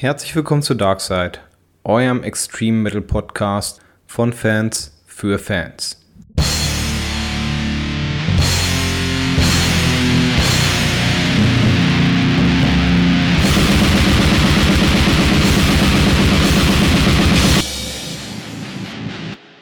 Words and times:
Herzlich 0.00 0.34
willkommen 0.34 0.62
zu 0.62 0.72
Darkside, 0.72 1.40
eurem 1.84 2.22
Extreme 2.22 2.78
Metal 2.78 3.02
Podcast 3.02 3.82
von 4.06 4.32
Fans 4.32 4.98
für 5.04 5.38
Fans. 5.38 6.02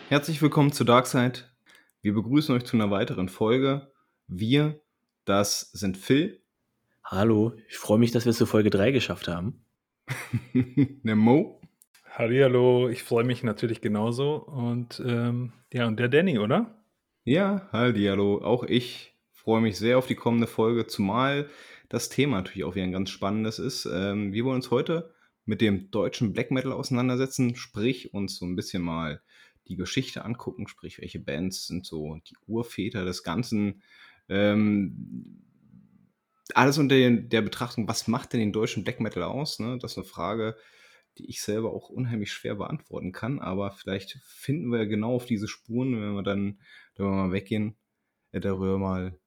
Herzlich 0.09 0.41
willkommen 0.41 0.71
zu 0.71 0.85
Darkside. 0.85 1.41
Wir 2.01 2.15
begrüßen 2.15 2.55
euch 2.55 2.65
zu 2.65 2.77
einer 2.77 2.93
weiteren 2.93 3.29
Folge. 3.29 3.91
Wir, 4.29 4.81
das 5.25 5.73
sind 5.73 5.97
Phil. 5.99 6.41
Hallo, 7.03 7.55
ich 7.69 7.77
freue 7.77 7.99
mich, 7.99 8.13
dass 8.13 8.25
wir 8.25 8.31
es 8.31 8.39
zu 8.39 8.47
Folge 8.47 8.71
3 8.71 8.93
geschafft 8.93 9.27
haben. 9.27 9.65
Der 10.55 11.17
Mo. 11.17 11.61
Hallo, 12.11 12.89
ich 12.89 13.03
freue 13.03 13.25
mich 13.25 13.43
natürlich 13.43 13.81
genauso. 13.81 14.37
Und 14.37 15.03
ähm, 15.07 15.53
ja, 15.73 15.87
und 15.87 15.99
der 16.01 16.09
Danny, 16.09 16.39
oder? 16.39 16.83
Ja, 17.25 17.69
hallo. 17.73 18.43
Auch 18.43 18.65
ich 18.65 19.15
freue 19.33 19.61
mich 19.61 19.79
sehr 19.79 19.99
auf 19.99 20.07
die 20.07 20.15
kommende 20.15 20.47
Folge, 20.47 20.87
zumal 20.87 21.49
das 21.89 22.09
Thema 22.09 22.39
natürlich 22.39 22.65
auch 22.65 22.75
wieder 22.75 22.85
ein 22.85 22.93
ganz 22.93 23.11
spannendes 23.11 23.59
ist. 23.59 23.87
Ähm, 23.87 24.33
wir 24.33 24.45
wollen 24.45 24.57
uns 24.57 24.71
heute 24.71 25.15
mit 25.45 25.61
dem 25.61 25.91
deutschen 25.91 26.33
Black 26.33 26.51
Metal 26.51 26.73
auseinandersetzen, 26.73 27.57
sprich 27.57 28.13
uns 28.13 28.37
so 28.37 28.45
ein 28.47 28.57
bisschen 28.57 28.83
mal 28.83 29.23
die 29.69 29.77
Geschichte 29.77 30.25
angucken, 30.25 30.69
sprich 30.69 31.01
welche 31.01 31.21
Bands 31.21 31.67
sind 31.67 31.87
so 31.87 32.19
die 32.29 32.37
Urväter 32.47 33.05
des 33.05 33.23
Ganzen. 33.23 33.83
Ähm, 34.29 35.48
alles 36.55 36.79
unter 36.79 37.11
der 37.11 37.43
Betrachtung, 37.43 37.89
was 37.89 38.09
macht 38.09 38.33
denn 38.33 38.41
den 38.41 38.53
deutschen 38.53 38.85
Black 38.85 39.01
Metal 39.01 39.23
aus? 39.23 39.59
Ne? 39.59 39.79
Das 39.81 39.93
ist 39.93 39.99
eine 39.99 40.07
Frage, 40.07 40.57
die 41.19 41.29
ich 41.29 41.43
selber 41.43 41.73
auch 41.73 41.89
unheimlich 41.89 42.33
schwer 42.33 42.55
beantworten 42.55 43.13
kann, 43.13 43.41
aber 43.41 43.73
vielleicht 43.73 44.19
finden 44.25 44.71
wir 44.71 44.87
genau 44.87 45.15
auf 45.15 45.27
diese 45.27 45.49
Spuren, 45.49 46.01
wenn 46.01 46.15
wir 46.15 46.23
dann 46.23 46.61
darüber 46.95 47.15
mal 47.15 47.33
weggehen, 47.33 47.77
äh, 48.33 48.41
darüber 48.41 48.79
mal, 48.79 49.19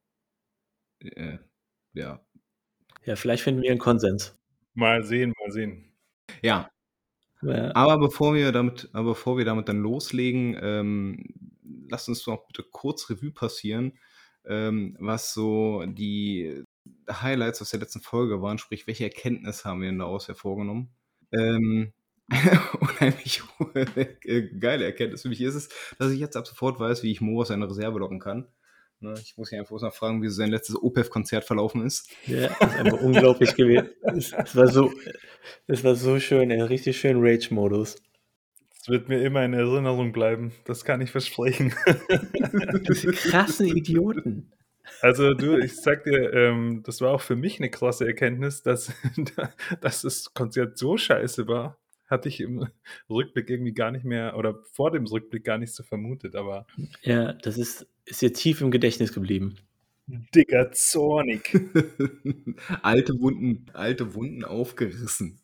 äh, 0.99 1.37
ja. 1.93 2.23
Ja, 3.05 3.15
vielleicht 3.15 3.43
finden 3.43 3.61
wir 3.61 3.71
einen 3.71 3.79
Konsens. 3.79 4.37
Mal 4.73 5.03
sehen, 5.03 5.33
mal 5.39 5.51
sehen. 5.51 5.93
Ja. 6.41 6.69
ja. 7.41 7.75
Aber 7.75 7.99
bevor 7.99 8.35
wir 8.35 8.51
damit, 8.51 8.89
aber 8.93 9.09
bevor 9.09 9.37
wir 9.37 9.45
damit 9.45 9.67
dann 9.67 9.81
loslegen, 9.81 10.57
ähm, 10.61 11.25
lasst 11.89 12.07
uns 12.07 12.23
doch 12.23 12.47
bitte 12.47 12.63
kurz 12.63 13.09
Revue 13.09 13.31
passieren, 13.31 13.99
ähm, 14.45 14.95
was 14.99 15.33
so 15.33 15.83
die 15.87 16.63
Highlights 17.09 17.61
aus 17.61 17.71
der 17.71 17.79
letzten 17.79 18.01
Folge 18.01 18.41
waren, 18.41 18.57
sprich, 18.57 18.87
welche 18.87 19.03
Erkenntnis 19.03 19.65
haben 19.65 19.81
wir 19.81 19.89
denn 19.89 19.99
daraus 19.99 20.27
hervorgenommen? 20.27 20.89
Ähm, 21.31 21.93
unheimlich 22.79 23.41
geile 24.59 24.85
Erkenntnis 24.85 25.23
für 25.23 25.29
mich 25.29 25.41
ist 25.41 25.55
es, 25.55 25.69
dass 25.99 26.11
ich 26.11 26.19
jetzt 26.19 26.37
ab 26.37 26.47
sofort 26.47 26.79
weiß, 26.79 27.03
wie 27.03 27.11
ich 27.11 27.21
Mo 27.21 27.41
aus 27.41 27.49
seiner 27.49 27.69
Reserve 27.69 27.99
locken 27.99 28.19
kann. 28.19 28.47
Ne, 29.03 29.15
ich 29.19 29.35
muss 29.35 29.51
ihn 29.51 29.59
einfach 29.59 29.81
noch 29.81 29.93
fragen, 29.93 30.21
wie 30.21 30.29
sein 30.29 30.51
letztes 30.51 30.75
OPEF-Konzert 30.75 31.43
verlaufen 31.43 31.83
ist. 31.83 32.07
Ja, 32.27 32.49
das 32.59 32.73
ist 32.73 32.79
einfach 32.79 33.01
unglaublich 33.01 33.55
gewesen. 33.55 33.89
Es 34.03 34.55
war 34.55 34.67
so, 34.67 34.91
es 35.65 35.83
war 35.83 35.95
so 35.95 36.19
schön, 36.19 36.51
ein 36.51 36.61
richtig 36.61 36.99
schön 36.99 37.17
Rage-Modus. 37.19 37.95
Es 38.79 38.89
wird 38.89 39.09
mir 39.09 39.23
immer 39.23 39.43
in 39.43 39.53
Erinnerung 39.53 40.11
bleiben, 40.11 40.51
das 40.65 40.85
kann 40.85 41.01
ich 41.01 41.09
versprechen. 41.09 41.73
Diese 42.87 43.11
krassen 43.11 43.67
Idioten. 43.67 44.51
Also 45.01 45.33
du, 45.33 45.57
ich 45.57 45.75
sag 45.75 46.03
dir, 46.03 46.33
ähm, 46.33 46.83
das 46.83 47.01
war 47.01 47.11
auch 47.11 47.21
für 47.21 47.35
mich 47.35 47.59
eine 47.59 47.69
krasse 47.69 48.05
Erkenntnis, 48.05 48.63
dass, 48.63 48.91
dass 49.81 50.01
das 50.01 50.33
Konzert 50.33 50.77
so 50.77 50.97
scheiße 50.97 51.47
war. 51.47 51.77
Hatte 52.07 52.27
ich 52.27 52.41
im 52.41 52.67
Rückblick 53.09 53.49
irgendwie 53.49 53.73
gar 53.73 53.91
nicht 53.91 54.03
mehr 54.03 54.35
oder 54.35 54.59
vor 54.73 54.91
dem 54.91 55.05
Rückblick 55.05 55.45
gar 55.45 55.57
nicht 55.57 55.73
so 55.73 55.83
vermutet, 55.83 56.35
aber. 56.35 56.67
Ja, 57.01 57.33
das 57.33 57.57
ist, 57.57 57.87
ist 58.05 58.21
dir 58.21 58.33
tief 58.33 58.59
im 58.61 58.69
Gedächtnis 58.69 59.13
geblieben. 59.13 59.55
Digger, 60.35 60.71
zornig. 60.73 61.53
alte 62.81 63.19
Wunden, 63.19 63.67
alte 63.73 64.13
Wunden 64.13 64.43
aufgerissen. 64.43 65.39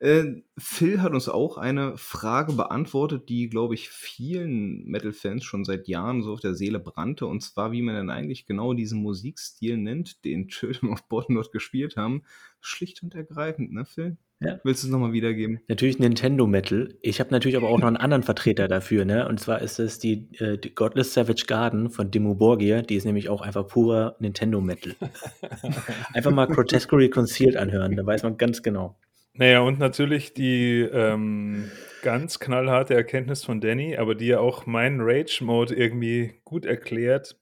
Äh, 0.00 0.42
Phil 0.56 1.02
hat 1.02 1.12
uns 1.12 1.28
auch 1.28 1.58
eine 1.58 1.96
Frage 1.96 2.52
beantwortet, 2.52 3.28
die, 3.28 3.48
glaube 3.48 3.74
ich, 3.74 3.90
vielen 3.90 4.84
Metal-Fans 4.84 5.44
schon 5.44 5.64
seit 5.64 5.88
Jahren 5.88 6.22
so 6.22 6.32
auf 6.32 6.40
der 6.40 6.54
Seele 6.54 6.78
brannte. 6.78 7.26
Und 7.26 7.42
zwar, 7.42 7.72
wie 7.72 7.82
man 7.82 7.96
denn 7.96 8.10
eigentlich 8.10 8.46
genau 8.46 8.74
diesen 8.74 9.02
Musikstil 9.02 9.76
nennt, 9.76 10.24
den 10.24 10.48
Children 10.48 10.90
of 10.90 11.08
Bottom 11.08 11.34
dort 11.34 11.50
gespielt 11.50 11.96
haben. 11.96 12.22
Schlicht 12.60 13.02
und 13.02 13.14
ergreifend, 13.14 13.72
ne, 13.72 13.84
Phil? 13.84 14.16
Ja. 14.40 14.60
Willst 14.62 14.84
du 14.84 14.86
es 14.86 14.92
nochmal 14.92 15.12
wiedergeben? 15.12 15.58
Natürlich 15.66 15.98
Nintendo 15.98 16.46
Metal. 16.46 16.94
Ich 17.02 17.18
habe 17.18 17.30
natürlich 17.30 17.56
aber 17.56 17.68
auch 17.68 17.78
noch 17.78 17.88
einen 17.88 17.96
anderen 17.96 18.22
Vertreter 18.22 18.68
dafür, 18.68 19.04
ne? 19.04 19.26
Und 19.26 19.40
zwar 19.40 19.60
ist 19.60 19.80
es 19.80 19.98
die, 19.98 20.28
äh, 20.38 20.58
die 20.58 20.72
Godless 20.72 21.12
Savage 21.12 21.46
Garden 21.48 21.90
von 21.90 22.12
Demo 22.12 22.36
Borgia. 22.36 22.82
Die 22.82 22.94
ist 22.94 23.04
nämlich 23.04 23.28
auch 23.28 23.40
einfach 23.40 23.66
purer 23.66 24.14
Nintendo 24.20 24.60
Metal. 24.60 24.94
einfach 26.14 26.30
mal 26.30 26.46
Grotesquely 26.46 27.10
Concealed 27.10 27.56
anhören, 27.56 27.96
da 27.96 28.06
weiß 28.06 28.22
man 28.22 28.36
ganz 28.36 28.62
genau. 28.62 28.96
Naja, 29.38 29.60
und 29.60 29.78
natürlich 29.78 30.34
die 30.34 30.80
ähm, 30.80 31.70
ganz 32.02 32.40
knallharte 32.40 32.94
Erkenntnis 32.94 33.44
von 33.44 33.60
Danny, 33.60 33.96
aber 33.96 34.16
die 34.16 34.26
ja 34.26 34.40
auch 34.40 34.66
meinen 34.66 35.00
Rage-Mode 35.00 35.76
irgendwie 35.76 36.40
gut 36.44 36.66
erklärt. 36.66 37.38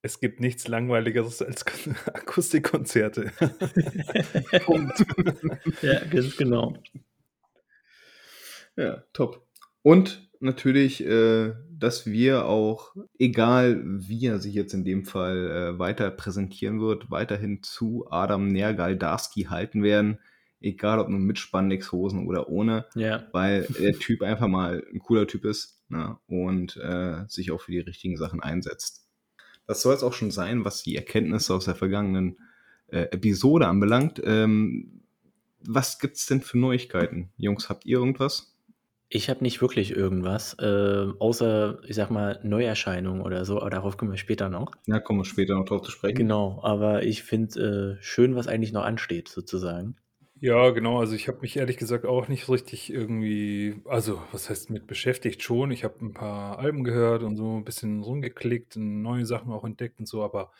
Es 0.00 0.18
gibt 0.18 0.40
nichts 0.40 0.66
Langweiligeres 0.68 1.42
als 1.42 1.66
Akustikkonzerte. 2.06 3.32
Punkt. 4.64 5.04
ja, 5.82 6.02
ganz 6.06 6.38
genau. 6.38 6.78
Ja, 8.74 9.04
top. 9.12 9.46
Und 9.82 10.30
natürlich, 10.40 11.04
äh, 11.04 11.52
dass 11.70 12.06
wir 12.06 12.46
auch, 12.46 12.96
egal 13.18 13.82
wie 13.84 14.24
er 14.24 14.38
sich 14.38 14.54
jetzt 14.54 14.72
in 14.72 14.86
dem 14.86 15.04
Fall 15.04 15.50
äh, 15.50 15.78
weiter 15.78 16.10
präsentieren 16.10 16.80
wird, 16.80 17.10
weiterhin 17.10 17.62
zu 17.62 18.06
Adam 18.10 18.48
Nergal-Darski 18.48 19.42
halten 19.50 19.82
werden 19.82 20.18
egal 20.62 20.98
ob 20.98 21.08
nur 21.08 21.18
mit 21.18 21.38
Spandex-Hosen 21.38 22.26
oder 22.26 22.48
ohne, 22.48 22.86
ja. 22.94 23.26
weil 23.32 23.66
der 23.78 23.92
Typ 23.98 24.22
einfach 24.22 24.48
mal 24.48 24.84
ein 24.92 25.00
cooler 25.00 25.26
Typ 25.26 25.44
ist 25.44 25.82
ne, 25.88 26.18
und 26.26 26.76
äh, 26.76 27.24
sich 27.28 27.50
auch 27.50 27.60
für 27.60 27.72
die 27.72 27.80
richtigen 27.80 28.16
Sachen 28.16 28.42
einsetzt. 28.42 29.06
Das 29.66 29.82
soll 29.82 29.94
es 29.94 30.02
auch 30.02 30.12
schon 30.12 30.30
sein, 30.30 30.64
was 30.64 30.82
die 30.82 30.96
Erkenntnisse 30.96 31.54
aus 31.54 31.66
der 31.66 31.74
vergangenen 31.74 32.38
äh, 32.88 33.02
Episode 33.12 33.68
anbelangt. 33.68 34.20
Ähm, 34.24 35.02
was 35.64 35.98
gibt's 35.98 36.26
denn 36.26 36.40
für 36.40 36.58
Neuigkeiten? 36.58 37.30
Jungs, 37.36 37.68
habt 37.68 37.86
ihr 37.86 37.98
irgendwas? 37.98 38.52
Ich 39.14 39.28
habe 39.28 39.44
nicht 39.44 39.60
wirklich 39.60 39.94
irgendwas, 39.94 40.56
äh, 40.58 41.06
außer, 41.18 41.80
ich 41.86 41.94
sag 41.96 42.10
mal, 42.10 42.40
Neuerscheinungen 42.42 43.20
oder 43.20 43.44
so, 43.44 43.60
aber 43.60 43.68
darauf 43.68 43.98
kommen 43.98 44.10
wir 44.10 44.16
später 44.16 44.48
noch. 44.48 44.72
Ja, 44.86 45.00
kommen 45.00 45.20
wir 45.20 45.26
später 45.26 45.54
noch 45.54 45.66
drauf 45.66 45.82
zu 45.82 45.90
sprechen. 45.90 46.16
Genau, 46.16 46.60
aber 46.62 47.02
ich 47.02 47.22
finde 47.22 47.98
äh, 47.98 48.02
schön, 48.02 48.34
was 48.36 48.48
eigentlich 48.48 48.72
noch 48.72 48.84
ansteht, 48.84 49.28
sozusagen. 49.28 49.96
Ja, 50.42 50.70
genau. 50.70 50.98
Also 50.98 51.14
ich 51.14 51.28
habe 51.28 51.38
mich 51.40 51.56
ehrlich 51.56 51.76
gesagt 51.76 52.04
auch 52.04 52.26
nicht 52.26 52.48
richtig 52.48 52.92
irgendwie, 52.92 53.80
also 53.84 54.20
was 54.32 54.50
heißt 54.50 54.70
mit 54.70 54.88
beschäftigt 54.88 55.40
schon. 55.40 55.70
Ich 55.70 55.84
habe 55.84 56.04
ein 56.04 56.14
paar 56.14 56.58
Alben 56.58 56.82
gehört 56.82 57.22
und 57.22 57.36
so 57.36 57.58
ein 57.58 57.64
bisschen 57.64 58.02
rumgeklickt 58.02 58.76
und 58.76 59.02
neue 59.02 59.24
Sachen 59.24 59.52
auch 59.52 59.62
entdeckt 59.62 60.00
und 60.00 60.06
so, 60.06 60.24
aber 60.24 60.50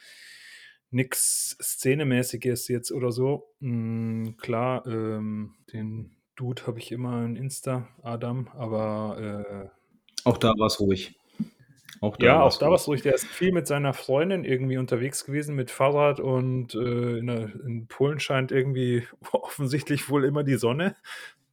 nichts 0.92 1.56
Szenemäßiges 1.60 2.68
jetzt 2.68 2.92
oder 2.92 3.10
so. 3.10 3.48
Mm, 3.58 4.36
klar, 4.38 4.86
ähm, 4.86 5.56
den 5.72 6.14
Dude 6.36 6.64
habe 6.68 6.78
ich 6.78 6.92
immer 6.92 7.24
in 7.24 7.34
Insta, 7.34 7.88
Adam, 8.04 8.46
aber 8.54 9.18
äh, 9.66 9.68
Auch 10.24 10.38
da 10.38 10.50
war 10.58 10.68
es 10.68 10.78
ruhig. 10.78 11.16
Auch 12.00 12.16
da 12.16 12.26
ja, 12.26 12.42
auch 12.42 12.58
da 12.58 12.66
war 12.68 12.76
es 12.76 12.88
ruhig. 12.88 13.02
Der 13.02 13.14
ist 13.14 13.26
viel 13.26 13.52
mit 13.52 13.66
seiner 13.66 13.92
Freundin 13.92 14.44
irgendwie 14.44 14.78
unterwegs 14.78 15.24
gewesen 15.24 15.54
mit 15.54 15.70
Fahrrad 15.70 16.20
und 16.20 16.74
äh, 16.74 17.18
in, 17.18 17.26
der, 17.26 17.54
in, 17.66 17.86
Polen 17.86 18.18
scheint 18.18 18.50
irgendwie 18.50 19.06
offensichtlich 19.32 20.08
wohl 20.08 20.24
immer 20.24 20.42
die 20.42 20.56
Sonne. 20.56 20.96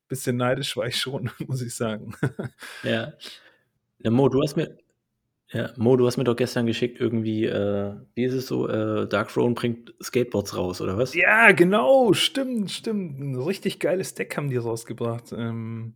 Bisschen 0.08 0.38
neidisch 0.38 0.76
war 0.78 0.88
ich 0.88 0.98
schon, 0.98 1.30
muss 1.48 1.62
ich 1.62 1.76
sagen. 1.76 2.16
Ja. 2.84 3.14
ja 4.00 4.12
Mo, 4.12 4.30
du 4.30 4.42
hast 4.42 4.56
mir, 4.56 4.78
ja, 5.52 5.72
Mo, 5.78 5.98
du 5.98 6.08
hast 6.08 6.18
mir 6.18 6.24
doch 6.24 6.36
gestern 6.36 6.66
geschickt, 6.66 7.00
irgendwie, 7.00 7.46
äh, 7.46 7.94
wie 8.16 8.24
ist 8.24 8.34
es 8.34 8.48
so, 8.48 8.68
äh, 8.68 9.08
Dark 9.08 9.30
Throne 9.30 9.54
bringt 9.54 9.94
Skateboards 10.02 10.56
raus, 10.56 10.82
oder 10.82 10.98
was? 10.98 11.14
Ja, 11.14 11.52
genau, 11.52 12.14
stimmt, 12.14 12.72
stimmt. 12.72 13.20
Ein 13.20 13.36
richtig 13.36 13.80
geiles 13.80 14.14
Deck 14.14 14.36
haben 14.38 14.50
die 14.50 14.58
rausgebracht. 14.58 15.32
Ähm, 15.32 15.96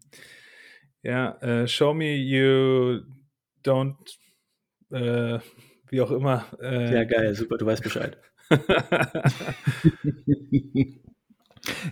ja, 1.02 1.38
äh, 1.42 1.68
Show 1.68 1.94
Me 1.94 2.16
You 2.16 3.02
Don't 3.64 4.23
äh, 4.94 5.40
wie 5.90 6.02
auch 6.02 6.12
immer. 6.12 6.46
Äh, 6.62 6.94
ja, 6.94 7.04
geil, 7.04 7.36
super, 7.36 7.58
du 7.58 7.66
weißt 7.66 7.84
Bescheid. 7.84 8.18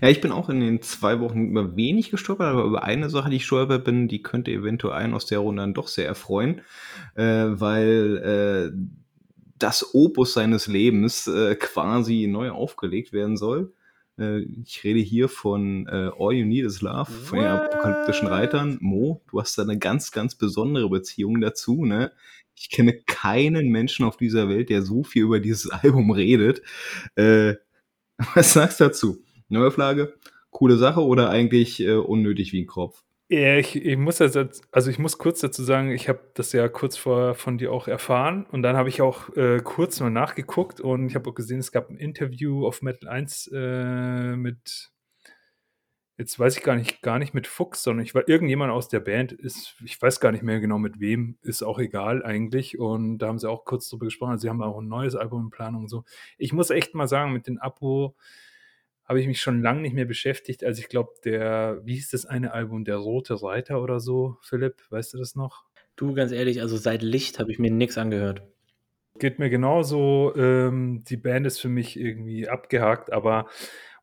ja, 0.01 0.09
ich 0.09 0.21
bin 0.21 0.31
auch 0.31 0.49
in 0.49 0.59
den 0.59 0.81
zwei 0.81 1.19
Wochen 1.19 1.49
über 1.49 1.75
wenig 1.75 2.11
gestolpert, 2.11 2.47
aber 2.47 2.63
über 2.63 2.83
eine 2.83 3.09
Sache, 3.09 3.29
die 3.29 3.37
ich 3.37 3.45
stolpert 3.45 3.83
bin, 3.83 4.07
die 4.07 4.21
könnte 4.21 4.51
eventuell 4.51 4.93
einen 4.93 5.13
aus 5.13 5.25
der 5.25 5.39
Runde 5.39 5.61
dann 5.61 5.73
doch 5.73 5.87
sehr 5.87 6.07
erfreuen, 6.07 6.61
äh, 7.15 7.23
weil 7.23 8.17
äh, 8.17 8.71
das 9.57 9.93
Opus 9.93 10.33
seines 10.33 10.67
Lebens 10.67 11.27
äh, 11.27 11.55
quasi 11.55 12.27
neu 12.27 12.51
aufgelegt 12.51 13.13
werden 13.13 13.37
soll. 13.37 13.73
Äh, 14.17 14.39
ich 14.65 14.83
rede 14.83 14.99
hier 14.99 15.29
von 15.29 15.87
äh, 15.87 16.09
All 16.17 16.33
You 16.33 16.45
Need 16.45 16.65
Is 16.65 16.81
Love, 16.81 17.11
von 17.11 17.39
den 17.39 17.47
apokalyptischen 17.47 18.27
Reitern. 18.27 18.77
Mo, 18.81 19.21
du 19.29 19.39
hast 19.39 19.57
da 19.57 19.63
eine 19.63 19.77
ganz, 19.77 20.11
ganz 20.11 20.35
besondere 20.35 20.89
Beziehung 20.89 21.41
dazu, 21.41 21.85
ne? 21.85 22.11
Ich 22.61 22.69
kenne 22.69 22.93
keinen 23.07 23.69
Menschen 23.69 24.05
auf 24.05 24.17
dieser 24.17 24.47
Welt, 24.47 24.69
der 24.69 24.83
so 24.83 25.03
viel 25.03 25.23
über 25.23 25.39
dieses 25.39 25.69
Album 25.71 26.11
redet. 26.11 26.61
Äh, 27.15 27.55
was 28.35 28.53
sagst 28.53 28.79
du 28.79 28.83
dazu? 28.85 29.23
Neuauflage? 29.49 30.13
Coole 30.51 30.77
Sache 30.77 31.01
oder 31.01 31.31
eigentlich 31.31 31.79
äh, 31.81 31.93
unnötig 31.93 32.53
wie 32.53 32.61
ein 32.61 32.67
Kropf? 32.67 33.03
Ja, 33.29 33.55
ich, 33.55 33.77
ich 33.77 33.97
muss 33.97 34.19
also, 34.19 34.43
also 34.73 34.91
ich 34.91 34.99
muss 34.99 35.17
kurz 35.17 35.39
dazu 35.39 35.63
sagen, 35.63 35.91
ich 35.91 36.09
habe 36.09 36.19
das 36.33 36.51
ja 36.51 36.67
kurz 36.67 36.97
vorher 36.97 37.33
von 37.33 37.57
dir 37.57 37.71
auch 37.71 37.87
erfahren 37.87 38.45
und 38.51 38.61
dann 38.61 38.75
habe 38.75 38.89
ich 38.89 39.01
auch 39.01 39.35
äh, 39.37 39.61
kurz 39.63 40.01
mal 40.01 40.09
nachgeguckt 40.09 40.81
und 40.81 41.07
ich 41.07 41.15
habe 41.15 41.29
auch 41.29 41.33
gesehen, 41.33 41.59
es 41.59 41.71
gab 41.71 41.89
ein 41.89 41.95
Interview 41.95 42.67
auf 42.67 42.81
Metal 42.81 43.09
1 43.09 43.49
äh, 43.53 44.35
mit, 44.35 44.90
jetzt 46.21 46.37
weiß 46.37 46.55
ich 46.55 46.63
gar 46.63 46.75
nicht, 46.75 47.01
gar 47.01 47.17
nicht 47.17 47.33
mit 47.33 47.47
Fuchs, 47.47 47.81
sondern 47.81 48.05
ich 48.05 48.13
war 48.13 48.29
irgendjemand 48.29 48.71
aus 48.71 48.87
der 48.87 48.99
Band, 48.99 49.31
ist, 49.31 49.75
ich 49.83 49.99
weiß 49.99 50.19
gar 50.19 50.31
nicht 50.31 50.43
mehr 50.43 50.59
genau 50.59 50.77
mit 50.77 50.99
wem, 50.99 51.37
ist 51.41 51.63
auch 51.63 51.79
egal 51.79 52.23
eigentlich 52.23 52.77
und 52.77 53.17
da 53.17 53.27
haben 53.27 53.39
sie 53.39 53.49
auch 53.49 53.65
kurz 53.65 53.89
drüber 53.89 54.05
gesprochen, 54.05 54.33
also 54.33 54.43
sie 54.43 54.49
haben 54.49 54.61
auch 54.61 54.77
ein 54.77 54.87
neues 54.87 55.15
Album 55.15 55.45
in 55.45 55.49
Planung 55.49 55.81
und 55.81 55.87
so. 55.87 56.03
Ich 56.37 56.53
muss 56.53 56.69
echt 56.69 56.93
mal 56.93 57.07
sagen, 57.07 57.33
mit 57.33 57.47
den 57.47 57.57
Abo 57.57 58.15
habe 59.03 59.19
ich 59.19 59.25
mich 59.25 59.41
schon 59.41 59.63
lange 59.63 59.81
nicht 59.81 59.95
mehr 59.95 60.05
beschäftigt. 60.05 60.63
Also 60.63 60.79
ich 60.79 60.89
glaube, 60.89 61.11
der, 61.25 61.81
wie 61.83 61.95
hieß 61.95 62.11
das 62.11 62.27
eine 62.27 62.53
Album, 62.53 62.85
der 62.85 62.97
Rote 62.97 63.41
Reiter 63.41 63.81
oder 63.81 63.99
so, 63.99 64.37
Philipp, 64.41 64.75
weißt 64.91 65.15
du 65.15 65.17
das 65.17 65.35
noch? 65.35 65.65
Du, 65.95 66.13
ganz 66.13 66.31
ehrlich, 66.31 66.61
also 66.61 66.77
seit 66.77 67.01
Licht 67.01 67.39
habe 67.39 67.51
ich 67.51 67.57
mir 67.57 67.71
nichts 67.71 67.97
angehört. 67.97 68.43
Geht 69.17 69.39
mir 69.39 69.49
genauso. 69.49 70.33
Ähm, 70.35 71.03
die 71.09 71.17
Band 71.17 71.47
ist 71.47 71.59
für 71.59 71.67
mich 71.67 71.99
irgendwie 71.99 72.47
abgehakt, 72.47 73.11
aber 73.11 73.47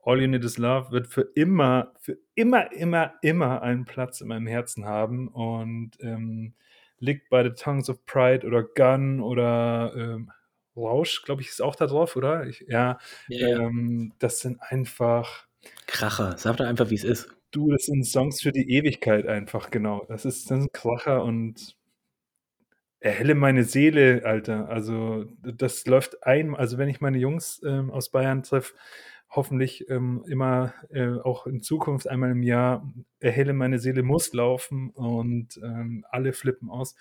All 0.03 0.21
You 0.21 0.29
Need 0.29 0.45
Is 0.45 0.59
Love 0.59 0.91
wird 0.91 1.07
für 1.07 1.29
immer, 1.35 1.93
für 2.01 2.19
immer, 2.35 2.73
immer, 2.73 3.15
immer 3.23 3.63
einen 3.63 3.85
Platz 3.85 4.21
in 4.21 4.29
meinem 4.29 4.47
Herzen 4.47 4.85
haben 4.85 5.29
und 5.29 5.93
ähm, 6.01 6.55
liegt 6.99 7.29
bei 7.31 7.45
The 7.45 7.51
Tongues 7.51 7.91
of 7.91 8.05
Pride 8.07 8.47
oder 8.47 8.63
Gun 8.63 9.21
oder 9.21 9.93
ähm, 9.97 10.31
Rausch, 10.77 11.23
glaube 11.25 11.43
ich, 11.43 11.49
ist 11.49 11.61
auch 11.61 11.75
da 11.75 11.87
drauf, 11.87 12.17
oder? 12.17 12.47
Ich, 12.47 12.65
ja, 12.69 12.99
ja, 13.29 13.49
ähm, 13.49 14.13
das 14.19 14.41
sind 14.41 14.61
einfach. 14.61 15.47
Kracher, 15.87 16.37
sag 16.39 16.57
doch 16.57 16.67
einfach, 16.67 16.91
wie 16.91 16.95
es 16.95 17.05
ist. 17.05 17.29
Du, 17.51 17.71
das 17.71 17.87
sind 17.87 18.05
Songs 18.05 18.43
für 18.43 18.53
die 18.53 18.71
Ewigkeit 18.71 19.27
einfach, 19.27 19.71
genau. 19.71 20.05
Das 20.09 20.25
ist, 20.25 20.51
ein 20.53 20.69
Kracher 20.73 21.25
und 21.25 21.77
erhelle 23.01 23.35
meine 23.35 23.65
Seele, 23.65 24.23
Alter. 24.25 24.69
Also, 24.69 25.25
das 25.43 25.87
läuft 25.87 26.25
ein, 26.25 26.55
also 26.55 26.79
wenn 26.79 26.89
ich 26.89 27.01
meine 27.01 27.19
Jungs 27.19 27.61
ähm, 27.65 27.91
aus 27.91 28.11
Bayern 28.11 28.43
treffe, 28.43 28.75
hoffentlich 29.31 29.89
ähm, 29.91 30.25
immer 30.29 30.75
äh, 30.91 31.11
auch 31.23 31.47
in 31.47 31.61
Zukunft 31.61 32.09
einmal 32.09 32.31
im 32.31 32.43
Jahr, 32.43 32.91
erhelle 33.21 33.53
meine 33.53 33.79
Seele 33.79 34.03
muss 34.03 34.33
laufen 34.33 34.91
und 34.91 35.59
ähm, 35.63 36.05
alle 36.11 36.33
flippen 36.33 36.71
aus. 36.71 36.95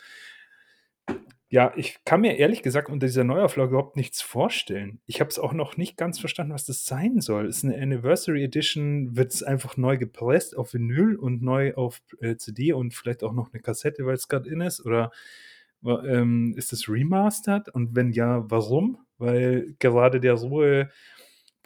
Ja, 1.50 1.72
ich 1.78 2.04
kann 2.04 2.20
mir 2.20 2.38
ehrlich 2.38 2.62
gesagt 2.62 2.90
unter 2.90 3.08
dieser 3.08 3.24
Neuauflage 3.24 3.70
überhaupt 3.70 3.96
nichts 3.96 4.22
vorstellen. 4.22 5.00
Ich 5.06 5.22
habe 5.22 5.30
es 5.30 5.40
auch 5.40 5.54
noch 5.54 5.78
nicht 5.78 5.96
ganz 5.96 6.20
verstanden, 6.20 6.54
was 6.54 6.66
das 6.66 6.84
sein 6.84 7.22
soll. 7.22 7.48
Ist 7.48 7.64
eine 7.64 7.82
Anniversary 7.82 8.44
Edition, 8.44 9.16
wird 9.16 9.34
es 9.34 9.44
einfach 9.44 9.78
neu 9.78 9.98
gepresst 9.98 10.58
auf 10.58 10.74
Vinyl 10.74 11.16
und 11.16 11.42
neu 11.42 11.74
auf 11.76 12.02
äh, 12.20 12.36
CD 12.36 12.74
und 12.74 12.94
vielleicht 12.94 13.24
auch 13.24 13.32
noch 13.32 13.54
eine 13.54 13.62
Kassette, 13.62 14.06
weil 14.06 14.16
es 14.16 14.28
gerade 14.28 14.50
in 14.50 14.60
ist? 14.60 14.86
Oder 14.86 15.12
ähm, 15.86 16.54
ist 16.58 16.74
es 16.74 16.90
remastered? 16.90 17.70
Und 17.70 17.96
wenn 17.96 18.12
ja, 18.12 18.44
warum? 18.52 18.98
Weil 19.18 19.74
gerade 19.80 20.20
der 20.20 20.34
rohe 20.34 20.90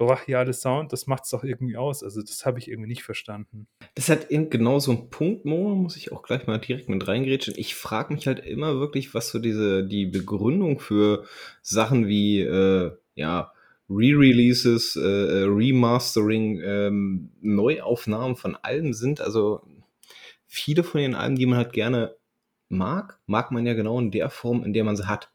brachiale 0.01 0.53
Sound, 0.53 0.92
das 0.92 1.06
macht 1.06 1.25
es 1.25 1.30
doch 1.30 1.44
irgendwie 1.44 1.77
aus. 1.77 2.03
Also 2.03 2.21
das 2.21 2.45
habe 2.45 2.57
ich 2.57 2.69
irgendwie 2.69 2.89
nicht 2.89 3.03
verstanden. 3.03 3.68
Das 3.94 4.09
hat 4.09 4.31
eben 4.31 4.50
genau 4.50 4.80
so 4.80 4.92
ein 4.92 5.09
Punkt, 5.09 5.45
Mo, 5.45 5.75
muss 5.75 5.95
ich 5.95 6.12
auch 6.12 6.24
gleich 6.24 6.48
mal 6.48 6.57
direkt 6.57 6.89
mit 6.89 7.07
reingrätschen. 7.07 7.53
Ich 7.56 7.75
frage 7.75 8.13
mich 8.13 8.25
halt 8.25 8.39
immer 8.39 8.80
wirklich, 8.80 9.13
was 9.13 9.30
so 9.30 9.38
diese, 9.38 9.83
die 9.86 10.07
Begründung 10.07 10.80
für 10.80 11.25
Sachen 11.62 12.07
wie, 12.07 12.42
äh, 12.42 12.92
ja, 13.13 13.51
Re-Releases, 13.89 14.95
äh, 14.95 15.01
äh, 15.01 15.44
Remastering, 15.44 16.62
ähm, 16.63 17.31
Neuaufnahmen 17.42 18.36
von 18.36 18.56
Alben 18.56 18.94
sind. 18.94 19.21
Also 19.21 19.62
viele 20.48 20.83
von 20.83 21.01
den 21.01 21.13
Alben, 21.13 21.36
die 21.36 21.45
man 21.45 21.57
halt 21.57 21.74
gerne 21.74 22.15
mag, 22.69 23.19
mag 23.27 23.51
man 23.51 23.65
ja 23.65 23.74
genau 23.74 24.00
in 24.00 24.12
der 24.12 24.30
Form, 24.30 24.63
in 24.63 24.74
der 24.74 24.83
man 24.83 24.95
sie 24.95 25.07
hat 25.07 25.31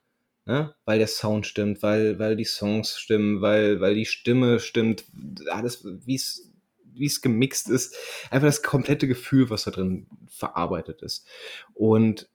ne? 0.46 0.74
weil 0.84 0.98
der 0.98 1.08
Sound 1.08 1.46
stimmt, 1.46 1.82
weil, 1.82 2.18
weil 2.18 2.36
die 2.36 2.44
Songs 2.44 2.98
stimmen, 2.98 3.42
weil, 3.42 3.80
weil 3.80 3.94
die 3.94 4.06
Stimme 4.06 4.60
stimmt, 4.60 5.04
alles, 5.50 5.84
wie 5.84 6.14
es 6.14 7.20
gemixt 7.20 7.68
ist, 7.68 7.94
einfach 8.30 8.48
das 8.48 8.62
komplette 8.62 9.06
Gefühl, 9.06 9.50
was 9.50 9.64
da 9.64 9.70
drin 9.70 10.06
verarbeitet 10.28 11.02
ist. 11.02 11.26
Und 11.74 12.28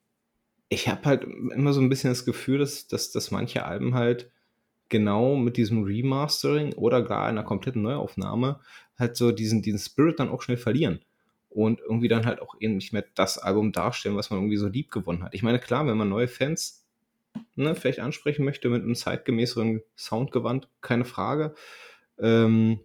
ich 0.69 0.87
habe 0.87 1.03
halt 1.05 1.23
immer 1.23 1.73
so 1.73 1.81
ein 1.81 1.89
bisschen 1.89 2.11
das 2.11 2.25
Gefühl, 2.25 2.59
dass, 2.59 2.87
dass, 2.87 3.11
dass 3.11 3.31
manche 3.31 3.65
Alben 3.65 3.95
halt 3.95 4.29
genau 4.89 5.35
mit 5.35 5.57
diesem 5.57 5.83
Remastering 5.83 6.73
oder 6.73 7.01
gar 7.01 7.25
einer 7.25 7.43
kompletten 7.43 7.81
Neuaufnahme 7.81 8.59
halt 8.99 9.15
so 9.15 9.31
diesen, 9.31 9.61
diesen 9.61 9.79
Spirit 9.79 10.19
dann 10.19 10.29
auch 10.29 10.41
schnell 10.41 10.57
verlieren 10.57 10.99
und 11.49 11.79
irgendwie 11.79 12.07
dann 12.07 12.25
halt 12.25 12.41
auch 12.41 12.55
eben 12.59 12.75
nicht 12.75 12.93
mehr 12.93 13.05
das 13.15 13.37
Album 13.37 13.71
darstellen, 13.71 14.15
was 14.15 14.29
man 14.29 14.39
irgendwie 14.39 14.57
so 14.57 14.67
lieb 14.67 14.91
gewonnen 14.91 15.23
hat. 15.23 15.33
Ich 15.33 15.43
meine, 15.43 15.59
klar, 15.59 15.87
wenn 15.87 15.97
man 15.97 16.09
neue 16.09 16.27
Fans 16.27 16.80
ne, 17.55 17.75
vielleicht 17.75 17.99
ansprechen 17.99 18.45
möchte 18.45 18.69
mit 18.69 18.83
einem 18.83 18.95
zeitgemäßeren 18.95 19.81
Soundgewand, 19.95 20.67
keine 20.81 21.05
Frage. 21.05 21.55
Ähm, 22.19 22.79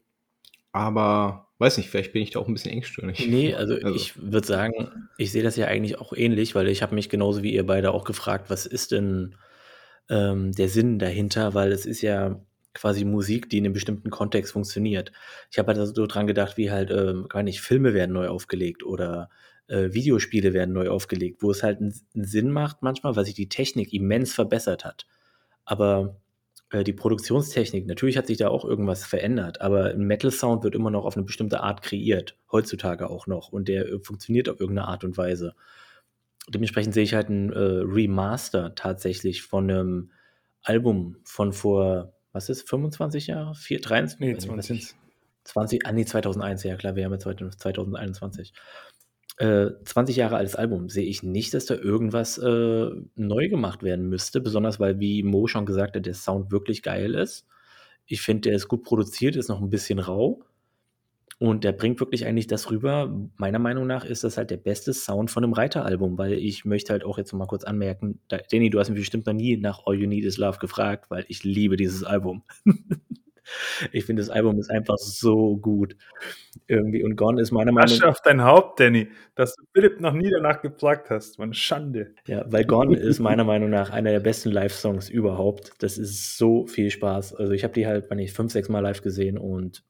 aber 0.72 1.48
weiß 1.58 1.78
nicht, 1.78 1.88
vielleicht 1.88 2.12
bin 2.12 2.22
ich 2.22 2.30
da 2.30 2.40
auch 2.40 2.48
ein 2.48 2.54
bisschen 2.54 2.72
engstirnig. 2.72 3.26
Nee, 3.26 3.54
also, 3.56 3.74
also. 3.74 3.94
ich 3.94 4.20
würde 4.20 4.46
sagen, 4.46 5.08
ich 5.18 5.32
sehe 5.32 5.42
das 5.42 5.56
ja 5.56 5.66
eigentlich 5.66 5.98
auch 5.98 6.12
ähnlich, 6.12 6.54
weil 6.54 6.68
ich 6.68 6.82
habe 6.82 6.94
mich 6.94 7.08
genauso 7.08 7.42
wie 7.42 7.54
ihr 7.54 7.66
beide 7.66 7.92
auch 7.92 8.04
gefragt, 8.04 8.50
was 8.50 8.66
ist 8.66 8.92
denn 8.92 9.36
ähm, 10.08 10.52
der 10.52 10.68
Sinn 10.68 10.98
dahinter, 10.98 11.54
weil 11.54 11.72
es 11.72 11.86
ist 11.86 12.02
ja 12.02 12.40
quasi 12.74 13.04
Musik, 13.04 13.48
die 13.48 13.58
in 13.58 13.64
einem 13.64 13.72
bestimmten 13.72 14.10
Kontext 14.10 14.52
funktioniert. 14.52 15.10
Ich 15.50 15.58
habe 15.58 15.74
halt 15.74 15.96
so 15.96 16.06
dran 16.06 16.26
gedacht, 16.26 16.58
wie 16.58 16.70
halt, 16.70 16.90
ähm, 16.90 17.26
gar 17.28 17.42
nicht, 17.42 17.62
Filme 17.62 17.94
werden 17.94 18.12
neu 18.12 18.28
aufgelegt 18.28 18.84
oder 18.84 19.30
äh, 19.68 19.92
Videospiele 19.92 20.52
werden 20.52 20.74
neu 20.74 20.88
aufgelegt, 20.88 21.42
wo 21.42 21.50
es 21.50 21.62
halt 21.62 21.80
einen, 21.80 21.92
Sinn 22.14 22.50
macht 22.50 22.82
manchmal, 22.82 23.16
weil 23.16 23.24
sich 23.24 23.34
die 23.34 23.48
Technik 23.48 23.92
immens 23.92 24.32
verbessert 24.32 24.84
hat. 24.84 25.06
Aber 25.64 26.20
äh, 26.70 26.84
die 26.84 26.92
Produktionstechnik, 26.92 27.86
natürlich 27.86 28.16
hat 28.16 28.26
sich 28.26 28.38
da 28.38 28.48
auch 28.48 28.64
irgendwas 28.64 29.04
verändert, 29.04 29.60
aber 29.60 29.86
ein 29.86 30.04
Metal-Sound 30.04 30.64
wird 30.64 30.74
immer 30.74 30.90
noch 30.90 31.04
auf 31.04 31.16
eine 31.16 31.24
bestimmte 31.24 31.60
Art 31.60 31.82
kreiert, 31.82 32.36
heutzutage 32.50 33.10
auch 33.10 33.26
noch, 33.26 33.50
und 33.50 33.68
der 33.68 33.86
äh, 33.86 33.98
funktioniert 34.00 34.48
auf 34.48 34.60
irgendeine 34.60 34.88
Art 34.88 35.04
und 35.04 35.16
Weise. 35.16 35.54
Dementsprechend 36.48 36.94
sehe 36.94 37.04
ich 37.04 37.14
halt 37.14 37.28
ein 37.28 37.52
äh, 37.52 37.58
Remaster 37.58 38.74
tatsächlich 38.74 39.42
von 39.42 39.70
einem 39.70 40.10
Album 40.62 41.16
von 41.24 41.52
vor, 41.52 42.14
was 42.32 42.48
ist, 42.48 42.68
25 42.68 43.28
Jahre? 43.28 43.54
4, 43.54 43.80
23? 43.80 44.20
Nee, 44.20 44.36
20. 44.36 44.94
20, 45.44 45.86
ah 45.86 45.92
nee, 45.92 46.04
2001, 46.04 46.64
ja 46.64 46.76
klar, 46.76 46.96
wir 46.96 47.04
haben 47.04 47.12
ja 47.12 47.18
2021 47.18 48.52
äh, 49.38 49.68
20 49.84 50.16
Jahre 50.16 50.36
altes 50.36 50.56
Album 50.56 50.88
sehe 50.88 51.04
ich 51.04 51.22
nicht, 51.22 51.52
dass 51.54 51.66
da 51.66 51.74
irgendwas 51.74 52.38
äh, 52.38 52.90
neu 53.16 53.48
gemacht 53.48 53.82
werden 53.82 54.08
müsste, 54.08 54.40
besonders 54.40 54.80
weil, 54.80 54.98
wie 54.98 55.22
Mo 55.22 55.46
schon 55.46 55.66
gesagt 55.66 55.96
hat, 55.96 56.06
der 56.06 56.14
Sound 56.14 56.50
wirklich 56.50 56.82
geil 56.82 57.14
ist. 57.14 57.46
Ich 58.06 58.22
finde, 58.22 58.42
der 58.42 58.56
ist 58.56 58.68
gut 58.68 58.82
produziert, 58.84 59.36
ist 59.36 59.48
noch 59.48 59.60
ein 59.60 59.70
bisschen 59.70 59.98
rau. 59.98 60.42
Und 61.38 61.64
der 61.64 61.72
bringt 61.72 62.00
wirklich 62.00 62.24
eigentlich 62.24 62.46
das 62.46 62.70
rüber. 62.70 63.14
Meiner 63.36 63.58
Meinung 63.58 63.86
nach 63.86 64.06
ist 64.06 64.24
das 64.24 64.38
halt 64.38 64.50
der 64.50 64.56
beste 64.56 64.94
Sound 64.94 65.30
von 65.30 65.44
einem 65.44 65.52
Reiteralbum, 65.52 66.16
weil 66.16 66.32
ich 66.32 66.64
möchte 66.64 66.92
halt 66.92 67.04
auch 67.04 67.18
jetzt 67.18 67.32
noch 67.32 67.38
mal 67.38 67.46
kurz 67.46 67.64
anmerken, 67.64 68.20
da, 68.28 68.38
Danny, 68.50 68.70
du 68.70 68.78
hast 68.80 68.88
mich 68.88 69.00
bestimmt 69.00 69.26
noch 69.26 69.34
nie 69.34 69.58
nach 69.58 69.82
All 69.84 69.96
You 69.96 70.08
Need 70.08 70.24
Is 70.24 70.38
Love 70.38 70.58
gefragt, 70.58 71.10
weil 71.10 71.26
ich 71.28 71.44
liebe 71.44 71.76
dieses 71.76 72.04
Album. 72.04 72.42
Ich 73.92 74.04
finde, 74.04 74.22
das 74.22 74.30
Album 74.30 74.58
ist 74.58 74.70
einfach 74.70 74.98
so 74.98 75.56
gut. 75.56 75.96
Irgendwie. 76.66 77.04
Und 77.04 77.16
Gone 77.16 77.40
ist 77.40 77.52
meiner 77.52 77.72
Meinung 77.72 77.98
nach. 77.98 78.08
auf 78.08 78.20
dein 78.22 78.42
Haupt, 78.42 78.80
Danny, 78.80 79.08
dass 79.34 79.54
du 79.54 79.64
Philipp 79.72 80.00
noch 80.00 80.12
nie 80.12 80.30
danach 80.30 80.62
gefragt 80.62 81.10
hast. 81.10 81.38
Man 81.38 81.54
Schande. 81.54 82.14
Ja, 82.26 82.44
weil 82.48 82.64
Gone 82.64 82.96
ist 82.96 83.20
meiner 83.20 83.44
Meinung 83.44 83.70
nach 83.70 83.90
einer 83.90 84.10
der 84.10 84.20
besten 84.20 84.50
Live-Songs 84.50 85.08
überhaupt. 85.08 85.72
Das 85.78 85.98
ist 85.98 86.36
so 86.38 86.66
viel 86.66 86.90
Spaß. 86.90 87.34
Also, 87.34 87.52
ich 87.52 87.64
habe 87.64 87.74
die 87.74 87.86
halt, 87.86 88.10
wenn 88.10 88.18
ich 88.18 88.32
fünf, 88.32 88.52
sechs 88.52 88.68
Mal 88.68 88.80
live 88.80 89.02
gesehen 89.02 89.38
und 89.38 89.84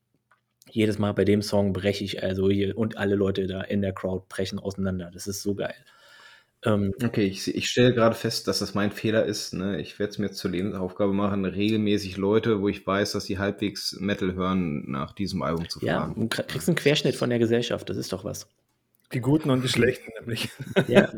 jedes 0.70 0.98
Mal 0.98 1.12
bei 1.12 1.24
dem 1.24 1.42
Song 1.42 1.72
breche 1.72 2.04
ich, 2.04 2.22
also 2.22 2.50
hier, 2.50 2.76
und 2.76 2.98
alle 2.98 3.14
Leute 3.14 3.46
da 3.46 3.62
in 3.62 3.82
der 3.82 3.92
Crowd 3.92 4.26
brechen 4.28 4.58
auseinander. 4.58 5.10
Das 5.12 5.26
ist 5.26 5.42
so 5.42 5.54
geil. 5.54 5.74
Ähm, 6.66 6.92
okay, 7.02 7.24
ich, 7.24 7.54
ich 7.54 7.68
stelle 7.68 7.94
gerade 7.94 8.16
fest, 8.16 8.48
dass 8.48 8.58
das 8.58 8.74
mein 8.74 8.90
Fehler 8.90 9.24
ist. 9.24 9.54
Ne? 9.54 9.80
Ich 9.80 9.98
werde 10.00 10.10
es 10.10 10.18
mir 10.18 10.32
zur 10.32 10.50
Lebensaufgabe 10.50 11.12
machen, 11.12 11.44
regelmäßig 11.44 12.16
Leute, 12.16 12.60
wo 12.60 12.68
ich 12.68 12.84
weiß, 12.84 13.12
dass 13.12 13.24
sie 13.24 13.38
halbwegs 13.38 13.96
Metal 14.00 14.34
hören, 14.34 14.90
nach 14.90 15.12
diesem 15.12 15.42
Album 15.42 15.68
zu 15.68 15.78
fragen. 15.78 16.14
Ja, 16.20 16.26
du 16.26 16.28
kriegst 16.28 16.68
einen 16.68 16.76
Querschnitt 16.76 17.14
von 17.14 17.30
der 17.30 17.38
Gesellschaft, 17.38 17.88
das 17.88 17.96
ist 17.96 18.12
doch 18.12 18.24
was. 18.24 18.48
Die 19.12 19.20
Guten 19.20 19.50
und 19.50 19.62
die 19.62 19.68
Schlechten 19.68 20.10
nämlich. 20.18 20.50
Ja, 20.88 21.12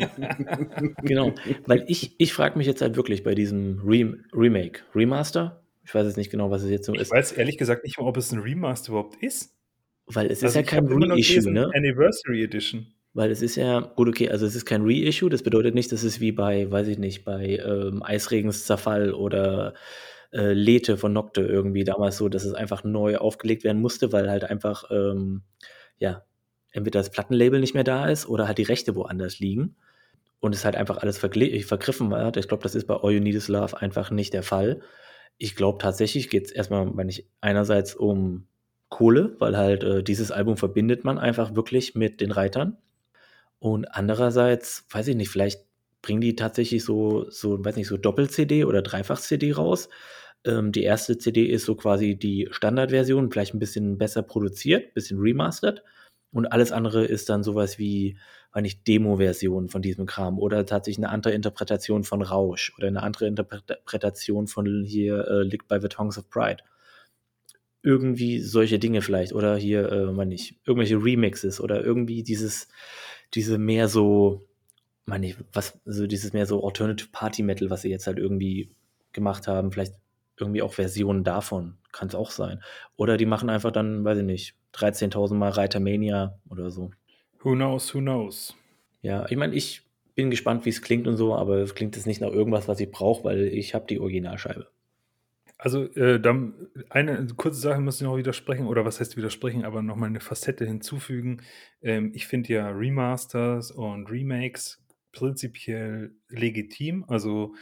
genau. 1.03 1.33
Weil 1.67 1.85
ich, 1.89 2.15
ich 2.19 2.35
frage 2.35 2.59
mich 2.59 2.67
jetzt 2.67 2.83
halt 2.83 2.97
wirklich 2.97 3.23
bei 3.23 3.35
diesem 3.35 3.81
Re 3.83 4.19
Remake, 4.35 4.81
Remaster, 4.95 5.63
ich 5.83 5.95
weiß 5.95 6.07
jetzt 6.07 6.19
nicht 6.19 6.31
genau, 6.31 6.51
was 6.51 6.63
es 6.63 6.71
jetzt 6.71 6.85
so 6.85 6.93
ist. 6.93 7.07
Ich 7.07 7.11
weiß 7.11 7.33
ehrlich 7.33 7.57
gesagt 7.57 7.85
nicht 7.85 7.99
mal, 7.99 8.07
ob 8.07 8.19
es 8.19 8.31
ein 8.31 8.41
Remaster 8.41 8.91
überhaupt 8.91 9.17
ist. 9.23 9.55
Weil 10.07 10.27
es 10.27 10.39
ist 10.39 10.45
Also 10.45 10.59
ja 10.59 10.65
ich 10.65 10.69
kein 10.69 10.87
Reissue, 10.87 11.51
ne? 11.51 11.71
Anniversary 11.75 12.45
Edition. 12.45 12.93
Weil 13.19 13.33
es 13.33 13.43
ist 13.43 13.57
ja, 13.57 13.81
gut, 13.81 14.07
okay, 14.07 14.29
also 14.31 14.47
es 14.47 14.55
ist 14.55 14.65
kein 14.65 14.83
Reissue, 14.85 15.29
das 15.29 15.43
bedeutet 15.43 15.75
nicht, 15.75 15.91
dass 15.91 16.05
es 16.05 16.21
wie 16.21 16.31
bei, 16.31 16.71
weiß 16.71 16.87
ich 16.87 16.99
nicht, 16.99 17.25
bei 17.25 17.57
ähm, 17.57 18.01
Eisregens 18.05 18.71
oder 18.71 19.75
äh, 20.33 20.53
Lethe 20.53 20.97
von 20.97 21.15
Nocte 21.15 21.41
irgendwie 21.41 21.83
damals 21.83 22.17
so, 22.17 22.29
dass 22.29 22.45
es 22.45 22.55
einfach 22.55 22.85
neu 22.85 23.17
aufgelegt 23.17 23.65
werden 23.65 23.83
musste, 23.83 24.13
weil 24.13 24.31
halt 24.31 24.45
einfach, 24.45 24.85
ähm, 24.93 25.43
ja, 25.99 26.23
entweder 26.71 27.01
das 27.01 27.11
Plattenlabel 27.11 27.59
nicht 27.59 27.75
mehr 27.75 27.83
da 27.83 28.09
ist 28.09 28.29
oder 28.29 28.47
halt 28.47 28.59
die 28.59 28.63
Rechte 28.63 28.95
woanders 28.95 29.41
liegen 29.41 29.75
und 30.39 30.55
es 30.55 30.65
halt 30.65 30.77
einfach 30.77 30.99
alles 30.99 31.21
vergli- 31.21 31.67
vergriffen 31.67 32.13
war. 32.13 32.37
Ich 32.37 32.47
glaube, 32.47 32.63
das 32.63 32.77
ist 32.77 32.87
bei 32.87 32.95
All 32.95 33.11
You 33.11 33.21
Need 33.21 33.35
Is 33.35 33.49
Love 33.49 33.81
einfach 33.81 34.13
nicht 34.13 34.33
der 34.33 34.45
Fall. 34.45 34.81
Ich 35.39 35.57
glaube 35.57 35.79
tatsächlich 35.79 36.31
geht 36.31 36.45
es 36.45 36.53
erstmal, 36.53 36.97
wenn 36.97 37.09
ich 37.09 37.27
einerseits 37.41 37.97
um 37.97 38.47
Kohle, 38.91 39.35
weil 39.41 39.57
halt 39.57 39.83
äh, 39.83 40.05
dieses 40.05 40.31
Album 40.31 40.57
verbindet 40.57 41.03
man 41.03 41.19
einfach 41.19 41.57
wirklich 41.57 41.97
mit 41.97 42.21
den 42.21 42.31
Reitern. 42.31 42.77
Und 43.61 43.87
andererseits, 43.87 44.85
weiß 44.91 45.09
ich 45.09 45.17
nicht, 45.17 45.31
vielleicht 45.31 45.65
bringen 46.03 46.21
die 46.21 46.37
tatsächlich 46.37 46.85
so, 46.85 47.29
so, 47.31 47.65
weiß 47.65 47.77
nicht, 47.77 47.89
so 47.89 47.97
Doppel-CD 47.97 48.65
oder 48.65 48.83
Dreifach-CD 48.83 49.53
raus. 49.53 49.89
Ähm, 50.45 50.73
die 50.73 50.85
erste 50.85 51.19
CD 51.19 51.45
ist 51.47 51.65
so 51.65 51.75
quasi 51.75 52.17
die 52.17 52.49
Standardversion, 52.51 53.31
vielleicht 53.31 53.55
ein 53.55 53.59
bisschen 53.59 53.99
besser 53.99 54.23
produziert, 54.23 54.87
ein 54.89 54.95
bisschen 54.95 55.19
remastered. 55.19 55.83
Und 56.31 56.47
alles 56.47 56.73
andere 56.73 57.05
ist 57.05 57.29
dann 57.31 57.43
sowas 57.43 57.79
wie, 57.79 58.19
weiß 58.53 58.63
nicht, 58.63 58.87
Demo-Version 58.87 59.69
von 59.69 59.83
diesem 59.83 60.07
Kram 60.07 60.39
oder 60.39 60.67
tatsächlich 60.67 61.05
eine 61.05 61.13
andere 61.13 61.33
Interpretation 61.33 62.05
von 62.05 62.23
Rausch 62.23 62.75
oder 62.77 62.89
eine 62.89 63.03
andere 63.03 63.27
Interpretation 63.27 64.47
von 64.47 64.85
hier 64.85 65.27
äh, 65.27 65.43
Licked 65.43 65.69
by 65.69 65.79
the 65.81 65.89
Tongues 65.89 66.19
of 66.19 66.29
Pride. 66.31 66.63
Irgendwie 67.83 68.41
solche 68.41 68.79
Dinge 68.79 69.03
vielleicht 69.03 69.33
oder 69.33 69.57
hier, 69.57 69.91
äh, 69.91 70.17
weiß 70.17 70.27
nicht, 70.27 70.61
irgendwelche 70.67 71.03
Remixes 71.03 71.61
oder 71.61 71.83
irgendwie 71.83 72.23
dieses, 72.23 72.69
diese 73.35 73.59
mehr 73.59 73.89
so, 73.89 74.47
meine 75.07 75.29
ich, 75.29 75.37
was, 75.53 75.79
so 75.85 76.07
dieses 76.07 76.33
mehr 76.33 76.47
so 76.47 76.65
Alternative 76.65 77.09
Party 77.11 77.43
Metal, 77.43 77.71
was 77.71 77.83
sie 77.83 77.91
jetzt 77.91 78.07
halt 78.07 78.19
irgendwie 78.19 78.71
gemacht 79.13 79.49
haben, 79.49 79.73
vielleicht 79.73 79.95
irgendwie 80.37 80.63
auch 80.63 80.73
Versionen 80.73 81.25
davon, 81.25 81.79
kann 81.93 82.09
es 82.09 82.15
auch 82.15 82.31
sein. 82.31 82.63
Oder 82.97 83.17
die 83.17 83.27
machen 83.27 83.51
einfach 83.51 83.73
dann, 83.73 84.05
weiß 84.05 84.19
ich 84.19 84.25
nicht, 84.25 84.55
13.000 84.75 85.35
Mal 85.35 85.51
Reitermania 85.51 86.39
oder 86.49 86.71
so. 86.71 86.91
Who 87.41 87.55
knows, 87.55 87.95
who 87.95 88.01
knows. 88.01 88.55
Ja, 89.03 89.27
ich 89.29 89.37
meine, 89.37 89.55
ich 89.55 89.83
bin 90.15 90.31
gespannt, 90.31 90.65
wie 90.65 90.71
es 90.71 90.83
klingt 90.83 91.07
und 91.07 91.17
so, 91.17 91.35
aber 91.35 91.59
es 91.59 91.75
klingt 91.75 91.97
jetzt 91.97 92.07
nicht 92.07 92.21
nach 92.21 92.31
irgendwas, 92.31 92.69
was 92.69 92.81
ich 92.81 92.91
brauche, 92.91 93.25
weil 93.25 93.43
ich 93.47 93.75
habe 93.75 93.87
die 93.87 94.01
Originalscheibe. 94.01 94.69
Also, 95.61 95.85
äh, 95.95 96.21
dann 96.21 96.55
eine 96.89 97.27
kurze 97.37 97.59
Sache 97.61 97.81
muss 97.81 97.97
ich 97.97 98.03
noch 98.07 98.17
widersprechen, 98.17 98.67
oder 98.67 98.85
was 98.85 99.01
heißt 99.01 99.17
widersprechen, 99.17 99.65
aber 99.65 99.83
nochmal 99.83 100.09
eine 100.09 100.21
Facette 100.21 100.65
hinzufügen. 100.65 101.43
Ähm, 101.83 102.13
ich 102.15 102.29
finde 102.29 102.53
ja 102.53 102.69
Remasters 102.69 103.73
und 103.73 104.07
Remakes 104.09 104.81
prinzipiell 105.11 106.15
legitim. 106.29 107.05
Also, 107.09 107.55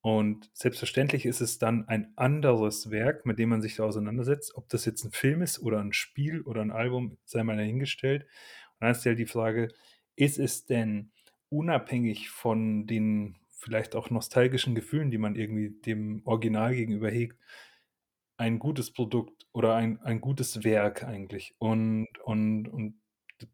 und 0.00 0.50
selbstverständlich 0.52 1.26
ist 1.26 1.40
es 1.40 1.58
dann 1.58 1.86
ein 1.88 2.12
anderes 2.16 2.90
Werk, 2.90 3.24
mit 3.24 3.38
dem 3.38 3.50
man 3.50 3.62
sich 3.62 3.76
da 3.76 3.84
auseinandersetzt. 3.84 4.56
Ob 4.56 4.68
das 4.68 4.84
jetzt 4.84 5.04
ein 5.04 5.12
Film 5.12 5.40
ist 5.42 5.60
oder 5.60 5.78
ein 5.80 5.92
Spiel 5.92 6.40
oder 6.42 6.60
ein 6.62 6.72
Album, 6.72 7.18
sei 7.24 7.44
mal 7.44 7.56
dahingestellt. 7.56 8.24
Und 8.24 8.80
dann 8.80 8.90
ist 8.92 9.04
ja 9.04 9.14
die 9.14 9.26
Frage, 9.26 9.68
ist 10.16 10.38
es 10.40 10.66
denn 10.66 11.12
unabhängig 11.50 12.30
von 12.30 12.86
den 12.86 13.36
vielleicht 13.58 13.94
auch 13.94 14.10
nostalgischen 14.10 14.74
Gefühlen, 14.74 15.10
die 15.10 15.18
man 15.18 15.34
irgendwie 15.34 15.70
dem 15.70 16.22
Original 16.24 16.74
gegenüber 16.74 17.10
hegt, 17.10 17.36
ein 18.36 18.58
gutes 18.58 18.92
Produkt 18.92 19.46
oder 19.52 19.74
ein, 19.74 20.00
ein 20.00 20.20
gutes 20.20 20.64
Werk 20.64 21.04
eigentlich. 21.04 21.54
Und, 21.58 22.06
und, 22.24 22.68
und 22.68 23.00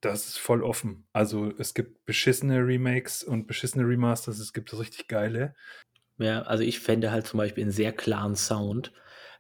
das 0.00 0.28
ist 0.28 0.38
voll 0.38 0.62
offen. 0.62 1.06
Also 1.12 1.52
es 1.58 1.75
gibt 1.75 2.04
beschissene 2.04 2.58
Remakes 2.58 3.23
und 3.23 3.46
beschissene 3.46 3.84
Remasters, 3.84 4.38
es 4.38 4.52
gibt 4.52 4.78
richtig 4.78 5.08
geile. 5.08 5.54
Ja, 6.18 6.42
also 6.42 6.62
ich 6.62 6.80
fände 6.80 7.11
halt 7.11 7.26
zum 7.26 7.38
Beispiel 7.38 7.64
einen 7.64 7.73
sehr 7.73 7.92
klaren 7.92 8.37
Sound 8.37 8.92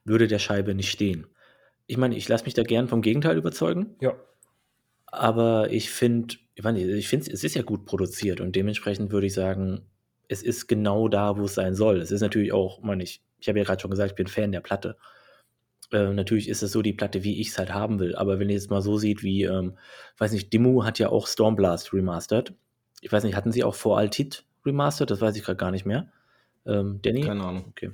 würde 0.06 0.28
der 0.28 0.38
Scheibe 0.38 0.74
nicht 0.74 0.90
stehen. 0.90 1.26
Ich 1.86 1.96
meine, 1.96 2.14
ich 2.14 2.28
lasse 2.28 2.44
mich 2.44 2.52
da 2.52 2.62
gern 2.62 2.88
vom 2.88 3.00
Gegenteil 3.00 3.38
überzeugen, 3.38 3.96
Ja, 4.00 4.14
aber 5.14 5.70
ich 5.70 5.90
finde, 5.90 6.36
ich 6.54 6.64
meine, 6.64 6.80
ich 6.80 7.08
finde, 7.08 7.30
es 7.30 7.44
ist 7.44 7.54
ja 7.54 7.62
gut 7.62 7.86
produziert 7.86 8.40
und 8.40 8.56
dementsprechend 8.56 9.12
würde 9.12 9.28
ich 9.28 9.34
sagen, 9.34 9.86
es 10.28 10.42
ist 10.42 10.66
genau 10.66 11.08
da, 11.08 11.36
wo 11.36 11.44
es 11.44 11.54
sein 11.54 11.74
soll. 11.74 12.00
Es 12.00 12.10
ist 12.10 12.20
natürlich 12.20 12.52
auch, 12.52 12.82
meine 12.82 13.02
ich, 13.02 13.22
ich 13.38 13.48
habe 13.48 13.58
ja 13.58 13.64
gerade 13.64 13.80
schon 13.80 13.90
gesagt, 13.90 14.12
ich 14.12 14.16
bin 14.16 14.26
Fan 14.26 14.52
der 14.52 14.60
Platte. 14.60 14.96
Äh, 15.92 16.12
natürlich 16.12 16.48
ist 16.48 16.62
es 16.62 16.72
so 16.72 16.82
die 16.82 16.92
Platte, 16.92 17.24
wie 17.24 17.40
ich 17.40 17.48
es 17.48 17.58
halt 17.58 17.72
haben 17.72 18.00
will. 18.00 18.14
Aber 18.16 18.38
wenn 18.38 18.48
ihr 18.48 18.54
jetzt 18.54 18.70
mal 18.70 18.82
so 18.82 18.96
sieht, 18.96 19.22
wie, 19.22 19.44
ähm, 19.44 19.76
weiß 20.18 20.32
nicht, 20.32 20.52
Dimmu 20.52 20.84
hat 20.84 20.98
ja 20.98 21.10
auch 21.10 21.26
Stormblast 21.26 21.92
remastered. 21.92 22.54
Ich 23.00 23.12
weiß 23.12 23.24
nicht, 23.24 23.36
hatten 23.36 23.52
sie 23.52 23.64
auch 23.64 23.74
vor 23.74 23.98
Altit 23.98 24.44
remastered? 24.64 25.10
Das 25.10 25.20
weiß 25.20 25.36
ich 25.36 25.44
gerade 25.44 25.58
gar 25.58 25.70
nicht 25.70 25.84
mehr. 25.84 26.10
Ähm, 26.66 27.00
Danny? 27.02 27.20
Keine 27.20 27.44
Ahnung. 27.44 27.66
Okay. 27.68 27.92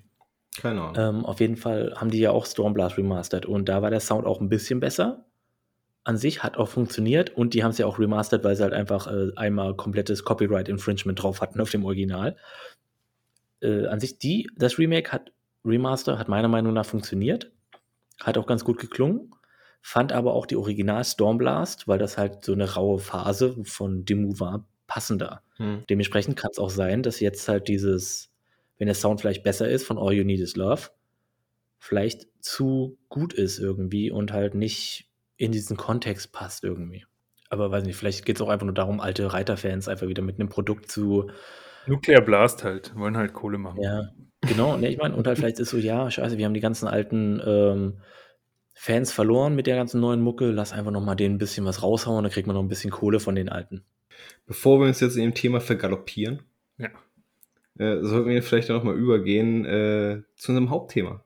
Keine 0.60 0.82
Ahnung. 0.82 0.94
Ähm, 0.96 1.24
auf 1.24 1.40
jeden 1.40 1.56
Fall 1.56 1.94
haben 1.96 2.10
die 2.10 2.20
ja 2.20 2.30
auch 2.30 2.46
Stormblast 2.46 2.96
remastered 2.96 3.46
und 3.46 3.68
da 3.68 3.82
war 3.82 3.90
der 3.90 4.00
Sound 4.00 4.26
auch 4.26 4.40
ein 4.40 4.48
bisschen 4.48 4.80
besser. 4.80 5.24
An 6.02 6.16
sich 6.16 6.42
hat 6.42 6.56
auch 6.56 6.68
funktioniert 6.68 7.30
und 7.36 7.54
die 7.54 7.62
haben 7.62 7.72
es 7.72 7.78
ja 7.78 7.86
auch 7.86 7.98
remastered, 7.98 8.42
weil 8.42 8.56
sie 8.56 8.62
halt 8.62 8.72
einfach 8.72 9.06
äh, 9.06 9.32
einmal 9.36 9.74
komplettes 9.74 10.24
Copyright 10.24 10.68
Infringement 10.68 11.22
drauf 11.22 11.40
hatten 11.40 11.60
auf 11.60 11.70
dem 11.70 11.84
Original. 11.84 12.36
Äh, 13.60 13.86
an 13.86 14.00
sich 14.00 14.18
die, 14.18 14.48
das 14.56 14.78
Remake 14.78 15.12
hat 15.12 15.32
Remaster 15.64 16.18
hat 16.18 16.28
meiner 16.28 16.48
Meinung 16.48 16.72
nach 16.72 16.86
funktioniert, 16.86 17.52
hat 18.18 18.38
auch 18.38 18.46
ganz 18.46 18.64
gut 18.64 18.78
geklungen, 18.78 19.30
fand 19.82 20.12
aber 20.12 20.34
auch 20.34 20.46
die 20.46 20.56
Original 20.56 21.04
Stormblast, 21.04 21.88
weil 21.88 21.98
das 21.98 22.16
halt 22.18 22.44
so 22.44 22.52
eine 22.52 22.74
raue 22.74 22.98
Phase 22.98 23.56
von 23.64 24.04
Demu 24.04 24.40
war, 24.40 24.66
passender. 24.86 25.42
Hm. 25.56 25.84
Dementsprechend 25.88 26.36
kann 26.36 26.50
es 26.50 26.58
auch 26.58 26.70
sein, 26.70 27.02
dass 27.02 27.20
jetzt 27.20 27.48
halt 27.48 27.68
dieses, 27.68 28.30
wenn 28.78 28.86
der 28.86 28.94
Sound 28.94 29.20
vielleicht 29.20 29.42
besser 29.42 29.68
ist 29.68 29.86
von 29.86 29.98
All 29.98 30.12
You 30.12 30.24
Need 30.24 30.40
Is 30.40 30.56
Love, 30.56 30.90
vielleicht 31.78 32.28
zu 32.40 32.98
gut 33.08 33.32
ist 33.32 33.58
irgendwie 33.58 34.10
und 34.10 34.32
halt 34.32 34.54
nicht 34.54 35.09
in 35.40 35.52
diesen 35.52 35.76
Kontext 35.76 36.32
passt 36.32 36.64
irgendwie. 36.64 37.06
Aber 37.48 37.70
weiß 37.70 37.84
nicht, 37.84 37.96
vielleicht 37.96 38.24
geht 38.26 38.36
es 38.36 38.42
auch 38.42 38.48
einfach 38.48 38.66
nur 38.66 38.74
darum, 38.74 39.00
alte 39.00 39.32
Reiterfans 39.32 39.88
einfach 39.88 40.06
wieder 40.06 40.22
mit 40.22 40.38
einem 40.38 40.48
Produkt 40.48 40.90
zu, 40.90 41.30
Nuclear 41.86 42.20
Blast 42.20 42.62
halt, 42.62 42.94
wollen 42.94 43.16
halt 43.16 43.32
Kohle 43.32 43.56
machen. 43.58 43.82
ja, 43.82 44.10
genau, 44.42 44.76
ne, 44.76 44.88
ich 44.90 44.98
meine, 44.98 45.16
und 45.16 45.26
halt 45.26 45.38
vielleicht 45.38 45.58
ist 45.58 45.70
so, 45.70 45.78
ja, 45.78 46.10
scheiße, 46.10 46.36
wir 46.36 46.44
haben 46.44 46.54
die 46.54 46.60
ganzen 46.60 46.86
alten 46.86 47.40
ähm, 47.44 48.00
Fans 48.74 49.12
verloren 49.12 49.56
mit 49.56 49.66
der 49.66 49.76
ganzen 49.76 50.00
neuen 50.00 50.20
Mucke, 50.20 50.50
lass 50.50 50.72
einfach 50.72 50.90
noch 50.92 51.02
mal 51.02 51.14
denen 51.14 51.36
ein 51.36 51.38
bisschen 51.38 51.64
was 51.64 51.82
raushauen, 51.82 52.22
dann 52.22 52.30
kriegt 52.32 52.46
man 52.46 52.54
noch 52.54 52.62
ein 52.62 52.68
bisschen 52.68 52.90
Kohle 52.90 53.18
von 53.18 53.34
den 53.34 53.48
alten. 53.48 53.82
Bevor 54.46 54.78
wir 54.78 54.86
uns 54.86 55.00
jetzt 55.00 55.16
in 55.16 55.22
dem 55.22 55.34
Thema 55.34 55.60
vergaloppieren, 55.60 56.42
Ja. 56.76 56.90
äh, 57.78 58.02
sollten 58.02 58.28
wir 58.28 58.42
vielleicht 58.42 58.68
noch 58.68 58.84
mal 58.84 58.94
übergehen 58.96 59.64
äh, 59.64 60.22
zu 60.36 60.52
unserem 60.52 60.68
Hauptthema, 60.70 61.24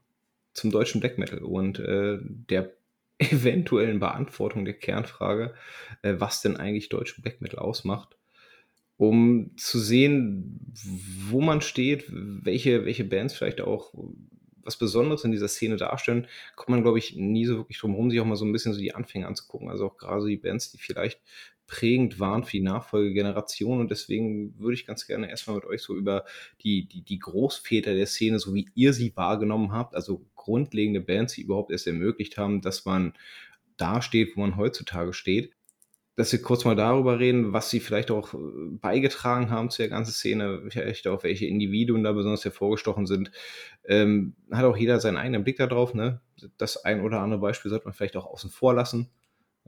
zum 0.53 0.71
deutschen 0.71 1.01
Black 1.01 1.19
Metal 1.19 1.41
und 1.41 1.81
äh, 1.81 2.19
der 2.23 2.73
eventuellen 3.19 4.01
Beantwortung 4.01 4.65
der 4.65 4.75
Kernfrage, 4.75 5.55
äh, 6.03 6.15
was 6.19 6.43
denn 6.43 6.57
eigentlich 6.57 6.89
deutschen 6.89 7.23
Black 7.23 7.41
Metal 7.41 7.59
ausmacht, 7.59 8.17
um 8.97 9.53
zu 9.57 9.79
sehen, 9.79 10.73
wo 11.29 11.41
man 11.41 11.61
steht, 11.61 12.05
welche, 12.09 12.85
welche 12.85 13.05
Bands 13.05 13.35
vielleicht 13.35 13.61
auch 13.61 13.93
was 14.65 14.79
Besonderes 14.79 15.25
in 15.25 15.33
dieser 15.33 15.49
Szene 15.49 15.77
darstellen, 15.77 16.27
kommt 16.57 16.71
man, 16.71 16.83
glaube 16.83 16.99
ich, 16.99 17.17
nie 17.17 17.45
so 17.45 17.57
wirklich 17.57 17.79
drum 17.79 17.93
herum, 17.93 18.11
sich 18.11 18.21
auch 18.21 18.25
mal 18.25 18.37
so 18.37 18.47
ein 18.47 18.53
bisschen 18.53 18.73
so 18.73 18.81
die 18.81 18.95
Anfänge 18.95 19.27
anzugucken. 19.27 19.69
Also 19.69 19.87
auch 19.87 19.99
gerade 19.99 20.23
so 20.23 20.27
die 20.27 20.39
Bands, 20.39 20.71
die 20.71 20.79
vielleicht 20.79 21.21
prägend 21.67 22.21
waren 22.21 22.45
für 22.45 22.53
die 22.53 22.63
Nachfolgegeneration. 22.63 23.81
Und 23.81 23.91
deswegen 23.91 24.59
würde 24.59 24.75
ich 24.75 24.87
ganz 24.87 25.07
gerne 25.07 25.29
erstmal 25.29 25.57
mit 25.57 25.65
euch 25.65 25.83
so 25.83 25.95
über 25.95 26.25
die, 26.63 26.87
die, 26.87 27.03
die 27.03 27.19
Großväter 27.19 27.95
der 27.95 28.07
Szene, 28.07 28.39
so 28.39 28.55
wie 28.55 28.69
ihr 28.75 28.93
sie 28.93 29.15
wahrgenommen 29.17 29.73
habt, 29.73 29.95
also 29.95 30.25
grundlegende 30.45 31.01
Bands, 31.01 31.35
die 31.35 31.43
überhaupt 31.43 31.71
erst 31.71 31.87
ermöglicht 31.87 32.37
haben, 32.37 32.61
dass 32.61 32.85
man 32.85 33.15
da 33.77 34.03
steht, 34.03 34.37
wo 34.37 34.43
man 34.43 34.57
heutzutage 34.57 35.13
steht. 35.13 35.53
Dass 36.17 36.31
wir 36.31 36.41
kurz 36.43 36.65
mal 36.65 36.77
darüber 36.77 37.19
reden, 37.19 37.53
was 37.53 37.71
sie 37.71 37.81
vielleicht 37.81 38.13
auch 38.13 38.35
äh, 38.35 38.39
beigetragen 38.71 39.51
haben 39.51 39.71
zu 39.71 39.83
der 39.83 39.89
ganzen 39.89 40.13
Szene, 40.13 40.63
vielleicht 40.69 41.09
auch 41.09 41.25
welche 41.25 41.47
Individuen 41.47 42.05
da 42.05 42.13
besonders 42.13 42.45
hervorgestochen 42.45 43.07
sind. 43.07 43.33
Ähm, 43.85 44.37
hat 44.53 44.65
auch 44.65 44.77
jeder 44.77 45.01
seinen 45.01 45.17
eigenen 45.17 45.43
Blick 45.43 45.57
darauf. 45.57 45.93
Ne? 45.93 46.21
Das 46.57 46.85
ein 46.85 47.01
oder 47.01 47.21
andere 47.21 47.41
Beispiel 47.41 47.71
sollte 47.71 47.87
man 47.87 47.95
vielleicht 47.95 48.17
auch 48.17 48.27
außen 48.27 48.51
vor 48.51 48.75
lassen. 48.75 49.11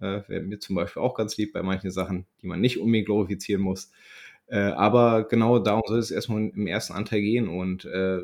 Äh, 0.00 0.22
Wäre 0.28 0.42
mir 0.42 0.60
zum 0.60 0.76
Beispiel 0.76 1.02
auch 1.02 1.14
ganz 1.14 1.36
lieb 1.36 1.52
bei 1.52 1.62
manchen 1.62 1.90
Sachen, 1.90 2.26
die 2.42 2.46
man 2.46 2.60
nicht 2.60 2.78
unbedingt 2.78 3.06
glorifizieren 3.06 3.62
muss. 3.62 3.90
Äh, 4.46 4.58
aber 4.58 5.26
genau 5.26 5.58
darum 5.58 5.82
soll 5.86 5.98
es 5.98 6.12
erstmal 6.12 6.48
im 6.48 6.66
ersten 6.68 6.92
Anteil 6.92 7.22
gehen. 7.22 7.48
Und 7.48 7.86
äh, 7.86 8.20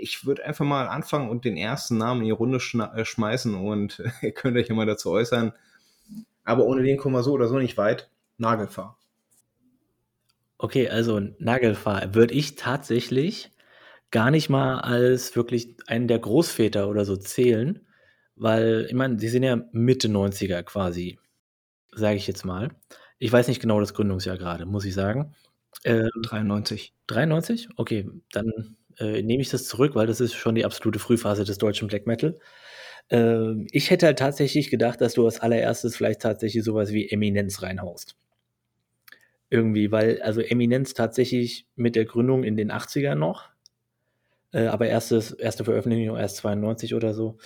ich 0.00 0.26
würde 0.26 0.44
einfach 0.44 0.64
mal 0.64 0.88
anfangen 0.88 1.30
und 1.30 1.44
den 1.44 1.56
ersten 1.56 1.98
Namen 1.98 2.22
in 2.22 2.26
die 2.26 2.32
Runde 2.32 2.58
äh, 2.58 3.04
schmeißen 3.04 3.54
und 3.54 4.02
ihr 4.22 4.32
könnt 4.32 4.56
euch 4.56 4.68
immer 4.68 4.86
dazu 4.86 5.10
äußern. 5.10 5.52
Aber 6.44 6.64
ohne 6.64 6.82
den 6.82 6.96
kommen 6.96 7.14
wir 7.14 7.22
so 7.22 7.32
oder 7.32 7.48
so 7.48 7.58
nicht 7.58 7.76
weit. 7.76 8.10
Nagelfahr. 8.38 8.96
Okay, 10.58 10.88
also 10.88 11.20
Nagelfahr 11.38 12.14
würde 12.14 12.34
ich 12.34 12.54
tatsächlich 12.54 13.52
gar 14.10 14.30
nicht 14.30 14.48
mal 14.50 14.80
als 14.80 15.36
wirklich 15.36 15.76
einen 15.86 16.08
der 16.08 16.18
Großväter 16.18 16.88
oder 16.88 17.04
so 17.04 17.16
zählen, 17.16 17.86
weil, 18.36 18.86
ich 18.88 18.94
meine, 18.94 19.18
sie 19.18 19.28
sind 19.28 19.42
ja 19.42 19.62
Mitte 19.72 20.08
90er 20.08 20.62
quasi, 20.62 21.18
sage 21.94 22.16
ich 22.16 22.26
jetzt 22.26 22.44
mal. 22.44 22.70
Ich 23.18 23.32
weiß 23.32 23.48
nicht 23.48 23.60
genau 23.60 23.80
das 23.80 23.94
Gründungsjahr 23.94 24.38
gerade, 24.38 24.66
muss 24.66 24.84
ich 24.84 24.94
sagen. 24.94 25.34
Ähm, 25.84 26.10
93. 26.22 26.94
93? 27.06 27.68
Okay, 27.76 28.10
dann 28.32 28.76
äh, 29.00 29.22
nehme 29.22 29.42
ich 29.42 29.50
das 29.50 29.66
zurück, 29.66 29.94
weil 29.94 30.06
das 30.06 30.20
ist 30.20 30.34
schon 30.34 30.54
die 30.54 30.64
absolute 30.64 30.98
Frühphase 30.98 31.44
des 31.44 31.58
deutschen 31.58 31.88
Black 31.88 32.06
Metal. 32.06 32.38
Ähm, 33.10 33.66
ich 33.72 33.90
hätte 33.90 34.06
halt 34.06 34.18
tatsächlich 34.18 34.70
gedacht, 34.70 35.00
dass 35.00 35.14
du 35.14 35.24
als 35.24 35.40
allererstes 35.40 35.96
vielleicht 35.96 36.20
tatsächlich 36.20 36.62
sowas 36.62 36.92
wie 36.92 37.10
Eminenz 37.10 37.62
reinhaust. 37.62 38.16
Irgendwie, 39.48 39.90
weil, 39.90 40.22
also 40.22 40.40
Eminenz 40.40 40.94
tatsächlich 40.94 41.66
mit 41.74 41.96
der 41.96 42.04
Gründung 42.04 42.44
in 42.44 42.56
den 42.56 42.70
80ern 42.70 43.16
noch, 43.16 43.48
äh, 44.52 44.66
aber 44.66 44.86
erstes, 44.86 45.32
erste 45.32 45.64
Veröffentlichung 45.64 46.16
erst 46.16 46.36
92 46.36 46.94
oder 46.94 47.14
so. 47.14 47.38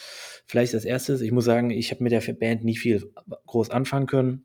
Vielleicht 0.46 0.74
als 0.74 0.84
erstes, 0.84 1.22
ich 1.22 1.32
muss 1.32 1.44
sagen, 1.46 1.70
ich 1.70 1.90
habe 1.90 2.02
mit 2.02 2.12
der 2.12 2.20
Band 2.34 2.64
nie 2.64 2.76
viel 2.76 3.10
groß 3.46 3.70
anfangen 3.70 4.06
können, 4.06 4.44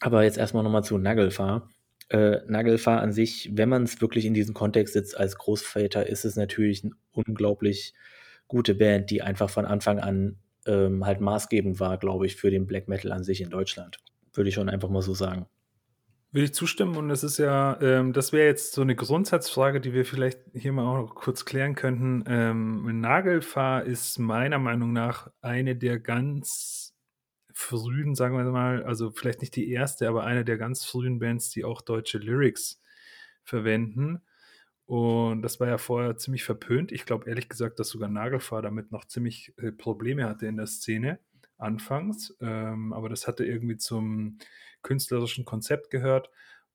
aber 0.00 0.22
jetzt 0.22 0.38
erstmal 0.38 0.62
nochmal 0.62 0.84
zu 0.84 0.98
Nagelfahr. 0.98 1.68
Äh, 2.12 2.42
Nagelfahr 2.46 3.00
an 3.00 3.10
sich, 3.10 3.50
wenn 3.54 3.70
man 3.70 3.84
es 3.84 4.02
wirklich 4.02 4.26
in 4.26 4.34
diesem 4.34 4.52
Kontext 4.52 4.92
sitzt 4.92 5.16
als 5.16 5.38
Großväter, 5.38 6.06
ist 6.06 6.26
es 6.26 6.36
natürlich 6.36 6.84
eine 6.84 6.92
unglaublich 7.12 7.94
gute 8.48 8.74
Band, 8.74 9.10
die 9.10 9.22
einfach 9.22 9.48
von 9.48 9.64
Anfang 9.64 9.98
an 9.98 10.36
ähm, 10.66 11.06
halt 11.06 11.22
maßgebend 11.22 11.80
war, 11.80 11.96
glaube 11.96 12.26
ich, 12.26 12.36
für 12.36 12.50
den 12.50 12.66
Black 12.66 12.86
Metal 12.86 13.12
an 13.12 13.24
sich 13.24 13.40
in 13.40 13.48
Deutschland. 13.48 13.96
Würde 14.34 14.50
ich 14.50 14.54
schon 14.54 14.68
einfach 14.68 14.90
mal 14.90 15.00
so 15.00 15.14
sagen. 15.14 15.46
Würde 16.32 16.44
ich 16.44 16.54
zustimmen 16.54 16.96
und 16.96 17.10
es 17.10 17.24
ist 17.24 17.38
ja, 17.38 17.78
ähm, 17.80 18.12
das 18.12 18.34
wäre 18.34 18.46
jetzt 18.46 18.74
so 18.74 18.82
eine 18.82 18.94
Grundsatzfrage, 18.94 19.80
die 19.80 19.94
wir 19.94 20.04
vielleicht 20.04 20.38
hier 20.52 20.72
mal 20.72 20.84
auch 20.84 21.06
noch 21.06 21.14
kurz 21.14 21.46
klären 21.46 21.74
könnten. 21.74 22.24
Ähm, 22.26 23.00
Nagelfahr 23.00 23.84
ist 23.84 24.18
meiner 24.18 24.58
Meinung 24.58 24.92
nach 24.92 25.30
eine 25.40 25.76
der 25.76 25.98
ganz 25.98 26.81
frühen, 27.62 28.14
sagen 28.14 28.36
wir 28.36 28.44
mal, 28.44 28.82
also 28.84 29.10
vielleicht 29.12 29.40
nicht 29.40 29.56
die 29.56 29.70
erste, 29.70 30.08
aber 30.08 30.24
eine 30.24 30.44
der 30.44 30.58
ganz 30.58 30.84
frühen 30.84 31.18
Bands, 31.18 31.50
die 31.50 31.64
auch 31.64 31.80
deutsche 31.80 32.18
Lyrics 32.18 32.82
verwenden. 33.44 34.22
Und 34.86 35.42
das 35.42 35.60
war 35.60 35.68
ja 35.68 35.78
vorher 35.78 36.16
ziemlich 36.16 36.44
verpönt. 36.44 36.92
Ich 36.92 37.06
glaube 37.06 37.28
ehrlich 37.28 37.48
gesagt, 37.48 37.78
dass 37.78 37.88
sogar 37.88 38.08
Nagelfahr 38.08 38.62
damit 38.62 38.90
noch 38.92 39.06
ziemlich 39.06 39.54
äh, 39.58 39.72
Probleme 39.72 40.28
hatte 40.28 40.46
in 40.46 40.56
der 40.56 40.66
Szene 40.66 41.18
anfangs. 41.56 42.36
Ähm, 42.40 42.92
aber 42.92 43.08
das 43.08 43.26
hatte 43.26 43.44
irgendwie 43.44 43.76
zum 43.76 44.38
künstlerischen 44.82 45.44
Konzept 45.44 45.90
gehört. 45.90 46.30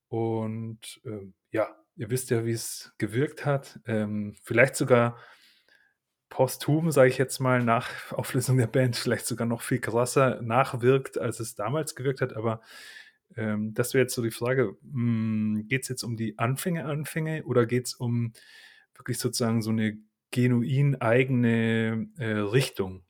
Und 0.07 1.01
ähm, 1.05 1.33
ja, 1.51 1.75
ihr 1.95 2.09
wisst 2.09 2.29
ja, 2.29 2.45
wie 2.45 2.51
es 2.51 2.93
gewirkt 2.97 3.45
hat. 3.45 3.79
Ähm, 3.85 4.35
vielleicht 4.41 4.77
sogar 4.77 5.17
posthum, 6.29 6.91
sage 6.91 7.09
ich 7.09 7.17
jetzt 7.17 7.39
mal, 7.39 7.63
nach 7.63 7.89
Auflösung 8.11 8.57
der 8.57 8.67
Band, 8.67 8.95
vielleicht 8.95 9.25
sogar 9.25 9.47
noch 9.47 9.61
viel 9.61 9.79
krasser 9.79 10.41
nachwirkt, 10.41 11.17
als 11.17 11.39
es 11.39 11.55
damals 11.55 11.95
gewirkt 11.95 12.21
hat. 12.21 12.35
Aber 12.35 12.61
ähm, 13.35 13.73
das 13.73 13.93
wäre 13.93 14.03
jetzt 14.03 14.15
so 14.15 14.21
die 14.21 14.31
Frage, 14.31 14.75
hm, 14.81 15.65
geht 15.67 15.83
es 15.83 15.89
jetzt 15.89 16.03
um 16.03 16.17
die 16.17 16.37
Anfänge, 16.37 16.85
Anfänge 16.85 17.43
oder 17.43 17.65
geht 17.65 17.87
es 17.87 17.93
um 17.93 18.33
wirklich 18.95 19.19
sozusagen 19.19 19.61
so 19.61 19.69
eine 19.69 19.97
genuin 20.31 20.99
eigene 21.01 22.09
äh, 22.17 22.25
Richtung? 22.25 23.03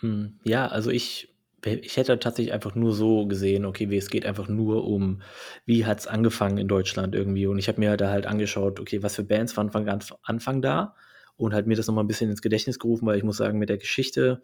Hm, 0.00 0.40
ja, 0.44 0.66
also 0.66 0.90
ich 0.90 1.32
ich 1.64 1.96
hätte 1.96 2.16
tatsächlich 2.20 2.52
einfach 2.52 2.76
nur 2.76 2.92
so 2.92 3.26
gesehen, 3.26 3.64
okay, 3.64 3.92
es 3.96 4.08
geht 4.08 4.24
einfach 4.24 4.46
nur 4.46 4.86
um, 4.86 5.22
wie 5.64 5.84
hat 5.84 5.98
es 5.98 6.06
angefangen 6.06 6.58
in 6.58 6.68
Deutschland 6.68 7.12
irgendwie. 7.14 7.46
Und 7.46 7.58
ich 7.58 7.66
habe 7.66 7.80
mir 7.80 7.96
da 7.96 8.08
halt 8.10 8.26
angeschaut, 8.26 8.78
okay, 8.78 9.02
was 9.02 9.16
für 9.16 9.24
Bands 9.24 9.56
waren 9.56 9.72
von 9.72 9.88
Anfang 10.22 10.62
da 10.62 10.94
und 11.36 11.54
halt 11.54 11.66
mir 11.66 11.76
das 11.76 11.86
nochmal 11.86 12.04
ein 12.04 12.08
bisschen 12.08 12.30
ins 12.30 12.42
Gedächtnis 12.42 12.78
gerufen, 12.78 13.06
weil 13.06 13.18
ich 13.18 13.24
muss 13.24 13.36
sagen, 13.36 13.58
mit 13.58 13.68
der 13.68 13.78
Geschichte 13.78 14.42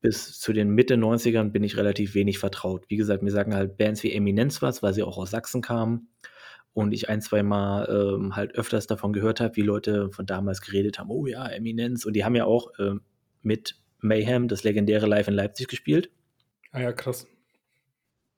bis 0.00 0.38
zu 0.38 0.52
den 0.52 0.70
Mitte 0.70 0.96
90ern 0.96 1.50
bin 1.50 1.64
ich 1.64 1.76
relativ 1.76 2.14
wenig 2.14 2.38
vertraut. 2.38 2.84
Wie 2.88 2.96
gesagt, 2.96 3.22
mir 3.22 3.30
sagen 3.30 3.54
halt 3.54 3.78
Bands 3.78 4.02
wie 4.02 4.12
Eminenz 4.12 4.60
was, 4.60 4.82
weil 4.82 4.92
sie 4.92 5.02
auch 5.02 5.16
aus 5.16 5.30
Sachsen 5.30 5.62
kamen 5.62 6.08
und 6.74 6.92
ich 6.92 7.08
ein, 7.08 7.22
zwei 7.22 7.42
Mal 7.42 7.88
ähm, 7.88 8.36
halt 8.36 8.54
öfters 8.54 8.86
davon 8.86 9.12
gehört 9.12 9.40
habe, 9.40 9.56
wie 9.56 9.62
Leute 9.62 10.10
von 10.10 10.26
damals 10.26 10.60
geredet 10.60 10.98
haben, 10.98 11.10
oh 11.10 11.26
ja, 11.26 11.48
Eminenz. 11.48 12.04
Und 12.04 12.14
die 12.14 12.24
haben 12.24 12.34
ja 12.34 12.44
auch 12.44 12.78
äh, 12.78 12.96
mit 13.42 13.76
Mayhem 14.00 14.48
das 14.48 14.64
legendäre 14.64 15.06
Live 15.06 15.28
in 15.28 15.34
Leipzig 15.34 15.68
gespielt. 15.68 16.10
Ah 16.72 16.80
ja, 16.80 16.92
krass. 16.92 17.26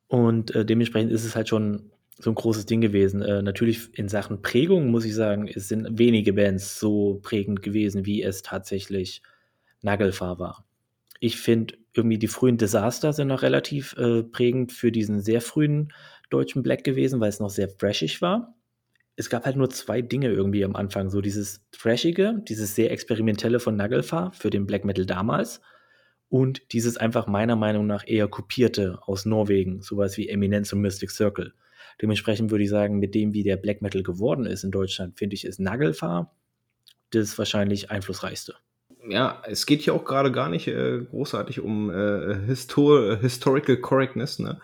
Und 0.06 0.54
äh, 0.54 0.64
dementsprechend 0.64 1.10
ist 1.10 1.24
es 1.24 1.34
halt 1.34 1.48
schon 1.48 1.90
so 2.18 2.30
ein 2.30 2.34
großes 2.34 2.66
Ding 2.66 2.80
gewesen. 2.80 3.22
Äh, 3.22 3.42
natürlich 3.42 3.96
in 3.98 4.08
Sachen 4.08 4.42
Prägung 4.42 4.90
muss 4.90 5.04
ich 5.04 5.14
sagen, 5.14 5.48
es 5.48 5.68
sind 5.68 5.98
wenige 5.98 6.32
Bands 6.32 6.78
so 6.78 7.20
prägend 7.22 7.62
gewesen, 7.62 8.06
wie 8.06 8.22
es 8.22 8.42
tatsächlich 8.42 9.22
Nagelfahr 9.82 10.38
war. 10.38 10.64
Ich 11.20 11.38
finde 11.38 11.74
irgendwie 11.94 12.18
die 12.18 12.28
frühen 12.28 12.58
Desaster 12.58 13.12
sind 13.12 13.28
noch 13.28 13.42
relativ 13.42 13.94
äh, 13.96 14.22
prägend 14.22 14.72
für 14.72 14.92
diesen 14.92 15.20
sehr 15.20 15.40
frühen 15.40 15.92
deutschen 16.30 16.62
Black 16.62 16.84
gewesen, 16.84 17.20
weil 17.20 17.28
es 17.28 17.40
noch 17.40 17.50
sehr 17.50 17.68
freshig 17.68 18.20
war. 18.20 18.54
Es 19.16 19.30
gab 19.30 19.46
halt 19.46 19.56
nur 19.56 19.70
zwei 19.70 20.02
Dinge 20.02 20.28
irgendwie 20.28 20.64
am 20.64 20.76
Anfang. 20.76 21.08
So 21.08 21.22
dieses 21.22 21.64
Thrashige, 21.72 22.42
dieses 22.48 22.74
sehr 22.74 22.90
experimentelle 22.90 23.60
von 23.60 23.76
Nagelfahr 23.76 24.32
für 24.32 24.50
den 24.50 24.66
Black 24.66 24.84
Metal 24.84 25.06
damals 25.06 25.62
und 26.28 26.72
dieses 26.72 26.96
einfach 26.96 27.26
meiner 27.26 27.56
Meinung 27.56 27.86
nach 27.86 28.04
eher 28.06 28.28
kopierte 28.28 28.98
aus 29.02 29.24
Norwegen, 29.24 29.80
sowas 29.80 30.16
wie 30.18 30.28
Eminence 30.28 30.72
und 30.72 30.80
Mystic 30.80 31.10
Circle. 31.10 31.54
Dementsprechend 32.00 32.50
würde 32.50 32.64
ich 32.64 32.70
sagen, 32.70 32.98
mit 32.98 33.14
dem, 33.14 33.32
wie 33.32 33.42
der 33.42 33.56
Black 33.56 33.82
Metal 33.82 34.02
geworden 34.02 34.46
ist 34.46 34.64
in 34.64 34.70
Deutschland, 34.70 35.18
finde 35.18 35.34
ich, 35.34 35.44
ist 35.44 35.60
Nagelfahr 35.60 36.34
das 37.10 37.38
wahrscheinlich 37.38 37.90
einflussreichste. 37.90 38.54
Ja, 39.08 39.42
es 39.46 39.66
geht 39.66 39.82
hier 39.82 39.94
auch 39.94 40.04
gerade 40.04 40.32
gar 40.32 40.48
nicht 40.48 40.66
äh, 40.66 40.98
großartig 40.98 41.60
um 41.60 41.90
äh, 41.90 42.34
Histor 42.46 43.16
Historical 43.18 43.76
Correctness, 43.76 44.38
ne? 44.40 44.60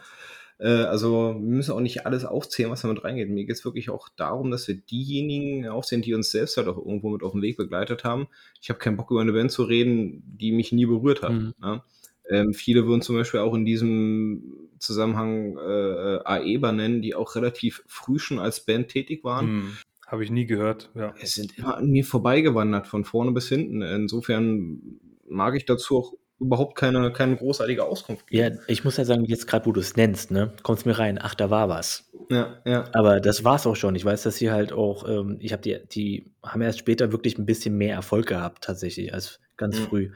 Äh, 0.59 0.69
also 0.69 1.35
wir 1.35 1.41
müssen 1.41 1.73
auch 1.73 1.81
nicht 1.81 2.07
alles 2.07 2.25
aufzählen, 2.25 2.71
was 2.71 2.83
damit 2.83 3.05
reingeht. 3.05 3.29
Mir 3.29 3.45
geht 3.45 3.57
es 3.57 3.65
wirklich 3.65 3.91
auch 3.91 4.09
darum, 4.17 4.51
dass 4.51 4.69
wir 4.69 4.77
diejenigen 4.77 5.69
aufsehen, 5.69 6.03
die 6.03 6.15
uns 6.15 6.31
selbst 6.31 6.57
halt 6.57 6.69
auch 6.69 6.79
irgendwo 6.79 7.11
mit 7.11 7.23
auf 7.23 7.33
dem 7.33 7.43
Weg 7.43 7.57
begleitet 7.57 8.05
haben. 8.05 8.29
Ich 8.61 8.69
habe 8.69 8.79
keinen 8.79 8.97
Bock 8.97 9.11
über 9.11 9.21
eine 9.21 9.33
Band 9.33 9.51
zu 9.51 9.65
reden, 9.65 10.23
die 10.25 10.53
mich 10.53 10.73
nie 10.73 10.87
berührt 10.87 11.23
hat. 11.23 11.33
Mhm. 11.33 11.55
Ne? 11.61 11.83
Ähm, 12.29 12.55
viele 12.55 12.87
würden 12.87 13.03
zum 13.03 13.17
Beispiel 13.17 13.41
auch 13.41 13.55
in 13.55 13.65
diesem 13.65 14.71
Zusammenhang 14.79 15.57
äh, 15.57 16.19
AEBA 16.25 16.73
nennen, 16.73 17.03
die 17.03 17.15
auch 17.15 17.35
relativ 17.37 17.83
früh 17.87 18.19
schon 18.19 18.39
als 18.39 18.65
Band 18.65 18.89
tätig 18.89 19.25
waren. 19.25 19.47
Mhm. 19.47 19.77
Habe 20.07 20.25
ich 20.25 20.31
nie 20.31 20.47
gehört, 20.47 20.91
ja. 20.95 21.15
Es 21.21 21.35
sind 21.35 21.57
immer 21.57 21.79
an 21.79 21.89
mir 21.89 22.05
vorbeigewandert, 22.05 22.87
von 22.87 23.05
vorne 23.05 23.33
bis 23.33 23.49
hinten. 23.49 23.81
Insofern 23.81 25.01
mag 25.27 25.57
ich 25.57 25.65
dazu 25.65 25.99
auch 25.99 26.13
überhaupt 26.43 26.77
keine, 26.77 27.13
keine 27.13 27.37
großartige 27.37 27.85
Auskunft 27.85 28.27
geben. 28.27 28.57
Ja, 28.57 28.61
ich 28.67 28.85
muss 28.85 28.97
ja 28.97 29.05
sagen, 29.05 29.25
jetzt 29.25 29.47
gerade, 29.47 29.65
wo 29.65 29.73
du 29.73 29.81
es 29.81 29.97
nennst, 29.97 30.31
ne, 30.31 30.53
kommt 30.63 30.81
es 30.81 30.85
mir 30.85 30.99
rein, 30.99 31.19
ach, 31.23 31.35
da 31.35 31.49
war 31.49 31.69
was. 31.69 32.11
Ja, 32.31 32.61
ja. 32.65 32.85
Aber 32.93 33.21
das 33.21 33.45
war 33.45 33.57
es 33.57 33.67
auch 33.67 33.77
schon. 33.77 33.95
Ich 33.95 34.05
weiß, 34.05 34.23
dass 34.25 34.37
sie 34.37 34.51
halt 34.51 34.73
auch, 34.73 35.09
ähm, 35.09 35.39
ich 35.41 35.53
habe 35.53 35.63
die, 35.63 35.79
die 35.91 36.33
haben 36.43 36.61
erst 36.61 36.81
später 36.81 37.13
wirklich 37.13 37.39
ein 37.39 37.47
bisschen 37.47 37.79
mehr 37.79 37.95
Erfolg 37.95 38.27
gehabt, 38.27 38.65
tatsächlich, 38.65 39.15
als 39.15 39.41
ganz 39.57 39.79
mhm. 39.79 39.85
früh. 39.85 40.11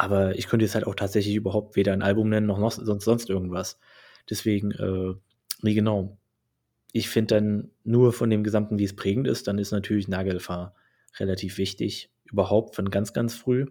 Aber 0.00 0.34
ich 0.34 0.48
könnte 0.48 0.64
jetzt 0.64 0.74
halt 0.74 0.86
auch 0.86 0.94
tatsächlich 0.94 1.34
überhaupt 1.34 1.76
weder 1.76 1.92
ein 1.92 2.00
Album 2.00 2.30
nennen, 2.30 2.46
noch, 2.46 2.58
noch 2.58 2.72
sonst, 2.72 3.04
sonst 3.04 3.28
irgendwas. 3.28 3.78
Deswegen, 4.30 4.70
äh, 4.70 5.14
nee, 5.60 5.74
genau. 5.74 6.16
Ich 6.90 7.10
finde 7.10 7.34
dann 7.34 7.70
nur 7.84 8.14
von 8.14 8.30
dem 8.30 8.42
Gesamten, 8.42 8.78
wie 8.78 8.84
es 8.84 8.96
prägend 8.96 9.28
ist, 9.28 9.46
dann 9.46 9.58
ist 9.58 9.72
natürlich 9.72 10.08
Nagelfahr 10.08 10.74
relativ 11.18 11.58
wichtig. 11.58 12.10
Überhaupt 12.24 12.76
von 12.76 12.90
ganz, 12.90 13.12
ganz 13.12 13.34
früh. 13.34 13.66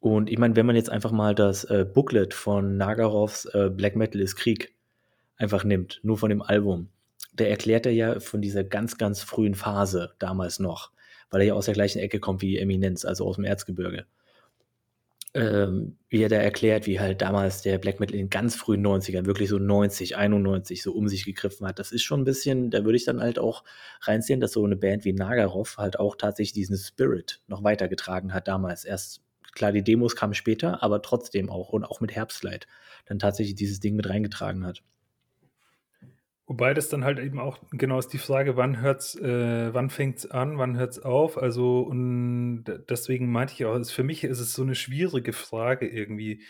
Und 0.00 0.28
ich 0.28 0.36
meine, 0.36 0.54
wenn 0.54 0.66
man 0.66 0.76
jetzt 0.76 0.90
einfach 0.90 1.12
mal 1.12 1.34
das 1.34 1.64
äh, 1.64 1.86
Booklet 1.90 2.34
von 2.34 2.76
Nagarovs 2.76 3.46
äh, 3.46 3.70
Black 3.70 3.96
Metal 3.96 4.20
ist 4.20 4.36
Krieg 4.36 4.74
einfach 5.38 5.64
nimmt, 5.64 5.98
nur 6.02 6.18
von 6.18 6.28
dem 6.28 6.42
Album, 6.42 6.90
der 7.32 7.48
erklärt 7.48 7.86
er 7.86 7.92
ja 7.92 8.20
von 8.20 8.42
dieser 8.42 8.64
ganz, 8.64 8.98
ganz 8.98 9.22
frühen 9.22 9.54
Phase 9.54 10.12
damals 10.18 10.58
noch, 10.58 10.90
weil 11.30 11.40
er 11.40 11.46
ja 11.46 11.54
aus 11.54 11.64
der 11.64 11.74
gleichen 11.74 12.00
Ecke 12.00 12.20
kommt 12.20 12.42
wie 12.42 12.58
Eminenz, 12.58 13.06
also 13.06 13.26
aus 13.26 13.36
dem 13.36 13.46
Erzgebirge. 13.46 14.04
Ähm, 15.34 15.98
wie 16.08 16.22
er 16.22 16.28
da 16.28 16.36
erklärt, 16.36 16.86
wie 16.86 17.00
halt 17.00 17.20
damals 17.20 17.62
der 17.62 17.78
Black 17.78 17.98
Metal 17.98 18.16
in 18.16 18.30
ganz 18.30 18.54
frühen 18.54 18.86
90ern, 18.86 19.26
wirklich 19.26 19.48
so 19.48 19.58
90, 19.58 20.16
91 20.16 20.80
so 20.80 20.92
um 20.92 21.08
sich 21.08 21.24
gegriffen 21.24 21.66
hat. 21.66 21.80
Das 21.80 21.90
ist 21.90 22.04
schon 22.04 22.20
ein 22.20 22.24
bisschen, 22.24 22.70
da 22.70 22.84
würde 22.84 22.96
ich 22.96 23.04
dann 23.04 23.20
halt 23.20 23.40
auch 23.40 23.64
reinziehen, 24.02 24.38
dass 24.38 24.52
so 24.52 24.64
eine 24.64 24.76
Band 24.76 25.04
wie 25.04 25.12
Nagarov 25.12 25.76
halt 25.76 25.98
auch 25.98 26.14
tatsächlich 26.14 26.52
diesen 26.52 26.78
Spirit 26.78 27.40
noch 27.48 27.64
weitergetragen 27.64 28.32
hat 28.32 28.46
damals. 28.46 28.84
Erst 28.84 29.24
Klar, 29.54 29.70
die 29.72 29.84
Demos 29.84 30.16
kamen 30.16 30.34
später, 30.34 30.82
aber 30.82 31.00
trotzdem 31.00 31.48
auch 31.48 31.68
und 31.68 31.84
auch 31.84 32.00
mit 32.00 32.12
Herbstlight 32.14 32.66
dann 33.06 33.18
tatsächlich 33.20 33.54
dieses 33.54 33.78
Ding 33.80 33.94
mit 33.94 34.08
reingetragen 34.08 34.66
hat. 34.66 34.82
Wobei 36.46 36.74
das 36.74 36.90
dann 36.90 37.04
halt 37.04 37.18
eben 37.18 37.40
auch 37.40 37.58
genau 37.70 37.98
ist 37.98 38.12
die 38.12 38.18
Frage, 38.18 38.56
wann 38.56 38.80
hört's, 38.80 39.14
äh, 39.16 39.72
wann 39.72 39.88
fängt's 39.88 40.26
an, 40.30 40.58
wann 40.58 40.76
hört's 40.76 40.98
auf? 40.98 41.38
Also 41.38 41.80
und 41.80 42.64
deswegen 42.88 43.32
meinte 43.32 43.54
ich 43.54 43.64
auch, 43.64 43.82
für 43.86 44.04
mich 44.04 44.24
ist 44.24 44.40
es 44.40 44.52
so 44.52 44.62
eine 44.62 44.74
schwierige 44.74 45.32
Frage 45.32 45.88
irgendwie 45.88 46.42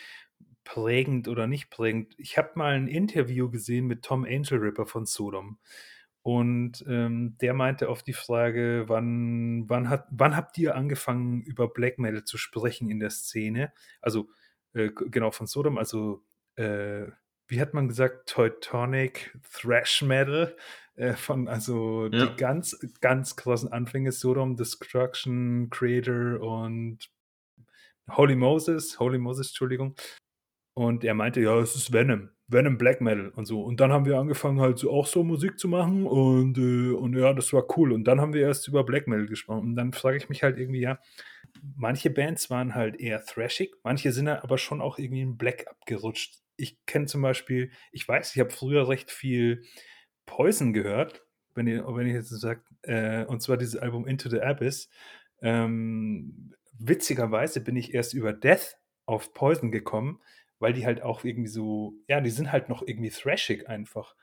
prägend 0.65 1.29
oder 1.29 1.47
nicht 1.47 1.69
prägend. 1.69 2.13
Ich 2.17 2.37
habe 2.37 2.51
mal 2.55 2.73
ein 2.73 2.87
Interview 2.87 3.49
gesehen 3.49 3.85
mit 3.87 4.03
Tom 4.03 4.25
Angel 4.25 4.59
Ripper 4.59 4.85
von 4.85 5.05
Sodom. 5.05 5.59
Und 6.23 6.83
ähm, 6.87 7.37
der 7.39 7.53
meinte 7.53 7.87
auf 7.87 8.01
die 8.01 8.13
Frage, 8.13 8.85
wann, 8.87 9.69
wann, 9.69 9.89
hat, 9.89 10.07
wann 10.09 10.35
habt 10.35 10.57
ihr 10.57 10.75
angefangen, 10.75 11.41
über 11.43 11.67
Black 11.71 11.99
Metal 11.99 12.23
zu 12.23 12.37
sprechen 12.37 12.89
in 12.89 12.99
der 12.99 13.11
Szene? 13.11 13.71
Also 14.01 14.27
äh, 14.73 14.89
genau, 14.89 15.31
von 15.31 15.45
Sodom, 15.47 15.77
also, 15.77 16.23
äh, 16.55 17.05
wie 17.47 17.61
hat 17.61 17.73
man 17.73 17.87
gesagt, 17.87 18.29
Teutonic 18.29 19.37
Thrash 19.53 20.01
Metal, 20.01 20.55
äh, 20.95 21.13
von 21.13 21.47
also 21.47 22.07
Ja. 22.07 22.25
die 22.27 22.35
ganz, 22.37 22.77
ganz 23.01 23.35
krassen 23.35 23.71
Anfänge, 23.71 24.11
Sodom, 24.11 24.55
Destruction, 24.55 25.69
Creator 25.69 26.39
und 26.41 27.09
Holy 28.11 28.35
Moses, 28.35 28.99
Holy 28.99 29.17
Moses, 29.17 29.47
Entschuldigung. 29.47 29.95
Und 30.77 31.03
er 31.03 31.13
meinte, 31.13 31.41
ja, 31.41 31.57
es 31.59 31.75
ist 31.75 31.93
Venom, 31.93 32.29
Venom 32.47 32.77
Black 32.77 33.01
Metal 33.01 33.29
und 33.29 33.45
so. 33.45 33.63
Und 33.63 33.79
dann 33.79 33.91
haben 33.93 34.05
wir 34.05 34.17
angefangen, 34.17 34.59
halt 34.59 34.77
so 34.77 34.91
auch 34.91 35.07
so 35.07 35.23
Musik 35.23 35.57
zu 35.57 35.67
machen 35.67 36.05
und, 36.05 36.57
äh, 36.57 36.91
und 36.91 37.15
ja, 37.15 37.33
das 37.33 37.53
war 37.53 37.65
cool. 37.77 37.93
Und 37.93 38.03
dann 38.05 38.19
haben 38.21 38.33
wir 38.33 38.41
erst 38.41 38.67
über 38.67 38.83
Black 38.83 39.07
Metal 39.07 39.25
gesprochen. 39.25 39.69
Und 39.69 39.75
dann 39.75 39.93
frage 39.93 40.17
ich 40.17 40.29
mich 40.29 40.43
halt 40.43 40.57
irgendwie, 40.59 40.81
ja, 40.81 40.99
manche 41.75 42.09
Bands 42.09 42.49
waren 42.49 42.75
halt 42.75 42.99
eher 42.99 43.23
thrashig, 43.25 43.73
manche 43.83 44.11
sind 44.11 44.27
ja 44.27 44.43
aber 44.43 44.57
schon 44.57 44.81
auch 44.81 44.99
irgendwie 44.99 45.21
in 45.21 45.37
Black 45.37 45.65
abgerutscht. 45.67 46.44
Ich 46.57 46.83
kenne 46.85 47.05
zum 47.05 47.21
Beispiel, 47.21 47.71
ich 47.91 48.07
weiß, 48.07 48.35
ich 48.35 48.39
habe 48.39 48.51
früher 48.51 48.87
recht 48.87 49.11
viel 49.11 49.63
Poison 50.25 50.73
gehört, 50.73 51.23
wenn 51.53 51.67
ihr, 51.67 51.85
wenn 51.87 52.07
ich 52.07 52.13
jetzt 52.13 52.29
sage, 52.29 52.63
äh, 52.83 53.25
und 53.25 53.41
zwar 53.41 53.57
dieses 53.57 53.77
Album 53.77 54.07
Into 54.07 54.29
the 54.29 54.41
Abyss. 54.41 54.89
Ähm, 55.41 56.53
witzigerweise 56.77 57.61
bin 57.61 57.75
ich 57.75 57.93
erst 57.93 58.13
über 58.13 58.33
Death 58.33 58.77
auf 59.05 59.33
Poison 59.33 59.71
gekommen, 59.71 60.21
weil 60.59 60.73
die 60.73 60.85
halt 60.85 61.01
auch 61.01 61.23
irgendwie 61.23 61.49
so, 61.49 61.93
ja, 62.07 62.21
die 62.21 62.29
sind 62.29 62.51
halt 62.51 62.69
noch 62.69 62.81
irgendwie 62.85 63.09
thrashig 63.09 63.67
einfach. 63.67 64.15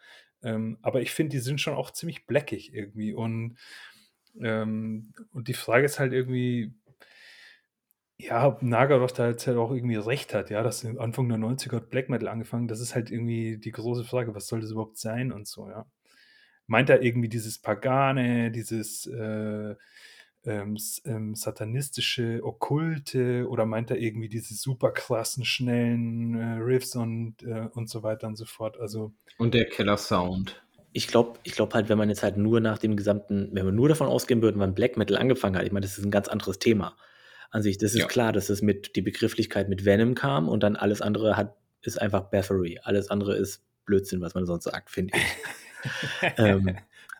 Ähm, 0.43 0.79
aber 0.83 1.03
ich 1.03 1.13
finde, 1.13 1.31
die 1.31 1.39
sind 1.39 1.61
schon 1.61 1.75
auch 1.75 1.91
ziemlich 1.93 2.27
blackig 2.27 2.75
irgendwie. 2.75 3.15
Und, 3.15 3.59
ähm, 4.41 5.13
und 5.33 5.49
die 5.49 5.55
Frage 5.55 5.85
ist 5.85 5.99
halt 5.99 6.13
irgendwie, 6.13 6.75
ja, 8.23 8.47
ob 8.47 8.63
Nagaroth 8.63 9.19
da 9.19 9.29
jetzt 9.29 9.47
halt 9.47 9.57
auch 9.57 9.73
irgendwie 9.73 9.97
recht 9.97 10.33
hat, 10.33 10.51
ja, 10.51 10.63
dass 10.63 10.85
Anfang 10.85 11.29
der 11.29 11.39
90er 11.39 11.77
hat 11.77 11.91
Black 11.91 12.09
Metal 12.09 12.29
angefangen, 12.29 12.69
das 12.69 12.81
ist 12.81 12.95
halt 12.95 13.11
irgendwie 13.11 13.59
die 13.59 13.73
große 13.73 14.05
Frage, 14.05 14.35
was 14.35 14.47
soll 14.47 14.61
das 14.61 14.71
überhaupt 14.71 14.99
sein 14.99 15.33
und 15.33 15.49
so, 15.49 15.69
ja. 15.69 15.87
Meint 16.69 16.89
er 16.89 17.03
irgendwie 17.03 17.29
dieses 17.29 17.59
Pagane, 17.59 18.53
dieses 18.53 19.07
äh, 19.07 19.75
ähm, 20.45 20.77
ähm, 21.05 21.35
satanistische, 21.35 22.41
okkulte 22.45 23.49
oder 23.49 23.67
meint 23.67 23.91
er 23.91 23.99
irgendwie 23.99 24.29
diese 24.29 24.55
super 24.55 24.93
krassen, 24.93 25.45
schnellen 25.45 26.37
äh, 26.37 26.63
Riffs 26.63 26.95
und, 26.95 27.43
äh, 27.43 27.69
und 27.75 27.91
so 27.91 28.05
weiter 28.05 28.29
und 28.29 28.37
so 28.37 28.45
fort? 28.45 28.79
Also. 28.79 29.13
Und 29.39 29.55
der 29.55 29.65
Keller-Sound. 29.65 30.63
Ich 30.93 31.09
glaube 31.09 31.41
ich 31.43 31.53
glaub 31.53 31.75
halt, 31.75 31.89
wenn 31.89 31.99
man 31.99 32.09
jetzt 32.09 32.23
halt 32.23 32.37
nur 32.37 32.61
nach 32.61 32.79
dem 32.79 32.97
gesamten, 32.97 33.49
wenn 33.53 33.65
wir 33.65 33.73
nur 33.73 33.89
davon 33.89 34.07
ausgehen 34.07 34.43
würden, 34.43 34.61
wann 34.61 34.75
Black 34.75 34.97
Metal 34.97 35.17
angefangen 35.17 35.57
hat, 35.57 35.65
ich 35.65 35.73
meine, 35.73 35.85
das 35.85 35.99
ist 35.99 36.05
ein 36.05 36.11
ganz 36.13 36.29
anderes 36.29 36.61
Thema 36.61 36.97
an 37.53 37.63
sich. 37.63 37.79
Das 37.79 37.93
ist 37.93 38.01
ja. 38.01 38.07
klar, 38.07 38.33
dass 38.33 38.51
es 38.51 38.63
mit 38.63 38.97
die 38.97 39.03
Begrifflichkeit 39.03 39.69
mit 39.69 39.85
Venom 39.85 40.15
kam 40.15 40.49
und 40.49 40.63
dann 40.63 40.75
alles 40.75 41.01
andere 41.01 41.37
hat, 41.37 41.55
ist 41.83 42.01
einfach 42.01 42.31
Bathory. 42.31 42.81
Alles 42.83 43.11
andere 43.11 43.37
ist 43.37 43.63
Blödsinn, 43.85 44.21
was 44.21 44.35
man 44.35 44.47
sonst 44.47 44.65
sagt, 44.65 44.91
finde 44.91 45.15
ich. 45.17 46.33
ähm, 46.39 46.77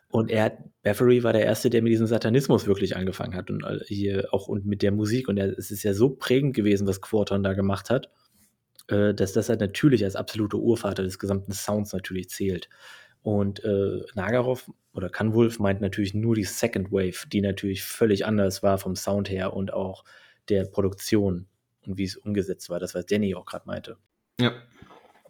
und 0.09 0.31
er, 0.31 0.57
Bathory 0.81 1.23
war 1.23 1.33
der 1.33 1.45
Erste, 1.45 1.69
der 1.69 1.81
mit 1.81 1.91
diesem 1.91 2.07
Satanismus 2.07 2.65
wirklich 2.65 2.95
angefangen 2.95 3.35
hat 3.35 3.49
und 3.51 3.63
hier 3.87 4.27
auch 4.31 4.47
und 4.47 4.65
mit 4.65 4.81
der 4.81 4.91
Musik. 4.91 5.27
Und 5.27 5.37
er, 5.37 5.57
es 5.57 5.69
ist 5.69 5.83
ja 5.83 5.93
so 5.93 6.09
prägend 6.09 6.55
gewesen, 6.55 6.87
was 6.87 7.01
Quarton 7.01 7.43
da 7.43 7.53
gemacht 7.53 7.89
hat, 7.89 8.09
äh, 8.87 9.13
dass 9.13 9.33
das 9.33 9.49
halt 9.49 9.59
natürlich 9.59 10.03
als 10.03 10.15
absoluter 10.15 10.57
Urvater 10.57 11.03
des 11.03 11.19
gesamten 11.19 11.51
Sounds 11.51 11.93
natürlich 11.93 12.29
zählt. 12.29 12.69
Und 13.21 13.63
äh, 13.63 14.01
Nagarov 14.15 14.69
oder 14.93 15.09
Kanwulf 15.09 15.59
meint 15.59 15.81
natürlich 15.81 16.13
nur 16.13 16.35
die 16.35 16.43
Second 16.43 16.91
Wave, 16.91 17.27
die 17.31 17.41
natürlich 17.41 17.83
völlig 17.83 18.25
anders 18.25 18.63
war 18.63 18.77
vom 18.79 18.95
Sound 18.95 19.29
her 19.29 19.53
und 19.53 19.73
auch 19.73 20.03
der 20.49 20.65
Produktion 20.65 21.47
und 21.85 21.97
wie 21.97 22.05
es 22.05 22.17
umgesetzt 22.17 22.69
war. 22.69 22.79
Das, 22.79 22.95
was 22.95 23.05
Danny 23.05 23.35
auch 23.35 23.45
gerade 23.45 23.67
meinte. 23.67 23.97
Ja. 24.39 24.53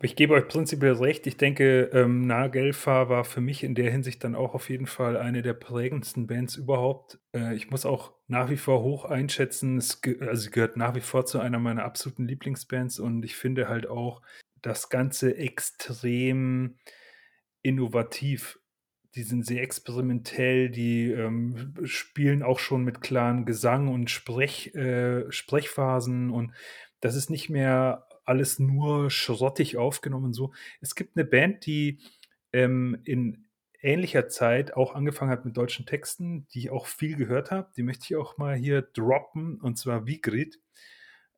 Ich 0.02 0.18
gebe 0.18 0.34
euch 0.34 0.50
prinzipiell 0.50 0.94
recht. 0.94 1.26
Ich 1.28 1.38
denke, 1.38 1.90
ähm, 1.94 2.28
Nagelfa 2.28 3.08
war 3.08 3.24
für 3.24 3.40
mich 3.40 3.64
in 3.64 3.74
der 3.74 3.90
Hinsicht 3.90 4.22
dann 4.26 4.36
auch 4.36 4.54
auf 4.54 4.70
jeden 4.70 4.86
Fall 4.86 5.16
eine 5.16 5.42
der 5.42 5.54
prägendsten 5.54 6.28
Bands 6.28 6.58
überhaupt. 6.58 7.20
Äh, 7.34 7.56
ich 7.56 7.72
muss 7.72 7.86
auch 7.86 8.12
nach 8.28 8.50
wie 8.50 8.58
vor 8.58 8.84
hoch 8.84 9.06
einschätzen. 9.06 9.78
Es 9.78 10.02
ge 10.02 10.20
also 10.20 10.42
sie 10.42 10.52
gehört 10.52 10.76
nach 10.76 10.94
wie 10.96 11.02
vor 11.02 11.26
zu 11.26 11.40
einer 11.40 11.58
meiner 11.58 11.86
absoluten 11.86 12.28
Lieblingsbands 12.28 13.00
und 13.00 13.24
ich 13.24 13.38
finde 13.38 13.70
halt 13.70 13.88
auch 13.88 14.22
das 14.62 14.90
Ganze 14.90 15.38
extrem 15.38 16.76
innovativ. 17.62 18.60
Die 19.16 19.24
sind 19.24 19.46
sehr 19.46 19.62
experimentell, 19.62 20.70
die 20.70 21.12
ähm, 21.12 21.74
spielen 21.84 22.42
auch 22.42 22.60
schon 22.60 22.84
mit 22.84 23.02
klaren 23.02 23.46
Gesang 23.46 23.88
und 23.88 24.10
Sprech, 24.10 24.74
äh, 24.74 25.32
Sprechphasen 25.32 26.32
und 26.32 26.54
das 27.00 27.16
ist 27.16 27.30
nicht 27.30 27.50
mehr 27.50 28.08
alles 28.26 28.60
nur 28.60 29.12
schrottig 29.12 29.78
aufgenommen. 29.78 30.34
So. 30.34 30.54
Es 30.82 30.96
gibt 30.96 31.16
eine 31.16 31.26
Band, 31.26 31.66
die 31.66 32.00
ähm, 32.54 32.98
in 33.04 33.46
ähnlicher 33.82 34.30
Zeit 34.30 34.74
auch 34.74 34.96
angefangen 34.96 35.30
hat 35.30 35.46
mit 35.46 35.58
deutschen 35.58 35.86
Texten, 35.86 36.48
die 36.54 36.60
ich 36.60 36.70
auch 36.72 36.88
viel 36.88 37.16
gehört 37.16 37.52
habe. 37.52 37.70
Die 37.76 37.84
möchte 37.84 38.06
ich 38.06 38.16
auch 38.16 38.38
mal 38.38 38.56
hier 38.56 38.82
droppen, 38.82 39.60
und 39.60 39.78
zwar 39.78 40.08
Vigrid. 40.08 40.60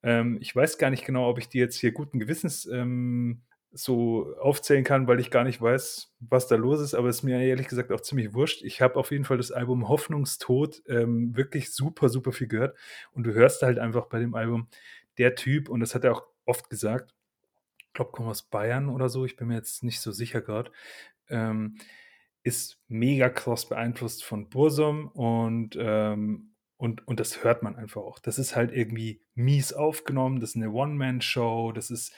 Ähm, 0.03 0.37
ich 0.39 0.55
weiß 0.55 0.77
gar 0.77 0.91
nicht 0.91 1.05
genau, 1.05 1.27
ob 1.27 1.39
ich 1.39 1.49
die 1.49 1.57
jetzt 1.57 1.79
hier 1.79 1.91
guten 1.91 2.19
Gewissens 2.19 2.67
ähm, 2.67 3.41
so 3.77 4.33
aufzählen 4.39 4.85
kann, 4.85 5.07
weil 5.07 5.19
ich 5.19 5.29
gar 5.29 5.43
nicht 5.43 5.61
weiß, 5.61 6.15
was 6.21 6.47
da 6.47 6.55
los 6.55 6.79
ist, 6.79 6.93
aber 6.93 7.09
es 7.09 7.17
ist 7.17 7.23
mir 7.23 7.41
ehrlich 7.41 7.67
gesagt 7.67 7.91
auch 7.91 7.99
ziemlich 7.99 8.33
wurscht. 8.33 8.63
Ich 8.63 8.81
habe 8.81 8.95
auf 8.95 9.11
jeden 9.11 9.25
Fall 9.25 9.35
das 9.35 9.51
Album 9.51 9.89
Hoffnungstod 9.89 10.81
ähm, 10.87 11.35
wirklich 11.35 11.73
super, 11.73 12.07
super 12.07 12.31
viel 12.31 12.47
gehört 12.47 12.77
und 13.11 13.25
du 13.25 13.33
hörst 13.33 13.61
halt 13.63 13.77
einfach 13.77 14.05
bei 14.05 14.19
dem 14.19 14.33
Album, 14.33 14.69
der 15.17 15.35
Typ, 15.35 15.69
und 15.69 15.81
das 15.81 15.93
hat 15.93 16.05
er 16.05 16.13
auch 16.13 16.23
oft 16.45 16.69
gesagt, 16.69 17.13
ich 17.79 17.93
glaube, 17.93 18.11
kommt 18.11 18.29
aus 18.29 18.43
Bayern 18.43 18.89
oder 18.89 19.09
so, 19.09 19.25
ich 19.25 19.35
bin 19.35 19.49
mir 19.49 19.55
jetzt 19.55 19.83
nicht 19.83 19.99
so 19.99 20.11
sicher 20.11 20.41
gerade, 20.41 20.71
ähm, 21.27 21.77
ist 22.43 22.79
mega 22.87 23.29
krass 23.29 23.67
beeinflusst 23.67 24.23
von 24.23 24.49
Bursum 24.49 25.09
und, 25.09 25.77
ähm, 25.77 26.53
und, 26.77 27.05
und 27.07 27.19
das 27.19 27.43
hört 27.43 27.63
man 27.63 27.75
einfach 27.75 28.01
auch. 28.01 28.19
Das 28.19 28.37
ist 28.37 28.55
halt 28.55 28.71
irgendwie 28.71 29.21
mies 29.33 29.73
aufgenommen, 29.73 30.39
das 30.39 30.51
ist 30.51 30.55
eine 30.57 30.71
One-Man-Show, 30.71 31.73
das 31.73 31.89
ist 31.91 32.13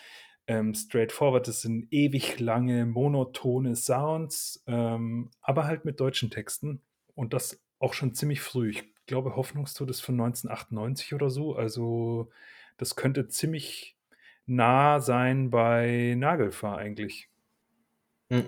ähm, 0.48 0.74
straightforward, 0.74 1.48
das 1.48 1.62
sind 1.62 1.88
ewig 1.92 2.40
lange, 2.40 2.86
monotone 2.86 3.76
Sounds, 3.76 4.64
ähm, 4.66 5.30
aber 5.42 5.66
halt 5.66 5.86
mit 5.86 6.00
deutschen 6.00 6.32
Texten 6.32 6.82
und 7.16 7.34
das 7.34 7.62
auch 7.80 7.94
schon 7.94 8.14
ziemlich 8.16 8.42
früh. 8.42 8.70
Ich 8.72 8.84
glaube, 9.06 9.36
Hoffnungstod 9.36 9.90
ist 9.90 10.02
von 10.02 10.16
1998 10.16 11.14
oder 11.14 11.30
so, 11.30 11.56
also 11.56 12.30
das 12.78 12.96
könnte 12.96 13.28
ziemlich 13.28 13.98
nah 14.46 15.02
sein 15.02 15.50
bei 15.50 16.16
Nagelfahr 16.18 16.78
eigentlich. 16.78 17.30
Hm. 18.32 18.46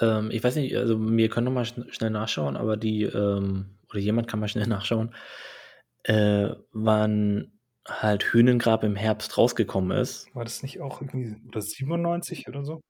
Ähm, 0.00 0.30
ich 0.30 0.42
weiß 0.42 0.56
nicht, 0.56 0.76
also 0.76 0.98
wir 0.98 1.28
können 1.28 1.46
noch 1.46 1.52
mal 1.52 1.64
schn 1.64 1.92
schnell 1.92 2.10
nachschauen, 2.10 2.56
aber 2.56 2.76
die, 2.76 3.02
ähm, 3.02 3.76
oder 3.90 3.98
jemand 3.98 4.28
kann 4.28 4.40
mal 4.40 4.48
schnell 4.48 4.66
nachschauen, 4.68 5.14
äh, 6.04 6.50
wann 6.72 7.53
halt 7.88 8.24
Hühnengrab 8.24 8.84
im 8.84 8.96
Herbst 8.96 9.36
rausgekommen 9.36 9.96
ist. 9.96 10.34
War 10.34 10.44
das 10.44 10.62
nicht 10.62 10.80
auch 10.80 11.00
irgendwie, 11.00 11.36
oder 11.48 11.60
97 11.60 12.48
oder 12.48 12.64
so? 12.64 12.80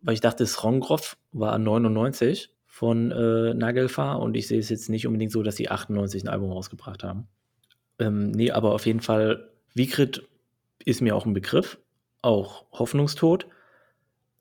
Weil 0.00 0.14
ich 0.14 0.20
dachte, 0.20 0.46
Srongroff 0.46 1.16
war 1.32 1.58
99 1.58 2.50
von 2.66 3.10
äh, 3.10 3.54
Nagelfahr 3.54 4.20
und 4.20 4.36
ich 4.36 4.48
sehe 4.48 4.58
es 4.58 4.68
jetzt 4.68 4.90
nicht 4.90 5.06
unbedingt 5.06 5.32
so, 5.32 5.42
dass 5.42 5.56
sie 5.56 5.70
98 5.70 6.24
ein 6.24 6.28
Album 6.28 6.52
rausgebracht 6.52 7.02
haben. 7.02 7.26
Ähm, 7.98 8.30
nee, 8.32 8.50
aber 8.50 8.74
auf 8.74 8.84
jeden 8.84 9.00
Fall, 9.00 9.50
Vigrid 9.74 10.28
ist 10.84 11.00
mir 11.00 11.16
auch 11.16 11.24
ein 11.24 11.32
Begriff, 11.32 11.78
auch 12.20 12.66
Hoffnungstod. 12.72 13.46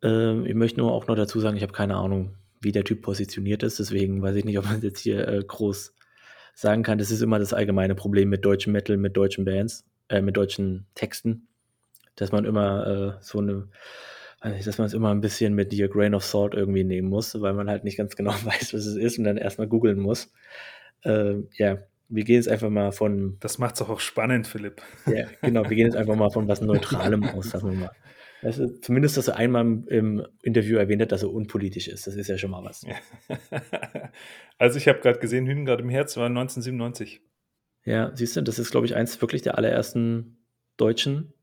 Ähm, 0.01 0.45
ich 0.45 0.55
möchte 0.55 0.81
nur 0.81 0.91
auch 0.91 1.08
noch 1.08 1.15
dazu 1.15 1.39
sagen, 1.39 1.55
ich 1.55 1.63
habe 1.63 1.71
keine 1.71 1.95
Ahnung, 1.95 2.36
wie 2.60 2.73
der 2.73 2.84
Typ 2.84 3.01
positioniert 3.01 3.63
ist, 3.63 3.79
deswegen 3.79 4.21
weiß 4.21 4.36
ich 4.36 4.45
nicht, 4.45 4.60
ob 4.60 4.65
man 4.65 4.81
jetzt 4.81 4.99
hier 4.99 5.27
äh, 5.27 5.41
groß 5.41 5.93
sagen 6.55 6.81
kann. 6.81 6.97
Das 6.97 7.11
ist 7.11 7.21
immer 7.21 7.37
das 7.37 7.53
allgemeine 7.53 7.93
Problem 7.93 8.29
mit 8.29 8.43
deutschem 8.43 8.73
Metal, 8.73 8.97
mit 8.97 9.15
deutschen 9.15 9.45
Bands, 9.45 9.85
äh, 10.09 10.21
mit 10.21 10.37
deutschen 10.37 10.87
Texten, 10.95 11.47
dass 12.15 12.31
man 12.31 12.45
immer 12.45 13.17
äh, 13.19 13.23
so 13.23 13.39
eine, 13.39 13.67
dass 14.41 14.77
man 14.77 14.87
es 14.87 14.93
immer 14.93 15.11
ein 15.11 15.21
bisschen 15.21 15.53
mit 15.53 15.71
dir 15.71 15.89
Grain 15.89 16.15
of 16.15 16.23
Salt 16.23 16.53
irgendwie 16.53 16.83
nehmen 16.83 17.09
muss, 17.09 17.39
weil 17.39 17.53
man 17.53 17.69
halt 17.69 17.83
nicht 17.83 17.97
ganz 17.97 18.15
genau 18.15 18.31
weiß, 18.31 18.73
was 18.73 18.85
es 18.85 18.95
ist 18.95 19.19
und 19.19 19.25
dann 19.25 19.37
erstmal 19.37 19.67
googeln 19.67 19.99
muss. 19.99 20.31
Äh, 21.03 21.35
ja, 21.57 21.77
wir 22.07 22.23
gehen 22.23 22.35
jetzt 22.35 22.49
einfach 22.49 22.69
mal 22.69 22.91
von. 22.91 23.37
Das 23.39 23.57
macht 23.57 23.75
es 23.75 23.81
auch 23.81 23.99
spannend, 23.99 24.47
Philipp. 24.47 24.81
Ja, 25.07 25.25
genau, 25.41 25.63
wir 25.63 25.75
gehen 25.75 25.87
jetzt 25.87 25.97
einfach 25.97 26.15
mal 26.15 26.29
von 26.29 26.47
was 26.47 26.61
Neutralem 26.61 27.23
aus, 27.23 27.49
sagen 27.49 27.71
wir 27.71 27.79
mal. 27.79 27.91
Also 28.41 28.67
zumindest, 28.67 29.17
dass 29.17 29.27
er 29.27 29.37
einmal 29.37 29.83
im 29.87 30.25
Interview 30.41 30.77
erwähnt 30.77 31.01
hat, 31.01 31.11
dass 31.11 31.23
er 31.23 31.33
unpolitisch 31.33 31.87
ist. 31.87 32.05
Das 32.05 32.15
ist 32.15 32.27
ja 32.27 32.37
schon 32.37 32.51
mal 32.51 32.63
was. 32.63 32.85
also 34.57 34.77
ich 34.77 34.87
habe 34.87 34.99
gerade 34.99 35.19
gesehen, 35.19 35.47
Hühn 35.47 35.65
gerade 35.65 35.83
im 35.83 35.89
Herz 35.89 36.17
war 36.17 36.27
1997. 36.27 37.21
Ja, 37.85 38.11
siehst 38.15 38.35
du, 38.35 38.41
das 38.41 38.59
ist, 38.59 38.71
glaube 38.71 38.85
ich, 38.85 38.95
eins 38.95 39.19
wirklich 39.21 39.41
der 39.41 39.57
allerersten 39.57 40.37
deutschen 40.77 41.33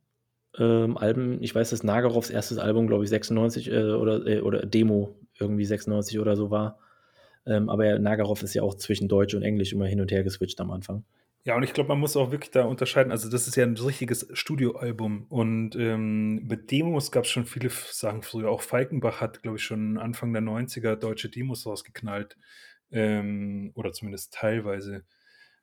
ähm, 0.59 0.97
Alben. 0.97 1.43
Ich 1.43 1.55
weiß, 1.55 1.71
dass 1.71 1.83
Nagarovs 1.83 2.31
erstes 2.31 2.59
Album, 2.59 2.87
glaube 2.87 3.05
ich, 3.05 3.11
96 3.11 3.71
äh, 3.71 3.83
oder, 3.93 4.27
äh, 4.27 4.41
oder 4.41 4.67
Demo 4.67 5.17
irgendwie 5.39 5.65
96 5.65 6.19
oder 6.19 6.37
so 6.37 6.51
war. 6.51 6.79
Ähm, 7.47 7.69
aber 7.69 7.99
Nagarov 7.99 8.43
ist 8.43 8.55
ja 8.55 8.63
auch 8.63 8.75
zwischen 8.75 9.09
Deutsch 9.09 9.35
und 9.35 9.43
Englisch 9.43 9.73
immer 9.73 9.87
hin 9.87 10.01
und 10.01 10.13
her 10.13 10.23
geswitcht 10.23 10.61
am 10.61 10.71
Anfang. 10.71 11.05
Ja, 11.45 11.57
und 11.57 11.65
ich 11.65 11.73
glaube, 11.73 11.89
man 11.89 11.99
muss 11.99 12.17
auch 12.17 12.31
wirklich 12.31 12.53
da 12.53 12.65
unterscheiden. 12.65 13.11
Also, 13.11 13.29
das 13.29 13.49
ist 13.49 13.57
ja 13.57 13.65
ein 13.65 13.77
richtiges 13.77 14.29
Studioalbum 14.33 15.27
und, 15.29 15.75
ähm, 15.77 16.47
mit 16.47 16.71
Demos 16.71 17.11
gab's 17.11 17.31
schon 17.31 17.47
viele 17.47 17.71
Sachen 17.71 18.23
früher. 18.23 18.49
Auch 18.49 18.63
Falkenbach 18.63 19.21
hat, 19.21 19.43
glaube 19.43 19.57
ich, 19.59 19.65
schon 19.65 19.99
Anfang 19.99 20.33
der 20.33 20.43
90er 20.43 20.95
deutsche 20.97 21.31
Demos 21.31 21.67
rausgeknallt, 21.67 22.37
ähm, 22.93 23.73
oder 23.75 23.93
zumindest 23.93 24.35
teilweise, 24.35 25.05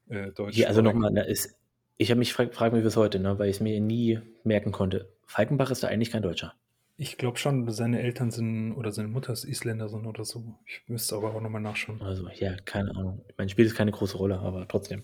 äh, 0.09 0.31
Hier, 0.49 0.67
also 0.67 0.81
deutschsprachig. 0.81 0.83
nochmal, 0.83 1.17
ist 1.27 1.59
ich 2.01 2.11
habe 2.11 2.19
mich 2.19 2.33
frage 2.33 2.53
frage 2.53 2.75
mich 2.75 2.83
bis 2.83 2.95
heute, 2.95 3.19
ne, 3.19 3.37
weil 3.39 3.49
ich's 3.49 3.59
mir 3.59 3.79
nie 3.81 4.19
merken 4.43 4.71
konnte. 4.71 5.13
Falkenbach 5.25 5.69
ist 5.69 5.83
da 5.83 5.89
eigentlich 5.89 6.11
kein 6.11 6.23
Deutscher? 6.23 6.53
Ich 6.95 7.17
glaube 7.17 7.37
schon, 7.37 7.69
seine 7.71 8.01
Eltern 8.01 8.31
sind 8.31 8.73
oder 8.73 8.91
seine 8.91 9.09
Mutter 9.09 9.33
ist 9.33 9.43
Isländerin 9.43 10.05
oder 10.05 10.23
so. 10.25 10.55
Ich 10.65 10.81
müsste 10.87 11.15
aber 11.15 11.33
auch 11.35 11.41
noch 11.41 11.49
mal 11.49 11.59
nachschauen. 11.59 12.01
Also, 12.01 12.29
ja, 12.29 12.55
keine 12.65 12.91
Ahnung. 12.95 13.21
Ich 13.27 13.37
meine, 13.37 13.49
spielt 13.49 13.67
jetzt 13.67 13.77
keine 13.77 13.91
große 13.91 14.17
Rolle, 14.17 14.39
aber 14.39 14.67
trotzdem. 14.67 15.03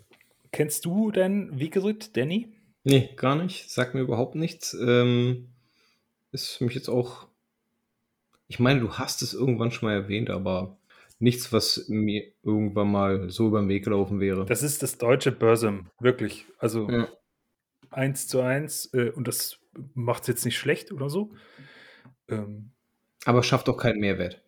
Kennst 0.55 0.85
du 0.85 1.11
denn 1.11 1.59
Wigerud, 1.59 2.15
Danny? 2.15 2.47
Ne, 2.85 3.09
gar 3.17 3.35
nicht. 3.35 3.69
Sagt 3.69 3.93
mir 3.93 3.99
überhaupt 3.99 4.35
nichts. 4.35 4.73
Ähm, 4.73 5.49
ist 6.31 6.57
für 6.57 6.65
mich 6.65 6.75
jetzt 6.75 6.89
auch 6.89 7.27
ich 8.49 8.59
meine, 8.59 8.79
du 8.79 8.93
hast 8.93 9.21
es 9.21 9.33
irgendwann 9.33 9.71
schon 9.71 9.89
mal 9.89 9.95
erwähnt, 9.95 10.29
aber 10.29 10.77
nichts, 11.19 11.51
was 11.51 11.85
mir 11.87 12.31
irgendwann 12.43 12.91
mal 12.91 13.29
so 13.29 13.47
über 13.47 13.59
'n 13.59 13.69
Weg 13.69 13.83
gelaufen 13.85 14.19
wäre. 14.19 14.45
Das 14.45 14.61
ist 14.61 14.83
das 14.83 14.97
deutsche 14.97 15.31
Burzum, 15.31 15.89
wirklich. 15.99 16.45
Also 16.59 16.87
Ja. 16.89 17.07
1 17.91 18.27
zu 18.27 18.41
1, 18.41 18.93
äh, 18.93 19.11
und 19.11 19.27
das 19.27 19.59
macht's 19.93 20.27
jetzt 20.27 20.45
nicht 20.45 20.57
schlecht 20.57 20.91
oder 20.91 21.09
so. 21.09 21.31
Ähm 22.29 22.71
Aber 23.25 23.43
schafft 23.43 23.69
auch 23.69 23.77
keinen 23.77 23.99
Mehrwert. 23.99 24.41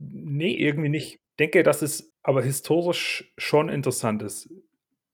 Ne, 0.00 0.56
irgendwie 0.56 0.88
nicht. 0.88 1.20
Denke, 1.38 1.62
dass 1.62 1.82
es 1.82 2.12
aber 2.22 2.42
historisch 2.42 3.32
schon 3.36 3.68
interessant 3.68 4.22
ist, 4.22 4.48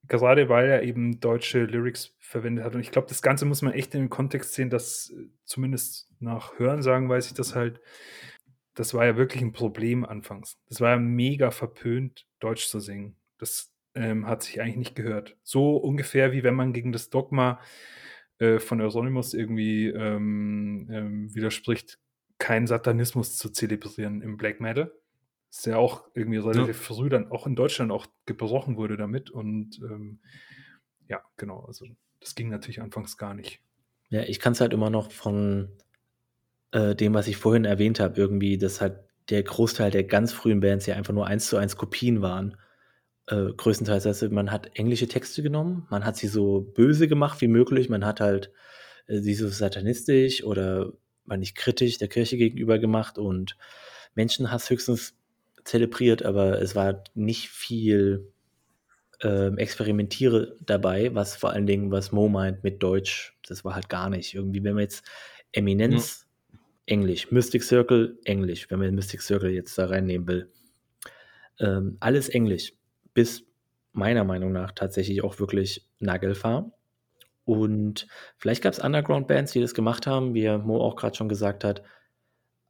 gerade 0.09 0.49
weil 0.49 0.69
er 0.69 0.83
eben 0.83 1.21
deutsche 1.21 1.64
Lyrics 1.64 2.14
verwendet 2.21 2.64
hat. 2.64 2.75
Und 2.75 2.81
ich 2.81 2.90
glaube, 2.90 3.09
das 3.09 3.23
Ganze 3.23 3.45
muss 3.47 3.62
man 3.62 3.73
echt 3.75 3.95
in 3.95 4.03
den 4.03 4.11
Kontext 4.11 4.55
sehen, 4.55 4.71
dass 4.71 5.12
zumindest 5.45 6.11
nach 6.21 6.59
Hörensagen 6.59 7.09
weiß 7.09 7.27
ich 7.29 7.35
das 7.35 7.55
halt 7.55 7.81
das 8.75 8.93
war 8.95 9.07
ja 9.07 9.17
wirklich 9.17 9.43
'n 9.43 9.53
Problem 9.53 10.05
anfangs. 10.05 10.59
Das 10.69 10.81
war 10.81 10.90
ja 10.90 10.97
mega 10.99 11.51
verpönt, 11.51 12.27
Deutsch 12.40 12.67
zu 12.69 12.81
singen. 12.81 13.17
Das, 13.38 13.73
ähm, 13.95 14.27
hat 14.27 14.43
sich 14.43 14.61
eigentlich 14.61 14.77
nicht 14.77 14.97
gehört. 14.97 15.37
So 15.45 15.77
ungefähr, 15.77 16.33
wie 16.33 16.43
wenn 16.43 16.55
man 16.57 16.73
gegen 16.73 16.93
das 16.93 17.09
Dogma, 17.11 17.61
äh, 18.38 18.59
von 18.59 18.81
Euronymous 18.81 19.35
irgendwie, 19.35 19.88
ähm, 19.88 20.88
ähm, 20.90 21.35
widerspricht, 21.35 21.99
keinen 22.38 22.67
Satanismus 22.67 23.37
zu 23.37 23.51
zelebrieren 23.51 24.23
im 24.23 24.37
Black 24.37 24.61
Metal. 24.61 24.93
Ist 25.57 25.67
ja 25.67 25.77
auch 25.77 26.09
irgendwie 26.14 26.38
relativ 26.38 26.77
Ja. 26.77 26.97
früh 26.97 27.09
dann 27.09 27.31
auch 27.31 27.47
in 27.47 27.55
Deutschland 27.55 27.93
auch 27.93 28.07
gebrochen 28.27 28.77
wurde 28.77 28.97
damit 28.97 29.31
und, 29.31 29.79
ähm, 29.88 30.19
ja, 31.09 31.23
genau, 31.37 31.61
also 31.61 31.87
das 32.21 32.35
ging 32.35 32.49
natürlich 32.49 32.81
anfangs 32.83 33.17
gar 33.17 33.35
nicht. 33.35 33.61
Ja, 34.11 34.23
ich 34.23 34.38
kann's 34.40 34.61
halt 34.61 34.73
immer 34.73 34.90
noch 34.90 35.11
von, 35.11 35.69
äh, 36.73 36.95
dem, 36.97 37.14
was 37.14 37.29
ich 37.29 37.37
vorhin 37.38 37.64
erwähnt 37.64 38.01
habe, 38.01 38.21
irgendwie, 38.21 38.59
dass 38.59 38.81
halt 38.81 38.99
der 39.31 39.43
Großteil 39.43 39.90
der 39.90 40.05
ganz 40.05 40.33
frühen 40.33 40.61
Bands 40.61 40.87
ja 40.87 40.97
einfach 40.97 41.14
nur 41.14 41.27
1 41.27 41.49
zu 41.49 41.57
1 41.59 41.77
Kopien 41.77 42.23
waren. 42.23 42.57
Äh, 43.29 43.53
größtenteils, 43.57 44.07
also, 44.07 44.31
man 44.31 44.51
hat 44.53 44.73
englische 44.79 45.09
Texte 45.09 45.43
genommen, 45.43 45.87
man 45.90 46.05
hat 46.07 46.17
sie 46.17 46.29
so 46.29 46.61
böse 46.62 47.09
gemacht 47.09 47.40
wie 47.43 47.49
möglich, 47.49 47.88
man 47.90 48.05
hat 48.07 48.21
halt, 48.21 48.53
äh, 49.09 49.21
sie 49.21 49.35
so 49.35 49.49
satanistisch 49.49 50.45
oder 50.45 50.93
mal 51.27 51.38
nicht 51.38 51.57
kritisch 51.57 51.99
der 51.99 52.09
Kirche 52.09 52.37
gegenüber 52.38 52.79
gemacht 52.81 53.19
und 53.19 53.57
Menschenhass 54.14 54.71
höchstens 54.71 55.17
zelebriert, 55.64 56.22
aber 56.24 56.61
es 56.61 56.74
war 56.74 57.05
nicht 57.14 57.48
viel, 57.48 58.33
ähm, 59.22 59.59
Experimentiere 59.59 60.57
dabei, 60.61 61.14
was 61.14 61.37
vor 61.37 61.50
allen 61.50 61.66
Dingen 61.66 61.90
was 61.90 62.12
Mo 62.12 62.29
meint 62.29 62.62
mit 62.64 62.83
Deutsch, 62.83 63.37
das 63.46 63.64
war 63.64 63.74
halt 63.74 63.88
gar 63.88 64.11
nicht. 64.11 64.35
Irgendwie, 64.35 64.62
wenn 64.62 64.74
man 64.74 64.83
jetzt. 64.83 65.05
Eminenz, 65.53 66.27
Englisch, 66.87 67.31
Mystic 67.31 67.62
Circle, 67.62 68.18
Englisch, 68.24 68.70
wenn 68.70 68.81
man 68.81 68.94
Mystic 68.94 69.22
Circle 69.22 69.50
jetzt 69.50 69.79
da 69.79 69.87
reinnehmen 69.87 70.27
will. 70.27 70.50
Ähm, 71.61 71.96
alles 72.00 72.29
Englisch, 72.29 72.74
bis 73.14 73.44
meiner 73.92 74.24
Meinung 74.24 74.53
nach 74.53 74.72
tatsächlich 74.72 75.22
auch 75.22 75.38
wirklich 75.38 75.87
Nagelfar. 76.00 76.72
Und 77.44 78.09
vielleicht 78.37 78.62
gab's 78.62 78.81
Underground-Bands, 78.81 79.53
die 79.53 79.61
das 79.61 79.74
gemacht 79.74 80.07
haben, 80.07 80.35
wie 80.35 80.48
Mo 80.59 80.81
auch 80.81 80.96
grad 80.96 81.16
schon 81.16 81.29
gesagt 81.29 81.62
hat, 81.62 81.83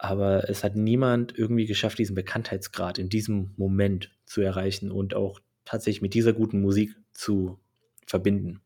aber 0.05 0.49
es 0.49 0.65
hat 0.65 0.77
niemand 0.77 1.37
irgendwie 1.37 1.67
geschafft, 1.67 1.99
diesen 1.99 2.15
Bekanntheitsgrad 2.15 2.99
in 2.99 3.09
diesem 3.09 3.53
Moment 3.57 4.11
zu 4.27 4.41
erreichen 4.41 4.91
und 4.91 5.15
auch 5.15 5.41
tatsächlich 5.65 6.03
mit 6.03 6.15
dieser 6.15 6.33
guten 6.33 6.61
Musik 6.61 6.95
zu 7.13 7.59
verbinden. 8.07 8.61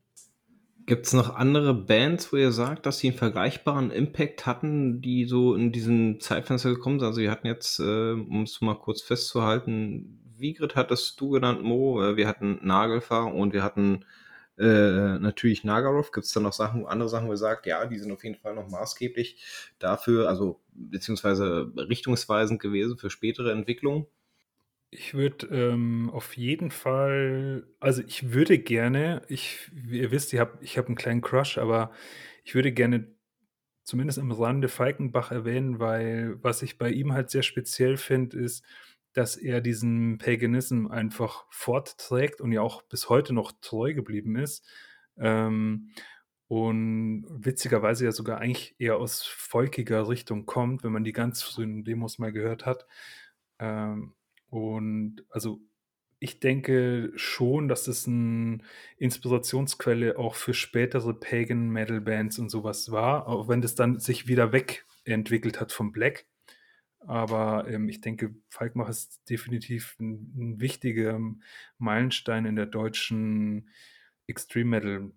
Gibt's 0.86 1.12
noch 1.12 1.34
andere 1.34 1.74
Bands, 1.74 2.32
wo 2.32 2.36
ihr 2.38 2.50
sagt, 2.50 2.86
dass 2.86 2.98
sie 2.98 3.08
'n 3.08 3.14
vergleichbaren 3.14 3.90
Impact 3.90 4.46
hatten, 4.46 5.02
die 5.02 5.26
so 5.26 5.54
in 5.54 5.70
diesem 5.70 6.18
Zeitfenster 6.18 6.70
gekommen 6.70 6.98
sind? 6.98 7.08
Also, 7.08 7.20
wir 7.20 7.30
hatten 7.30 7.46
jetzt, 7.46 7.78
äh, 7.78 8.12
um's 8.12 8.60
mal 8.62 8.74
kurz 8.74 9.02
festzuhalten, 9.02 10.18
Wigerud 10.38 10.76
hattest 10.76 11.20
du 11.20 11.30
genannt, 11.30 11.62
Mo, 11.62 12.02
äh, 12.02 12.16
wir 12.16 12.26
hatten 12.26 12.58
Nagelfar 12.62 13.34
und 13.34 13.52
wir 13.52 13.62
hatten, 13.62 14.04
äh, 14.58 15.18
natürlich 15.20 15.64
Nagaroth. 15.64 16.12
Gibt's 16.12 16.32
da 16.32 16.40
noch 16.40 16.52
Sachen 16.52 16.86
andere 16.86 17.08
Sachen, 17.08 17.28
wo 17.28 17.32
ihr 17.32 17.36
sagt: 17.38 17.66
„Ja, 17.66 17.86
die 17.86 17.98
sind 17.98 18.12
auf 18.12 18.24
jeden 18.24 18.36
Fall 18.36 18.54
noch 18.54 18.68
maßgeblich 18.68 19.42
dafür 19.78 20.28
also, 20.28 20.60
beziehungsweise 20.72 21.72
richtungsweisend 21.76 22.60
gewesen 22.60 22.98
für 22.98 23.10
spätere 23.10 23.52
Entwicklungen?“ 23.52 24.06
Ich 24.92 25.12
würde, 25.12 25.46
ähm, 25.48 26.08
auf 26.10 26.36
jeden 26.38 26.70
Fall 26.70 27.66
also, 27.78 28.02
ich 28.06 28.32
würde 28.32 28.58
gerne 28.58 29.20
ich 29.28 29.70
wie 29.74 30.00
ihr 30.00 30.10
wisst, 30.10 30.32
ich 30.32 30.40
habe 30.40 30.58
ich 30.62 30.78
habe 30.78 30.88
'n 30.90 30.94
kleinen 30.96 31.20
Crush, 31.20 31.58
aber 31.58 31.92
ich 32.42 32.54
würde 32.54 32.72
gerne 32.72 33.06
zumindest 33.84 34.18
am 34.18 34.32
Rande 34.32 34.68
Falkenbach 34.68 35.32
erwähnen, 35.32 35.80
weil 35.80 36.42
was 36.42 36.62
ich 36.62 36.78
bei 36.78 36.90
ihm 36.90 37.12
halt 37.14 37.30
sehr 37.30 37.42
speziell 37.44 37.96
finde, 37.98 38.38
ist, 38.38 38.64
dass 39.18 39.36
er 39.36 39.60
diesen 39.60 40.18
Paganism 40.18 40.86
einfach 40.88 41.46
fortträgt 41.50 42.40
und 42.40 42.52
ja 42.52 42.62
auch 42.62 42.82
bis 42.82 43.08
heute 43.08 43.34
noch 43.34 43.52
treu 43.60 43.94
geblieben 43.94 44.36
ist. 44.36 44.64
Ähm, 45.18 45.90
und 46.48 47.26
witzigerweise 47.28 48.06
ja 48.06 48.12
sogar 48.12 48.38
eigentlich 48.40 48.74
eher 48.78 48.96
aus 48.96 49.22
folkiger 49.26 50.08
Richtung 50.08 50.46
kommt, 50.46 50.84
wenn 50.84 50.92
man 50.92 51.04
die 51.04 51.12
ganz 51.12 51.42
frühen 51.42 51.84
Demos 51.84 52.18
mal 52.18 52.32
gehört 52.32 52.64
hat. 52.66 52.86
Ähm, 53.58 54.14
und 54.50 55.24
also, 55.30 55.60
ich 56.20 56.40
denke 56.40 57.12
schon, 57.16 57.68
dass 57.68 57.84
das 57.84 58.06
'n 58.06 58.62
Inspirationsquelle 58.98 60.18
auch 60.18 60.34
für 60.36 60.54
spätere 60.54 61.14
Pagan-Metal-Bands 61.14 62.38
und 62.40 62.50
so 62.50 62.64
was 62.64 62.90
war, 62.92 63.28
auch 63.28 63.48
wenn 63.48 63.60
das 63.62 63.74
dann 63.74 64.00
sich 64.00 64.26
wieder 64.28 64.52
wegentwickelt 64.52 65.60
hat 65.60 65.72
vom 65.72 65.92
Black. 65.92 66.26
Aber, 67.00 67.66
ähm, 67.68 67.88
ich 67.88 68.00
denke, 68.00 68.34
Falkenbach 68.50 68.88
ist 68.88 69.22
definitiv 69.30 69.96
'n 70.00 70.32
'n 70.36 70.60
wichtiger 70.60 71.20
Meilenstein 71.78 72.44
in 72.46 72.56
der 72.56 72.66
deutschen 72.66 73.70
Extreme-Metal, 74.26 75.12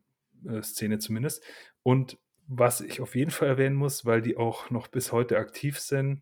äh, 0.48 0.62
Szene 0.63 1.00
zumindest. 1.00 1.44
Und 1.84 2.17
was 2.48 2.82
ich 2.82 3.02
auf 3.02 3.15
jeden 3.15 3.32
Fall 3.32 3.48
erwähnen 3.50 3.76
muss, 3.76 4.06
weil 4.06 4.22
die 4.22 4.38
auch 4.38 4.70
noch 4.70 4.88
bis 4.89 5.12
heute 5.12 5.38
aktiv 5.38 5.80
sind 5.80 6.22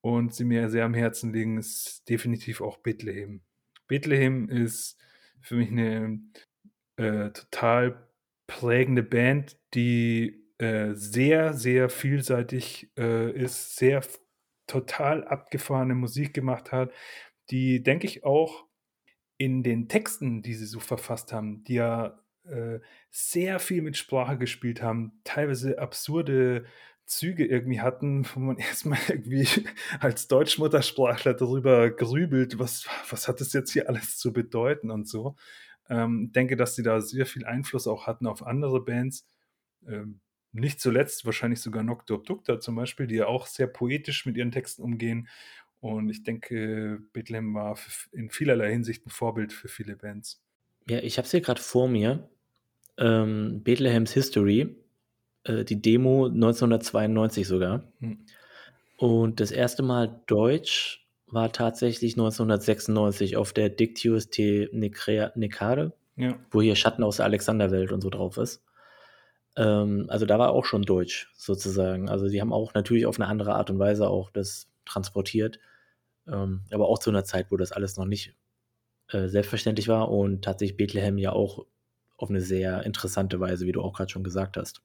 und 0.00 0.34
sie 0.34 0.44
mir 0.44 0.70
sehr 0.70 0.84
am 0.84 0.94
Herzen 0.94 1.32
liegen, 1.32 1.58
ist 1.58 2.08
definitiv 2.08 2.60
auch 2.60 2.78
Bethlehem. 2.78 3.42
Bethlehem 3.88 4.48
ist 4.48 4.98
für 5.40 5.56
mich 5.56 5.70
'ne, 5.70 6.20
äh, 6.96 7.30
total 7.32 8.08
prägende 8.48 9.02
Band, 9.04 9.58
die, 9.74 10.44
äh, 10.58 10.94
sehr, 10.94 11.54
sehr 11.54 11.90
vielseitig, 11.90 12.90
äh, 12.98 13.32
ist, 13.32 13.76
sehr 13.76 14.02
total 14.66 15.24
abgefahrene 15.26 15.94
Musik 15.94 16.34
gemacht 16.34 16.72
hat, 16.72 16.92
die, 17.50 17.82
denke 17.82 18.06
ich, 18.06 18.24
auch 18.24 18.66
in 19.38 19.62
den 19.62 19.88
Texten, 19.88 20.42
die 20.42 20.54
sie 20.54 20.66
so 20.66 20.80
verfasst 20.80 21.32
haben, 21.32 21.64
die 21.64 21.74
ja, 21.74 22.20
äh, 22.44 22.80
sehr 23.10 23.58
viel 23.58 23.82
mit 23.82 23.96
Sprache 23.96 24.38
gespielt 24.38 24.82
haben, 24.82 25.20
teilweise 25.24 25.78
absurde 25.78 26.66
Züge 27.06 27.44
irgendwie 27.46 27.80
hatten, 27.80 28.26
wo 28.34 28.40
man 28.40 28.58
erst 28.58 28.86
mal 28.86 28.98
irgendwie 29.08 29.48
als 30.00 30.28
Deutsch-Muttersprachler 30.28 31.34
darüber 31.34 31.90
grübelt: 31.90 32.58
„Was 32.58 32.86
was 33.10 33.28
hat 33.28 33.40
das 33.40 33.52
jetzt 33.52 33.72
hier 33.72 33.88
alles 33.88 34.18
zu 34.18 34.32
bedeuten?“ 34.32 34.90
und 34.90 35.08
so. 35.08 35.36
Ähm, 35.90 36.32
denke, 36.32 36.56
dass 36.56 36.76
sie 36.76 36.82
da 36.82 37.00
sehr 37.00 37.26
viel 37.26 37.44
Einfluss 37.46 37.86
auch 37.86 38.06
hatten 38.06 38.26
auf 38.26 38.46
andere 38.46 38.82
Bands. 38.84 39.26
Ähm, 39.86 40.20
nicht 40.54 40.80
zuletzt 40.80 41.26
wahrscheinlich 41.26 41.60
sogar 41.60 41.82
Noctua 41.84 42.16
Obducta 42.18 42.60
zum 42.60 42.76
Beispiel, 42.76 43.06
die 43.08 43.16
ja 43.16 43.26
auch 43.26 43.46
sehr 43.46 43.66
poetisch 43.68 44.26
mit 44.26 44.36
ihren 44.36 44.52
Texten 44.52 44.82
umgehen. 44.82 45.28
Und 45.80 46.08
ich 46.10 46.22
denke, 46.24 47.00
Bethlehem 47.12 47.54
war 47.54 47.78
in 48.12 48.30
vielerlei 48.30 48.72
Hinsicht 48.72 49.06
'n 49.06 49.10
Vorbild 49.10 49.52
für 49.52 49.68
viele 49.68 49.96
Bands. 49.96 50.36
Ja, 50.88 50.98
ich 50.98 51.16
habe 51.16 51.24
es 51.24 51.30
hier 51.30 51.40
grad 51.40 51.58
vor 51.58 51.88
mir, 51.88 52.28
ähm, 52.98 53.62
Bethlehem's 53.64 54.12
History, 54.12 54.76
äh, 55.44 55.64
die 55.64 55.82
Demo 55.82 56.28
1992 56.30 57.46
sogar. 57.48 57.92
Mhm. 58.00 58.34
Und 58.98 59.40
das 59.40 59.50
1. 59.50 59.82
Mal 59.82 60.20
Deutsch 60.26 61.06
war 61.26 61.52
tatsächlich 61.52 62.16
1996 62.16 63.36
auf 63.36 63.52
der 63.52 63.68
Dictius 63.70 64.30
te 64.30 64.68
Necrea 64.72 65.32
Necare 65.34 65.92
Ja. 66.16 66.44
wo 66.52 66.62
hier 66.62 66.76
Schatten 66.76 67.02
aus 67.04 67.16
der 67.18 67.26
Alexanderwelt 67.26 67.92
und 67.92 68.00
so 68.02 68.10
drauf 68.10 68.38
ist. 68.38 68.63
Ähm, 69.56 70.06
also 70.08 70.26
da 70.26 70.38
war 70.38 70.50
auch 70.50 70.64
schon 70.64 70.82
Deutsch 70.82 71.32
sozusagen. 71.36 72.08
Also 72.08 72.28
die 72.28 72.40
haben 72.40 72.52
auch 72.52 72.74
natürlich 72.74 73.06
auf 73.06 73.18
eine 73.18 73.28
andere 73.28 73.54
Art 73.54 73.70
und 73.70 73.78
Weise 73.78 74.08
auch 74.08 74.30
das 74.30 74.68
transportiert. 74.84 75.58
Ähm, 76.26 76.62
aber 76.70 76.88
auch 76.88 76.98
zu 76.98 77.10
einer 77.10 77.24
Zeit, 77.24 77.50
wo 77.50 77.56
das 77.56 77.72
alles 77.72 77.96
noch 77.96 78.06
nicht 78.06 78.34
äh, 79.10 79.28
selbstverständlich 79.28 79.88
war 79.88 80.10
und 80.10 80.42
tatsächlich 80.42 80.76
Bethlehem 80.76 81.18
ja 81.18 81.32
auch 81.32 81.66
auf 82.16 82.30
eine 82.30 82.40
sehr 82.40 82.84
interessante 82.84 83.40
Weise, 83.40 83.66
wie 83.66 83.72
du 83.72 83.82
auch 83.82 83.92
gerade 83.92 84.10
schon 84.10 84.24
gesagt 84.24 84.56
hast. 84.56 84.82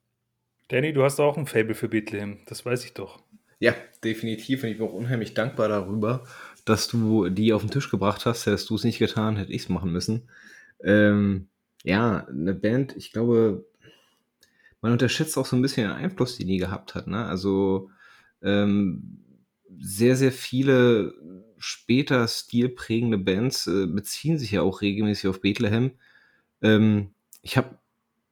Danny, 0.67 0.93
du 0.93 1.03
hast 1.03 1.19
auch 1.19 1.37
ein 1.37 1.47
Fable 1.47 1.75
für 1.75 1.89
Bethlehem, 1.89 2.39
das 2.47 2.65
weiß 2.65 2.85
ich 2.85 2.93
doch. 2.93 3.19
Ja, 3.59 3.73
definitiv. 4.03 4.63
Und 4.63 4.69
ich 4.69 4.77
bin 4.77 4.87
auch 4.87 4.93
unheimlich 4.93 5.33
dankbar 5.33 5.67
darüber, 5.67 6.25
dass 6.65 6.87
du 6.87 7.29
die 7.29 7.53
auf 7.53 7.61
den 7.61 7.71
Tisch 7.71 7.89
gebracht 7.89 8.25
hast. 8.25 8.45
Hättest 8.45 8.69
du 8.69 8.75
es 8.75 8.83
nicht 8.83 8.99
getan, 8.99 9.35
hätte 9.35 9.51
ich 9.51 9.63
es 9.63 9.69
machen 9.69 9.91
müssen. 9.91 10.29
Ähm, 10.81 11.49
ja, 11.83 12.25
eine 12.27 12.53
Band, 12.53 12.95
ich 12.95 13.11
glaube, 13.11 13.65
man 14.81 14.91
unterschätzt 14.91 15.37
auch 15.37 15.45
so 15.45 15.55
ein 15.55 15.61
bisschen 15.61 15.87
den 15.87 15.95
Einfluss, 15.95 16.37
den 16.37 16.47
die 16.47 16.57
gehabt 16.57 16.95
hat. 16.95 17.07
Ne? 17.07 17.25
Also 17.25 17.89
ähm, 18.41 19.23
sehr, 19.77 20.15
sehr 20.15 20.31
viele 20.31 21.13
später 21.57 22.27
stilprägende 22.27 23.17
Bands 23.17 23.67
äh, 23.67 23.85
beziehen 23.85 24.37
sich 24.37 24.51
ja 24.51 24.61
auch 24.61 24.81
regelmäßig 24.81 25.29
auf 25.29 25.41
Bethlehem. 25.41 25.91
Ähm, 26.61 27.11
ich 27.41 27.57
habe 27.57 27.77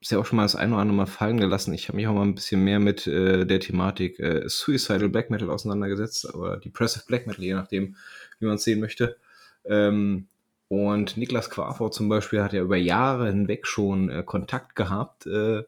es 0.02 0.12
ja 0.12 0.20
auch 0.20 0.26
schon 0.26 0.38
mal 0.38 0.44
das 0.44 0.56
eine 0.56 0.74
oder 0.74 0.82
andere 0.82 0.98
Mal 0.98 1.06
fallen 1.06 1.40
gelassen. 1.40 1.74
Ich 1.74 1.88
habe 1.88 1.98
mich 1.98 2.08
auch 2.08 2.14
mal 2.14 2.22
ein 2.22 2.36
bisschen 2.36 2.64
mehr 2.64 2.80
mit 2.80 3.08
äh, 3.08 3.46
der 3.46 3.60
Thematik 3.60 4.20
äh, 4.20 4.48
Suicidal 4.48 5.10
Black 5.10 5.30
Metal 5.30 5.50
auseinandergesetzt 5.50 6.34
oder 6.34 6.58
Depressive 6.58 7.06
Black 7.08 7.28
Metal, 7.28 7.44
je 7.44 7.54
nachdem, 7.54 7.96
wie 8.40 8.46
man 8.46 8.56
es 8.56 8.64
sehen 8.64 8.80
möchte. 8.80 9.18
Ähm, 9.66 10.28
und 10.70 11.18
Niklas 11.18 11.50
Quafort 11.50 11.94
zum 11.94 12.10
Beispiel 12.10 12.44
hat 12.44 12.54
ja 12.54 12.62
über 12.62 12.78
Jahre 12.78 13.28
hinweg 13.28 13.66
schon 13.66 14.10
äh, 14.10 14.24
Kontakt 14.24 14.76
gehabt 14.76 15.26
äh, 15.26 15.64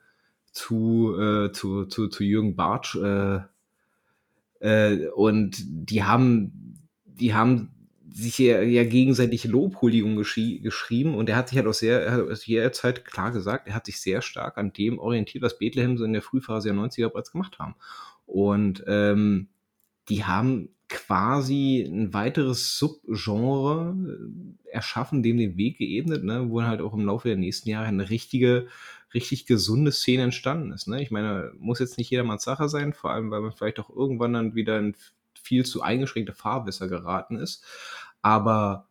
zu, 0.60 1.16
äh, 1.18 1.52
zu, 1.52 1.86
zu, 1.86 2.10
zu 2.10 2.24
Jürgen 2.24 2.56
Bartsch. 2.56 2.96
Äh, 2.96 3.40
äh, 4.60 5.08
und 5.10 5.58
die 5.66 6.04
haben, 6.04 6.76
die 7.06 7.34
haben 7.34 7.72
sich 8.12 8.38
ja, 8.40 8.62
ja 8.62 8.84
gegenseitig 8.84 9.46
Lobhuldigung 9.46 10.18
geschrieben 10.18 11.16
und 11.16 11.30
er 11.30 11.38
hat 11.38 11.50
sich 11.50 11.58
halt 11.58 11.68
auch 11.68 11.74
sehr, 11.74 12.04
er 12.04 12.12
hat 12.12 12.30
aus 12.30 12.46
jeder 12.46 12.72
Zeit 12.74 13.06
klar 13.06 13.32
gesagt, 13.32 13.68
er 13.68 13.76
hat 13.76 13.86
sich 13.86 14.02
sehr 14.02 14.22
stark 14.22 14.58
an 14.58 14.74
dem 14.74 15.00
orientiert, 15.00 15.44
was 15.44 15.58
Bethlehem 15.58 15.98
so 15.98 16.04
in 16.04 16.14
der 16.14 16.22
Frühphase 16.22 16.70
der 16.70 16.78
90er 16.78 17.10
bereits 17.10 17.32
gemacht 17.32 17.60
haben. 17.60 17.76
Und 18.26 18.84
ähm, 18.88 19.48
die 20.10 20.26
haben 20.26 20.70
quasi 20.90 21.88
ein 21.88 22.14
weiteres 22.14 22.78
Subgenre 22.78 23.96
äh, 24.66 24.70
erschaffen, 24.72 25.24
dem 25.24 25.38
den 25.38 25.56
Weg 25.56 25.78
geebnet, 25.78 26.24
ne, 26.24 26.50
wo 26.50 26.64
halt 26.64 26.82
auch 26.82 26.94
im 26.94 27.06
Laufe 27.06 27.28
der 27.28 27.38
nächsten 27.38 27.70
Jahre 27.70 27.88
eine 27.88 28.10
richtige, 28.10 28.68
richtig 29.14 29.46
gesunde 29.46 29.92
Szene 29.92 30.24
entstanden 30.24 30.72
ist. 30.72 30.88
Ne? 30.88 31.02
Ich 31.02 31.12
meine, 31.12 31.52
muss 31.58 31.80
jetzt 31.80 31.98
nicht 31.98 32.10
jedermanns 32.10 32.44
Sache 32.44 32.70
sein, 32.70 32.94
vor 32.94 33.12
allem, 33.12 33.32
weil 33.32 33.42
man 33.42 33.52
vielleicht 33.52 33.80
auch 33.80 33.90
irgendwann 33.90 34.34
dann 34.34 34.56
wieder 34.56 34.80
in 34.80 34.96
viel 35.34 35.66
zu 35.66 35.82
eingeschränkte 35.82 36.34
Fahrwässer 36.34 36.88
geraten 36.88 37.38
ist. 37.38 37.64
Aber 38.22 38.88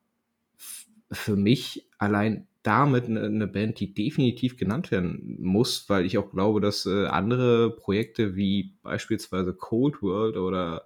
für 1.11 1.37
mich 1.37 1.89
allein 1.99 2.47
damit 2.63 3.05
eine, 3.05 3.23
eine, 3.23 3.47
Band, 3.47 3.81
die 3.81 3.95
definitiv 3.95 4.57
genannt 4.57 4.91
werden 4.91 5.39
muss, 5.41 5.89
weil 5.89 6.05
ich 6.05 6.19
auch 6.19 6.31
glaube, 6.31 6.61
dass 6.61 6.85
äh, 6.87 7.07
andere 7.07 7.75
Projekte 7.75 8.37
wie 8.37 8.75
beispielsweise 8.83 9.55
Cold 9.55 10.03
World 10.03 10.37
oder 10.37 10.85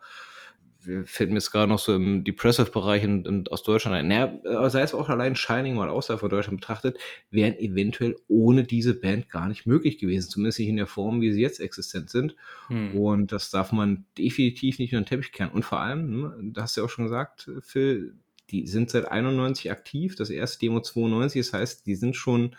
fällt 1.04 1.30
mir 1.30 1.36
jetzt 1.36 1.50
gerade 1.50 1.68
noch 1.68 1.78
so 1.78 1.94
im 1.94 2.24
Depressive-Bereich 2.24 3.06
aus 3.50 3.62
Deutschland 3.62 3.96
ein. 3.96 4.08
Naja, 4.08 4.68
sei 4.70 4.82
es 4.82 4.94
auch 4.94 5.08
allein 5.08 5.36
Shining 5.36 5.74
mal 5.74 5.88
außerhalb 5.88 6.20
von 6.20 6.30
Deutschland 6.30 6.60
betrachtet, 6.60 6.98
wären 7.30 7.58
eventuell 7.58 8.16
ohne 8.28 8.64
diese 8.64 8.94
Band 8.94 9.28
gar 9.28 9.48
nicht 9.48 9.66
möglich 9.66 9.98
gewesen, 9.98 10.28
zumindest 10.28 10.58
nicht 10.58 10.68
in 10.68 10.76
der 10.76 10.86
Form, 10.86 11.20
wie 11.20 11.32
sie 11.32 11.40
jetzt 11.40 11.60
existent 11.60 12.10
sind. 12.10 12.34
Hm. 12.68 12.96
Und 12.96 13.32
das 13.32 13.50
darf 13.50 13.72
man 13.72 14.04
definitiv 14.18 14.78
nicht 14.78 14.92
unter 14.92 15.04
den 15.04 15.08
Teppich 15.08 15.32
kehren. 15.32 15.50
Und 15.50 15.64
vor 15.64 15.80
allem, 15.80 16.10
ne, 16.10 16.34
da 16.52 16.62
hast 16.62 16.76
du 16.76 16.80
ja 16.80 16.86
auch 16.86 16.90
schon 16.90 17.04
gesagt, 17.04 17.50
Phil, 17.60 18.14
die 18.50 18.66
sind 18.66 18.90
seit 18.90 19.10
91 19.10 19.70
aktiv, 19.70 20.16
das 20.16 20.30
erste 20.30 20.58
Demo 20.58 20.80
92, 20.80 21.40
das 21.40 21.52
heißt, 21.52 21.86
die 21.86 21.94
sind 21.94 22.16
schon 22.16 22.56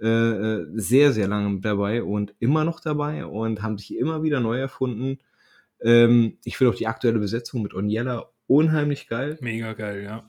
äh, 0.00 0.06
äh, 0.06 0.66
sehr, 0.74 1.12
sehr 1.12 1.28
lange 1.28 1.60
dabei 1.60 2.02
und 2.02 2.34
immer 2.38 2.64
noch 2.64 2.80
dabei 2.80 3.24
und 3.24 3.62
haben 3.62 3.78
sich 3.78 3.96
immer 3.96 4.22
wieder 4.22 4.40
neu 4.40 4.58
erfunden 4.58 5.18
ähm, 5.84 6.38
ich 6.44 6.56
finde 6.56 6.72
auch 6.72 6.76
die 6.76 6.86
aktuelle 6.86 7.18
Besetzung 7.18 7.62
mit 7.62 7.74
Oniella 7.74 8.30
unheimlich 8.46 9.08
geil. 9.08 9.38
Mega 9.40 9.72
geil, 9.72 10.02
ja. 10.02 10.24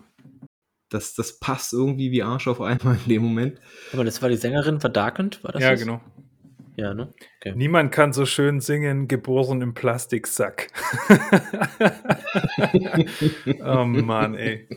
Das, 0.89 1.15
das 1.15 1.39
passt 1.39 1.73
irgendwie 1.73 2.11
wie 2.11 2.23
Arsch 2.23 2.47
auf 2.47 2.61
einmal 2.61 2.97
in 3.05 3.09
dem 3.09 3.23
Moment. 3.23 3.59
Aber 3.93 4.03
das 4.03 4.21
war 4.21 4.29
die 4.29 4.37
Sängerin 4.37 4.79
Verdarkend, 4.79 5.43
war 5.43 5.51
das? 5.51 5.61
Ja, 5.61 5.71
das? 5.71 5.79
genau. 5.79 6.01
Ja, 6.75 6.93
ne? 6.93 7.13
Okay. 7.39 7.53
Niemand 7.55 7.91
kann 7.91 8.13
so 8.13 8.25
schön 8.25 8.59
singen, 8.59 9.07
geboren 9.07 9.61
im 9.61 9.75
Plastiksack. 9.75 10.69
oh 13.63 13.85
Mann, 13.85 14.35
ey. 14.35 14.67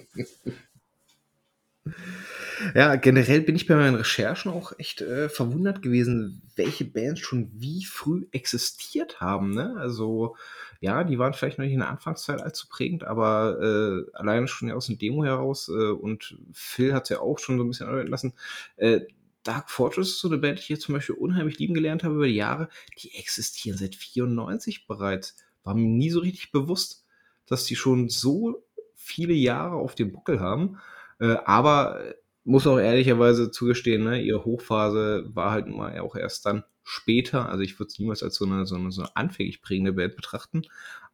Ja, 2.75 2.97
generell 2.97 3.43
bin 3.43 3.57
ich 3.57 3.67
bei 3.67 3.77
meinen 3.77 3.97
Recherchen 3.97 4.51
auch 4.51 4.73
echt 4.79 5.01
äh, 5.01 5.29
verwundert 5.29 5.83
gewesen, 5.83 6.43
welche 6.57 6.85
Bands 6.85 7.21
schon 7.21 7.51
wie 7.55 7.85
früh 7.85 8.27
existiert 8.33 9.21
haben. 9.21 9.51
Ne? 9.51 9.75
Also 9.79 10.37
ja, 10.81 11.05
die 11.05 11.19
waren 11.19 11.35
vielleicht 11.35 11.59
noch 11.59 11.65
nicht 11.65 11.75
in 11.75 11.81
der 11.81 11.91
Anfangszeit 11.91 12.41
allzu 12.41 12.69
prägend, 12.69 13.05
aber 13.05 13.59
äh, 13.61 14.17
alleine 14.17 14.49
schon 14.49 14.71
aus 14.71 14.87
dem 14.87 14.99
Demo 14.99 15.25
heraus 15.25 15.69
äh, 15.69 15.91
und 15.91 16.39
Phil 16.53 16.95
hat 16.95 17.05
es 17.05 17.11
ja 17.11 17.21
auch 17.21 17.39
schon 17.39 17.59
so 17.59 17.65
ein 17.65 17.69
bisschen 17.69 17.89
arbeiten 17.89 18.11
lassen. 18.11 18.35
Äh, 18.77 19.01
Dark 19.43 19.71
Fortress 19.71 20.09
ist 20.09 20.21
so 20.21 20.29
eine 20.29 20.39
Band, 20.39 20.59
die 20.59 20.63
ich 20.63 20.69
jetzt 20.71 20.83
zum 20.83 20.95
Beispiel 20.95 21.15
unheimlich 21.15 21.59
lieben 21.59 21.75
gelernt 21.75 22.03
habe 22.03 22.17
über 22.17 22.27
die 22.27 22.35
Jahre. 22.35 22.69
Die 22.99 23.15
existieren 23.15 23.79
seit 23.79 23.95
94 23.95 24.87
bereits. 24.87 25.37
War 25.63 25.75
mir 25.75 25.87
nie 25.87 26.11
so 26.11 26.21
richtig 26.21 26.51
bewusst, 26.51 27.05
dass 27.47 27.65
die 27.65 27.77
schon 27.77 28.09
so 28.09 28.65
viele 28.95 29.35
Jahre 29.35 29.77
auf 29.77 29.95
dem 29.95 30.13
Buckel 30.13 30.41
haben. 30.41 30.79
Äh, 31.21 31.37
aber 31.45 32.17
muss 32.47 32.67
auch 32.67 32.79
ehrlicherweise 32.79 33.51
zugestehen, 33.51 34.05
ne, 34.05 34.23
ihre 34.23 34.45
Hochphase 34.45 35.25
war 35.35 35.51
halt 35.51 35.67
mal 35.67 35.99
auch 35.99 36.15
erst 36.15 36.47
dann 36.47 36.65
später. 36.85 37.49
Also 37.49 37.63
ich 37.63 37.79
würde 37.79 37.89
es 37.89 37.99
niemals 37.99 38.23
als 38.23 38.37
so 38.37 38.45
eine, 38.47 38.67
so 38.67 38.77
eine, 38.77 38.93
so 38.93 39.03
eine 39.03 39.17
anfänglich 39.17 39.61
prägende 39.61 39.93
Band 39.93 40.15
betrachten. 40.15 40.63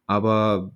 Aber 0.05 0.71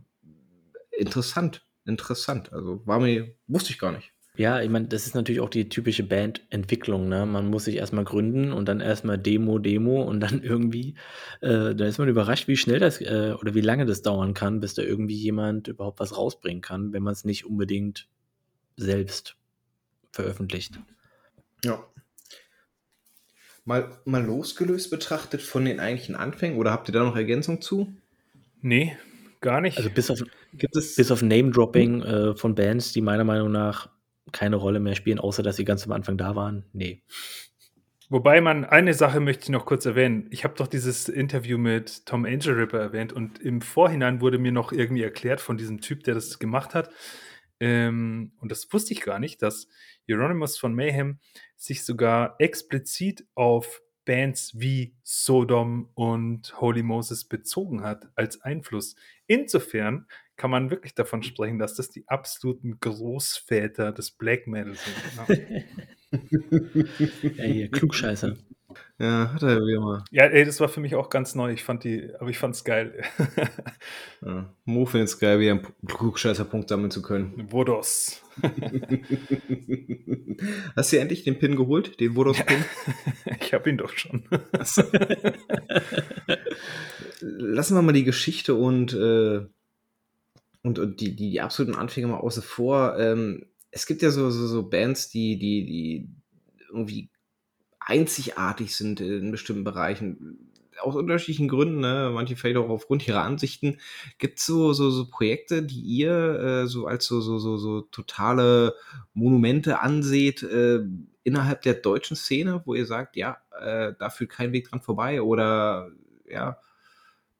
interessant, 0.91 1.65
interessant. 1.85 2.51
Also 2.51 2.81
war 2.85 2.99
mir, 2.99 3.35
wusste 3.45 3.71
ich 3.71 3.79
gar 3.79 3.91
nicht. 3.91 4.11
Ja, 4.35 4.61
ich 4.61 4.69
meine, 4.69 4.87
das 4.87 5.05
ist 5.07 5.15
natürlich 5.15 5.41
auch 5.41 5.49
die 5.49 5.69
typische 5.69 6.03
Bandentwicklung. 6.03 7.07
Ne? 7.07 7.25
Man 7.25 7.49
muss 7.49 7.65
sich 7.65 7.75
erstmal 7.75 8.03
gründen 8.03 8.51
und 8.51 8.67
dann 8.67 8.81
erstmal 8.81 9.17
Demo, 9.17 9.59
Demo 9.59 10.03
und 10.03 10.19
dann 10.19 10.41
irgendwie, 10.43 10.95
äh, 11.41 11.75
da 11.75 11.85
ist 11.85 11.99
man 11.99 12.07
überrascht, 12.07 12.47
wie 12.47 12.57
schnell 12.57 12.79
das 12.79 12.99
äh, 13.01 13.35
oder 13.39 13.53
wie 13.53 13.61
lange 13.61 13.85
das 13.85 14.01
dauern 14.01 14.33
kann, 14.33 14.59
bis 14.59 14.73
da 14.73 14.81
irgendwie 14.81 15.15
jemand 15.15 15.67
überhaupt 15.67 15.99
was 15.99 16.17
rausbringen 16.17 16.61
kann, 16.61 16.93
wenn 16.93 17.03
man 17.03 17.13
es 17.13 17.25
nicht 17.25 17.45
unbedingt 17.45 18.07
selbst 18.75 19.37
veröffentlicht. 20.11 20.79
Ja. 21.63 21.83
Mal, 23.65 23.99
mal 24.05 24.23
losgelöst 24.23 24.89
betrachtet 24.89 25.41
von 25.41 25.65
den 25.65 25.79
eigentlichen 25.79 26.15
Anfängen 26.15 26.57
oder 26.57 26.71
habt 26.71 26.87
ihr 26.89 26.93
da 26.93 27.03
noch 27.03 27.15
Ergänzung 27.15 27.61
zu? 27.61 27.93
Nee, 28.61 28.97
gar 29.41 29.61
nicht. 29.61 29.77
Also 29.77 29.89
bis 29.89 30.09
auf, 30.09 30.19
Gibt 30.53 30.75
es 30.75 30.95
bis 30.95 31.11
auf 31.11 31.21
Name-Dropping 31.21 32.01
äh, 32.01 32.35
von 32.35 32.55
Bands, 32.55 32.93
die 32.93 33.01
meiner 33.01 33.23
Meinung 33.23 33.51
nach 33.51 33.89
keine 34.31 34.55
Rolle 34.55 34.79
mehr 34.79 34.95
spielen, 34.95 35.19
außer 35.19 35.43
dass 35.43 35.55
sie 35.55 35.65
ganz 35.65 35.85
am 35.85 35.91
Anfang 35.91 36.17
da 36.17 36.35
waren. 36.35 36.65
Nee. 36.73 37.01
Wobei 38.09 38.39
man, 38.39 38.63
eine 38.63 38.93
Sache 38.93 39.19
möchte 39.19 39.43
ich 39.43 39.49
noch 39.49 39.65
kurz 39.65 39.85
erwähnen. 39.85 40.27
Ich 40.31 40.45
habe 40.45 40.55
doch 40.55 40.67
dieses 40.67 41.09
Interview 41.09 41.57
mit 41.57 42.05
Tom 42.05 42.23
Angel 42.23 42.53
Ripper 42.53 42.79
erwähnt 42.79 43.11
und 43.11 43.39
im 43.39 43.61
Vorhinein 43.61 44.21
wurde 44.21 44.37
mir 44.37 44.53
noch 44.53 44.71
irgendwie 44.71 45.03
erklärt 45.03 45.41
von 45.41 45.57
diesem 45.57 45.81
Typ, 45.81 46.03
der 46.03 46.13
das 46.13 46.39
gemacht 46.39 46.73
hat. 46.73 46.89
Ähm, 47.59 48.31
und 48.39 48.51
das 48.51 48.71
wusste 48.71 48.93
ich 48.93 49.01
gar 49.01 49.19
nicht, 49.19 49.41
dass 49.41 49.67
Euronymous 50.09 50.57
von 50.57 50.73
Mayhem 50.73 51.19
sich 51.55 51.83
sogar 51.83 52.35
explizit 52.39 53.25
auf 53.35 53.81
Bands 54.05 54.53
wie 54.55 54.95
Sodom 55.03 55.89
und 55.93 56.59
Holy 56.61 56.81
Moses 56.81 57.25
bezogen 57.25 57.83
hat 57.83 58.07
als 58.15 58.41
Einfluss. 58.41 58.95
Insofern 59.27 60.07
kann 60.37 60.49
man 60.49 60.69
wirklich 60.71 60.95
davon 60.95 61.23
sprechen, 61.23 61.59
dass 61.59 61.75
das 61.75 61.89
die 61.89 62.07
absoluten 62.07 62.79
Großväter 62.79 63.91
des 63.91 64.11
Black 64.11 64.47
Metal 64.47 64.75
sind. 64.75 65.65
ja, 67.37 67.43
hier, 67.43 67.69
Klugscheißer. 67.69 68.37
Ja, 68.99 69.31
hat 69.31 69.43
er 69.43 69.59
wie 69.59 69.73
immer. 69.75 70.03
Ja, 70.09 70.23
ey, 70.23 70.43
das 70.43 70.59
war 70.59 70.69
für 70.69 70.79
mich 70.79 70.95
auch 70.95 71.11
ganz 71.11 71.35
neu. 71.35 71.51
Ich 71.51 71.63
fand 71.63 71.83
die, 71.83 72.09
aber 72.19 72.31
ich 72.31 72.39
fand's 72.39 72.63
geil. 72.63 73.03
ja, 74.25 74.51
Mo 74.65 74.87
findet 74.87 75.09
es 75.09 75.19
geil, 75.19 75.39
wie 75.39 75.51
einen 75.51 75.67
Klugscheißer-Punkt 75.85 76.67
sammeln 76.67 76.89
zu 76.89 77.03
können. 77.03 77.47
Vodos. 77.51 78.23
Hast 80.75 80.91
du 80.91 80.99
endlich 80.99 81.23
den 81.25 81.37
Pin 81.37 81.55
geholt? 81.55 81.99
Den 81.99 82.15
Vodos-Pin? 82.15 82.65
ich 83.39 83.53
habe 83.53 83.69
ihn 83.69 83.77
doch 83.77 83.95
schon. 83.95 84.23
Lassen 87.21 87.75
wir 87.75 87.83
mal 87.83 87.93
die 87.93 88.03
Geschichte 88.03 88.55
und, 88.55 88.93
äh, 88.93 89.45
und, 90.63 90.79
und 90.79 90.99
die, 91.01 91.15
die, 91.15 91.29
die, 91.29 91.41
absoluten 91.41 91.77
Anfänge 91.77 92.07
mal 92.07 92.17
außen 92.17 92.41
vor. 92.41 92.97
Ähm, 92.97 93.45
es 93.69 93.85
gibt 93.85 94.01
ja 94.01 94.09
so, 94.09 94.31
so, 94.31 94.47
so 94.47 94.67
Bands, 94.67 95.09
die, 95.09 95.37
die, 95.37 95.65
die 95.65 96.09
irgendwie 96.71 97.11
einzigartig 97.87 98.75
sind 98.75 98.99
in 98.99 99.31
bestimmten 99.31 99.63
Bereichen. 99.63 100.51
Aus 100.79 100.95
unterschiedlichen 100.95 101.47
Gründen, 101.47 101.79
ne? 101.79 102.11
manche 102.13 102.35
vielleicht 102.35 102.57
auch 102.57 102.69
aufgrund 102.69 103.07
ihrer 103.07 103.23
Ansichten. 103.23 103.79
Gibt 104.19 104.39
es 104.39 104.45
so, 104.45 104.73
so, 104.73 104.91
so 104.91 105.09
Projekte, 105.09 105.63
die 105.63 105.79
ihr 105.79 106.39
äh, 106.39 106.67
so 106.67 106.85
als 106.85 107.05
so, 107.05 107.19
so, 107.19 107.39
so, 107.39 107.57
so 107.57 107.81
totale 107.81 108.75
Monumente 109.13 109.79
anseht 109.79 110.43
äh, 110.43 110.81
innerhalb 111.23 111.63
der 111.63 111.73
deutschen 111.75 112.15
Szene, 112.15 112.61
wo 112.65 112.75
ihr 112.75 112.85
sagt, 112.85 113.15
ja, 113.15 113.37
äh, 113.59 113.93
da 113.97 114.09
führt 114.09 114.31
kein 114.31 114.51
Weg 114.51 114.69
dran 114.69 114.81
vorbei 114.81 115.21
oder 115.21 115.89
ja, 116.29 116.59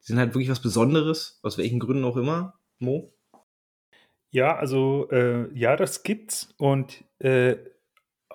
die 0.00 0.06
sind 0.06 0.18
halt 0.18 0.34
wirklich 0.34 0.50
was 0.50 0.62
Besonderes, 0.62 1.38
aus 1.42 1.58
welchen 1.58 1.78
Gründen 1.78 2.04
auch 2.04 2.16
immer, 2.16 2.58
Mo? 2.78 3.12
Ja, 4.30 4.56
also 4.56 5.08
äh, 5.10 5.48
ja, 5.56 5.76
das 5.76 6.02
gibt's 6.02 6.54
und 6.58 7.04
äh, 7.18 7.56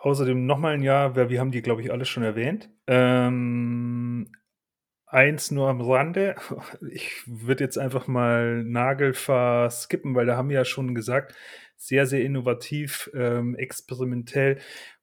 außerdem 0.04 0.46
nochmal 0.46 0.74
ein 0.74 0.84
Jahr, 0.84 1.16
weil 1.16 1.30
wir 1.30 1.40
haben 1.40 1.52
die, 1.52 1.62
glaube 1.62 1.82
ich, 1.82 1.92
alle 1.92 2.04
schon 2.04 2.24
erwähnt. 2.24 2.70
Ähm, 2.88 4.30
eins 5.08 5.50
nur 5.50 5.70
am 5.70 5.82
Rande. 5.82 6.36
Ich 6.92 7.24
würde 7.26 7.64
jetzt 7.64 7.78
einfach 7.78 8.08
mal 8.08 8.64
Nagelfahr 8.66 9.70
skippen, 9.72 10.14
weil 10.14 10.26
da 10.26 10.36
haben 10.36 10.50
wir 10.50 10.58
ja 10.58 10.66
schon 10.66 10.94
gesagt, 10.94 11.36
sehr, 11.78 12.06
sehr 12.06 12.22
innovativ, 12.22 13.10
ähm, 13.14 13.56
experimentell 13.56 14.60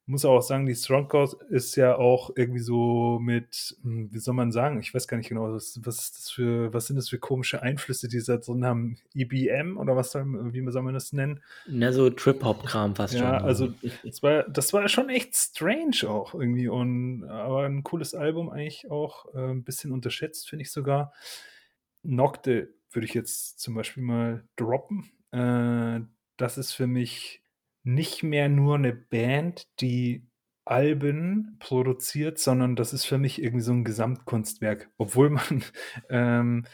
muss 0.07 0.24
auch 0.24 0.42
sagen, 0.42 0.66
die 0.66 0.74
Strongcore 0.74 1.36
ist 1.51 1.76
ja 1.76 1.96
auch 1.96 2.30
irgendwie 2.34 2.61
so 2.61 3.18
mit, 3.20 3.76
hm, 3.82 4.12
wie 4.12 4.18
soll 4.18 4.34
man 4.34 4.51
sagen, 4.51 4.80
ich 4.80 4.92
weiß 4.92 5.07
gar 5.07 5.16
nicht 5.16 5.28
genau, 5.28 5.53
was, 5.53 5.78
was 5.84 6.01
ist 6.01 6.16
das 6.16 6.30
für, 6.30 6.72
was 6.72 6.86
sind 6.86 6.96
das 6.96 7.09
für 7.09 7.18
komische 7.18 7.62
Einflüsse, 7.62 8.09
die 8.09 8.22
da 8.22 8.38
drin 8.38 8.64
haben? 8.64 8.98
IBM 9.14 9.76
oder 9.76 9.96
was 9.96 10.11
soll, 10.11 10.24
wie 10.53 10.68
soll 10.70 10.82
man 10.82 10.94
das 10.94 11.12
nennen? 11.12 11.40
Na, 11.66 11.92
so 11.92 12.11
Trip-Hop-Kram 12.11 12.96
fast 12.96 13.14
ja, 13.14 13.20
schon. 13.20 13.28
Ja, 13.28 13.38
also 13.38 13.72
das 14.03 14.22
war, 14.22 14.42
das 14.44 14.72
war 14.72 14.88
schon 14.88 15.09
echt 15.11 15.34
strange 15.36 16.09
auch 16.09 16.34
irgendwie 16.34 16.68
und 16.68 17.24
aber 17.24 17.64
ein 17.64 17.84
cooles 17.84 18.14
Album 18.14 18.51
eigentlich 18.51 18.90
auch, 18.90 19.32
äh, 19.34 19.51
ein 19.51 19.64
bisschen 19.64 19.92
unterschätzt, 19.92 20.48
finde 20.48 20.62
ich 20.62 20.72
sogar. 20.72 21.12
Nocte 22.03 22.74
würde 22.90 23.07
ich 23.07 23.14
jetzt 23.14 23.61
zum 23.61 23.74
Beispiel 23.74 24.03
mal 24.03 24.44
droppen. 24.57 25.11
Äh, 25.30 26.01
das 26.36 26.59
ist 26.59 26.72
für 26.72 26.86
mich 26.86 27.39
nicht 27.83 28.22
mehr 28.22 28.49
nur 28.49 28.76
eine 28.76 28.93
Band, 28.93 29.66
die 29.81 30.26
Alben 30.64 31.57
produziert, 31.59 32.39
sondern 32.39 32.76
das 32.76 32.93
ist 32.93 33.05
für 33.05 33.18
mich 33.18 33.43
irgendwie 33.43 33.64
so 33.64 33.72
ein 33.72 33.85
Gesamtkunstwerk. 33.85 34.91
Obwohl 34.99 35.31
man, 35.31 35.64
ähm 36.11 36.64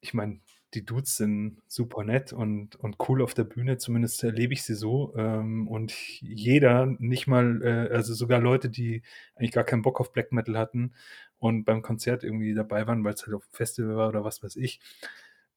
ich 0.00 0.14
meine, 0.14 0.40
die 0.74 0.84
Dudes 0.84 1.16
sind 1.16 1.60
super 1.68 2.02
nett 2.04 2.32
und 2.32 2.76
und 2.76 2.96
cool 3.08 3.22
auf 3.22 3.34
der 3.34 3.44
Bühne, 3.44 3.76
zumindest 3.78 4.24
erlebe 4.24 4.54
ich 4.54 4.64
sie 4.64 4.74
so. 4.74 5.14
Ähm, 5.16 5.68
und 5.68 5.92
jeder, 6.22 6.86
nicht 6.98 7.26
mal 7.26 7.62
äh, 7.62 7.94
also 7.94 8.14
sogar 8.14 8.40
Leute, 8.40 8.70
die 8.70 9.02
eigentlich 9.36 9.52
gar 9.52 9.64
keinen 9.64 9.82
Bock 9.82 10.00
auf 10.00 10.12
Black 10.12 10.32
Metal 10.32 10.58
hatten 10.58 10.94
und 11.38 11.64
beim 11.64 11.82
Konzert 11.82 12.24
irgendwie 12.24 12.54
dabei 12.54 12.86
waren, 12.86 13.04
weil 13.04 13.14
es 13.14 13.22
halt 13.26 13.34
auf 13.34 13.46
dem 13.46 13.54
Festival 13.54 13.96
war 13.96 14.08
oder 14.08 14.24
was 14.24 14.42
weiß 14.42 14.56
ich, 14.56 14.80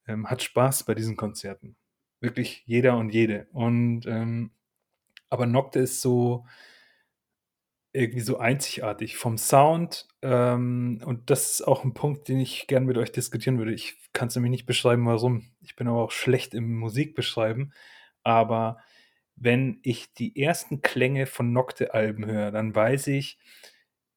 ähm, 0.08 0.30
hat 0.30 0.44
Spaß 0.44 0.84
bei 0.86 0.96
diesen 0.96 1.16
Konzerten. 1.18 1.76
Wirklich 2.22 2.64
jeder 2.66 2.98
und 2.98 3.10
jede. 3.12 3.48
Und, 3.54 4.06
ähm 4.08 4.52
aber 5.36 5.46
Nocte 5.48 5.80
ist 5.80 6.00
so 6.00 6.46
irgendwie 7.92 8.22
so 8.22 8.38
einzigartig 8.38 9.18
vom 9.18 9.38
Sound. 9.38 10.08
Ähm, 10.22 11.02
und 11.06 11.30
das 11.30 11.52
ist 11.52 11.68
auch 11.68 11.84
ein 11.84 11.94
Punkt, 11.94 12.30
den 12.30 12.40
ich 12.40 12.68
gerne 12.68 12.86
mit 12.86 12.98
euch 12.98 13.12
diskutieren 13.12 13.58
würde. 13.58 13.74
Ich 13.74 13.98
kann 14.14 14.30
es 14.30 14.36
nämlich 14.36 14.52
nicht 14.52 14.66
beschreiben, 14.66 15.06
warum. 15.06 15.44
Ich 15.62 15.76
bin 15.76 15.90
aber 15.90 16.02
auch 16.04 16.12
schlecht 16.12 16.54
im 16.54 16.78
Musikbeschreiben. 16.78 17.74
Aber 18.24 18.78
wenn 19.36 19.80
ich 19.84 20.14
die 20.14 20.42
ersten 20.42 20.82
Klänge 20.82 21.26
von 21.26 21.52
Nocte-Alben 21.52 22.26
höre, 22.26 22.52
dann 22.52 22.74
weiß 22.74 23.08
ich, 23.08 23.38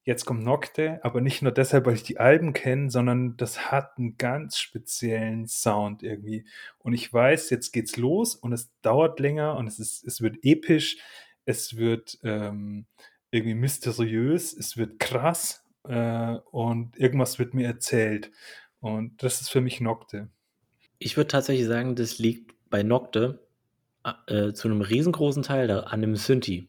jetzt 0.09 0.25
kommt 0.25 0.43
Nocte, 0.43 0.99
aber 1.03 1.21
nicht 1.21 1.43
nur 1.43 1.51
deshalb, 1.51 1.85
weil 1.85 1.93
ich 1.93 2.03
die 2.03 2.17
Alben 2.17 2.53
kenne, 2.53 2.89
sondern 2.89 3.37
das 3.37 3.71
hat 3.71 3.97
einen 3.97 4.17
ganz 4.17 4.57
speziellen 4.57 5.47
Sound 5.47 6.01
irgendwie. 6.01 6.45
Und 6.79 6.93
ich 6.93 7.13
weiß, 7.13 7.51
jetzt 7.51 7.71
geht's 7.71 7.95
los 7.95 8.33
und 8.35 8.51
es 8.51 8.71
dauert 8.81 9.19
länger 9.19 9.55
und 9.55 9.67
es, 9.67 9.77
ist, 9.77 10.03
es 10.03 10.19
wird 10.19 10.37
episch, 10.41 10.97
es 11.45 11.77
wird 11.77 12.17
ähm, 12.23 12.87
irgendwie 13.29 13.53
mysteriös, 13.53 14.51
es 14.51 14.77
wird 14.77 14.97
krass 14.97 15.63
äh, 15.83 16.37
und 16.51 16.97
irgendwas 16.97 17.37
wird 17.37 17.53
mir 17.53 17.67
erzählt. 17.67 18.31
Und 18.79 19.21
das 19.21 19.41
ist 19.41 19.49
für 19.49 19.61
mich 19.61 19.79
Nocte. 19.79 20.29
Ich 20.97 21.17
würde 21.17 21.27
tatsächlich 21.27 21.67
sagen, 21.67 21.95
das 21.95 22.17
liegt 22.17 22.55
bei 22.71 22.81
Nocte 22.81 23.47
äh, 24.25 24.53
zu 24.53 24.67
einem 24.67 24.81
riesengroßen 24.81 25.43
Teil 25.43 25.67
da, 25.67 25.81
an 25.81 26.01
dem 26.01 26.15
Synthi. 26.15 26.67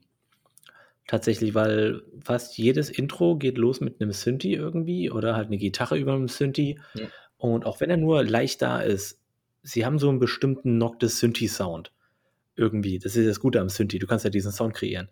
Tatsächlich, 1.11 1.57
weil 1.57 2.03
fast 2.23 2.57
jedes 2.57 2.89
Intro 2.89 3.35
geht 3.35 3.59
los 3.59 3.81
mit 3.81 4.01
einem 4.01 4.13
Synthi 4.13 4.55
irgendwie 4.55 5.11
oder 5.11 5.35
halt 5.35 5.49
eine 5.49 5.59
Gitarre 5.59 5.99
über 5.99 6.13
einem 6.13 6.29
Synthi. 6.29 6.79
Ja. 6.95 7.09
Und 7.37 7.67
auch 7.67 7.81
wenn 7.81 7.91
er 7.91 7.97
nur 7.97 8.23
leicht 8.23 8.63
da 8.63 8.81
ist, 8.81 9.19
sie 9.65 9.85
haben 9.85 9.99
so 9.99 10.09
einen 10.09 10.21
bestimmten 10.21 10.79
Noctis 10.79 11.19
Synthi-Sound. 11.19 11.91
Irgendwie. 12.55 13.01
Das 13.01 13.17
ist 13.17 13.29
das 13.29 13.41
Gute 13.41 13.61
am 13.61 13.69
Synthi. 13.69 13.99
Du 13.99 14.07
kannst 14.07 14.25
ja 14.25 14.31
diesen 14.31 14.53
Sound 14.53 14.73
kreieren. 14.73 15.09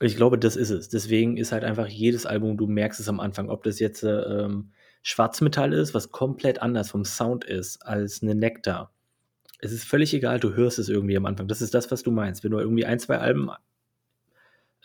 Ich 0.00 0.16
glaube, 0.16 0.38
das 0.38 0.56
ist 0.56 0.70
es. 0.70 0.88
Deswegen 0.88 1.36
ist 1.36 1.52
halt 1.52 1.64
einfach 1.64 1.88
jedes 1.88 2.24
Album, 2.24 2.56
du 2.56 2.66
merkst 2.66 2.98
es 2.98 3.10
am 3.10 3.20
Anfang, 3.20 3.50
ob 3.50 3.64
das 3.64 3.80
jetzt 3.80 4.02
ähm, 4.04 4.72
Schwarzmetall 5.02 5.74
ist, 5.74 5.92
was 5.92 6.10
komplett 6.10 6.62
anders 6.62 6.88
vom 6.88 7.04
Sound 7.04 7.44
ist 7.44 7.84
als 7.84 8.22
eine 8.22 8.34
Nektar. 8.34 8.94
Es 9.58 9.72
ist 9.72 9.84
völlig 9.84 10.14
egal, 10.14 10.40
du 10.40 10.54
hörst 10.54 10.78
es 10.78 10.88
irgendwie 10.88 11.18
am 11.18 11.26
Anfang. 11.26 11.48
Das 11.48 11.60
ist 11.60 11.74
das, 11.74 11.90
was 11.90 12.02
du 12.02 12.12
meinst. 12.12 12.44
Wenn 12.44 12.52
du 12.52 12.60
irgendwie 12.60 12.86
ein, 12.86 12.98
zwei 12.98 13.18
Alben 13.18 13.50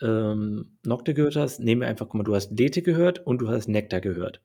ähm, 0.00 0.78
Nocte 0.84 1.14
gehört 1.14 1.36
hast, 1.36 1.60
nehmen 1.60 1.82
wir 1.82 1.88
einfach, 1.88 2.06
guck 2.06 2.14
mal, 2.14 2.24
du 2.24 2.34
hast 2.34 2.56
Lete 2.58 2.82
gehört 2.82 3.26
und 3.26 3.38
du 3.38 3.48
hast 3.48 3.68
Nektar 3.68 4.00
gehört. 4.00 4.40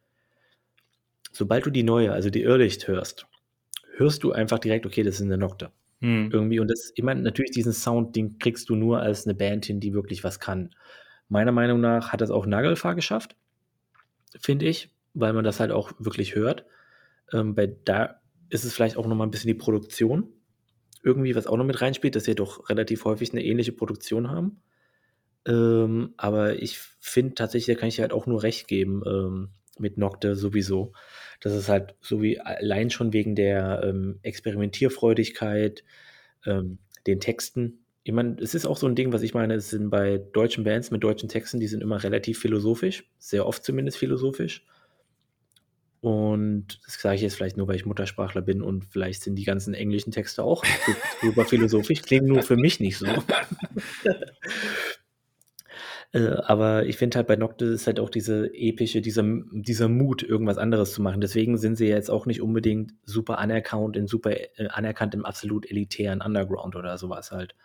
Sobald 1.31 1.65
du 1.65 1.69
die 1.69 1.83
neue, 1.83 2.11
also 2.11 2.29
die 2.29 2.43
Irrlicht 2.43 2.87
hörst, 2.87 3.27
hörst 3.95 4.23
du 4.23 4.31
einfach 4.31 4.59
direkt, 4.59 4.85
okay, 4.85 5.03
das 5.03 5.15
ist 5.15 5.21
eine 5.21 5.37
Nocte. 5.37 5.71
Hm. 6.01 6.29
Irgendwie, 6.31 6.59
und 6.59 6.69
das, 6.69 6.91
ich 6.95 7.03
meine, 7.03 7.21
natürlich 7.21 7.51
diesen 7.51 7.73
Sound, 7.73 8.15
den 8.15 8.37
kriegst 8.37 8.69
du 8.69 8.75
nur 8.75 8.99
als 8.99 9.25
eine 9.25 9.35
Band 9.35 9.65
hin, 9.65 9.79
die 9.79 9.93
wirklich 9.93 10.23
was 10.23 10.39
kann. 10.39 10.75
Meiner 11.29 11.51
Meinung 11.51 11.79
nach 11.79 12.11
hat 12.11 12.21
das 12.21 12.29
auch 12.29 12.45
Nagelfahr 12.45 12.95
geschafft, 12.95 13.35
finde 14.39 14.65
ich, 14.65 14.93
weil 15.13 15.33
man 15.33 15.43
das 15.43 15.59
halt 15.59 15.71
auch 15.71 15.93
wirklich 15.97 16.35
hört. 16.35 16.65
Ähm, 17.31 17.55
bei 17.55 17.67
da 17.67 18.19
ist 18.49 18.65
es 18.65 18.73
vielleicht 18.73 18.97
auch 18.97 19.07
nochmal 19.07 19.27
ein 19.27 19.31
bisschen 19.31 19.47
die 19.47 19.53
Produktion, 19.53 20.29
irgendwie, 21.03 21.35
was 21.35 21.47
auch 21.47 21.57
noch 21.57 21.65
mit 21.65 21.81
reinspielt, 21.81 22.15
dass 22.15 22.27
wir 22.27 22.35
doch 22.35 22.69
relativ 22.69 23.05
häufig 23.05 23.31
eine 23.31 23.43
ähnliche 23.43 23.71
Produktion 23.71 24.29
haben. 24.29 24.61
Ähm, 25.47 26.13
aber 26.17 26.61
ich 26.61 26.79
finde 26.99 27.35
tatsächlich, 27.35 27.75
da 27.75 27.79
kann 27.79 27.89
ich 27.89 27.99
halt 27.99 28.13
auch 28.13 28.27
nur 28.27 28.43
recht 28.43 28.67
geben 28.67 29.03
ähm, 29.05 29.49
mit 29.77 29.97
Nocte 29.97 30.35
sowieso. 30.35 30.93
Das 31.41 31.53
ist 31.53 31.69
halt 31.69 31.95
so 32.01 32.21
wie 32.21 32.39
allein 32.39 32.89
schon 32.89 33.11
wegen 33.13 33.35
der 33.35 33.81
ähm, 33.83 34.19
Experimentierfreudigkeit, 34.21 35.83
ähm, 36.45 36.79
den 37.05 37.19
Texten. 37.19 37.85
Ich 38.03 38.13
meine, 38.13 38.37
es 38.41 38.55
ist 38.55 38.65
auch 38.65 38.77
so 38.77 38.87
ein 38.87 38.95
Ding, 38.95 39.11
was 39.11 39.21
ich 39.21 39.33
meine, 39.33 39.55
es 39.55 39.69
sind 39.69 39.89
bei 39.89 40.17
deutschen 40.17 40.63
Bands 40.63 40.91
mit 40.91 41.03
deutschen 41.03 41.29
Texten, 41.29 41.59
die 41.59 41.67
sind 41.67 41.81
immer 41.81 42.03
relativ 42.03 42.39
philosophisch, 42.39 43.09
sehr 43.17 43.45
oft 43.45 43.63
zumindest 43.63 43.97
philosophisch. 43.97 44.65
Und 46.01 46.81
das 46.85 46.95
sage 46.95 47.15
ich 47.15 47.21
jetzt 47.21 47.35
vielleicht 47.35 47.55
nur, 47.55 47.69
weil 47.69 47.77
ich 47.77 47.85
Muttersprachler 47.85 48.41
bin 48.41 48.61
und 48.61 48.83
vielleicht 48.83 49.23
sind 49.23 49.35
die 49.35 49.45
ganzen 49.45 49.73
englischen 49.73 50.11
Texte 50.11 50.43
auch 50.43 50.65
super 51.21 51.45
philosophisch, 51.45 52.01
klingen 52.01 52.27
nur 52.27 52.43
für 52.43 52.57
mich 52.57 52.81
nicht 52.81 52.97
so. 52.97 53.07
Äh, 56.13 56.27
aber 56.45 56.85
ich 56.85 56.97
finde 56.97 57.17
halt 57.17 57.27
bei 57.27 57.35
Noctis 57.35 57.69
ist 57.69 57.87
halt 57.87 57.99
auch 57.99 58.09
diese 58.09 58.53
epische, 58.53 59.01
dieser, 59.01 59.23
dieser 59.51 59.89
Mut, 59.89 60.23
irgendwas 60.23 60.57
anderes 60.59 60.93
zu 60.93 61.01
machen. 61.01 61.21
Deswegen 61.21 61.57
sind 61.57 61.75
sie 61.75 61.87
jetzt 61.87 62.11
auch 62.11 62.25
nicht 62.27 62.41
unbedingt 62.41 62.93
super 63.03 63.39
anerkannt 63.39 63.97
in 63.97 64.07
super 64.07 64.31
äh, 64.31 64.67
anerkannt 64.69 65.15
im 65.15 65.25
absolut 65.25 65.69
elitären 65.69 66.21
Underground 66.21 66.75
oder 66.75 66.97
sowas 66.97 67.31
halt. 67.31 67.55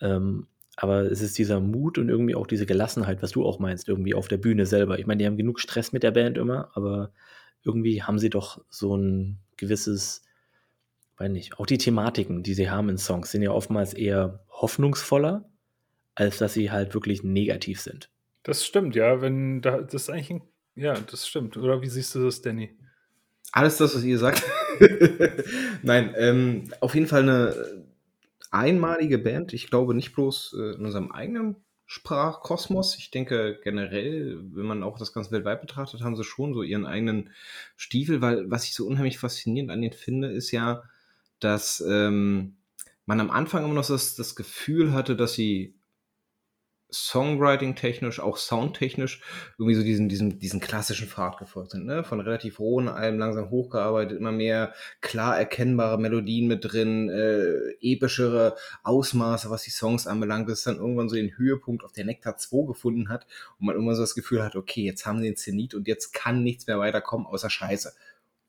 Ähm, 0.00 0.48
aber 0.76 1.02
es 1.02 1.22
ist 1.22 1.38
dieser 1.38 1.60
Mut 1.60 1.98
und 1.98 2.08
irgendwie 2.08 2.34
auch 2.34 2.48
diese 2.48 2.66
Gelassenheit, 2.66 3.22
was 3.22 3.30
du 3.30 3.46
auch 3.46 3.60
meinst, 3.60 3.88
irgendwie 3.88 4.14
auf 4.14 4.26
der 4.26 4.38
Bühne 4.38 4.66
selber. 4.66 4.98
Ich 4.98 5.06
meine, 5.06 5.18
die 5.18 5.26
haben 5.26 5.36
genug 5.36 5.60
Stress 5.60 5.92
mit 5.92 6.02
der 6.02 6.10
Band 6.10 6.36
immer, 6.36 6.70
aber 6.74 7.12
irgendwie 7.62 8.02
haben 8.02 8.18
sie 8.18 8.28
doch 8.28 8.64
so 8.70 8.96
ein 8.96 9.38
gewisses, 9.56 10.24
weiß 11.18 11.30
nicht, 11.30 11.60
auch 11.60 11.66
die 11.66 11.78
Thematiken, 11.78 12.42
die 12.42 12.54
sie 12.54 12.70
haben 12.70 12.88
in 12.88 12.98
Songs, 12.98 13.30
sind 13.30 13.42
ja 13.42 13.52
oftmals 13.52 13.94
eher 13.94 14.44
hoffnungsvoller 14.50 15.48
als 16.14 16.38
dass 16.38 16.54
sie 16.54 16.70
halt 16.70 16.94
wirklich 16.94 17.22
negativ 17.22 17.80
sind. 17.80 18.10
Das 18.42 18.64
stimmt, 18.64 18.94
ja. 18.94 19.20
Wenn 19.20 19.62
da, 19.62 19.80
das 19.80 20.02
ist 20.02 20.10
eigentlich 20.10 20.30
ein, 20.30 20.42
ja, 20.76 20.94
das 20.94 21.26
stimmt. 21.26 21.56
Oder 21.56 21.82
wie 21.82 21.88
siehst 21.88 22.14
du 22.14 22.22
das, 22.24 22.42
Danny? 22.42 22.76
Alles 23.52 23.76
das, 23.76 23.94
was 23.94 24.02
ihr 24.04 24.18
sagt. 24.18 24.42
Nein, 25.82 26.14
ähm, 26.16 26.72
auf 26.80 26.94
jeden 26.94 27.06
Fall 27.06 27.22
eine 27.22 27.84
einmalige 28.50 29.18
Band. 29.18 29.52
Ich 29.52 29.68
glaube 29.68 29.94
nicht 29.94 30.14
bloß 30.14 30.56
äh, 30.58 30.74
in 30.74 30.84
unserem 30.84 31.12
eigenen 31.12 31.56
Sprachkosmos. 31.86 32.96
Ich 32.96 33.10
denke 33.10 33.60
generell, 33.62 34.38
wenn 34.52 34.66
man 34.66 34.82
auch 34.82 34.98
das 34.98 35.12
Ganze 35.12 35.32
weltweit 35.32 35.60
betrachtet, 35.60 36.02
haben 36.02 36.16
sie 36.16 36.24
schon 36.24 36.54
so 36.54 36.62
ihren 36.62 36.86
eigenen 36.86 37.30
Stiefel, 37.76 38.20
weil 38.20 38.50
was 38.50 38.64
ich 38.64 38.74
so 38.74 38.86
unheimlich 38.86 39.18
faszinierend 39.18 39.70
an 39.70 39.82
denen 39.82 39.92
finde, 39.92 40.32
ist 40.32 40.50
ja, 40.50 40.82
dass 41.40 41.84
ähm, 41.86 42.56
man 43.06 43.20
am 43.20 43.30
Anfang 43.30 43.64
immer 43.64 43.74
noch 43.74 43.86
das, 43.86 44.16
das 44.16 44.34
Gefühl 44.34 44.92
hatte, 44.92 45.14
dass 45.14 45.34
sie 45.34 45.74
Songwriting-technisch, 46.94 48.20
auch 48.20 48.36
soundtechnisch 48.36 49.20
irgendwie 49.58 49.74
so 49.74 49.82
diesen, 49.82 50.08
diesen, 50.08 50.38
diesen 50.38 50.60
klassischen 50.60 51.08
Pfad 51.08 51.38
gefolgt 51.38 51.72
sind. 51.72 51.84
Ne? 51.84 52.04
Von 52.04 52.20
relativ 52.20 52.60
rohen 52.60 52.88
Alben 52.88 53.18
langsam 53.18 53.50
hochgearbeitet, 53.50 54.18
immer 54.18 54.32
mehr 54.32 54.72
klar 55.00 55.38
erkennbare 55.38 55.98
Melodien 55.98 56.46
mit 56.46 56.64
drin, 56.64 57.08
äh, 57.08 57.74
epischere 57.80 58.56
Ausmaße, 58.82 59.50
was 59.50 59.62
die 59.62 59.70
Songs 59.70 60.06
anbelangt, 60.06 60.46
bis 60.46 60.58
es 60.58 60.64
dann 60.64 60.76
irgendwann 60.76 61.08
so 61.08 61.16
den 61.16 61.36
Höhepunkt 61.36 61.84
auf 61.84 61.92
der 61.92 62.04
Nektar 62.04 62.36
2 62.36 62.66
gefunden 62.66 63.08
hat 63.08 63.26
und 63.58 63.66
man 63.66 63.74
irgendwann 63.74 63.96
so 63.96 64.02
das 64.02 64.14
Gefühl 64.14 64.42
hat, 64.42 64.56
okay, 64.56 64.84
jetzt 64.84 65.04
haben 65.06 65.18
sie 65.18 65.24
den 65.24 65.36
Zenit 65.36 65.74
und 65.74 65.88
jetzt 65.88 66.12
kann 66.12 66.42
nichts 66.42 66.66
mehr 66.66 66.78
weiterkommen 66.78 67.26
außer 67.26 67.50
Scheiße. 67.50 67.92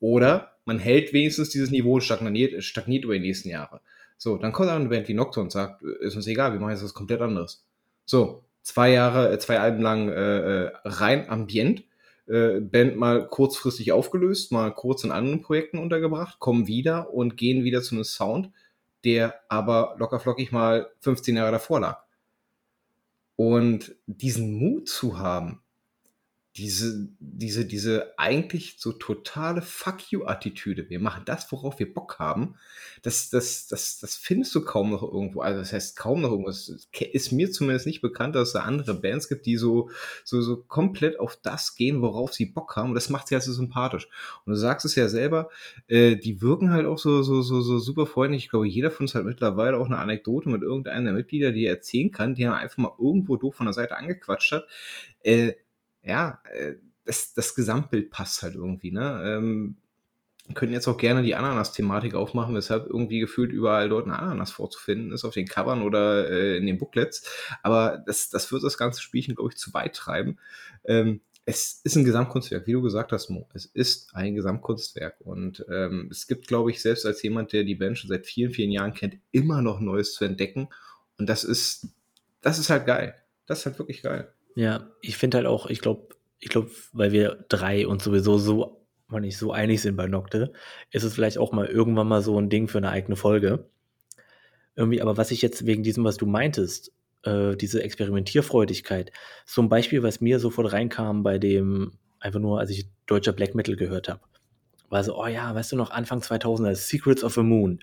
Oder 0.00 0.52
man 0.64 0.78
hält 0.78 1.12
wenigstens 1.12 1.50
dieses 1.50 1.70
Niveau 1.70 1.94
und 1.94 2.02
stagniert, 2.02 2.62
stagniert 2.62 3.04
über 3.04 3.14
die 3.14 3.20
nächsten 3.20 3.48
Jahre. 3.48 3.80
So, 4.18 4.36
dann 4.36 4.52
kommt 4.52 4.70
eine 4.70 4.88
Band 4.88 5.08
wie 5.08 5.14
Nocturne 5.14 5.44
und 5.44 5.50
sagt, 5.52 5.82
ist 5.82 6.16
uns 6.16 6.26
egal, 6.26 6.52
wir 6.52 6.60
machen 6.60 6.70
jetzt 6.70 6.84
was 6.84 6.94
komplett 6.94 7.20
anderes. 7.20 7.65
So, 8.06 8.44
zwei 8.62 8.90
Jahre, 8.92 9.32
äh, 9.32 9.38
zwei 9.38 9.60
Alben 9.60 9.82
lang 9.82 10.08
äh, 10.08 10.14
äh, 10.64 10.72
rein 10.84 11.28
ambient. 11.28 11.84
Äh, 12.26 12.60
Band 12.60 12.96
mal 12.96 13.28
kurzfristig 13.28 13.92
aufgelöst, 13.92 14.50
mal 14.50 14.72
kurz 14.74 15.04
in 15.04 15.12
anderen 15.12 15.42
Projekten 15.42 15.78
untergebracht, 15.78 16.40
kommen 16.40 16.66
wieder 16.66 17.12
und 17.12 17.36
gehen 17.36 17.62
wieder 17.62 17.82
zu 17.82 17.94
einem 17.94 18.04
Sound, 18.04 18.50
der 19.04 19.40
aber 19.48 19.94
lockerflockig 19.98 20.50
mal 20.50 20.90
15 21.00 21.36
Jahre 21.36 21.52
davor 21.52 21.80
lag. 21.80 22.02
Und 23.36 23.94
diesen 24.06 24.54
Mut 24.54 24.88
zu 24.88 25.18
haben, 25.18 25.62
diese, 26.56 27.08
diese, 27.20 27.66
diese 27.66 28.18
eigentlich 28.18 28.76
so 28.78 28.92
totale 28.92 29.60
Fuck 29.60 30.10
you-Attitüde. 30.10 30.88
Wir 30.88 31.00
machen 31.00 31.22
das, 31.26 31.52
worauf 31.52 31.78
wir 31.78 31.92
Bock 31.92 32.18
haben. 32.18 32.54
Das, 33.02 33.28
das, 33.28 33.68
das, 33.68 33.98
das 33.98 34.16
findest 34.16 34.54
du 34.54 34.64
kaum 34.64 34.90
noch 34.90 35.02
irgendwo. 35.02 35.42
Also, 35.42 35.60
das 35.60 35.74
heißt 35.74 35.96
kaum 35.96 36.22
noch 36.22 36.30
irgendwo. 36.30 36.48
Es 36.48 36.88
ist 37.12 37.32
mir 37.32 37.52
zumindest 37.52 37.86
nicht 37.86 38.00
bekannt, 38.00 38.34
dass 38.34 38.48
es 38.48 38.52
da 38.54 38.60
andere 38.60 38.94
Bands 38.94 39.28
gibt, 39.28 39.44
die 39.44 39.56
so, 39.56 39.90
so, 40.24 40.40
so 40.40 40.56
komplett 40.56 41.20
auf 41.20 41.36
das 41.36 41.74
gehen, 41.74 42.00
worauf 42.00 42.32
sie 42.32 42.46
Bock 42.46 42.74
haben. 42.76 42.90
Und 42.90 42.94
das 42.94 43.10
macht 43.10 43.28
sie 43.28 43.34
also 43.34 43.52
sympathisch. 43.52 44.08
Und 44.46 44.52
du 44.52 44.58
sagst 44.58 44.86
es 44.86 44.94
ja 44.94 45.08
selber, 45.10 45.50
äh, 45.88 46.16
die 46.16 46.40
wirken 46.40 46.70
halt 46.70 46.86
auch 46.86 46.98
so, 46.98 47.22
so, 47.22 47.42
so, 47.42 47.60
so 47.60 47.78
super 47.78 48.06
freundlich. 48.06 48.44
Ich 48.44 48.50
glaube, 48.50 48.66
jeder 48.66 48.90
von 48.90 49.04
uns 49.04 49.14
hat 49.14 49.24
mittlerweile 49.24 49.76
auch 49.76 49.86
eine 49.86 49.98
Anekdote 49.98 50.48
mit 50.48 50.62
irgendeinem 50.62 51.04
der 51.04 51.14
Mitglieder, 51.14 51.52
die 51.52 51.66
er 51.66 51.74
erzählen 51.74 52.10
kann, 52.10 52.34
die 52.34 52.44
er 52.44 52.54
einfach 52.54 52.78
mal 52.78 52.92
irgendwo 52.98 53.36
doof 53.36 53.56
von 53.56 53.66
der 53.66 53.74
Seite 53.74 53.96
angequatscht 53.96 54.52
hat. 54.52 54.66
Äh, 55.22 55.52
ja, 56.06 56.40
äh, 56.52 56.74
das, 57.04 57.34
das 57.34 57.54
Gesamtbild 57.54 58.10
passt 58.10 58.42
halt 58.42 58.54
irgendwie, 58.54 58.92
ne? 58.92 59.22
Ähm, 59.24 59.76
können 60.54 60.72
jetzt 60.72 60.86
auch 60.86 60.96
gerne 60.96 61.22
die 61.22 61.34
Ananas-Thematik 61.34 62.14
aufmachen, 62.14 62.54
weshalb 62.54 62.86
irgendwie 62.86 63.18
gefühlt 63.18 63.50
überall 63.50 63.88
dort 63.88 64.06
eine 64.06 64.18
Ananas 64.18 64.52
vorzufinden 64.52 65.12
ist, 65.12 65.24
auf 65.24 65.34
den 65.34 65.48
Covern 65.48 65.82
oder 65.82 66.30
äh, 66.30 66.56
in 66.56 66.66
den 66.66 66.78
Booklets. 66.78 67.28
Aber 67.64 68.02
das, 68.06 68.30
das 68.30 68.52
wird 68.52 68.62
das 68.62 68.78
ganze 68.78 69.02
Spielchen, 69.02 69.34
glaube 69.34 69.50
ich, 69.52 69.58
zu 69.58 69.74
weit 69.74 69.96
treiben. 69.96 70.38
Ähm, 70.84 71.20
es 71.46 71.80
ist 71.84 71.96
ein 71.96 72.04
Gesamtkunstwerk, 72.04 72.66
wie 72.66 72.72
du 72.72 72.82
gesagt 72.82 73.12
hast, 73.12 73.28
Mo. 73.28 73.48
Es 73.54 73.66
ist 73.66 74.14
ein 74.14 74.34
Gesamtkunstwerk. 74.34 75.16
Und 75.20 75.64
ähm, 75.70 76.08
es 76.10 76.26
gibt, 76.26 76.46
glaube 76.46 76.70
ich, 76.70 76.80
selbst 76.80 77.06
als 77.06 77.22
jemand, 77.22 77.52
der 77.52 77.64
die 77.64 77.76
Band 77.76 77.98
schon 77.98 78.08
seit 78.08 78.26
vielen, 78.26 78.52
vielen 78.52 78.70
Jahren 78.70 78.94
kennt, 78.94 79.18
immer 79.32 79.62
noch 79.62 79.80
Neues 79.80 80.14
zu 80.14 80.24
entdecken. 80.24 80.68
Und 81.18 81.28
das 81.28 81.44
ist, 81.44 81.88
das 82.40 82.58
ist 82.58 82.70
halt 82.70 82.86
geil. 82.86 83.14
Das 83.46 83.60
ist 83.60 83.66
halt 83.66 83.78
wirklich 83.78 84.02
geil. 84.02 84.32
Ja, 84.56 84.90
ich 85.02 85.18
finde 85.18 85.36
halt 85.36 85.46
auch, 85.46 85.66
ich 85.66 85.80
glaube, 85.80 86.16
ich 86.38 86.48
glaube, 86.48 86.70
weil 86.92 87.12
wir 87.12 87.44
drei 87.48 87.86
uns 87.86 88.02
sowieso 88.02 88.38
so, 88.38 88.86
mal 89.06 89.20
nicht 89.20 89.36
so 89.36 89.52
einig 89.52 89.82
sind 89.82 89.96
bei 89.96 90.06
Nocte, 90.06 90.52
ist 90.90 91.04
es 91.04 91.14
vielleicht 91.14 91.36
auch 91.36 91.52
mal 91.52 91.66
irgendwann 91.66 92.08
mal 92.08 92.22
so 92.22 92.40
ein 92.40 92.48
Ding 92.48 92.66
für 92.66 92.78
eine 92.78 92.88
eigene 92.88 93.16
Folge. 93.16 93.68
Irgendwie, 94.74 95.02
aber 95.02 95.18
was 95.18 95.30
ich 95.30 95.42
jetzt 95.42 95.66
wegen 95.66 95.82
diesem, 95.82 96.04
was 96.04 96.16
du 96.16 96.24
meintest, 96.24 96.90
äh, 97.24 97.54
diese 97.54 97.82
Experimentierfreudigkeit, 97.82 99.12
so 99.44 99.60
ein 99.60 99.68
Beispiel, 99.68 100.02
was 100.02 100.22
mir 100.22 100.40
sofort 100.40 100.72
reinkam 100.72 101.22
bei 101.22 101.38
dem, 101.38 101.92
einfach 102.18 102.40
nur, 102.40 102.58
als 102.58 102.70
ich 102.70 102.88
deutscher 103.06 103.34
Black 103.34 103.54
Metal 103.54 103.76
gehört 103.76 104.08
habe, 104.08 104.22
war 104.88 105.04
so, 105.04 105.18
oh 105.18 105.26
ja, 105.26 105.54
weißt 105.54 105.72
du 105.72 105.76
noch, 105.76 105.90
Anfang 105.90 106.20
2000er, 106.20 106.74
Secrets 106.74 107.22
of 107.22 107.34
the 107.34 107.42
Moon. 107.42 107.80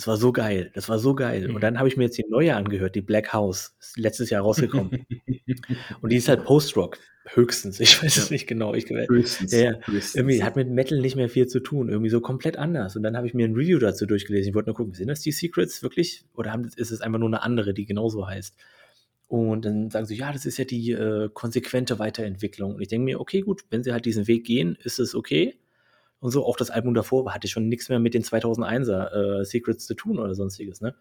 Das 0.00 0.06
war 0.06 0.16
so 0.16 0.32
geil, 0.32 0.70
das 0.72 0.88
war 0.88 0.98
so 0.98 1.14
geil. 1.14 1.46
Und 1.46 1.56
mhm. 1.56 1.60
dann 1.60 1.78
habe 1.78 1.86
ich 1.86 1.98
mir 1.98 2.04
jetzt 2.04 2.16
die 2.16 2.24
neue 2.26 2.56
angehört, 2.56 2.94
die 2.94 3.02
Black 3.02 3.34
House, 3.34 3.74
ist 3.78 3.98
letztes 3.98 4.30
Jahr 4.30 4.40
rausgekommen. 4.40 5.04
und 6.00 6.10
die 6.10 6.16
ist 6.16 6.26
halt 6.26 6.44
Post-Rock, 6.44 6.96
höchstens. 7.26 7.80
Ich 7.80 8.02
weiß 8.02 8.16
es 8.16 8.30
nicht 8.30 8.46
genau. 8.46 8.72
Ich, 8.72 8.88
höchstens, 8.88 9.52
ja, 9.52 9.74
höchstens. 9.84 10.14
Irgendwie 10.14 10.42
hat 10.42 10.56
mit 10.56 10.70
Metal 10.70 10.98
nicht 10.98 11.16
mehr 11.16 11.28
viel 11.28 11.48
zu 11.48 11.60
tun, 11.60 11.90
irgendwie 11.90 12.08
so 12.08 12.22
komplett 12.22 12.56
anders. 12.56 12.96
Und 12.96 13.02
dann 13.02 13.14
habe 13.14 13.26
ich 13.26 13.34
mir 13.34 13.46
ein 13.46 13.52
Review 13.52 13.78
dazu 13.78 14.06
durchgelesen. 14.06 14.48
Ich 14.48 14.54
wollte 14.54 14.70
nur 14.70 14.76
gucken, 14.76 14.94
sind 14.94 15.08
das 15.08 15.20
die 15.20 15.32
Secrets 15.32 15.82
wirklich? 15.82 16.24
Oder 16.34 16.50
haben, 16.52 16.70
ist 16.76 16.90
es 16.90 17.02
einfach 17.02 17.18
nur 17.18 17.28
eine 17.28 17.42
andere, 17.42 17.74
die 17.74 17.84
genauso 17.84 18.26
heißt? 18.26 18.56
Und 19.28 19.66
dann 19.66 19.90
sagen 19.90 20.06
sie, 20.06 20.16
ja, 20.16 20.32
das 20.32 20.46
ist 20.46 20.56
ja 20.56 20.64
die 20.64 20.92
äh, 20.92 21.28
konsequente 21.34 21.98
Weiterentwicklung. 21.98 22.76
Und 22.76 22.80
ich 22.80 22.88
denke 22.88 23.04
mir, 23.04 23.20
okay, 23.20 23.42
gut, 23.42 23.64
wenn 23.68 23.82
sie 23.82 23.92
halt 23.92 24.06
diesen 24.06 24.28
Weg 24.28 24.46
gehen, 24.46 24.78
ist 24.82 24.98
es 24.98 25.14
okay 25.14 25.59
und 26.20 26.30
so. 26.30 26.44
Auch 26.44 26.56
das 26.56 26.70
Album 26.70 26.94
davor 26.94 27.32
hatte 27.34 27.48
schon 27.48 27.68
nichts 27.68 27.88
mehr 27.88 27.98
mit 27.98 28.14
den 28.14 28.22
2001er 28.22 29.40
äh, 29.40 29.44
Secrets 29.44 29.86
zu 29.86 29.94
tun 29.94 30.18
oder 30.18 30.34
sonstiges, 30.34 30.80
ne? 30.80 30.94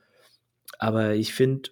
Aber 0.78 1.16
ich 1.16 1.34
finde, 1.34 1.70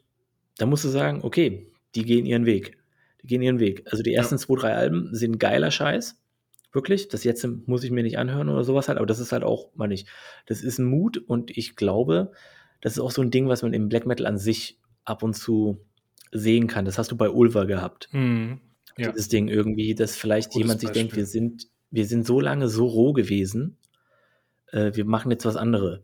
da 0.58 0.66
musst 0.66 0.84
du 0.84 0.90
sagen, 0.90 1.22
okay, 1.24 1.72
die 1.96 2.04
gehen 2.04 2.26
ihren 2.26 2.46
Weg. 2.46 2.78
Die 3.22 3.28
gehen 3.28 3.42
ihren 3.42 3.60
Weg. 3.60 3.84
Also 3.90 4.04
die 4.04 4.14
ersten 4.14 4.36
ja. 4.36 4.40
zwei, 4.40 4.56
drei 4.56 4.74
Alben 4.74 5.14
sind 5.14 5.40
geiler 5.40 5.72
Scheiß. 5.72 6.20
Wirklich. 6.74 7.08
Das 7.08 7.24
jetzt 7.24 7.48
muss 7.66 7.84
ich 7.84 7.92
mir 7.92 8.04
nicht 8.04 8.18
anhören 8.18 8.50
oder 8.50 8.64
sowas 8.64 8.88
halt. 8.88 8.98
Aber 8.98 9.08
das 9.08 9.20
ist 9.20 9.32
halt 9.32 9.44
auch, 9.44 9.72
meine 9.76 9.94
ich, 9.94 10.06
das 10.46 10.62
ist 10.62 10.80
ein 10.80 10.86
Mut 10.86 11.18
und 11.18 11.56
ich 11.56 11.76
glaube, 11.76 12.32
das 12.82 12.94
ist 12.94 13.00
auch 13.00 13.12
so 13.12 13.22
ein 13.22 13.32
Ding, 13.32 13.48
was 13.48 13.62
man 13.62 13.74
im 13.74 13.90
Black 13.90 14.06
Metal 14.06 14.26
an 14.26 14.38
sich 14.38 14.80
ab 15.04 15.24
und 15.24 15.34
zu 15.34 15.80
sehen 16.32 16.68
kann. 16.68 16.86
Das 16.86 16.98
hast 16.98 17.12
du 17.12 17.18
bei 17.18 17.30
Ulver 17.30 17.66
gehabt. 17.66 18.10
Mhm. 18.12 18.60
Ja. 18.98 19.12
Dieses 19.12 19.30
Ding 19.30 19.48
irgendwie, 19.48 19.96
dass 19.96 20.16
vielleicht 20.16 20.50
Gutes 20.50 20.64
jemand 20.64 20.80
sich 20.80 20.90
Beispiel. 20.90 21.02
denkt, 21.04 21.16
wir 21.16 21.26
sind 21.26 21.68
wir 21.92 22.06
sind 22.06 22.26
so 22.26 22.40
lange 22.40 22.68
so 22.68 22.86
roh 22.86 23.14
gewesen, 23.14 23.78
äh, 24.72 24.92
wir 24.94 25.06
machen 25.06 25.32
jetzt 25.32 25.46
was 25.46 25.56
anderes. 25.56 26.00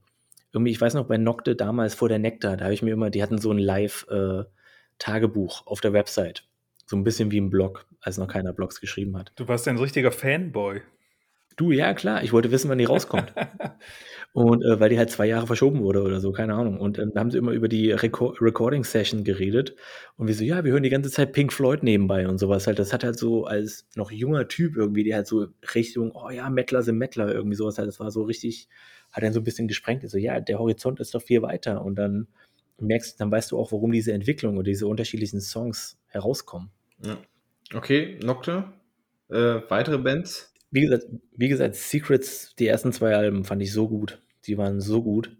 Irgendwie, 0.51 0.71
ich 0.71 0.81
weiß 0.81 0.93
noch, 0.93 1.07
bei 1.07 1.17
Nocte 1.17 1.55
damals 1.55 1.95
vor 1.95 2.09
der 2.09 2.19
Nektar, 2.19 2.57
da 2.57 2.65
habe 2.65 2.73
ich 2.73 2.81
mir 2.81 2.91
immer, 2.91 3.09
die 3.09 3.23
hatten 3.23 3.39
so 3.39 3.51
ein 3.51 3.57
Live-Tagebuch 3.57 5.61
äh, 5.61 5.69
auf 5.69 5.81
der 5.81 5.93
Website. 5.93 6.45
So 6.85 6.95
ein 6.95 7.03
bisschen 7.03 7.31
wie 7.31 7.39
ein 7.39 7.49
Blog, 7.49 7.87
als 8.01 8.17
noch 8.17 8.27
keiner 8.27 8.53
Blogs 8.53 8.79
geschrieben 8.79 9.17
hat. 9.17 9.31
Du 9.35 9.47
warst 9.47 9.67
ein 9.67 9.77
richtiger 9.77 10.11
Fanboy. 10.11 10.81
Du, 11.55 11.71
ja, 11.71 11.93
klar. 11.93 12.23
Ich 12.23 12.33
wollte 12.33 12.51
wissen, 12.51 12.69
wann 12.69 12.77
die 12.77 12.85
rauskommt. 12.85 13.33
und 14.33 14.63
äh, 14.63 14.79
weil 14.79 14.89
die 14.89 14.97
halt 14.97 15.11
zwei 15.11 15.27
Jahre 15.27 15.47
verschoben 15.47 15.81
wurde 15.81 16.01
oder 16.01 16.19
so, 16.19 16.31
keine 16.31 16.55
Ahnung. 16.55 16.79
Und 16.79 16.97
ähm, 16.97 17.11
da 17.13 17.19
haben 17.19 17.31
sie 17.31 17.37
immer 17.37 17.51
über 17.51 17.67
die 17.67 17.91
Reco 17.91 18.35
Recording-Session 18.39 19.23
geredet. 19.23 19.75
Und 20.17 20.27
wir 20.27 20.35
so, 20.35 20.43
ja, 20.43 20.63
wir 20.63 20.71
hören 20.71 20.83
die 20.83 20.89
ganze 20.89 21.11
Zeit 21.11 21.33
Pink 21.33 21.53
Floyd 21.53 21.83
nebenbei 21.83 22.27
und 22.27 22.39
sowas 22.39 22.65
halt. 22.67 22.79
Das 22.79 22.93
hat 22.93 23.03
halt 23.03 23.17
so 23.17 23.45
als 23.45 23.87
noch 23.95 24.11
junger 24.11 24.47
Typ 24.47 24.75
irgendwie, 24.75 25.03
die 25.03 25.13
halt 25.13 25.27
so 25.27 25.47
Richtung, 25.75 26.11
oh 26.13 26.29
ja, 26.29 26.49
Mettler 26.49 26.81
sind 26.81 26.97
Mettler, 26.97 27.33
irgendwie 27.33 27.55
sowas 27.55 27.77
halt. 27.77 27.87
Das 27.87 27.99
war 27.99 28.11
so 28.11 28.23
richtig, 28.23 28.67
hat 29.11 29.23
dann 29.23 29.33
so 29.33 29.39
ein 29.39 29.43
bisschen 29.45 29.67
gesprengt. 29.67 30.09
So, 30.09 30.17
ja, 30.17 30.39
der 30.39 30.59
Horizont 30.59 30.99
ist 30.99 31.13
doch 31.13 31.21
viel 31.21 31.41
weiter. 31.41 31.83
Und 31.83 31.95
dann 31.95 32.27
merkst, 32.79 33.19
dann 33.19 33.31
weißt 33.31 33.51
du 33.51 33.59
auch, 33.59 33.71
warum 33.71 33.91
diese 33.91 34.13
Entwicklung 34.13 34.57
und 34.57 34.65
diese 34.65 34.87
unterschiedlichen 34.87 35.41
Songs 35.41 35.97
herauskommen. 36.07 36.69
Ja. 37.03 37.17
Okay, 37.73 38.19
Nocte. 38.23 38.65
Äh, 39.29 39.61
weitere 39.69 39.97
Bands? 39.97 40.52
Wie 40.73 40.81
gesagt, 40.81 41.05
wie 41.37 41.49
gesagt, 41.49 41.75
Secrets, 41.75 42.55
die 42.57 42.67
ersten 42.67 42.91
zwei 42.91 43.15
Alben 43.15 43.45
fand 43.45 43.61
ich 43.61 43.71
so 43.71 43.87
gut. 43.87 44.21
Die 44.47 44.57
waren 44.57 44.81
so 44.81 45.03
gut. 45.03 45.37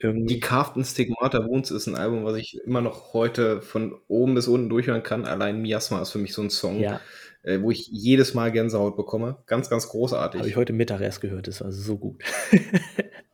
Irgendwie. 0.00 0.34
Die 0.34 0.40
Carved 0.40 0.76
in 0.76 0.84
Stigmata 0.84 1.46
Wounds 1.46 1.70
ist 1.70 1.86
ein 1.86 1.94
Album, 1.94 2.24
was 2.24 2.36
ich 2.36 2.60
immer 2.64 2.80
noch 2.80 3.14
heute 3.14 3.62
von 3.62 3.94
oben 4.08 4.34
bis 4.34 4.48
unten 4.48 4.68
durchhören 4.68 5.04
kann. 5.04 5.24
Allein 5.26 5.62
Miasma 5.62 6.02
ist 6.02 6.10
für 6.10 6.18
mich 6.18 6.34
so 6.34 6.42
ein 6.42 6.50
Song, 6.50 6.80
ja. 6.80 7.00
äh, 7.44 7.60
wo 7.62 7.70
ich 7.70 7.86
jedes 7.86 8.34
Mal 8.34 8.50
Gänsehaut 8.50 8.96
bekomme. 8.96 9.38
Ganz, 9.46 9.70
ganz 9.70 9.88
großartig. 9.88 10.40
Habe 10.40 10.48
ich 10.48 10.56
heute 10.56 10.72
Mittag 10.72 11.00
erst 11.00 11.20
gehört, 11.20 11.46
das 11.46 11.60
war 11.60 11.70
so 11.70 11.96
gut. 11.96 12.20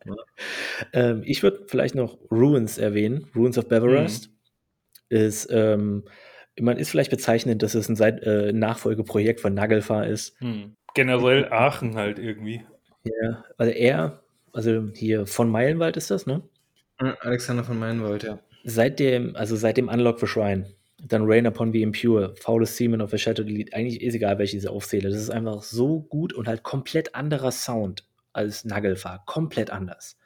ja. 0.04 0.16
ähm, 0.92 1.22
ich 1.24 1.42
würde 1.42 1.64
vielleicht 1.68 1.94
noch 1.94 2.18
Ruins 2.30 2.76
erwähnen. 2.76 3.28
Ruins 3.34 3.56
of 3.56 3.66
Beverest 3.66 4.28
mhm. 5.08 5.16
ist, 5.16 5.48
ähm, 5.50 6.04
man 6.60 6.76
ist 6.76 6.90
vielleicht 6.90 7.10
bezeichnend, 7.10 7.62
dass 7.62 7.74
es 7.74 7.88
ein 7.88 7.96
Seit 7.96 8.22
äh, 8.24 8.52
Nachfolgeprojekt 8.52 9.40
von 9.40 9.54
Nagelfahr 9.54 10.06
ist. 10.06 10.38
Mhm 10.42 10.76
generell 10.94 11.50
Aachen 11.52 11.96
halt 11.96 12.18
irgendwie. 12.18 12.64
Ja, 13.04 13.44
also 13.56 13.72
er, 13.72 14.22
also 14.52 14.88
hier 14.94 15.26
von 15.26 15.48
Meilenwald 15.48 15.96
ist 15.96 16.10
das, 16.10 16.26
ne? 16.26 16.42
Alexander 16.98 17.64
von 17.64 17.78
Meilenwald, 17.78 18.24
ja. 18.24 18.38
Seit 18.64 19.00
dem, 19.00 19.36
also 19.36 19.56
seit 19.56 19.78
dem 19.78 19.88
Unlock 19.88 20.20
for 20.20 20.28
Shrine, 20.28 20.66
dann 21.02 21.22
Rain 21.24 21.46
Upon 21.46 21.72
the 21.72 21.82
Impure, 21.82 22.34
Foulest 22.36 22.76
Seaman 22.76 23.00
of 23.00 23.10
the 23.10 23.18
Shadow 23.18 23.42
Delete, 23.42 23.74
eigentlich 23.74 24.02
ist 24.02 24.14
egal, 24.14 24.38
welche 24.38 24.58
ich 24.58 24.68
aufzähle. 24.68 25.08
Das 25.08 25.18
ist 25.18 25.30
einfach 25.30 25.62
so 25.62 26.00
gut 26.00 26.32
und 26.34 26.46
halt 26.46 26.62
komplett 26.62 27.14
anderer 27.14 27.52
Sound 27.52 28.06
als 28.32 28.64
Nagelfahr. 28.64 29.22
Komplett 29.26 29.70
anders. 29.70 30.18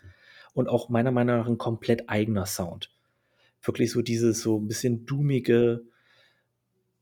Und 0.52 0.68
auch 0.68 0.88
meiner 0.88 1.12
Meinung 1.12 1.38
nach 1.38 1.46
ein 1.46 1.58
komplett 1.58 2.08
eigener 2.08 2.46
Sound. 2.46 2.90
Wirklich 3.62 3.92
so 3.92 4.02
dieses 4.02 4.40
so 4.40 4.58
ein 4.58 4.66
bisschen 4.66 5.06
dummige 5.06 5.82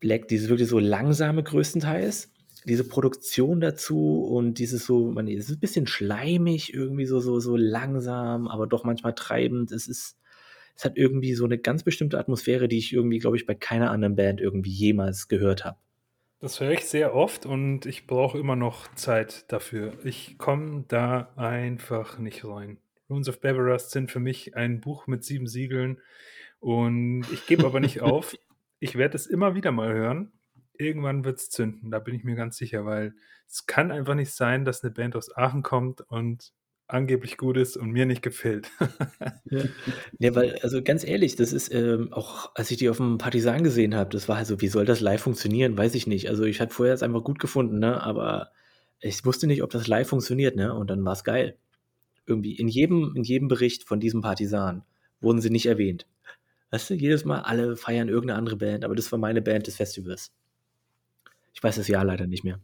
Black, 0.00 0.28
dieses 0.28 0.48
wirklich 0.48 0.68
so 0.68 0.78
langsame 0.78 1.42
größtenteils 1.42 2.31
diese 2.64 2.84
Produktion 2.84 3.60
dazu 3.60 4.24
und 4.24 4.58
dieses 4.58 4.86
so, 4.86 5.10
man, 5.10 5.28
es 5.28 5.48
ist 5.48 5.56
ein 5.56 5.60
bisschen 5.60 5.86
schleimig, 5.86 6.72
irgendwie 6.72 7.06
so, 7.06 7.20
so, 7.20 7.40
so 7.40 7.56
langsam, 7.56 8.48
aber 8.48 8.66
doch 8.66 8.84
manchmal 8.84 9.14
treibend. 9.14 9.72
Es 9.72 9.88
ist, 9.88 10.18
es 10.76 10.84
hat 10.84 10.96
irgendwie 10.96 11.34
so 11.34 11.44
eine 11.44 11.58
ganz 11.58 11.82
bestimmte 11.82 12.18
Atmosphäre, 12.18 12.68
die 12.68 12.78
ich 12.78 12.92
irgendwie, 12.92 13.18
glaube 13.18 13.36
ich, 13.36 13.46
bei 13.46 13.54
keiner 13.54 13.90
anderen 13.90 14.16
Band 14.16 14.40
irgendwie 14.40 14.70
jemals 14.70 15.28
gehört 15.28 15.64
habe. 15.64 15.78
Das 16.40 16.60
höre 16.60 16.72
ich 16.72 16.86
sehr 16.86 17.14
oft 17.14 17.46
und 17.46 17.86
ich 17.86 18.08
brauche 18.08 18.36
immer 18.36 18.56
noch 18.56 18.92
Zeit 18.94 19.50
dafür. 19.52 19.92
Ich 20.04 20.38
komme 20.38 20.84
da 20.88 21.32
einfach 21.36 22.18
nicht 22.18 22.44
rein. 22.44 22.78
Runes 23.08 23.28
of 23.28 23.40
Beverast 23.40 23.92
sind 23.92 24.10
für 24.10 24.18
mich 24.18 24.56
ein 24.56 24.80
Buch 24.80 25.06
mit 25.06 25.22
sieben 25.22 25.46
Siegeln 25.46 26.00
und 26.58 27.26
ich 27.32 27.46
gebe 27.46 27.64
aber 27.64 27.78
nicht 27.78 28.00
auf. 28.02 28.36
Ich 28.80 28.96
werde 28.96 29.16
es 29.16 29.26
immer 29.26 29.54
wieder 29.54 29.70
mal 29.70 29.92
hören. 29.92 30.32
Irgendwann 30.82 31.24
wird 31.24 31.38
es 31.38 31.50
zünden, 31.50 31.90
da 31.90 31.98
bin 31.98 32.14
ich 32.14 32.24
mir 32.24 32.34
ganz 32.34 32.56
sicher, 32.56 32.84
weil 32.84 33.14
es 33.48 33.66
kann 33.66 33.92
einfach 33.92 34.14
nicht 34.14 34.32
sein, 34.32 34.64
dass 34.64 34.82
eine 34.82 34.92
Band 34.92 35.16
aus 35.16 35.34
Aachen 35.36 35.62
kommt 35.62 36.00
und 36.00 36.52
angeblich 36.88 37.38
gut 37.38 37.56
ist 37.56 37.76
und 37.76 37.90
mir 37.90 38.04
nicht 38.04 38.22
gefällt. 38.22 38.70
ja. 39.50 39.64
ja, 40.18 40.34
weil, 40.34 40.58
also 40.62 40.82
ganz 40.82 41.04
ehrlich, 41.04 41.36
das 41.36 41.52
ist 41.52 41.72
ähm, 41.72 42.12
auch, 42.12 42.52
als 42.54 42.70
ich 42.70 42.76
die 42.76 42.90
auf 42.90 42.98
dem 42.98 43.18
Partisan 43.18 43.64
gesehen 43.64 43.94
habe, 43.94 44.10
das 44.10 44.28
war 44.28 44.36
halt 44.36 44.46
so, 44.46 44.60
wie 44.60 44.68
soll 44.68 44.84
das 44.84 45.00
live 45.00 45.22
funktionieren? 45.22 45.78
Weiß 45.78 45.94
ich 45.94 46.06
nicht. 46.06 46.28
Also 46.28 46.44
ich 46.44 46.60
hatte 46.60 46.74
vorher 46.74 46.94
es 46.94 47.02
einfach 47.02 47.24
gut 47.24 47.38
gefunden, 47.38 47.78
ne? 47.78 48.02
aber 48.02 48.50
ich 49.00 49.24
wusste 49.24 49.46
nicht, 49.46 49.62
ob 49.62 49.70
das 49.70 49.88
live 49.88 50.08
funktioniert, 50.08 50.54
ne? 50.54 50.72
Und 50.72 50.88
dann 50.88 51.04
war 51.04 51.12
es 51.12 51.24
geil. 51.24 51.56
Irgendwie 52.24 52.54
in 52.54 52.68
jedem, 52.68 53.14
in 53.16 53.24
jedem 53.24 53.48
Bericht 53.48 53.84
von 53.84 53.98
diesem 53.98 54.20
Partisan 54.20 54.84
wurden 55.20 55.40
sie 55.40 55.50
nicht 55.50 55.66
erwähnt. 55.66 56.06
Weißt 56.70 56.88
du, 56.88 56.94
jedes 56.94 57.24
Mal 57.24 57.40
alle 57.40 57.76
feiern 57.76 58.08
irgendeine 58.08 58.38
andere 58.38 58.56
Band, 58.56 58.84
aber 58.84 58.94
das 58.94 59.10
war 59.10 59.18
meine 59.18 59.42
Band 59.42 59.66
des 59.66 59.76
Festivals. 59.76 60.32
Ich 61.52 61.62
weiß 61.62 61.76
das 61.76 61.88
Jahr 61.88 62.04
leider 62.04 62.26
nicht 62.26 62.44
mehr. 62.44 62.60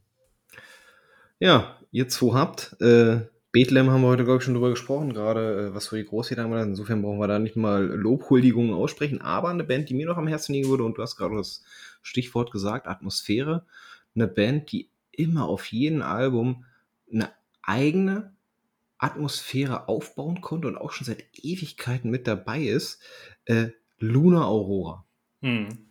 Ja, 1.38 1.78
ihr 1.92 2.08
zwei 2.08 2.34
habt, 2.34 2.76
äh, 2.80 3.20
Bethlehem 3.52 3.90
haben 3.90 4.02
wir 4.02 4.08
heute, 4.08 4.24
glaube 4.24 4.38
ich, 4.38 4.44
schon 4.44 4.54
drüber 4.54 4.70
gesprochen, 4.70 5.14
gerade 5.14 5.68
äh, 5.68 5.74
was 5.74 5.88
für 5.88 5.96
die 5.96 6.04
Großväter 6.04 6.42
haben 6.42 6.52
wir 6.52 6.62
Insofern 6.62 7.02
brauchen 7.02 7.18
wir 7.18 7.28
da 7.28 7.38
nicht 7.38 7.56
mal 7.56 7.84
Lobhuldigungen 7.84 8.74
aussprechen, 8.74 9.20
aber 9.20 9.48
eine 9.48 9.64
Band, 9.64 9.88
die 9.88 9.94
mir 9.94 10.06
noch 10.06 10.18
am 10.18 10.26
Herzen 10.26 10.52
liegen 10.52 10.68
würde, 10.68 10.84
und 10.84 10.98
du 10.98 11.02
hast 11.02 11.16
gerade 11.16 11.36
das 11.36 11.64
Stichwort 12.02 12.50
gesagt, 12.50 12.86
Atmosphäre, 12.86 13.64
eine 14.14 14.28
Band, 14.28 14.72
die 14.72 14.90
immer 15.12 15.46
auf 15.46 15.66
jedem 15.66 16.02
Album 16.02 16.64
eine 17.10 17.30
eigene 17.62 18.34
Atmosphäre 18.98 19.88
aufbauen 19.88 20.40
konnte 20.40 20.68
und 20.68 20.76
auch 20.76 20.92
schon 20.92 21.06
seit 21.06 21.24
Ewigkeiten 21.32 22.10
mit 22.10 22.26
dabei 22.26 22.62
ist, 22.62 23.00
äh, 23.46 23.68
Luna 23.98 24.44
Aurora. 24.44 25.04
Hm. 25.40 25.87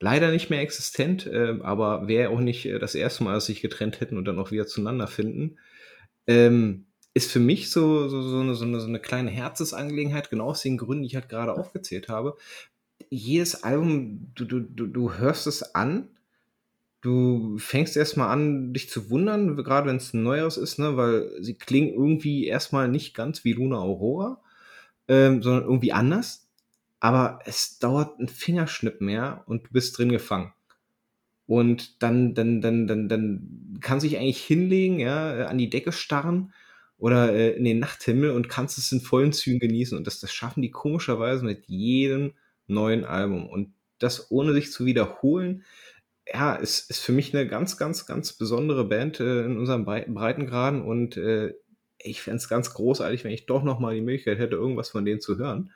Leider 0.00 0.30
nicht 0.30 0.50
mehr 0.50 0.60
existent, 0.60 1.26
äh, 1.26 1.58
aber 1.62 2.06
wäre 2.06 2.30
auch 2.30 2.40
nicht 2.40 2.66
äh, 2.66 2.78
das 2.78 2.94
erste 2.94 3.24
Mal, 3.24 3.34
dass 3.34 3.46
sich 3.46 3.62
getrennt 3.62 4.00
hätten 4.00 4.18
und 4.18 4.26
dann 4.26 4.38
auch 4.38 4.50
wieder 4.50 4.66
zueinander 4.66 5.06
finden 5.06 5.56
ähm, 6.26 6.86
ist 7.14 7.30
für 7.30 7.40
mich 7.40 7.70
so, 7.70 8.08
so, 8.08 8.22
so, 8.22 8.40
eine, 8.40 8.54
so, 8.54 8.64
eine, 8.64 8.80
so 8.80 8.88
eine 8.88 9.00
kleine 9.00 9.30
Herzensangelegenheit, 9.30 10.30
genau 10.30 10.46
aus 10.46 10.62
den 10.62 10.76
Gründen, 10.76 11.02
die 11.02 11.08
ich 11.08 11.14
halt 11.14 11.28
gerade 11.28 11.54
aufgezählt 11.54 12.08
habe. 12.08 12.36
Jedes 13.08 13.62
Album, 13.62 14.32
du, 14.34 14.44
du, 14.44 14.60
du, 14.60 14.86
du 14.86 15.14
hörst 15.14 15.46
es 15.46 15.74
an, 15.74 16.08
du 17.00 17.56
fängst 17.58 17.96
erstmal 17.96 18.28
an, 18.28 18.72
dich 18.74 18.90
zu 18.90 19.10
wundern, 19.10 19.56
gerade 19.56 19.88
wenn 19.88 19.96
es 19.96 20.12
ein 20.12 20.22
neueres 20.22 20.56
ist, 20.56 20.78
ne, 20.78 20.96
weil 20.96 21.30
sie 21.40 21.54
klingen 21.54 21.94
irgendwie 21.94 22.46
erstmal 22.46 22.88
nicht 22.88 23.14
ganz 23.14 23.44
wie 23.44 23.52
Luna 23.52 23.78
Aurora, 23.78 24.42
ähm, 25.08 25.42
sondern 25.42 25.64
irgendwie 25.64 25.92
anders. 25.92 26.45
Aber 27.06 27.38
es 27.44 27.78
dauert 27.78 28.18
ein 28.18 28.26
Fingerschnipp 28.26 29.00
mehr 29.00 29.44
und 29.46 29.68
du 29.68 29.70
bist 29.70 29.96
drin 29.96 30.10
gefangen 30.10 30.52
und 31.46 32.02
dann, 32.02 32.34
dann, 32.34 32.60
dann, 32.60 32.88
dann, 32.88 33.08
dann 33.08 33.78
kann 33.80 34.00
sich 34.00 34.18
eigentlich 34.18 34.42
hinlegen, 34.42 34.98
ja, 34.98 35.36
äh, 35.36 35.42
an 35.44 35.56
die 35.56 35.70
Decke 35.70 35.92
starren 35.92 36.52
oder 36.98 37.32
äh, 37.32 37.52
in 37.52 37.62
den 37.62 37.78
Nachthimmel 37.78 38.32
und 38.32 38.48
kannst 38.48 38.76
es 38.76 38.90
in 38.90 39.00
vollen 39.00 39.32
Zügen 39.32 39.60
genießen. 39.60 39.96
Und 39.96 40.08
das, 40.08 40.18
das 40.18 40.32
schaffen 40.32 40.62
die 40.62 40.72
komischerweise 40.72 41.44
mit 41.44 41.66
jedem 41.68 42.32
neuen 42.66 43.04
Album. 43.04 43.48
Und 43.48 43.72
das 44.00 44.32
ohne 44.32 44.52
sich 44.52 44.72
zu 44.72 44.84
wiederholen, 44.84 45.62
ja, 46.26 46.56
ist, 46.56 46.90
ist 46.90 47.02
für 47.02 47.12
mich 47.12 47.32
eine 47.32 47.46
ganz, 47.46 47.76
ganz, 47.76 48.04
ganz 48.06 48.32
besondere 48.32 48.84
Band 48.84 49.20
äh, 49.20 49.44
in 49.44 49.58
unserem 49.58 49.84
Breitengraden. 49.84 50.82
Und 50.82 51.16
äh, 51.16 51.54
ich 51.98 52.20
fände 52.20 52.38
es 52.38 52.48
ganz 52.48 52.74
großartig, 52.74 53.22
wenn 53.22 53.30
ich 53.30 53.46
doch 53.46 53.62
nochmal 53.62 53.94
die 53.94 54.00
Möglichkeit 54.00 54.40
hätte, 54.40 54.56
irgendwas 54.56 54.88
von 54.88 55.04
denen 55.04 55.20
zu 55.20 55.38
hören 55.38 55.70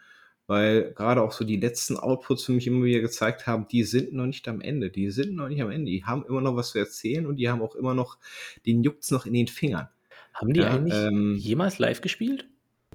weil 0.50 0.92
gerade 0.94 1.22
auch 1.22 1.30
so 1.30 1.44
die 1.44 1.58
letzten 1.58 1.96
Outputs 1.96 2.42
für 2.42 2.50
mich 2.50 2.66
immer 2.66 2.84
wieder 2.84 2.98
gezeigt 2.98 3.46
haben, 3.46 3.68
die 3.68 3.84
sind 3.84 4.12
noch 4.12 4.26
nicht 4.26 4.48
am 4.48 4.60
Ende, 4.60 4.90
die 4.90 5.08
sind 5.12 5.36
noch 5.36 5.48
nicht 5.48 5.62
am 5.62 5.70
Ende, 5.70 5.92
die 5.92 6.04
haben 6.04 6.24
immer 6.26 6.40
noch 6.40 6.56
was 6.56 6.70
zu 6.72 6.80
erzählen 6.80 7.24
und 7.24 7.36
die 7.36 7.48
haben 7.48 7.62
auch 7.62 7.76
immer 7.76 7.94
noch, 7.94 8.18
den 8.66 8.82
juckt's 8.82 9.12
noch 9.12 9.26
in 9.26 9.32
den 9.32 9.46
Fingern. 9.46 9.88
Haben 10.34 10.52
die 10.52 10.58
ja, 10.58 10.70
eigentlich 10.70 10.92
ähm, 10.92 11.36
jemals 11.36 11.78
live 11.78 12.00
gespielt? 12.00 12.48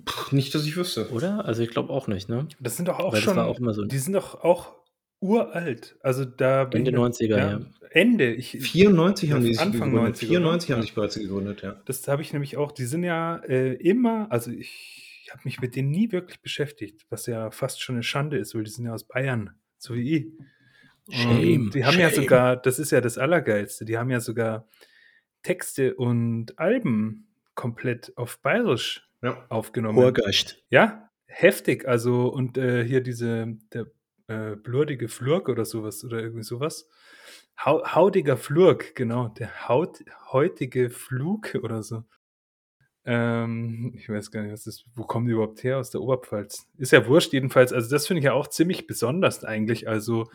Pff, 0.06 0.34
nicht, 0.34 0.54
dass 0.54 0.66
ich 0.66 0.76
wüsste. 0.76 1.10
Oder? 1.12 1.46
Also 1.46 1.64
ich 1.64 1.70
glaube 1.70 1.94
auch 1.94 2.10
nicht, 2.10 2.28
ne? 2.28 2.46
Das 2.60 2.76
sind 2.76 2.90
doch 2.90 3.00
auch 3.00 3.14
Weil 3.14 3.22
schon, 3.22 3.40
auch 3.40 3.58
so 3.72 3.86
die 3.86 4.00
sind 4.00 4.16
doch 4.16 4.44
auch 4.44 4.74
uralt. 5.22 5.96
Also 6.02 6.26
da 6.26 6.64
Ende 6.64 6.92
90er, 6.92 7.30
ja. 7.30 7.38
ja. 7.38 7.62
Ende. 7.92 8.34
Ich, 8.34 8.50
94 8.50 9.32
haben 9.32 9.46
die 9.46 9.54
sich 9.54 9.62
Anfang 9.62 9.92
gegründet. 9.92 10.16
90, 10.16 10.28
94 10.28 10.70
oder? 10.70 10.76
haben 10.76 10.82
sich 10.82 10.94
bereits 10.94 11.16
gegründet, 11.16 11.62
ja. 11.62 11.82
Das 11.86 12.06
habe 12.10 12.22
ich 12.22 12.34
nämlich 12.34 12.58
auch. 12.58 12.74
Die 12.74 12.84
sind 12.84 13.06
ja 13.06 13.38
äh, 13.48 13.76
immer, 13.76 14.30
also 14.30 14.52
ich 14.52 15.06
habe 15.36 15.44
mich 15.44 15.60
mit 15.60 15.76
denen 15.76 15.92
nie 15.92 16.12
wirklich 16.14 16.42
beschäftigt, 16.42 17.06
was 17.10 17.26
ja 17.26 17.52
fast 17.52 17.82
schon 17.82 17.96
eine 17.96 18.04
Schande 18.04 18.38
ist, 18.38 18.56
weil 18.56 18.64
die 18.64 18.72
sind 18.72 18.86
ja 18.86 18.94
aus 18.94 19.04
Bayern, 19.04 19.52
so 19.78 19.94
wie 19.94 20.16
ich. 20.16 20.28
Shame, 21.10 21.70
die 21.72 21.84
haben 21.84 21.94
shame. 21.94 22.02
ja 22.02 22.10
sogar, 22.10 22.56
das 22.56 22.80
ist 22.80 22.92
ja 22.92 23.02
das 23.02 23.18
Allergeilste, 23.18 23.84
die 23.86 23.98
haben 23.98 24.10
ja 24.10 24.22
sogar 24.22 24.68
Texte 25.44 25.94
und 25.96 26.58
Alben 26.58 27.28
komplett 27.54 28.18
auf 28.18 28.40
Bayerisch 28.40 29.08
ja. 29.22 29.46
aufgenommen. 29.50 30.00
Horgeist. 30.00 30.64
Ja, 30.70 31.10
heftig. 31.26 31.86
Also, 31.86 32.28
und 32.28 32.58
äh, 32.58 32.84
hier 32.86 33.02
diese, 33.02 33.58
der 33.74 33.88
äh, 34.28 34.56
blurdige 34.56 35.10
Flurk 35.10 35.50
oder 35.50 35.66
sowas 35.66 36.04
oder 36.04 36.20
irgendwie 36.20 36.44
sowas. 36.44 36.88
Hau, 37.64 37.86
haudiger 37.86 38.38
Flurk, 38.38 38.96
genau. 38.96 39.28
Der 39.28 39.68
Haut, 39.68 40.00
heutige 40.32 40.90
Flug 40.90 41.56
oder 41.62 41.84
so. 41.84 42.06
Ähm, 43.06 43.94
ich 43.96 44.10
weiß 44.10 44.32
gar 44.32 44.42
nicht, 44.42 44.52
was 44.52 44.64
das, 44.64 44.84
wo 44.96 45.04
kommen 45.04 45.28
die 45.28 45.34
überhaupt 45.34 45.64
her 45.64 45.78
aus 45.78 45.92
der 45.92 46.02
Oberpfalz? 46.02 46.68
Ist 46.78 46.92
ja 46.92 47.08
wurscht 47.08 47.34
jedenfalls. 47.34 47.72
Also 47.72 47.90
das 47.90 48.08
finde 48.08 48.20
ich 48.20 48.26
ja 48.26 48.34
auch 48.34 48.48
ziemlich 48.48 48.88
besonders 48.88 49.44
eigentlich. 49.44 49.88
Also 49.88 50.26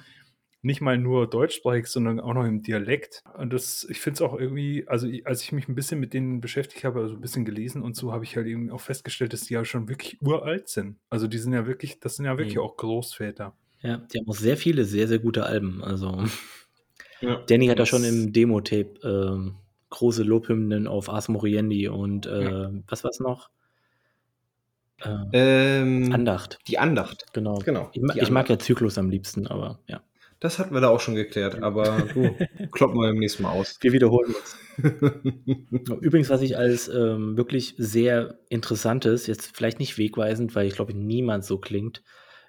nicht 0.63 0.81
mal 0.81 0.99
nur 0.99 1.29
deutschsprachig, 1.29 1.87
sondern 1.87 2.21
auch 2.21 2.35
noch 2.35 2.45
im 2.45 2.63
Dialekt. 2.63 3.23
Und 3.37 3.53
das, 3.53 3.87
ich 3.89 4.01
finde 4.01 4.17
es 4.17 4.23
auch 4.23 4.39
irgendwie, 4.39 4.87
also 4.87 5.09
als 5.25 5.43
ich 5.43 5.53
mich 5.53 5.69
ein 5.69 5.75
bisschen 5.75 5.99
mit 6.01 6.13
denen 6.13 6.41
beschäftigt 6.41 6.85
habe, 6.85 7.01
also 7.01 7.15
ein 7.15 7.21
bisschen 7.21 7.45
gelesen 7.45 7.83
und 7.83 7.97
so, 7.97 8.13
habe 8.13 8.25
ich 8.25 8.37
halt 8.37 8.47
eben 8.47 8.71
auch 8.71 8.81
festgestellt, 8.81 9.33
dass 9.33 9.43
die 9.43 9.55
ja 9.55 9.65
schon 9.65 9.89
wirklich 9.89 10.21
uralt 10.21 10.69
sind. 10.69 10.99
Also 11.09 11.27
die 11.27 11.39
sind 11.39 11.55
ja 11.55 11.67
wirklich, 11.67 11.99
das 11.99 12.17
sind 12.17 12.27
ja 12.27 12.37
wirklich 12.37 12.57
mhm. 12.57 12.63
auch 12.63 12.77
Großväter. 12.77 13.57
Ja, 13.83 13.97
die 13.97 14.19
haben 14.19 14.29
auch 14.29 14.37
sehr 14.37 14.59
viele 14.59 14.85
sehr, 14.85 15.09
sehr 15.09 15.19
gute 15.19 15.45
Alben. 15.45 15.83
Also 15.83 16.25
ja, 17.21 17.43
Danny 17.47 17.67
hat 17.67 17.79
da 17.79 17.87
schon 17.87 18.05
im 18.05 18.33
Demo-Tape 18.33 19.01
ähm, 19.03 19.55
große 19.91 20.23
Lobhymnen 20.23 20.87
auf 20.87 21.09
Ars 21.09 21.29
Moriendi 21.29 21.89
und 21.89 22.27
äh, 22.27 22.45
ja. 22.45 22.71
was 22.89 23.05
es 23.05 23.21
noch? 23.21 23.51
Äh, 25.03 25.17
ähm, 25.33 26.13
Andacht. 26.13 26.59
Die 26.67 26.79
Andacht. 26.79 27.27
Genau. 27.33 27.59
genau 27.59 27.91
ich, 27.93 28.03
ich 28.23 28.31
mag 28.31 28.49
ja 28.49 28.59
Zyklus 28.59 28.99
am 28.99 29.11
liebsten, 29.11 29.47
aber 29.47 29.81
ja. 29.87 30.03
Das 30.41 30.59
hatten 30.59 30.73
wir 30.73 30.81
da 30.81 30.89
auch 30.89 31.01
schon 31.01 31.15
geklärt, 31.17 31.63
aber 31.63 32.01
du, 32.15 32.35
kloppen 32.73 32.99
wir 32.99 33.09
beim 33.09 33.19
nächsten 33.19 33.43
Mal 33.43 33.53
aus. 33.53 33.79
Wir 33.83 33.93
wiederholen 33.93 34.35
uns. 34.35 34.57
Übrigens, 36.01 36.31
was 36.31 36.41
ich 36.41 36.57
als 36.57 36.89
ähm, 36.89 37.37
wirklich 37.37 37.75
sehr 37.77 38.39
interessantes, 38.49 39.27
jetzt 39.27 39.55
vielleicht 39.55 39.79
nicht 39.79 39.99
wegweisend, 39.99 40.55
weil 40.55 40.67
ich 40.67 40.75
glaube, 40.75 40.95
niemand 40.95 41.45
so 41.45 41.59
klingt, 41.59 42.03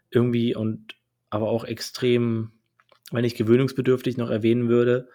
irgendwie 0.10 0.56
und 0.56 0.96
aber 1.30 1.50
auch 1.50 1.66
extrem, 1.66 2.52
wenn 3.12 3.26
ich 3.26 3.36
gewöhnungsbedürftig 3.36 4.18
noch 4.18 4.30
erwähnen 4.30 4.70
würde, 4.70 5.10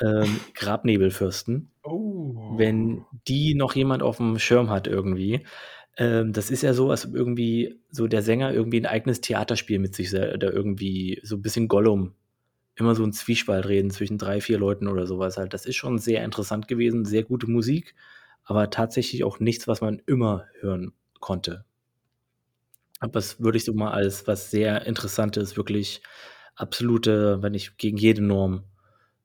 ähm, 0.00 0.40
Grabnebelfürsten. 0.54 1.70
Oh. 1.82 2.54
Wenn 2.56 3.04
die 3.28 3.54
noch 3.54 3.74
jemand 3.74 4.02
auf 4.02 4.16
dem 4.16 4.38
Schirm 4.38 4.70
hat 4.70 4.86
irgendwie. 4.86 5.44
Ähm, 5.96 6.32
das 6.32 6.50
ist 6.50 6.62
ja 6.62 6.72
so, 6.72 6.90
als 6.90 7.04
irgendwie 7.04 7.80
so 7.90 8.06
der 8.06 8.22
Sänger 8.22 8.52
irgendwie 8.52 8.80
ein 8.80 8.86
eigenes 8.86 9.20
Theaterspiel 9.20 9.78
mit 9.78 9.94
sich 9.94 10.12
oder 10.14 10.52
irgendwie 10.52 11.20
so 11.22 11.36
ein 11.36 11.42
bisschen 11.42 11.68
Gollum. 11.68 12.14
Immer 12.76 12.94
so 12.94 13.04
ein 13.04 13.12
Zwiespalt 13.12 13.66
reden 13.66 13.90
zwischen 13.90 14.16
drei, 14.16 14.40
vier 14.40 14.58
Leuten 14.58 14.88
oder 14.88 15.06
sowas 15.06 15.36
halt. 15.36 15.52
Das 15.52 15.66
ist 15.66 15.76
schon 15.76 15.98
sehr 15.98 16.24
interessant 16.24 16.68
gewesen, 16.68 17.04
sehr 17.04 17.24
gute 17.24 17.50
Musik, 17.50 17.94
aber 18.44 18.70
tatsächlich 18.70 19.24
auch 19.24 19.40
nichts, 19.40 19.68
was 19.68 19.80
man 19.80 20.00
immer 20.06 20.46
hören 20.60 20.92
konnte. 21.18 21.64
Aber 23.00 23.12
das 23.12 23.40
würde 23.40 23.58
ich 23.58 23.64
so 23.64 23.74
mal 23.74 23.90
als 23.90 24.26
was 24.26 24.50
sehr 24.50 24.86
Interessantes, 24.86 25.56
wirklich 25.56 26.02
absolute, 26.54 27.42
wenn 27.42 27.52
nicht 27.52 27.76
gegen 27.78 27.96
jede 27.96 28.22
Norm 28.22 28.64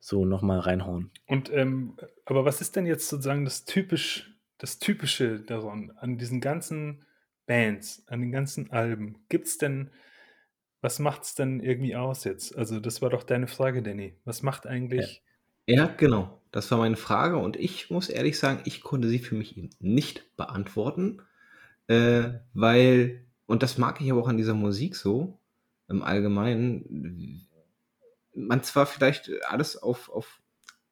so 0.05 0.23
nochmal 0.23 0.59
reinhauen. 0.59 1.09
Und 1.25 1.51
ähm, 1.51 1.97
aber 2.25 2.45
was 2.45 2.61
ist 2.61 2.75
denn 2.75 2.85
jetzt 2.85 3.09
sozusagen 3.09 3.43
das 3.43 3.65
typisch, 3.65 4.37
das 4.59 4.77
Typische 4.77 5.39
daran, 5.39 5.91
an 5.97 6.19
diesen 6.19 6.41
ganzen 6.41 7.03
Bands, 7.47 8.03
an 8.07 8.21
den 8.21 8.31
ganzen 8.31 8.69
Alben? 8.69 9.25
Gibt 9.29 9.47
es 9.47 9.57
denn, 9.57 9.89
was 10.81 10.99
macht 10.99 11.23
es 11.23 11.33
denn 11.33 11.59
irgendwie 11.59 11.95
aus 11.95 12.23
jetzt? 12.23 12.55
Also, 12.55 12.79
das 12.79 13.01
war 13.01 13.09
doch 13.09 13.23
deine 13.23 13.47
Frage, 13.47 13.81
Danny. 13.81 14.15
Was 14.25 14.43
macht 14.43 14.67
eigentlich. 14.67 15.23
Ja. 15.65 15.75
ja, 15.75 15.87
genau. 15.87 16.39
Das 16.51 16.69
war 16.69 16.77
meine 16.77 16.97
Frage 16.97 17.37
und 17.37 17.57
ich 17.57 17.89
muss 17.89 18.07
ehrlich 18.07 18.37
sagen, 18.37 18.61
ich 18.65 18.81
konnte 18.81 19.09
sie 19.09 19.19
für 19.19 19.33
mich 19.33 19.59
nicht 19.79 20.37
beantworten, 20.37 21.23
äh, 21.87 22.29
weil 22.53 23.25
und 23.47 23.63
das 23.63 23.79
mag 23.79 23.99
ich 24.01 24.11
aber 24.11 24.21
auch 24.21 24.27
an 24.27 24.37
dieser 24.37 24.53
Musik 24.53 24.95
so, 24.95 25.39
im 25.87 26.03
Allgemeinen, 26.03 27.47
man 28.35 28.63
zwar 28.63 28.85
vielleicht 28.85 29.31
alles 29.47 29.77
auf, 29.77 30.09
auf 30.09 30.41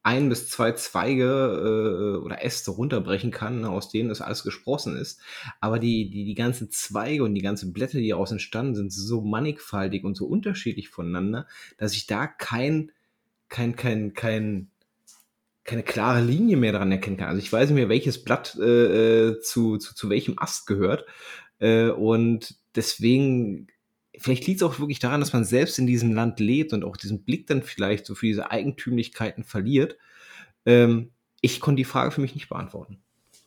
ein 0.04 0.28
bis 0.28 0.50
zwei 0.50 0.74
Zweige 0.74 1.24
äh, 1.24 2.24
oder 2.24 2.44
Äste 2.44 2.72
runterbrechen 2.72 3.32
kann, 3.32 3.62
ne, 3.62 3.70
aus 3.70 3.89
denen 3.89 4.10
das 4.10 4.20
alles 4.20 4.44
gesprossen 4.44 4.98
ist. 4.98 5.22
Aber 5.62 5.80
die, 5.80 6.10
die, 6.10 6.26
die 6.26 6.36
ganzen 6.36 6.70
Zweige 6.72 7.24
und 7.24 7.34
die 7.36 7.41
ganzen 7.41 7.72
Blätter, 7.72 8.00
die 8.00 8.10
daraus 8.10 8.32
entstanden 8.32 8.76
sind, 8.76 8.91
so 8.91 9.22
mannigfaltig 9.22 10.04
und 10.04 10.16
so 10.16 10.26
unterschiedlich 10.26 10.89
voneinander, 10.89 11.48
dass 11.78 11.94
ich 11.94 12.06
da 12.06 12.28
kein, 12.28 12.91
kein, 13.48 13.78
kein, 13.78 14.14
kein, 14.14 14.70
keine 15.64 15.84
klare 15.84 16.22
Linie 16.22 16.58
mehr 16.58 16.74
daran 16.74 16.91
erkennen 16.91 17.16
kann. 17.16 17.30
Also 17.30 17.39
ich 17.39 17.52
weiß 17.52 17.70
nicht 17.70 17.78
mehr, 17.78 17.88
welches 17.88 18.22
Blatt 18.22 18.58
äh, 18.60 19.30
äh 19.30 19.39
zu, 19.39 19.78
zu, 19.78 19.96
zu 19.96 20.10
welchem 20.10 20.38
Ast 20.38 20.68
gehört. 20.68 21.06
Äh, 21.60 21.88
und 21.88 22.56
deswegen 22.76 23.68
vielleicht 24.18 24.47
liegt 24.47 24.61
es 24.61 24.64
auch 24.64 24.80
wirklich 24.80 24.99
daran, 24.99 25.20
dass 25.20 25.34
man 25.34 25.45
selbst 25.45 25.80
in 25.80 25.88
diesem 25.88 26.14
Land 26.14 26.39
lebt 26.39 26.74
und 26.74 26.84
auch 26.84 26.97
diesen 26.97 27.24
Blick 27.24 27.47
dann 27.47 27.64
vielleicht 27.64 28.05
so 28.05 28.16
für 28.16 28.28
diese 28.28 28.51
Eigentümlichkeiten 28.51 29.43
verliert. 29.43 29.97
Ähm, 30.66 31.11
ich 31.41 31.59
konnte 31.59 31.78
die 31.78 31.86
Frage 31.86 32.11
für 32.11 32.22
mich 32.22 32.36
nicht 32.36 32.49
beantworten. 32.49 32.99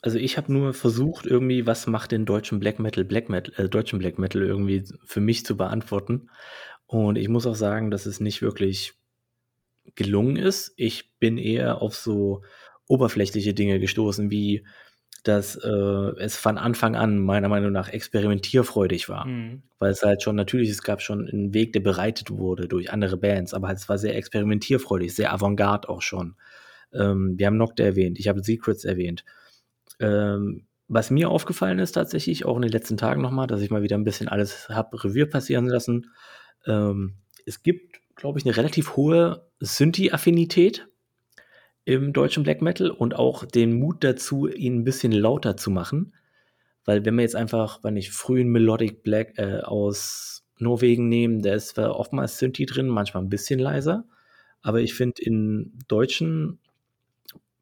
Also 0.03 0.19
ich 0.19 0.37
habe 0.37 0.53
nur 0.53 0.75
versucht, 0.75 1.27
irgendwie, 1.27 1.67
was 1.67 1.87
macht 1.87 2.13
den 2.13 2.27
deutschen 2.27 2.61
Black 2.61 2.79
Metal, 2.79 3.05
Black 3.05 3.29
Metal, 3.29 3.53
äh, 3.57 3.69
deutschen 3.69 3.99
Black 3.99 4.19
Metal 4.19 4.43
irgendwie 4.43 4.85
für 5.05 5.21
mich 5.21 5.45
zu 5.45 5.57
beantworten. 5.57 6.29
Und 6.87 7.17
ich 7.17 7.29
muss 7.29 7.47
auch 7.47 7.55
sagen, 7.55 7.91
dass 7.91 8.07
es 8.07 8.21
nicht 8.21 8.43
wirklich 8.43 8.95
gelungen 9.95 10.37
ist. 10.37 10.75
Ich 10.77 11.13
bin 11.19 11.39
eher 11.39 11.81
auf 11.83 11.97
so 11.97 12.43
oberflächliche 12.87 13.55
Dinge 13.55 13.81
gestoßen, 13.81 14.31
wie 14.31 14.65
dass 15.27 15.57
äh, 15.57 15.69
es 16.19 16.37
von 16.37 16.57
Anfang 16.57 16.95
an 16.95 17.19
meiner 17.19 17.49
Meinung 17.49 17.73
nach 17.73 17.89
experimentierfreudig 17.89 19.09
war. 19.09 19.27
Mhm. 19.27 19.63
Weil 19.79 19.91
es 19.91 20.03
halt 20.03 20.23
schon, 20.23 20.37
natürlich, 20.37 20.71
es 20.71 20.83
gab 20.83 21.03
schon 21.03 21.29
einen 21.29 21.53
Weg, 21.53 21.73
der 21.73 21.81
bereitet 21.81 22.31
wurde 22.31 22.69
durch 22.69 22.93
andere 22.93 23.17
Bands, 23.17 23.53
aber 23.53 23.69
halt, 23.69 23.79
es 23.79 23.89
war 23.89 23.99
sehr 23.99 24.17
experimentierfreudig, 24.17 25.15
sehr 25.15 25.33
avantgarde 25.33 25.89
auch 25.89 26.03
schon. 26.03 26.37
Ähm, 26.93 27.35
wir 27.37 27.47
haben 27.47 27.57
Nocta 27.57 27.83
erwähnt, 27.83 28.19
ich 28.19 28.29
habe 28.29 28.43
Secrets 28.43 28.85
erwähnt. 28.85 29.25
Ähm, 29.99 30.67
was 30.87 31.11
mir 31.11 31.29
aufgefallen 31.29 31.81
ist 31.81 31.93
tatsächlich, 31.93 32.45
auch 32.45 32.55
in 32.55 32.63
den 32.63 32.71
letzten 32.71 32.97
Tagen 32.97 33.21
nochmal, 33.21 33.49
dass 33.49 33.61
ich 33.61 33.71
mal 33.71 33.83
wieder 33.83 33.99
ein 33.99 34.05
bisschen 34.05 34.29
alles 34.29 34.69
habe 34.69 35.03
Revier 35.03 35.29
passieren 35.29 35.67
lassen. 35.67 36.13
Ähm, 36.67 37.17
es 37.45 37.65
gibt, 37.65 37.99
glaube 38.15 38.39
ich, 38.39 38.45
eine 38.45 38.57
relativ 38.57 38.97
hohe 38.97 39.49
Synthi-Affinität 39.59 40.87
im 41.87 42.13
deutschen 42.13 42.43
Black 42.43 42.63
Metal 42.63 42.91
und 42.91 43.15
auch 43.15 43.45
den 43.45 43.79
Mut 43.79 44.03
dazu, 44.03 44.49
ihn 44.49 44.81
ein 44.81 44.85
bisschen 44.85 45.13
lauter 45.13 45.57
zu 45.57 45.71
machen. 45.71 46.13
Weil 46.85 47.05
wenn 47.05 47.15
wir 47.15 47.23
jetzt 47.23 47.37
einfach, 47.37 47.83
wenn 47.85 47.97
ich 47.97 48.11
frühen 48.11 48.49
Melodic 48.49 49.05
Black 49.05 49.39
äh, 49.39 49.61
aus 49.61 50.45
Norwegen 50.59 51.09
nehmen, 51.09 51.43
da 51.43 51.55
ist 51.55 51.79
oftmals 51.79 52.39
Synthi 52.39 52.67
drin, 52.67 52.89
manchmal 52.89 53.23
ein 53.23 53.29
bisschen 53.29 53.61
leiser. 53.61 54.05
Aber 54.63 54.81
ich 54.81 54.95
finde 54.95 55.23
in 55.23 55.79
deutschen, 55.87 56.59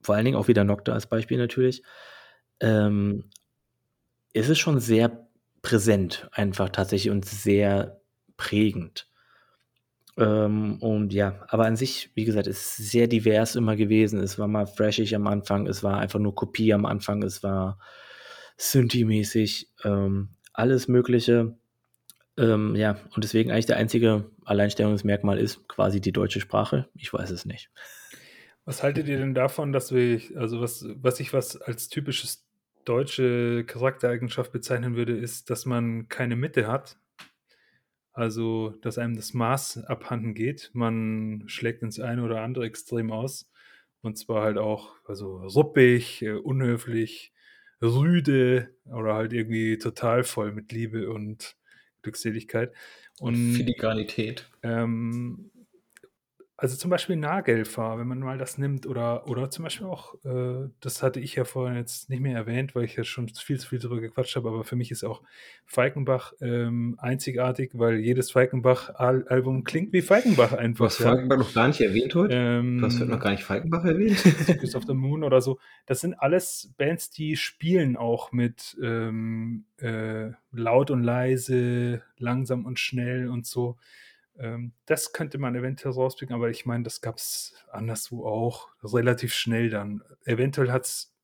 vor 0.00 0.14
allen 0.14 0.24
Dingen 0.24 0.38
auch 0.38 0.48
wieder 0.48 0.64
Nocta 0.64 0.92
als 0.92 1.06
Beispiel 1.06 1.36
natürlich, 1.36 1.82
ähm, 2.60 3.24
ist 4.32 4.48
es 4.48 4.58
schon 4.58 4.80
sehr 4.80 5.28
präsent 5.60 6.28
einfach 6.32 6.70
tatsächlich 6.70 7.10
und 7.10 7.26
sehr 7.26 8.00
prägend. 8.38 9.06
Ähm, 10.16 10.78
und 10.80 11.12
ja, 11.12 11.44
aber 11.48 11.66
an 11.66 11.76
sich, 11.76 12.10
wie 12.14 12.24
gesagt, 12.24 12.46
ist 12.46 12.76
sehr 12.76 13.08
divers 13.08 13.56
immer 13.56 13.76
gewesen. 13.76 14.20
Es 14.20 14.38
war 14.38 14.46
mal 14.46 14.66
freshig 14.66 15.14
am 15.14 15.26
Anfang, 15.26 15.66
es 15.66 15.82
war 15.82 15.98
einfach 15.98 16.20
nur 16.20 16.34
Kopie 16.34 16.72
am 16.72 16.86
Anfang, 16.86 17.22
es 17.22 17.42
war 17.42 17.78
Synthi-mäßig, 18.56 19.68
ähm, 19.84 20.28
alles 20.52 20.86
Mögliche. 20.86 21.56
Ähm, 22.36 22.74
ja, 22.76 22.96
und 23.14 23.24
deswegen 23.24 23.50
eigentlich 23.50 23.66
der 23.66 23.76
einzige 23.76 24.30
Alleinstellungsmerkmal 24.44 25.38
ist 25.38 25.68
quasi 25.68 26.00
die 26.00 26.12
deutsche 26.12 26.40
Sprache. 26.40 26.88
Ich 26.94 27.12
weiß 27.12 27.30
es 27.30 27.44
nicht. 27.44 27.70
Was 28.64 28.82
haltet 28.82 29.08
ihr 29.08 29.18
denn 29.18 29.34
davon, 29.34 29.72
dass 29.72 29.92
wir, 29.92 30.20
also 30.36 30.60
was, 30.60 30.86
was 30.96 31.20
ich 31.20 31.32
was 31.32 31.60
als 31.60 31.88
typisches 31.88 32.44
deutsche 32.84 33.64
Charaktereigenschaft 33.64 34.52
bezeichnen 34.52 34.96
würde, 34.96 35.16
ist, 35.16 35.50
dass 35.50 35.66
man 35.66 36.08
keine 36.08 36.36
Mitte 36.36 36.66
hat. 36.66 36.96
Also, 38.14 38.70
dass 38.80 38.96
einem 38.96 39.16
das 39.16 39.34
Maß 39.34 39.84
abhanden 39.84 40.34
geht. 40.34 40.70
Man 40.72 41.42
schlägt 41.46 41.82
ins 41.82 41.98
eine 42.00 42.22
oder 42.22 42.42
andere 42.42 42.64
Extrem 42.64 43.10
aus. 43.10 43.50
Und 44.02 44.16
zwar 44.16 44.42
halt 44.44 44.56
auch, 44.56 44.94
also 45.04 45.38
ruppig, 45.38 46.22
äh, 46.22 46.32
unhöflich, 46.32 47.32
rüde 47.82 48.70
oder 48.86 49.14
halt 49.14 49.32
irgendwie 49.32 49.78
total 49.78 50.22
voll 50.24 50.52
mit 50.52 50.72
Liebe 50.72 51.10
und 51.10 51.56
Glückseligkeit. 52.02 52.72
Und 53.18 53.54
Filigranität. 53.54 54.48
Ähm, 54.62 55.50
also 56.56 56.76
zum 56.76 56.88
Beispiel 56.88 57.16
Nagelfahr, 57.16 57.98
wenn 57.98 58.06
man 58.06 58.20
mal 58.20 58.38
das 58.38 58.58
nimmt, 58.58 58.86
oder, 58.86 59.26
oder 59.26 59.50
zum 59.50 59.64
Beispiel 59.64 59.88
auch, 59.88 60.14
äh, 60.24 60.68
das 60.80 61.02
hatte 61.02 61.18
ich 61.18 61.34
ja 61.34 61.44
vorhin 61.44 61.76
jetzt 61.76 62.10
nicht 62.10 62.20
mehr 62.20 62.36
erwähnt, 62.36 62.76
weil 62.76 62.84
ich 62.84 62.94
ja 62.94 63.02
schon 63.02 63.28
viel 63.28 63.58
zu 63.58 63.68
viel 63.68 63.80
darüber 63.80 64.00
gequatscht 64.00 64.36
habe, 64.36 64.48
aber 64.48 64.62
für 64.62 64.76
mich 64.76 64.92
ist 64.92 65.02
auch 65.02 65.22
Falkenbach 65.66 66.32
ähm, 66.40 66.94
einzigartig, 66.98 67.72
weil 67.74 67.96
jedes 67.98 68.30
Falkenbach-Album 68.30 69.64
klingt 69.64 69.92
wie 69.92 70.00
Falkenbach 70.02 70.52
einfach. 70.52 70.86
Hast 70.86 71.00
ja. 71.00 71.06
Falkenbach 71.06 71.38
noch 71.38 71.54
gar 71.54 71.66
nicht 71.66 71.80
erwähnt 71.80 72.14
heute? 72.14 72.34
Ähm, 72.34 72.78
du 72.78 72.86
hast 72.86 73.00
heute 73.00 73.10
noch 73.10 73.20
gar 73.20 73.30
nicht 73.30 73.42
Falkenbach 73.42 73.84
erwähnt? 73.84 74.22
Kiss 74.60 74.76
of 74.76 74.84
the 74.86 74.94
Moon 74.94 75.24
oder 75.24 75.40
so. 75.40 75.58
Das 75.86 76.00
sind 76.00 76.14
alles 76.14 76.72
Bands, 76.78 77.10
die 77.10 77.34
spielen 77.34 77.96
auch 77.96 78.30
mit 78.30 78.76
ähm, 78.80 79.64
äh, 79.78 80.30
laut 80.52 80.92
und 80.92 81.02
leise, 81.02 82.02
langsam 82.16 82.64
und 82.64 82.78
schnell 82.78 83.28
und 83.28 83.44
so. 83.44 83.76
Ähm, 84.38 84.72
das 84.86 85.12
könnte 85.12 85.38
man 85.38 85.54
eventuell 85.54 85.94
rauspicken, 85.94 86.34
aber 86.34 86.50
ich 86.50 86.66
meine, 86.66 86.84
das 86.84 87.00
gab 87.00 87.16
es 87.16 87.54
anderswo 87.70 88.26
auch 88.26 88.68
relativ 88.82 89.32
schnell 89.32 89.70
dann. 89.70 90.02
Eventuell 90.24 90.72
hat 90.72 90.84
es 90.84 91.14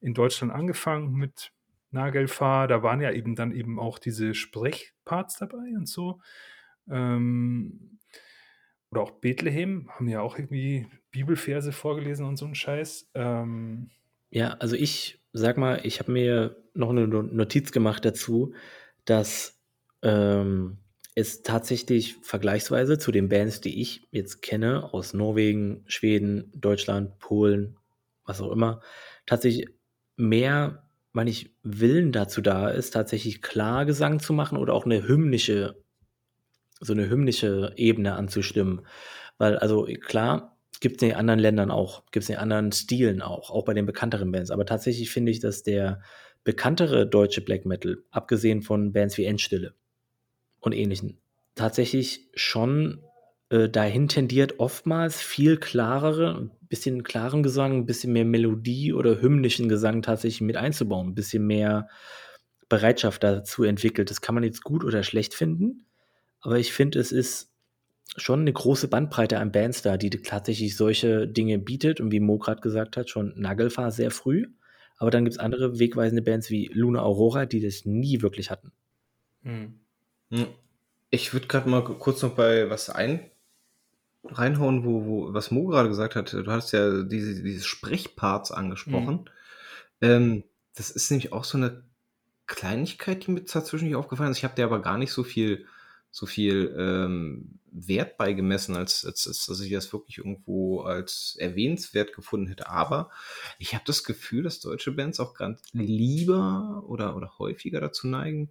in 0.00 0.14
Deutschland 0.14 0.52
angefangen 0.52 1.12
mit 1.12 1.52
Nagelfahr, 1.90 2.68
da 2.68 2.82
waren 2.82 3.00
ja 3.00 3.12
eben 3.12 3.34
dann 3.34 3.52
eben 3.52 3.78
auch 3.78 3.98
diese 3.98 4.34
Sprechparts 4.34 5.38
dabei 5.38 5.74
und 5.76 5.88
so. 5.88 6.20
Ähm, 6.90 7.98
oder 8.90 9.02
auch 9.02 9.12
Bethlehem, 9.12 9.88
haben 9.90 10.08
ja 10.08 10.20
auch 10.20 10.38
irgendwie 10.38 10.86
Bibelverse 11.10 11.72
vorgelesen 11.72 12.26
und 12.26 12.36
so 12.36 12.46
ein 12.46 12.54
Scheiß. 12.54 13.10
Ähm, 13.14 13.90
ja, 14.30 14.54
also 14.54 14.76
ich 14.76 15.22
sag 15.32 15.56
mal, 15.56 15.80
ich 15.84 15.98
habe 16.00 16.12
mir 16.12 16.56
noch 16.74 16.90
eine 16.90 17.06
Notiz 17.06 17.72
gemacht 17.72 18.04
dazu, 18.04 18.54
dass 19.04 19.60
ähm, 20.02 20.78
ist 21.14 21.44
tatsächlich 21.44 22.16
vergleichsweise 22.22 22.98
zu 22.98 23.12
den 23.12 23.28
Bands, 23.28 23.60
die 23.60 23.80
ich 23.80 24.08
jetzt 24.10 24.40
kenne, 24.40 24.92
aus 24.94 25.12
Norwegen, 25.12 25.84
Schweden, 25.86 26.50
Deutschland, 26.54 27.18
Polen, 27.18 27.76
was 28.24 28.40
auch 28.40 28.50
immer, 28.50 28.80
tatsächlich 29.26 29.68
mehr, 30.16 30.88
meine 31.12 31.30
ich, 31.30 31.54
Willen 31.62 32.12
dazu 32.12 32.40
da 32.40 32.70
ist, 32.70 32.92
tatsächlich 32.92 33.42
klar 33.42 33.84
Gesang 33.84 34.20
zu 34.20 34.32
machen 34.32 34.56
oder 34.56 34.72
auch 34.72 34.86
eine 34.86 35.06
hymnische, 35.06 35.82
so 36.80 36.92
eine 36.92 37.08
hymnische 37.08 37.74
Ebene 37.76 38.14
anzustimmen. 38.14 38.86
Weil, 39.36 39.58
also 39.58 39.86
klar, 40.06 40.56
gibt 40.80 40.96
es 40.96 41.02
in 41.02 41.08
den 41.10 41.18
anderen 41.18 41.40
Ländern 41.40 41.70
auch, 41.70 42.06
gibt 42.10 42.24
es 42.24 42.30
in 42.30 42.36
den 42.36 42.42
anderen 42.42 42.72
Stilen 42.72 43.20
auch, 43.20 43.50
auch 43.50 43.64
bei 43.64 43.74
den 43.74 43.86
bekannteren 43.86 44.32
Bands. 44.32 44.50
Aber 44.50 44.64
tatsächlich 44.64 45.10
finde 45.10 45.30
ich, 45.30 45.40
dass 45.40 45.62
der 45.62 46.00
bekanntere 46.44 47.06
deutsche 47.06 47.42
Black 47.42 47.66
Metal, 47.66 47.98
abgesehen 48.10 48.62
von 48.62 48.92
Bands 48.92 49.18
wie 49.18 49.24
Endstille, 49.24 49.74
und 50.62 50.72
ähnlichen 50.72 51.18
tatsächlich 51.54 52.28
schon 52.34 53.02
äh, 53.50 53.68
dahin 53.68 54.08
tendiert, 54.08 54.58
oftmals 54.58 55.20
viel 55.20 55.58
klarere, 55.58 56.50
bisschen 56.68 57.02
klaren 57.02 57.42
Gesang, 57.42 57.78
ein 57.78 57.86
bisschen 57.86 58.14
mehr 58.14 58.24
Melodie 58.24 58.94
oder 58.94 59.20
hymnischen 59.20 59.68
Gesang 59.68 60.00
tatsächlich 60.00 60.40
mit 60.40 60.56
einzubauen, 60.56 61.08
ein 61.08 61.14
bisschen 61.14 61.46
mehr 61.46 61.88
Bereitschaft 62.70 63.22
dazu 63.22 63.64
entwickelt. 63.64 64.10
Das 64.10 64.22
kann 64.22 64.34
man 64.34 64.44
jetzt 64.44 64.64
gut 64.64 64.82
oder 64.82 65.02
schlecht 65.02 65.34
finden, 65.34 65.84
aber 66.40 66.58
ich 66.58 66.72
finde, 66.72 66.98
es 66.98 67.12
ist 67.12 67.50
schon 68.16 68.40
eine 68.40 68.52
große 68.52 68.88
Bandbreite 68.88 69.38
an 69.38 69.52
Bands 69.52 69.82
da, 69.82 69.96
die 69.96 70.10
tatsächlich 70.10 70.76
solche 70.76 71.28
Dinge 71.28 71.58
bietet 71.58 72.00
und 72.00 72.10
wie 72.10 72.20
Mo 72.20 72.38
gerade 72.38 72.60
gesagt 72.60 72.96
hat, 72.96 73.10
schon 73.10 73.32
Nagelfahr 73.36 73.90
sehr 73.90 74.10
früh. 74.10 74.46
Aber 74.98 75.10
dann 75.10 75.24
gibt 75.24 75.34
es 75.34 75.38
andere 75.38 75.78
wegweisende 75.78 76.22
Bands 76.22 76.50
wie 76.50 76.70
Luna 76.72 77.02
Aurora, 77.02 77.46
die 77.46 77.60
das 77.60 77.84
nie 77.86 78.22
wirklich 78.22 78.50
hatten. 78.50 78.72
Hm. 79.42 79.81
Hm. 80.32 80.48
Ich 81.10 81.32
würde 81.34 81.46
gerade 81.46 81.68
mal 81.68 81.84
kurz 81.84 82.22
noch 82.22 82.34
bei 82.34 82.70
was 82.70 82.88
ein 82.88 83.30
reinhauen, 84.24 84.84
wo, 84.84 85.04
wo 85.04 85.34
was 85.34 85.50
Mo 85.50 85.66
gerade 85.66 85.88
gesagt 85.88 86.16
hat. 86.16 86.32
Du 86.32 86.46
hast 86.46 86.72
ja 86.72 87.02
diese, 87.02 87.42
diese 87.42 87.64
Sprechparts 87.64 88.50
angesprochen. 88.50 89.28
Mhm. 90.00 90.08
Ähm, 90.08 90.44
das 90.74 90.90
ist 90.90 91.10
nämlich 91.10 91.32
auch 91.32 91.44
so 91.44 91.58
eine 91.58 91.82
Kleinigkeit, 92.46 93.26
die 93.26 93.32
mir 93.32 93.44
tatsächlich 93.44 93.94
aufgefallen 93.94 94.30
ist. 94.30 94.38
Ich 94.38 94.44
habe 94.44 94.54
dir 94.54 94.64
aber 94.64 94.80
gar 94.80 94.96
nicht 94.96 95.12
so 95.12 95.22
viel, 95.22 95.66
so 96.10 96.26
viel 96.26 96.74
ähm, 96.78 97.58
Wert 97.70 98.16
beigemessen, 98.16 98.76
als, 98.76 99.04
als, 99.04 99.26
als 99.26 99.46
dass 99.46 99.60
ich 99.60 99.72
das 99.72 99.92
wirklich 99.92 100.18
irgendwo 100.18 100.80
als 100.80 101.36
erwähnenswert 101.38 102.14
gefunden 102.14 102.46
hätte. 102.46 102.68
Aber 102.68 103.10
ich 103.58 103.74
habe 103.74 103.84
das 103.86 104.04
Gefühl, 104.04 104.44
dass 104.44 104.60
deutsche 104.60 104.92
Bands 104.92 105.20
auch 105.20 105.34
ganz 105.34 105.60
lieber 105.72 106.84
oder, 106.86 107.16
oder 107.16 107.38
häufiger 107.38 107.80
dazu 107.80 108.06
neigen, 108.06 108.50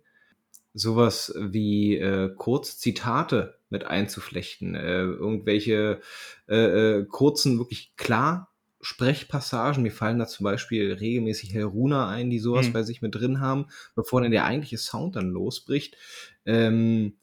sowas 0.73 1.33
wie 1.37 1.97
äh, 1.97 2.29
Kurzzitate 2.35 3.55
mit 3.69 3.85
einzuflechten, 3.85 4.75
äh, 4.75 5.01
irgendwelche 5.03 6.01
äh, 6.47 6.99
äh, 6.99 7.05
kurzen, 7.05 7.57
wirklich 7.59 7.93
klar 7.97 8.49
Sprechpassagen. 8.81 9.83
Mir 9.83 9.91
fallen 9.91 10.19
da 10.19 10.27
zum 10.27 10.43
Beispiel 10.43 10.93
regelmäßig 10.93 11.53
Helruna 11.53 12.09
ein, 12.09 12.29
die 12.29 12.39
sowas 12.39 12.67
Mhm. 12.67 12.73
bei 12.73 12.83
sich 12.83 13.01
mit 13.01 13.15
drin 13.15 13.39
haben, 13.39 13.67
bevor 13.95 14.21
dann 14.21 14.31
der 14.31 14.45
eigentliche 14.45 14.77
Sound 14.77 15.15
dann 15.15 15.29
losbricht. 15.29 15.97
Ähm, 16.45 17.13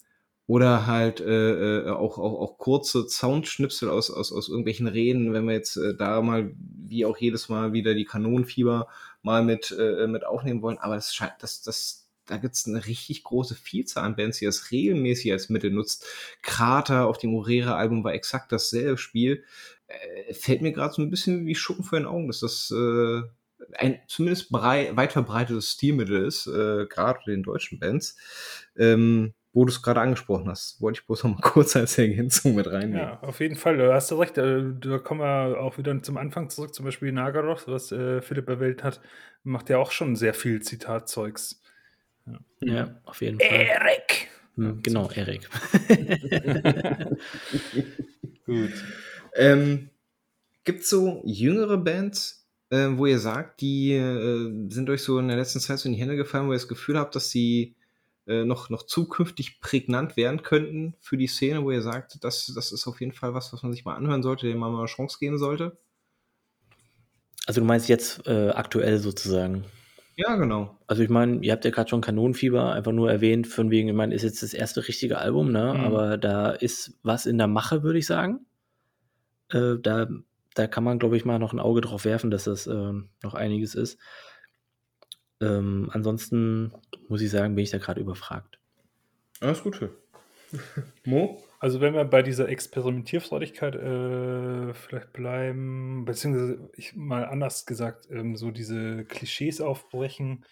oder 0.47 0.87
halt 0.87 1.21
äh, 1.21 1.83
äh, 1.83 1.91
auch, 1.91 2.17
auch, 2.19 2.41
auch 2.41 2.57
kurze 2.59 3.07
Soundschnipsel 3.07 3.91
aus, 3.91 4.11
aus, 4.11 4.33
aus 4.33 4.49
irgendwelchen 4.49 4.87
Reden, 4.87 5.35
wenn 5.35 5.45
wir 5.45 5.53
jetzt 5.53 5.77
äh, 5.77 5.95
da 5.95 6.23
mal, 6.23 6.53
wie 6.57 7.05
auch 7.05 7.19
jedes 7.19 7.51
Mal, 7.51 7.75
wieder 7.75 7.95
die 7.95 8.07
Kanonenfieber 8.07 8.89
mal 9.23 9.45
mit, 9.45 9.77
äh, 9.79 10.07
mit 10.07 10.25
aufnehmen 10.25 10.63
wollen. 10.63 10.79
Aber 10.79 10.95
das 10.95 11.15
scheint, 11.15 11.35
das, 11.41 11.61
das, 11.61 12.08
da 12.29 12.37
gibt's 12.37 12.67
eine 12.67 12.87
richtig 12.87 13.25
große 13.25 13.55
Vielzahl 13.55 14.05
an 14.05 14.17
Bands, 14.17 14.39
die 14.39 14.45
das 14.45 14.71
regelmäßig 14.71 15.33
als 15.33 15.49
Mittel 15.49 15.71
nutzt. 15.71 16.07
Krater 16.43 17.07
auf 17.07 17.19
dem 17.19 17.31
Morera-Album 17.31 18.05
war 18.05 18.15
exakt 18.15 18.53
dasselbe 18.53 18.99
Spiel. 18.99 19.45
Äh, 19.89 20.35
fällt 20.35 20.63
mir 20.63 20.73
gerade 20.73 20.95
so 20.95 21.03
ein 21.03 21.11
bisschen 21.11 21.47
wie 21.47 21.55
Schuppen 21.55 21.85
vor 21.85 21.99
den 21.99 22.07
Augen, 22.07 22.29
dass 22.29 22.41
das 22.41 22.71
äh, 22.71 23.23
ein 23.77 23.99
zumindest 24.07 24.51
brei 24.51 24.95
weit 24.97 25.13
verbreitetes 25.13 25.73
Stilmittel 25.73 26.25
ist, 26.25 26.47
äh, 26.47 26.87
gerade 26.87 27.21
den 27.27 27.43
deutschen 27.43 27.79
Bands. 27.79 28.17
Ähm, 28.77 29.35
wo 29.55 29.65
du 29.65 29.71
es 29.73 29.83
gerade 29.83 30.01
angesprochen 30.01 30.49
hast, 30.49 30.81
wollte 30.81 31.01
ich 31.01 31.07
bloß 31.07 31.25
noch 31.25 31.31
mal 31.33 31.41
kurz 31.43 31.75
als 31.75 31.99
Ergänzung 31.99 32.55
mit 32.55 32.71
reinnehmen. 32.71 32.99
Ja, 32.99 33.21
auf 33.23 33.41
jeden 33.41 33.57
Fall. 33.57 33.93
Hast 33.93 34.11
du 34.11 34.17
recht. 34.17 34.39
äh, 34.39 34.63
Da 34.79 34.99
kommen 34.99 35.21
wir 35.21 35.61
auch 35.61 35.79
wieder 35.79 36.01
zum 36.03 36.17
Anfang 36.17 36.51
zurück. 36.51 36.75
Zum 36.75 36.85
Beispiel 36.85 37.13
Nagaroth, 37.13 37.67
was 37.67 37.91
äh, 37.91 38.21
Philipp 38.21 38.49
erwähnt 38.49 38.85
hat, 38.85 39.01
macht 39.43 39.69
ja 39.71 39.79
auch 39.79 39.91
schon 39.91 40.17
sehr 40.17 40.35
viel 40.35 40.61
Zitatzeugs. 40.63 41.63
Ja, 42.61 43.01
auf 43.05 43.21
jeden 43.21 43.39
Fall. 43.39 43.49
Erik! 43.49 44.29
Hm, 44.57 44.83
genau, 44.83 45.09
Erik. 45.11 45.49
Gut. 48.47 48.73
Ähm, 49.35 49.91
Gibt 50.65 50.81
es 50.81 50.91
so 50.91 51.23
jüngere 51.25 51.79
Bands, 51.79 52.47
äh, 52.71 52.89
wo 52.91 53.07
ihr 53.07 53.19
sagt, 53.19 53.61
die 53.61 53.93
äh, 53.93 54.69
sind 54.71 54.91
euch 54.91 55.03
so 55.03 55.19
in 55.19 55.29
der 55.29 55.37
letzten 55.37 55.61
Zeit 55.61 55.79
so 55.79 55.89
in 55.89 55.95
die 55.95 56.01
Hände 56.01 56.17
gefallen, 56.17 56.49
wo 56.49 56.53
ihr 56.53 56.59
das 56.59 56.69
Gefühl 56.69 56.99
habt, 56.99 57.15
dass 57.15 57.31
sie 57.31 57.77
äh, 58.27 58.45
noch, 58.45 58.69
noch 58.69 58.83
zukünftig 58.83 59.61
prägnant 59.61 60.17
werden 60.17 60.43
könnten 60.43 60.95
für 61.01 61.17
die 61.17 61.29
Szene, 61.29 61.65
wo 61.65 61.71
ihr 61.71 61.81
sagt, 61.81 62.23
das, 62.23 62.53
das 62.55 62.73
ist 62.73 62.87
auf 62.87 63.01
jeden 63.01 63.13
Fall 63.13 63.33
was, 63.33 63.53
was 63.53 63.63
man 63.63 63.73
sich 63.73 63.85
mal 63.85 63.95
anhören 63.95 64.23
sollte, 64.23 64.47
dem 64.47 64.59
man 64.59 64.73
mal 64.73 64.81
eine 64.81 64.89
Chance 64.89 65.19
geben 65.19 65.39
sollte? 65.39 65.79
Also 67.47 67.63
du 67.63 67.67
meinst 67.67 67.89
jetzt 67.89 68.27
äh, 68.27 68.51
aktuell 68.51 68.99
sozusagen. 68.99 69.65
Ja, 70.19 70.35
genau. 70.35 70.77
Also 70.89 71.05
ich 71.05 71.09
meine, 71.09 71.45
ihr 71.45 71.53
habt 71.53 71.65
ja 71.65 71.71
gerade 71.71 71.89
schon 71.89 72.01
Kanonenfieber 72.01 72.73
einfach 72.73 72.91
nur 72.91 73.09
erwähnt, 73.09 73.47
von 73.47 73.71
wegen, 73.71 73.89
ich 73.89 73.95
meine, 73.95 74.13
ist 74.13 74.25
jetzt 74.25 74.43
das 74.43 74.53
erste 74.53 74.89
richtige 74.89 75.19
Album, 75.19 75.53
ne? 75.53 75.75
Mhm. 75.75 75.81
Aber 75.85 76.19
da 76.19 76.51
ist 76.51 76.99
was 77.05 77.25
in 77.25 77.39
der 77.39 77.47
Mache, 77.47 77.85
würde 77.85 78.01
ich 78.01 78.07
sagen. 78.07 78.45
Äh, 79.51 79.77
da, 79.81 80.09
da 80.55 80.67
kann 80.67 80.83
man, 80.83 80.99
glaube 80.99 81.17
ich, 81.17 81.25
mal 81.25 81.39
noch 81.39 81.53
ein 81.53 81.61
Auge 81.61 81.83
drauf 81.83 82.05
werfen, 82.05 82.33
dass 82.33 82.45
das 82.45 82.67
ähm, 82.67 83.11
noch 83.23 83.35
einiges 83.35 83.77
ist. 83.77 83.97
Ähm, 85.41 85.89
ansonsten 85.93 86.73
muss 87.07 87.21
ich 87.21 87.31
sagen, 87.31 87.55
bin 87.55 87.63
ich 87.63 87.71
da 87.71 87.79
gerade 87.79 88.01
überfragt. 88.01 88.59
Alles 89.39 89.63
Gute. 89.63 89.95
Mo? 91.05 91.41
Also 91.61 91.81
wenn 91.81 91.95
wir 91.95 92.05
bei 92.05 92.23
dieser 92.23 92.49
Experimentierfreudigkeit 92.49 93.75
äh, 93.75 94.75
vielleicht 94.75 95.13
bleiben, 95.13 96.05
beziehungsweise 96.05 96.71
ich 96.77 96.95
mal 96.95 97.25
anders 97.27 97.67
gesagt, 97.67 98.09
ähm, 98.11 98.37
so 98.37 98.51
diese 98.53 99.05
Klischees 99.05 99.61
aufbrechen, 99.61 100.45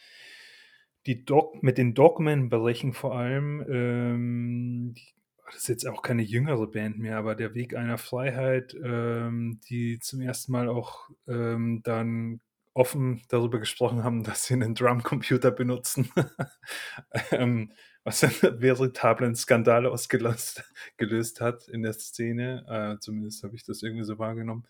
die 1.06 1.24
Dog 1.24 1.62
mit 1.62 1.78
den 1.78 1.94
Dogmen 1.94 2.48
brechen 2.48 2.92
vor 2.92 3.16
allem. 3.16 3.64
Ähm, 3.70 4.94
die, 4.94 5.14
das 5.46 5.56
ist 5.58 5.68
jetzt 5.68 5.86
auch 5.86 6.02
keine 6.02 6.22
jüngere 6.22 6.66
Band 6.66 6.98
mehr, 6.98 7.18
aber 7.18 7.36
der 7.36 7.54
Weg 7.54 7.76
einer 7.76 7.98
Freiheit, 7.98 8.76
ähm, 8.82 9.60
die 9.68 10.00
zum 10.00 10.20
ersten 10.20 10.50
Mal 10.50 10.68
auch 10.68 11.08
ähm, 11.28 11.82
dann 11.84 12.40
offen 12.74 13.22
darüber 13.28 13.60
gesprochen 13.60 14.02
haben, 14.02 14.22
dass 14.24 14.46
sie 14.46 14.54
einen 14.54 14.74
Drumcomputer 14.74 15.52
benutzen. 15.52 16.10
ähm, 17.30 17.72
was 18.06 18.22
einen 18.22 18.32
veritablen 18.60 19.34
Skandal 19.34 19.84
ausgelöst 19.84 20.62
gelöst 20.96 21.40
hat 21.40 21.66
in 21.68 21.82
der 21.82 21.92
Szene. 21.92 22.64
Äh, 22.68 23.00
zumindest 23.00 23.42
habe 23.42 23.56
ich 23.56 23.64
das 23.64 23.82
irgendwie 23.82 24.04
so 24.04 24.18
wahrgenommen. 24.18 24.64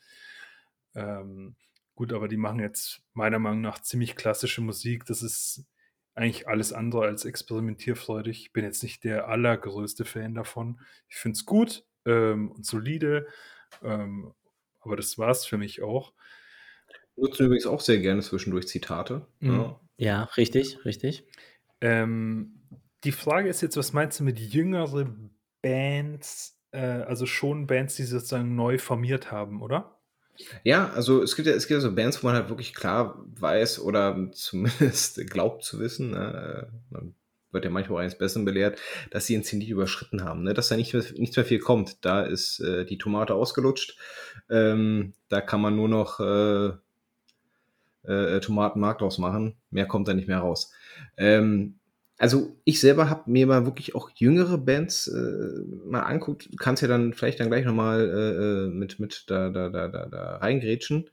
Ähm, 0.94 1.54
gut, 1.94 2.14
aber 2.14 2.28
die 2.28 2.38
machen 2.38 2.60
jetzt 2.60 3.02
meiner 3.12 3.38
Meinung 3.38 3.60
nach 3.60 3.82
ziemlich 3.82 4.16
klassische 4.16 4.62
Musik. 4.62 5.04
Das 5.04 5.22
ist 5.22 5.66
eigentlich 6.14 6.48
alles 6.48 6.72
andere 6.72 7.02
als 7.02 7.26
experimentierfreudig. 7.26 8.40
Ich 8.40 8.52
bin 8.54 8.64
jetzt 8.64 8.82
nicht 8.82 9.04
der 9.04 9.28
allergrößte 9.28 10.06
Fan 10.06 10.34
davon. 10.34 10.80
Ich 11.10 11.16
finde 11.16 11.36
es 11.36 11.44
gut 11.44 11.84
ähm, 12.06 12.50
und 12.50 12.64
solide, 12.64 13.26
ähm, 13.82 14.32
aber 14.80 14.96
das 14.96 15.18
war 15.18 15.30
es 15.30 15.44
für 15.44 15.58
mich 15.58 15.82
auch. 15.82 16.14
Nutzen 17.16 17.44
übrigens 17.44 17.66
auch 17.66 17.82
sehr 17.82 17.98
gerne 17.98 18.22
zwischendurch 18.22 18.66
Zitate. 18.66 19.26
Mhm. 19.40 19.52
Ja. 19.52 19.80
Ja, 19.98 20.24
richtig, 20.24 20.84
richtig. 20.84 21.24
Ähm, 21.80 22.55
die 23.06 23.12
Frage 23.12 23.48
ist 23.48 23.62
jetzt, 23.62 23.76
was 23.76 23.92
meinst 23.92 24.18
du 24.18 24.24
mit 24.24 24.38
jüngere 24.40 25.06
Bands? 25.62 26.58
Äh, 26.72 26.80
also 26.80 27.24
schon 27.24 27.68
Bands, 27.68 27.94
die 27.94 28.02
sozusagen 28.02 28.56
neu 28.56 28.78
formiert 28.78 29.30
haben, 29.30 29.62
oder? 29.62 30.00
Ja, 30.64 30.90
also 30.90 31.22
es 31.22 31.36
gibt 31.36 31.46
ja, 31.46 31.54
es 31.54 31.68
gibt 31.68 31.80
ja 31.80 31.88
so 31.88 31.94
Bands, 31.94 32.22
wo 32.22 32.26
man 32.26 32.36
halt 32.36 32.48
wirklich 32.48 32.74
klar 32.74 33.24
weiß 33.38 33.78
oder 33.78 34.28
zumindest 34.32 35.24
glaubt 35.30 35.62
zu 35.62 35.78
wissen, 35.78 36.10
ne, 36.10 36.68
äh, 36.68 36.76
man 36.90 37.14
wird 37.52 37.64
ja 37.64 37.70
manchmal 37.70 37.98
auch 37.98 38.02
eines 38.02 38.18
Besseren 38.18 38.44
belehrt, 38.44 38.78
dass 39.12 39.24
sie 39.26 39.36
ein 39.36 39.44
Zenit 39.44 39.68
überschritten 39.68 40.24
haben, 40.24 40.42
ne, 40.42 40.52
dass 40.52 40.68
da 40.68 40.76
nicht 40.76 40.92
mehr, 40.92 41.04
nichts 41.14 41.36
mehr 41.36 41.46
viel 41.46 41.60
kommt. 41.60 42.04
Da 42.04 42.22
ist 42.22 42.58
äh, 42.58 42.84
die 42.84 42.98
Tomate 42.98 43.34
ausgelutscht. 43.34 43.96
Ähm, 44.50 45.14
da 45.28 45.40
kann 45.40 45.60
man 45.60 45.76
nur 45.76 45.88
noch 45.88 46.18
äh, 46.18 46.72
äh, 48.02 48.40
Tomatenmark 48.40 48.98
draus 48.98 49.18
machen. 49.18 49.56
Mehr 49.70 49.86
kommt 49.86 50.08
da 50.08 50.12
nicht 50.12 50.28
mehr 50.28 50.40
raus. 50.40 50.72
Ähm, 51.16 51.78
also 52.18 52.56
ich 52.64 52.80
selber 52.80 53.10
habe 53.10 53.30
mir 53.30 53.46
mal 53.46 53.66
wirklich 53.66 53.94
auch 53.94 54.10
jüngere 54.14 54.58
Bands 54.58 55.06
äh, 55.08 55.64
mal 55.84 56.00
anguckt. 56.00 56.48
Du 56.50 56.56
kannst 56.56 56.82
ja 56.82 56.88
dann 56.88 57.12
vielleicht 57.12 57.40
dann 57.40 57.48
gleich 57.48 57.64
nochmal 57.64 58.08
äh, 58.08 58.74
mit, 58.74 58.98
mit 58.98 59.24
da, 59.28 59.50
da, 59.50 59.68
da, 59.68 59.88
da, 59.88 60.06
da 60.06 60.36
reingrätschen, 60.36 61.10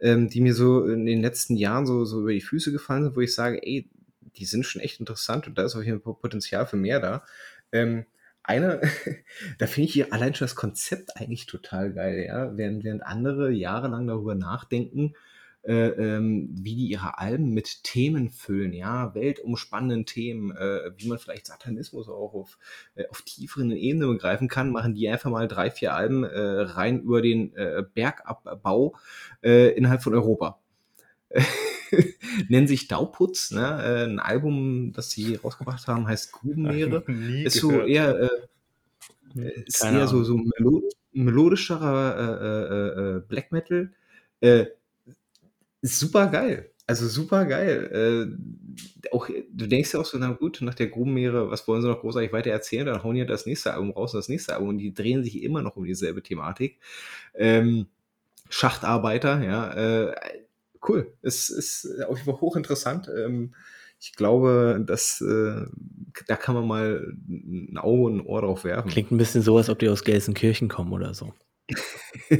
ähm, 0.00 0.28
die 0.28 0.40
mir 0.40 0.54
so 0.54 0.86
in 0.86 1.04
den 1.04 1.20
letzten 1.20 1.56
Jahren 1.56 1.86
so, 1.86 2.04
so 2.04 2.22
über 2.22 2.32
die 2.32 2.40
Füße 2.40 2.72
gefallen 2.72 3.04
sind, 3.04 3.16
wo 3.16 3.20
ich 3.20 3.34
sage, 3.34 3.60
ey, 3.62 3.90
die 4.36 4.46
sind 4.46 4.64
schon 4.64 4.80
echt 4.80 5.00
interessant 5.00 5.46
und 5.48 5.58
da 5.58 5.64
ist 5.64 5.76
auf 5.76 5.84
jeden 5.84 6.00
Fall 6.00 6.14
Potenzial 6.14 6.66
für 6.66 6.76
mehr 6.76 7.00
da. 7.00 7.24
Ähm, 7.72 8.06
eine, 8.42 8.80
da 9.58 9.66
finde 9.66 9.88
ich 9.88 9.92
hier 9.92 10.12
allein 10.14 10.34
schon 10.34 10.46
das 10.46 10.56
Konzept 10.56 11.16
eigentlich 11.16 11.44
total 11.44 11.92
geil, 11.92 12.24
ja. 12.26 12.56
Während, 12.56 12.84
während 12.84 13.02
andere 13.02 13.50
jahrelang 13.50 14.06
darüber 14.06 14.34
nachdenken, 14.34 15.14
äh, 15.64 15.88
ähm, 15.88 16.48
wie 16.52 16.74
die 16.74 16.86
ihre 16.86 17.18
Alben 17.18 17.50
mit 17.50 17.84
Themen 17.84 18.30
füllen, 18.30 18.72
ja, 18.72 19.14
weltumspannenden 19.14 20.06
Themen, 20.06 20.56
äh, 20.56 20.92
wie 20.96 21.08
man 21.08 21.18
vielleicht 21.18 21.46
Satanismus 21.46 22.08
auch 22.08 22.32
auf, 22.32 22.58
äh, 22.94 23.06
auf 23.08 23.20
tieferen 23.22 23.72
Ebenen 23.72 24.08
begreifen 24.08 24.48
kann, 24.48 24.70
machen 24.70 24.94
die 24.94 25.08
einfach 25.08 25.30
mal 25.30 25.48
drei, 25.48 25.70
vier 25.70 25.94
Alben 25.94 26.24
äh, 26.24 26.38
rein 26.40 27.02
über 27.02 27.20
den 27.22 27.54
äh, 27.54 27.82
Bergabbau 27.92 28.94
äh, 29.42 29.76
innerhalb 29.76 30.02
von 30.02 30.14
Europa. 30.14 30.58
Nennen 32.48 32.68
sich 32.68 32.88
Dauputz, 32.88 33.50
ne? 33.50 34.06
ein 34.06 34.18
Album, 34.20 34.92
das 34.94 35.10
sie 35.10 35.34
rausgebracht 35.34 35.86
haben, 35.88 36.06
heißt 36.06 36.32
Grubenmeere. 36.32 37.04
Ist 37.44 37.58
so 37.58 37.68
gehört. 37.68 37.88
eher, 37.88 38.30
äh, 39.34 39.62
ist 39.66 39.80
Keine 39.80 39.98
eher 39.98 40.06
so, 40.06 40.16
Ahnung. 40.16 40.24
so 40.24 40.36
melo 40.36 40.82
melodischerer 41.12 43.20
Black 43.28 43.52
Metal. 43.52 43.90
Äh, 44.40 44.66
super 45.82 46.26
geil. 46.28 46.70
Also 46.86 47.06
super 47.06 47.44
geil. 47.44 47.90
Äh, 47.92 49.12
auch, 49.12 49.28
du 49.28 49.66
denkst 49.66 49.92
ja 49.92 50.00
auch 50.00 50.06
so, 50.06 50.16
na 50.16 50.32
gut, 50.32 50.58
nach 50.62 50.74
der 50.74 50.86
Grubenmeere, 50.88 51.50
was 51.50 51.68
wollen 51.68 51.82
sie 51.82 51.88
noch 51.88 52.00
großartig 52.00 52.32
weiter 52.32 52.50
erzählen? 52.50 52.86
Dann 52.86 53.02
hauen 53.02 53.14
die 53.14 53.26
das 53.26 53.44
nächste 53.44 53.74
Album 53.74 53.90
raus 53.90 54.14
und 54.14 54.18
das 54.18 54.30
nächste 54.30 54.54
Album 54.54 54.70
und 54.70 54.78
die 54.78 54.94
drehen 54.94 55.22
sich 55.22 55.42
immer 55.42 55.60
noch 55.60 55.76
um 55.76 55.84
dieselbe 55.84 56.22
Thematik. 56.22 56.78
Ähm, 57.34 57.86
Schachtarbeiter, 58.48 59.42
ja, 59.42 59.72
äh, 60.08 60.14
cool. 60.88 61.12
Es 61.20 61.50
ist 61.50 62.02
auf 62.04 62.16
jeden 62.16 62.30
Fall 62.30 62.40
hochinteressant. 62.40 63.10
Ähm, 63.14 63.54
ich 64.00 64.14
glaube, 64.14 64.82
dass, 64.86 65.20
äh, 65.20 65.66
da 66.26 66.36
kann 66.36 66.54
man 66.54 66.66
mal 66.66 67.12
ein 67.28 67.76
Auge 67.76 68.02
und 68.04 68.16
ein 68.18 68.26
Ohr 68.26 68.42
drauf 68.42 68.64
werfen. 68.64 68.90
Klingt 68.90 69.10
ein 69.10 69.18
bisschen 69.18 69.42
so, 69.42 69.56
als 69.56 69.68
ob 69.68 69.78
die 69.78 69.88
aus 69.88 70.04
Gelsenkirchen 70.04 70.68
kommen 70.68 70.92
oder 70.92 71.12
so. 71.14 71.34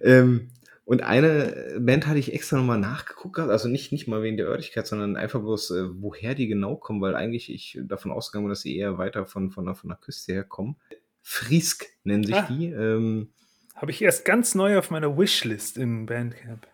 ähm, 0.00 0.48
und 0.84 1.02
eine 1.02 1.78
Band 1.78 2.06
hatte 2.06 2.18
ich 2.18 2.32
extra 2.34 2.56
nochmal 2.56 2.78
nachgeguckt, 2.78 3.38
also 3.38 3.68
nicht, 3.68 3.92
nicht 3.92 4.08
mal 4.08 4.22
wegen 4.22 4.36
der 4.36 4.46
Örtlichkeit, 4.46 4.86
sondern 4.86 5.16
einfach 5.16 5.40
bloß, 5.40 5.70
äh, 5.70 5.84
woher 6.00 6.34
die 6.34 6.48
genau 6.48 6.76
kommen, 6.76 7.00
weil 7.00 7.14
eigentlich 7.14 7.52
ich 7.52 7.78
davon 7.84 8.10
ausgegangen 8.10 8.46
bin, 8.46 8.50
dass 8.50 8.62
sie 8.62 8.76
eher 8.76 8.98
weiter 8.98 9.26
von, 9.26 9.50
von, 9.50 9.64
der, 9.64 9.74
von 9.74 9.88
der 9.90 9.98
Küste 9.98 10.32
herkommen. 10.32 10.76
Friesk 11.22 11.86
nennen 12.02 12.24
sich 12.24 12.34
Ah. 12.34 12.46
die. 12.48 12.66
Ähm, 12.66 13.32
Habe 13.76 13.92
ich 13.92 14.02
erst 14.02 14.24
ganz 14.24 14.54
neu 14.54 14.76
auf 14.76 14.90
meiner 14.90 15.16
Wishlist 15.16 15.78
in 15.78 16.06
Bandcamp. 16.06 16.66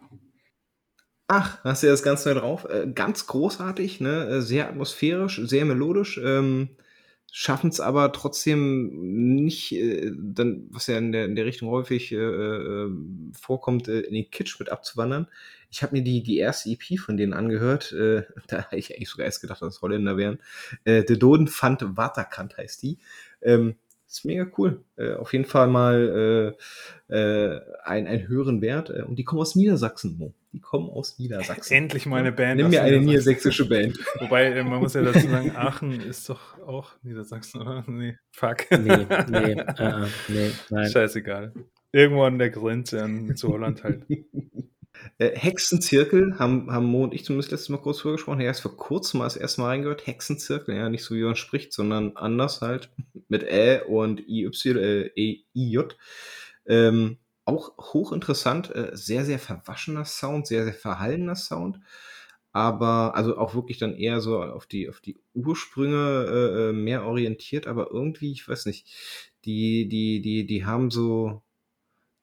Ach, 1.30 1.62
hast 1.62 1.82
du 1.82 1.88
das 1.88 2.02
ganz 2.02 2.24
neu 2.24 2.32
drauf? 2.32 2.66
Äh, 2.70 2.90
ganz 2.94 3.26
großartig, 3.26 4.00
ne? 4.00 4.26
Äh, 4.28 4.40
sehr 4.40 4.68
atmosphärisch, 4.68 5.38
sehr 5.44 5.66
melodisch. 5.66 6.18
Ähm, 6.24 6.70
Schaffen 7.30 7.68
es 7.68 7.78
aber 7.78 8.12
trotzdem 8.12 9.34
nicht, 9.34 9.72
äh, 9.72 10.10
dann, 10.16 10.66
was 10.70 10.86
ja 10.86 10.96
in 10.96 11.12
der, 11.12 11.26
in 11.26 11.36
der 11.36 11.44
Richtung 11.44 11.68
häufig 11.68 12.10
äh, 12.10 12.16
äh, 12.16 12.90
vorkommt, 13.38 13.86
äh, 13.86 14.00
in 14.00 14.14
den 14.14 14.30
Kitsch 14.30 14.58
mit 14.58 14.72
abzuwandern. 14.72 15.28
Ich 15.70 15.82
habe 15.82 15.94
mir 15.94 16.02
die, 16.02 16.22
die 16.22 16.38
erste 16.38 16.70
EP 16.70 16.98
von 16.98 17.18
denen 17.18 17.34
angehört. 17.34 17.92
Äh, 17.92 18.22
da 18.48 18.64
habe 18.64 18.78
ich 18.78 18.94
eigentlich 18.94 19.10
sogar 19.10 19.26
erst 19.26 19.42
gedacht, 19.42 19.60
dass 19.60 19.76
es 19.76 19.82
Holländer 19.82 20.16
wären. 20.16 20.38
Äh, 20.84 21.04
De 21.04 21.18
Doden 21.18 21.48
fand 21.48 21.84
Waterkant 21.96 22.56
heißt 22.56 22.82
die. 22.82 22.98
Ähm, 23.42 23.76
ist 24.06 24.24
mega 24.24 24.46
cool. 24.56 24.82
Äh, 24.96 25.12
auf 25.14 25.34
jeden 25.34 25.44
Fall 25.44 25.68
mal 25.68 26.56
ein, 27.08 28.06
einen 28.06 28.28
höheren 28.28 28.62
Wert. 28.62 28.88
Und 28.88 29.16
die 29.16 29.24
kommen 29.24 29.42
aus 29.42 29.54
Niedersachsen. 29.54 30.34
Die 30.52 30.60
kommen 30.60 30.88
aus 30.88 31.18
Niedersachsen. 31.18 31.74
Endlich 31.74 32.06
mal 32.06 32.20
eine 32.20 32.32
Band. 32.32 32.56
Nimm 32.56 32.70
mir 32.70 32.82
eine 32.82 33.00
niedersächsische 33.00 33.68
Band. 33.68 33.98
Wobei, 34.20 34.46
äh, 34.46 34.64
man 34.64 34.80
muss 34.80 34.94
ja 34.94 35.02
dazu 35.02 35.28
sagen, 35.28 35.54
Aachen 35.54 36.00
ist 36.00 36.28
doch 36.28 36.58
auch 36.60 36.92
Niedersachsen, 37.02 37.60
oder? 37.60 37.84
Nee, 37.86 38.16
fuck. 38.32 38.70
Nee, 38.70 39.06
nee, 39.28 39.52
äh, 39.52 40.06
nee, 40.28 40.50
nein. 40.70 40.90
Scheißegal. 40.90 41.52
Irgendwo 41.92 42.22
an 42.22 42.38
der 42.38 42.50
Grenze 42.50 43.02
an, 43.02 43.36
zu 43.36 43.48
Holland 43.48 43.84
halt. 43.84 44.06
Hexenzirkel 45.18 46.38
haben, 46.38 46.70
haben 46.70 46.86
Mo 46.86 47.04
und 47.04 47.14
ich 47.14 47.24
zumindest 47.24 47.50
letztes 47.50 47.68
Mal 47.68 47.78
kurz 47.78 48.00
vorgesprochen. 48.00 48.40
Er 48.40 48.50
ist 48.50 48.60
vor 48.60 48.76
kurzem 48.76 49.18
mal 49.18 49.24
das 49.24 49.36
erste 49.36 49.60
Mal 49.60 49.68
reingehört. 49.68 50.06
Hexenzirkel, 50.06 50.76
ja, 50.76 50.88
nicht 50.88 51.04
so 51.04 51.14
wie 51.14 51.22
man 51.22 51.36
spricht, 51.36 51.72
sondern 51.72 52.16
anders 52.16 52.60
halt. 52.60 52.90
Mit 53.28 53.42
Ä 53.42 53.82
und 53.86 54.20
IY, 54.28 54.50
äh, 54.66 55.10
e, 55.14 55.44
IJ. 55.54 55.78
Ähm, 56.66 57.18
auch 57.48 57.76
hochinteressant, 57.78 58.74
äh, 58.74 58.90
sehr, 58.92 59.24
sehr 59.24 59.38
verwaschener 59.38 60.04
Sound, 60.04 60.46
sehr, 60.46 60.64
sehr 60.64 60.74
verhallener 60.74 61.34
Sound. 61.34 61.80
Aber, 62.52 63.14
also 63.14 63.38
auch 63.38 63.54
wirklich 63.54 63.78
dann 63.78 63.94
eher 63.94 64.20
so 64.20 64.42
auf 64.42 64.66
die, 64.66 64.88
auf 64.88 65.00
die 65.00 65.16
Ursprünge 65.34 66.26
äh, 66.28 66.70
äh 66.70 66.72
mehr 66.72 67.04
orientiert, 67.04 67.66
aber 67.66 67.90
irgendwie, 67.90 68.32
ich 68.32 68.48
weiß 68.48 68.66
nicht, 68.66 68.86
die, 69.44 69.88
die, 69.88 70.20
die, 70.20 70.46
die 70.46 70.64
haben 70.66 70.90
so, 70.90 71.42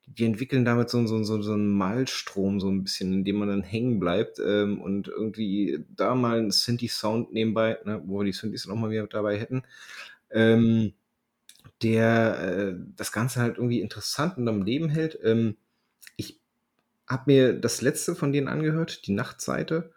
die 0.07 0.25
entwickeln 0.25 0.65
damit 0.65 0.89
so, 0.89 1.05
so, 1.07 1.23
so, 1.23 1.41
so 1.41 1.53
einen 1.53 1.69
Malstrom 1.75 2.59
so 2.59 2.69
ein 2.69 2.83
bisschen, 2.83 3.13
in 3.13 3.23
dem 3.23 3.37
man 3.37 3.49
dann 3.49 3.63
hängen 3.63 3.99
bleibt 3.99 4.39
ähm, 4.39 4.79
und 4.81 5.07
irgendwie 5.07 5.85
da 5.95 6.15
mal 6.15 6.37
einen 6.39 6.51
Synthi-Sound 6.51 7.33
nebenbei, 7.33 7.79
ne, 7.85 8.01
wo 8.05 8.19
wir 8.19 8.25
die 8.25 8.33
Synthes 8.33 8.67
noch 8.67 8.75
mal 8.75 8.91
wieder 8.91 9.07
dabei 9.07 9.39
hätten, 9.39 9.63
ähm, 10.31 10.93
der 11.85 12.39
äh, 12.39 12.75
das 12.95 13.11
Ganze 13.11 13.39
halt 13.39 13.57
irgendwie 13.57 13.81
interessant 13.81 14.37
und 14.37 14.47
am 14.47 14.63
Leben 14.63 14.89
hält. 14.89 15.19
Ähm, 15.23 15.55
ich 16.17 16.41
habe 17.07 17.23
mir 17.27 17.53
das 17.53 17.81
letzte 17.81 18.15
von 18.15 18.33
denen 18.33 18.47
angehört, 18.47 19.05
die 19.05 19.13
Nachtseite. 19.13 19.91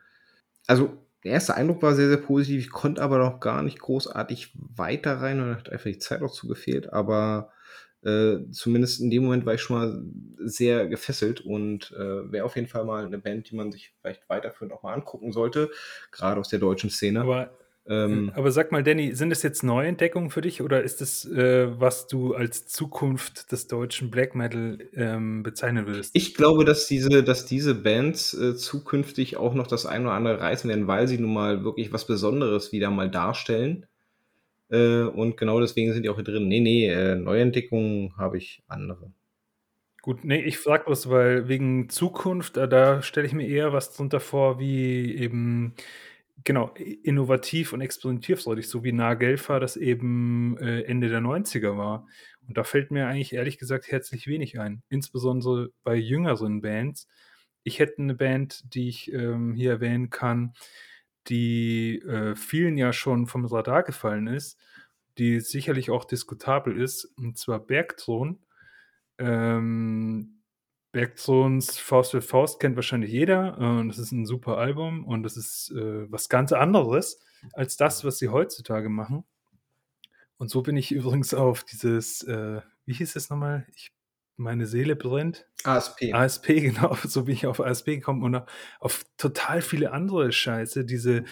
Also 0.66 0.98
der 1.24 1.32
erste 1.32 1.54
Eindruck 1.54 1.82
war 1.82 1.94
sehr, 1.94 2.08
sehr 2.08 2.18
positiv. 2.18 2.60
Ich 2.60 2.70
konnte 2.70 3.02
aber 3.02 3.18
noch 3.18 3.40
gar 3.40 3.62
nicht 3.62 3.80
großartig 3.80 4.52
weiter 4.54 5.20
rein 5.20 5.40
und 5.40 5.56
hat 5.56 5.70
einfach 5.70 5.90
die 5.90 5.98
Zeit 5.98 6.22
auch 6.22 6.32
zu 6.32 6.46
gefehlt. 6.46 6.92
Aber 6.92 7.50
äh, 8.02 8.38
zumindest 8.52 9.00
in 9.00 9.10
dem 9.10 9.24
Moment 9.24 9.44
war 9.46 9.54
ich 9.54 9.62
schon 9.62 9.78
mal 9.78 10.02
sehr 10.38 10.86
gefesselt 10.86 11.40
und 11.40 11.90
äh, 11.92 12.30
wäre 12.30 12.44
auf 12.44 12.54
jeden 12.54 12.68
Fall 12.68 12.84
mal 12.84 13.04
eine 13.04 13.18
Band, 13.18 13.50
die 13.50 13.56
man 13.56 13.72
sich 13.72 13.92
vielleicht 14.00 14.28
weiterführend 14.28 14.72
auch 14.72 14.82
mal 14.82 14.94
angucken 14.94 15.32
sollte, 15.32 15.70
gerade 16.12 16.40
aus 16.40 16.48
der 16.48 16.60
deutschen 16.60 16.90
Szene. 16.90 17.20
Aber, 17.22 17.57
ähm, 17.88 18.30
aber 18.34 18.50
sag 18.52 18.70
mal, 18.70 18.82
Danny, 18.82 19.14
sind 19.14 19.30
das 19.30 19.42
jetzt 19.42 19.62
Neuentdeckungen 19.62 20.30
für 20.30 20.40
dich 20.40 20.62
oder 20.62 20.82
ist 20.82 21.00
das, 21.00 21.24
äh, 21.24 21.68
was 21.80 22.06
du 22.06 22.34
als 22.34 22.66
Zukunft 22.66 23.50
des 23.50 23.66
deutschen 23.66 24.10
Black 24.10 24.34
Metal 24.34 24.78
ähm, 24.94 25.42
bezeichnen 25.42 25.86
würdest? 25.86 26.10
Ich 26.14 26.34
glaube, 26.34 26.64
dass 26.64 26.86
diese, 26.86 27.22
dass 27.22 27.46
diese 27.46 27.74
Bands 27.74 28.34
äh, 28.34 28.56
zukünftig 28.56 29.36
auch 29.36 29.54
noch 29.54 29.66
das 29.66 29.86
ein 29.86 30.02
oder 30.02 30.12
andere 30.12 30.40
reißen 30.40 30.68
werden, 30.68 30.86
weil 30.86 31.08
sie 31.08 31.18
nun 31.18 31.32
mal 31.32 31.64
wirklich 31.64 31.92
was 31.92 32.06
Besonderes 32.06 32.72
wieder 32.72 32.90
mal 32.90 33.10
darstellen. 33.10 33.86
Äh, 34.70 35.02
und 35.02 35.36
genau 35.36 35.60
deswegen 35.60 35.92
sind 35.92 36.02
die 36.02 36.10
auch 36.10 36.16
hier 36.16 36.24
drin. 36.24 36.48
Nee, 36.48 36.60
nee, 36.60 36.88
äh, 36.88 37.14
Neuentdeckungen 37.14 38.16
habe 38.18 38.36
ich 38.38 38.62
andere. 38.68 39.12
Gut, 40.02 40.24
nee, 40.24 40.40
ich 40.40 40.58
frage 40.58 40.84
bloß, 40.84 41.10
weil 41.10 41.48
wegen 41.48 41.88
Zukunft, 41.88 42.56
äh, 42.56 42.68
da 42.68 43.02
stelle 43.02 43.26
ich 43.26 43.32
mir 43.32 43.46
eher 43.46 43.72
was 43.72 43.94
drunter 43.94 44.20
vor, 44.20 44.58
wie 44.58 45.14
eben, 45.16 45.74
genau, 46.44 46.72
innovativ 47.02 47.72
und 47.72 47.80
experimentierfreudig, 47.80 48.68
so 48.68 48.84
wie 48.84 48.92
Nagelfa 48.92 49.60
das 49.60 49.76
eben 49.76 50.56
äh, 50.58 50.82
Ende 50.82 51.08
der 51.08 51.20
90er 51.20 51.76
war. 51.76 52.06
Und 52.46 52.56
da 52.56 52.64
fällt 52.64 52.90
mir 52.90 53.06
eigentlich 53.06 53.34
ehrlich 53.34 53.58
gesagt 53.58 53.90
herzlich 53.90 54.26
wenig 54.26 54.58
ein, 54.58 54.82
insbesondere 54.88 55.70
bei 55.82 55.96
jüngeren 55.96 56.60
Bands. 56.60 57.08
Ich 57.62 57.78
hätte 57.78 58.02
eine 58.02 58.14
Band, 58.14 58.74
die 58.74 58.88
ich 58.88 59.12
ähm, 59.12 59.54
hier 59.54 59.72
erwähnen 59.72 60.10
kann, 60.10 60.54
die 61.28 61.98
äh, 61.98 62.34
vielen 62.36 62.78
ja 62.78 62.92
schon 62.92 63.26
vom 63.26 63.44
Radar 63.44 63.82
gefallen 63.82 64.26
ist, 64.28 64.58
die 65.18 65.40
sicherlich 65.40 65.90
auch 65.90 66.04
diskutabel 66.04 66.80
ist, 66.80 67.04
und 67.16 67.36
zwar 67.36 67.60
Bergthron. 67.60 68.38
Ähm, 69.18 70.37
Bergthrons 70.98 71.78
Faust 71.78 72.10
für 72.10 72.20
Faust 72.20 72.58
kennt 72.58 72.74
wahrscheinlich 72.74 73.12
jeder. 73.12 73.56
Äh, 73.56 73.86
das 73.86 73.98
ist 73.98 74.10
ein 74.10 74.26
super 74.26 74.58
Album 74.58 75.04
und 75.04 75.22
das 75.22 75.36
ist 75.36 75.70
äh, 75.70 76.10
was 76.10 76.28
ganz 76.28 76.52
anderes 76.52 77.20
als 77.52 77.76
das, 77.76 78.04
was 78.04 78.18
sie 78.18 78.30
heutzutage 78.30 78.88
machen. 78.88 79.22
Und 80.38 80.50
so 80.50 80.60
bin 80.62 80.76
ich 80.76 80.90
übrigens 80.90 81.34
auf 81.34 81.62
dieses, 81.62 82.24
äh, 82.24 82.62
wie 82.84 82.94
hieß 82.94 83.14
es 83.14 83.30
nochmal? 83.30 83.64
Ich 83.76 83.92
meine 84.36 84.66
Seele 84.66 84.96
brennt. 84.96 85.46
ASP. 85.62 86.12
ASP, 86.12 86.46
genau, 86.60 86.96
so 87.04 87.26
bin 87.26 87.34
ich 87.34 87.46
auf 87.46 87.60
ASP 87.60 87.86
gekommen 87.86 88.24
und 88.24 88.42
auf 88.80 89.04
total 89.18 89.62
viele 89.62 89.92
andere 89.92 90.32
Scheiße. 90.32 90.84
Diese 90.84 91.22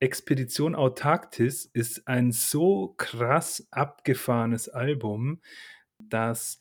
Expedition 0.00 0.74
Autarktis 0.74 1.64
ist 1.64 2.06
ein 2.06 2.30
so 2.30 2.92
krass 2.98 3.68
abgefahrenes 3.70 4.68
Album, 4.68 5.40
das 5.98 6.58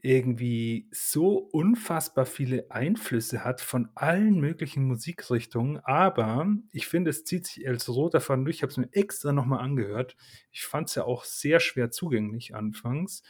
irgendwie 0.00 0.88
so 0.92 1.38
unfassbar 1.38 2.24
viele 2.24 2.70
Einflüsse 2.70 3.44
hat 3.44 3.60
von 3.60 3.88
allen 3.96 4.38
möglichen 4.38 4.84
Musikrichtungen, 4.84 5.78
aber 5.78 6.46
ich 6.72 6.86
finde, 6.86 7.10
es 7.10 7.24
zieht 7.24 7.46
sich 7.46 7.66
als 7.66 7.88
roter 7.88 8.20
Faden 8.20 8.44
durch. 8.44 8.56
Ich 8.56 8.62
habe 8.62 8.70
es 8.70 8.76
mir 8.76 8.88
extra 8.92 9.32
nochmal 9.32 9.60
angehört. 9.60 10.16
Ich 10.52 10.64
fand 10.64 10.88
es 10.88 10.94
ja 10.94 11.04
auch 11.04 11.24
sehr 11.24 11.58
schwer 11.58 11.90
zugänglich 11.90 12.54
anfangs. 12.54 13.22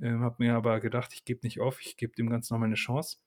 Ähm, 0.00 0.20
habe 0.20 0.36
mir 0.38 0.54
aber 0.54 0.80
gedacht, 0.80 1.12
ich 1.12 1.24
gebe 1.24 1.40
nicht 1.42 1.60
auf, 1.60 1.80
ich 1.82 1.96
gebe 1.96 2.14
dem 2.14 2.30
Ganzen 2.30 2.54
nochmal 2.54 2.68
eine 2.68 2.76
Chance. 2.76 3.18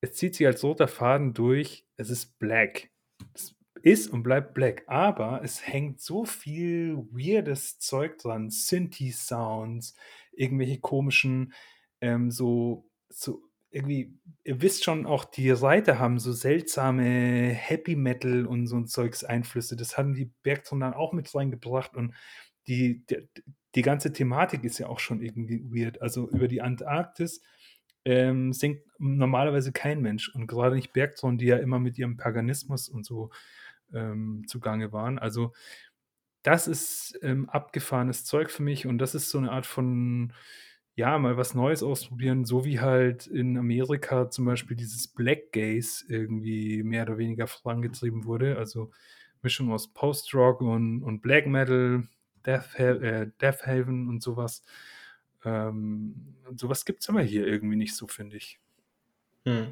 Es 0.00 0.14
zieht 0.14 0.36
sich 0.36 0.46
als 0.46 0.62
roter 0.62 0.86
Faden 0.86 1.34
durch, 1.34 1.84
es 1.96 2.10
ist 2.10 2.38
Black. 2.38 2.90
Es 3.34 3.56
ist 3.82 4.12
und 4.12 4.22
bleibt 4.22 4.54
Black, 4.54 4.84
aber 4.86 5.42
es 5.42 5.66
hängt 5.66 6.00
so 6.00 6.24
viel 6.24 6.96
weirdes 7.10 7.78
Zeug 7.78 8.18
dran, 8.18 8.50
Synthi-Sounds, 8.50 9.94
irgendwelche 10.32 10.78
komischen, 10.78 11.52
ähm, 12.00 12.30
so, 12.30 12.88
so 13.08 13.42
irgendwie, 13.70 14.18
ihr 14.44 14.62
wisst 14.62 14.84
schon, 14.84 15.06
auch 15.06 15.24
die 15.24 15.54
Seite 15.54 15.98
haben 15.98 16.18
so 16.18 16.32
seltsame 16.32 17.50
Happy 17.50 17.96
Metal 17.96 18.46
und 18.46 18.66
so 18.66 18.76
ein 18.76 18.86
Zeugs 18.86 19.24
Einflüsse. 19.24 19.76
Das 19.76 19.98
haben 19.98 20.14
die 20.14 20.30
Bergton 20.42 20.80
dann 20.80 20.94
auch 20.94 21.12
mit 21.12 21.34
reingebracht 21.34 21.94
und 21.96 22.14
die, 22.66 23.04
die, 23.06 23.28
die 23.74 23.82
ganze 23.82 24.12
Thematik 24.12 24.64
ist 24.64 24.78
ja 24.78 24.88
auch 24.88 25.00
schon 25.00 25.22
irgendwie 25.22 25.62
weird. 25.64 26.00
Also 26.00 26.28
über 26.30 26.48
die 26.48 26.62
Antarktis 26.62 27.42
ähm, 28.04 28.52
singt 28.52 28.80
normalerweise 28.98 29.72
kein 29.72 30.00
Mensch 30.00 30.34
und 30.34 30.46
gerade 30.46 30.74
nicht 30.74 30.92
Bergzonen, 30.92 31.38
die 31.38 31.46
ja 31.46 31.58
immer 31.58 31.78
mit 31.78 31.98
ihrem 31.98 32.16
Paganismus 32.16 32.88
und 32.88 33.04
so 33.04 33.30
ähm, 33.92 34.44
zugange 34.46 34.92
waren. 34.92 35.18
Also 35.18 35.52
das 36.42 36.68
ist 36.68 37.18
ähm, 37.22 37.48
abgefahrenes 37.50 38.24
Zeug 38.24 38.50
für 38.50 38.62
mich 38.62 38.86
und 38.86 38.98
das 38.98 39.14
ist 39.14 39.28
so 39.30 39.38
eine 39.38 39.52
Art 39.52 39.66
von, 39.66 40.32
ja, 40.98 41.16
mal 41.16 41.36
was 41.36 41.54
Neues 41.54 41.84
ausprobieren, 41.84 42.44
so 42.44 42.64
wie 42.64 42.80
halt 42.80 43.28
in 43.28 43.56
Amerika 43.56 44.30
zum 44.30 44.46
Beispiel 44.46 44.76
dieses 44.76 45.06
Black 45.06 45.52
Gaze 45.52 46.04
irgendwie 46.08 46.82
mehr 46.82 47.04
oder 47.04 47.18
weniger 47.18 47.46
vorangetrieben 47.46 48.24
wurde. 48.24 48.58
Also 48.58 48.90
Mischung 49.40 49.70
aus 49.70 49.94
Post-Rock 49.94 50.60
und, 50.60 51.04
und 51.04 51.20
Black 51.20 51.46
Metal, 51.46 52.02
Death, 52.44 52.74
äh, 52.80 53.30
Death 53.40 53.64
Haven 53.64 54.08
und 54.08 54.24
sowas. 54.24 54.64
Ähm, 55.44 56.34
sowas 56.56 56.84
gibt 56.84 57.02
es 57.02 57.08
aber 57.08 57.22
hier 57.22 57.46
irgendwie 57.46 57.76
nicht 57.76 57.94
so, 57.94 58.08
finde 58.08 58.36
ich. 58.36 58.58
Hm. 59.44 59.68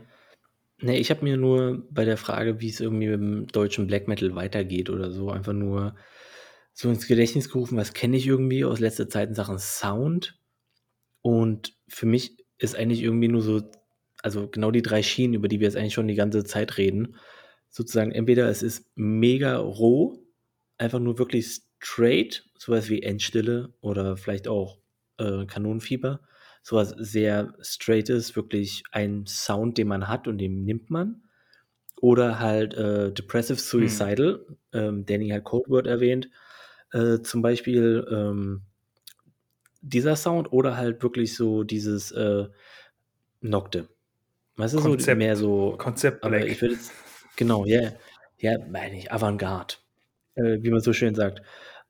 Nee, 0.81 0.99
ich 0.99 1.11
habe 1.11 1.24
mir 1.24 1.37
nur 1.37 1.89
bei 1.91 2.05
der 2.05 2.18
Frage, 2.18 2.61
wie 2.61 2.68
es 2.68 2.79
irgendwie 2.79 3.09
mit 3.09 3.20
dem 3.20 3.47
deutschen 3.49 3.89
Black 3.89 4.07
Metal 4.07 4.37
weitergeht 4.37 4.91
oder 4.91 5.11
so, 5.11 5.31
einfach 5.31 5.55
nur 5.55 5.97
so 6.72 6.89
ins 6.89 7.09
Gedächtnis 7.09 7.51
gerufen, 7.51 7.77
was 7.77 7.95
kenne 7.95 8.16
ich 8.16 8.29
irgendwie 8.29 8.64
aus 8.64 8.79
letzter 8.79 9.09
Zeit 9.09 9.31
in 9.31 9.35
Sachen 9.35 9.59
Sound. 9.59 10.39
Und 11.27 11.77
für 11.89 12.07
mich 12.07 12.37
ist 12.57 12.77
eigentlich 12.77 13.03
irgendwie 13.03 13.27
nur 13.27 13.43
so, 13.43 13.61
also 14.22 14.47
genau 14.49 14.70
die 14.70 14.83
drei 14.83 15.03
Schienen, 15.03 15.35
über 15.35 15.49
die 15.49 15.59
wir 15.59 15.66
jetzt 15.66 15.77
eigentlich 15.77 15.95
schon 15.95 16.07
die 16.07 16.14
ganze 16.14 16.45
Zeit 16.45 16.79
reden. 16.79 17.16
Sozusagen, 17.68 18.12
entweder 18.12 18.49
es 18.49 18.62
ist 18.62 18.87
mega 18.95 19.57
roh, 19.57 20.22
einfach 20.79 21.01
nur 21.01 21.18
wirklich 21.18 21.62
straight, 21.81 22.49
sowas 22.57 22.89
wie 22.91 23.03
Endstille 23.03 23.74
oder 23.81 24.16
vielleicht 24.16 24.47
auch 24.47 24.79
äh, 25.18 25.47
Kanonenfieber, 25.47 26.20
sowas 26.62 26.95
sehr 26.97 27.55
straight 27.61 28.09
ist, 28.09 28.37
wirklich 28.37 28.85
ein 28.93 29.27
Sound, 29.27 29.79
den 29.79 29.89
man 29.89 30.07
hat 30.07 30.29
und 30.29 30.39
den 30.39 30.62
nimmt 30.62 30.91
man. 30.91 31.22
oder 32.01 32.39
halt 32.39 32.74
äh, 32.74 33.12
Depressive 33.12 33.59
Hm. 33.59 33.64
Suicidal. 33.89 34.47
Ähm, 34.72 35.07
Danny 35.07 35.31
hat 35.31 35.45
Code 35.45 35.68
Word 35.70 35.87
erwähnt. 35.89 36.31
Äh, 36.93 37.20
zum 37.22 37.43
Beispiel 37.43 38.07
ähm, 38.12 38.62
dieser 39.87 40.16
Sound 40.16 40.53
oder 40.53 40.76
halt 40.76 41.03
wirklich 41.03 41.34
so 41.34 41.62
dieses 41.62 42.12
äh, 42.12 42.47
Nocte. 43.41 43.89
Weißt 44.57 44.74
du, 44.74 44.78
so 44.78 44.89
Konzept. 44.89 45.18
mehr 45.18 45.37
so. 45.37 45.76
Konzept 45.78 46.24
Aber 46.24 46.45
ich 46.45 46.61
würde. 46.61 46.76
Genau, 47.37 47.66
ja. 47.66 47.93
Ja, 48.39 48.59
meine 48.68 48.99
ich, 48.99 49.12
Avantgarde. 49.12 49.74
Äh, 50.34 50.59
wie 50.62 50.70
man 50.70 50.80
so 50.80 50.93
schön 50.93 51.14
sagt. 51.14 51.43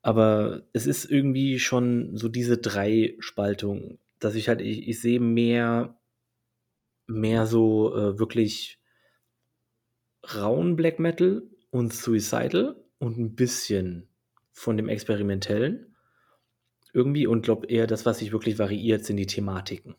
Aber 0.03 0.63
es 0.73 0.87
ist 0.87 1.05
irgendwie 1.05 1.59
schon 1.59 2.17
so 2.17 2.29
diese 2.29 2.59
Dreispaltung, 2.59 3.99
dass 4.21 4.35
ich 4.35 4.49
halt, 4.49 4.61
ich, 4.61 4.89
ich 4.89 5.01
sehe 5.01 5.21
mehr, 5.21 5.99
mehr 7.07 7.47
so 7.47 7.95
äh, 7.97 8.19
wirklich 8.19 8.79
rauen 10.35 10.77
Black 10.77 10.99
Metal 10.99 11.43
und 11.71 11.93
Suicidal 11.93 12.77
und 12.99 13.19
ein 13.19 13.35
bisschen 13.35 14.09
von 14.53 14.77
dem 14.77 14.89
Experimentellen 14.89 15.96
irgendwie 16.97 17.27
und 17.27 17.43
glaube 17.43 17.67
eher 17.67 17.87
das, 17.87 18.07
was 18.07 18.21
sich 18.21 18.33
wirklich 18.33 18.59
variiert, 18.59 19.05
sind 19.05 19.19
die 19.19 19.27
Thematiken. 19.27 19.97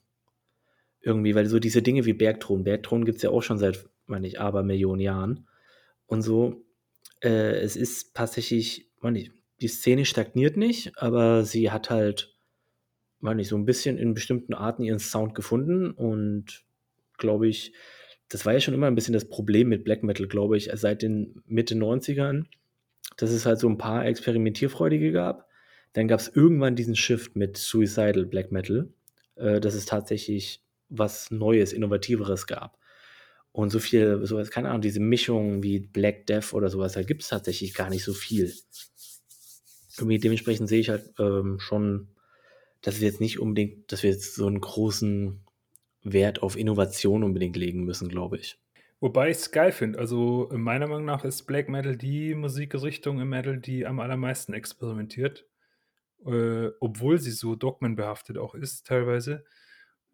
Irgendwie, 1.00 1.36
weil 1.36 1.46
so 1.46 1.60
diese 1.60 1.84
Dinge 1.84 2.06
wie 2.06 2.14
Bergthron, 2.14 2.64
Bergthron 2.64 3.06
gibt 3.06 3.18
es 3.18 3.22
ja 3.22 3.30
auch 3.30 3.44
schon 3.44 3.60
seit, 3.60 3.88
meine 4.08 4.26
ich, 4.26 4.42
aber 4.42 4.64
Millionen 4.64 5.00
Jahren 5.00 5.48
und 6.08 6.24
so. 6.24 6.66
Äh, 7.22 7.60
es 7.60 7.76
ist 7.76 8.16
tatsächlich, 8.16 8.90
meine 9.00 9.20
ich, 9.20 9.32
die 9.62 9.68
Szene 9.68 10.06
stagniert 10.06 10.58
nicht, 10.58 10.98
aber 10.98 11.46
sie 11.46 11.70
hat 11.70 11.92
halt, 11.92 12.36
meine 13.20 13.44
ich, 13.44 13.48
so 13.48 13.58
ein 13.58 13.66
bisschen 13.66 14.00
in 14.00 14.16
bestimmten 14.16 14.56
Arten 14.56 14.84
ihren 14.84 15.00
Sound 15.00 15.36
gefunden 15.36 15.92
und 15.92 16.66
glaube 17.20 17.48
ich, 17.48 17.74
das 18.28 18.44
war 18.46 18.54
ja 18.54 18.60
schon 18.60 18.74
immer 18.74 18.88
ein 18.88 18.96
bisschen 18.96 19.14
das 19.14 19.30
Problem 19.30 19.70
mit 19.70 19.84
Black 19.84 20.02
Metal, 20.02 20.28
glaube 20.28 20.58
ich, 20.58 20.72
seit 20.74 21.04
den 21.04 21.44
Mitte 21.46 21.76
90ern, 21.76 22.46
dass 23.18 23.30
es 23.30 23.46
halt 23.46 23.60
so 23.60 23.70
ein 23.70 23.78
paar 23.78 24.06
Experimentierfreudige 24.06 25.12
gab. 25.12 25.47
Dann 25.98 26.08
gab 26.08 26.20
es 26.20 26.28
irgendwann 26.28 26.76
diesen 26.76 26.96
Shift 26.96 27.36
mit 27.36 27.58
Suicidal 27.58 28.28
Black 28.28 28.52
Metal, 28.52 28.88
äh, 29.36 29.60
dass 29.60 29.74
es 29.74 29.88
tatsächlich 29.88 30.62
was 30.90 31.32
Neues, 31.32 31.74
Innovativeres 31.74 32.46
gab. 32.46 32.78
Und 33.52 33.72
so 33.72 33.80
viel, 33.80 34.24
sowas, 34.24 34.52
keine 34.52 34.70
Ahnung, 34.70 34.82
diese 34.82 35.00
Mischung 35.00 35.64
wie 35.64 35.80
Black 35.80 36.28
Death 36.28 36.54
oder 36.54 36.70
sowas, 36.70 36.94
da 36.94 37.02
gibt 37.02 37.24
es 37.24 37.30
tatsächlich 37.30 37.74
gar 37.74 37.90
nicht 37.90 38.04
so 38.04 38.14
viel. 38.14 38.54
Irgendwie 39.98 40.20
dementsprechend 40.20 40.70
sehe 40.70 40.82
ich 40.82 40.90
halt 40.90 41.16
ähm, 41.18 41.58
schon, 41.60 42.10
dass 42.82 43.02
wir 43.02 43.08
jetzt 43.08 43.20
nicht 43.20 43.40
unbedingt, 43.40 43.92
dass 43.92 44.04
wir 44.04 44.12
jetzt 44.12 44.36
so 44.36 44.46
einen 44.46 44.62
großen 44.62 45.40
Wert 46.04 46.44
auf 46.44 46.58
Innovation 46.58 47.24
unbedingt 47.24 47.58
legen 47.58 47.86
müssen, 47.86 48.08
glaube 48.08 48.38
ich. 48.38 48.60
Wobei 49.00 49.32
ich 49.32 49.38
es 49.38 49.52
geil 49.52 49.72
finde. 49.72 49.98
Also 49.98 50.48
meiner 50.52 50.86
Meinung 50.86 51.06
nach 51.06 51.26
ist 51.26 51.48
Black 51.48 51.70
Metal 51.70 51.98
die 51.98 52.36
Musikrichtung 52.36 53.20
im 53.20 53.30
Metal, 53.30 53.58
die 53.58 53.88
am 53.88 54.00
allermeisten 54.00 54.54
experimentiert. 54.54 55.48
Äh, 56.26 56.70
obwohl 56.80 57.20
sie 57.20 57.32
so 57.32 57.56
dogmenbehaftet 57.56 58.38
auch 58.38 58.56
ist, 58.56 58.86
teilweise. 58.88 59.46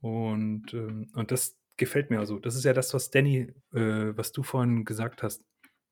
Und, 0.02 0.74
ähm, 0.74 1.10
und 1.16 1.32
das 1.32 1.58
gefällt 1.78 2.10
mir 2.10 2.20
also. 2.20 2.40
Das 2.40 2.56
ist 2.56 2.66
ja 2.66 2.74
das, 2.74 2.94
was 2.94 3.10
Danny, 3.10 3.54
äh, 3.74 4.18
was 4.18 4.32
du 4.32 4.44
vorhin 4.44 4.86
gesagt 4.86 5.24
hast. 5.24 5.44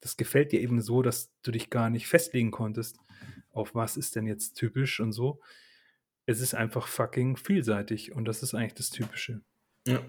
Das 0.01 0.17
gefällt 0.17 0.51
dir 0.51 0.61
eben 0.61 0.81
so, 0.81 1.01
dass 1.01 1.31
du 1.43 1.51
dich 1.51 1.69
gar 1.69 1.89
nicht 1.89 2.07
festlegen 2.07 2.51
konntest, 2.51 2.97
auf 3.51 3.75
was 3.75 3.97
ist 3.97 4.15
denn 4.15 4.25
jetzt 4.25 4.55
typisch 4.55 4.99
und 4.99 5.11
so. 5.11 5.41
Es 6.25 6.41
ist 6.41 6.55
einfach 6.55 6.87
fucking 6.87 7.37
vielseitig 7.37 8.11
und 8.11 8.25
das 8.25 8.43
ist 8.43 8.53
eigentlich 8.53 8.73
das 8.73 8.89
Typische. 8.89 9.41
Ja. 9.87 10.01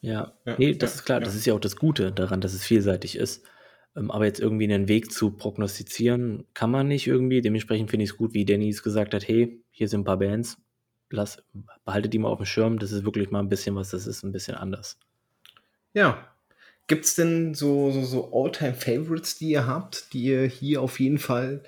Ja, 0.00 0.36
Ja, 0.44 0.56
nee, 0.58 0.74
das 0.74 0.90
ja, 0.90 0.94
ist 0.96 1.04
klar, 1.06 1.20
ja. 1.20 1.24
das 1.24 1.34
ist 1.34 1.46
ja 1.46 1.54
auch 1.54 1.60
das 1.60 1.76
Gute 1.76 2.12
daran, 2.12 2.42
dass 2.42 2.52
es 2.52 2.64
vielseitig 2.64 3.16
ist. 3.16 3.46
Ähm, 3.96 4.10
aber 4.10 4.24
jetzt 4.26 4.40
irgendwie 4.40 4.64
einen 4.64 4.88
Weg 4.88 5.12
zu 5.12 5.30
prognostizieren, 5.30 6.44
kann 6.54 6.70
man 6.70 6.88
nicht 6.88 7.06
irgendwie. 7.06 7.40
Dementsprechend 7.40 7.90
finde 7.90 8.04
ich 8.04 8.10
es 8.10 8.16
gut, 8.16 8.34
wie 8.34 8.44
Dennis 8.44 8.82
gesagt 8.82 9.14
hat, 9.14 9.28
hey, 9.28 9.62
hier 9.70 9.88
sind 9.88 10.00
ein 10.00 10.04
paar 10.04 10.18
Bands, 10.18 10.58
lass, 11.10 11.42
behaltet 11.84 12.12
die 12.12 12.18
mal 12.18 12.28
auf 12.28 12.38
dem 12.38 12.46
Schirm, 12.46 12.78
das 12.78 12.92
ist 12.92 13.04
wirklich 13.04 13.30
mal 13.30 13.40
ein 13.40 13.48
bisschen 13.48 13.74
was, 13.76 13.90
das 13.90 14.06
ist 14.06 14.22
ein 14.24 14.32
bisschen 14.32 14.56
anders. 14.56 14.98
Ja. 15.92 16.28
Gibt 16.86 17.06
es 17.06 17.14
denn 17.14 17.54
so, 17.54 17.90
so, 17.92 18.02
so 18.02 18.30
All-Time-Favorites, 18.30 19.38
die 19.38 19.48
ihr 19.50 19.66
habt, 19.66 20.12
die 20.12 20.24
ihr 20.24 20.44
hier 20.44 20.82
auf 20.82 21.00
jeden 21.00 21.16
Fall 21.16 21.62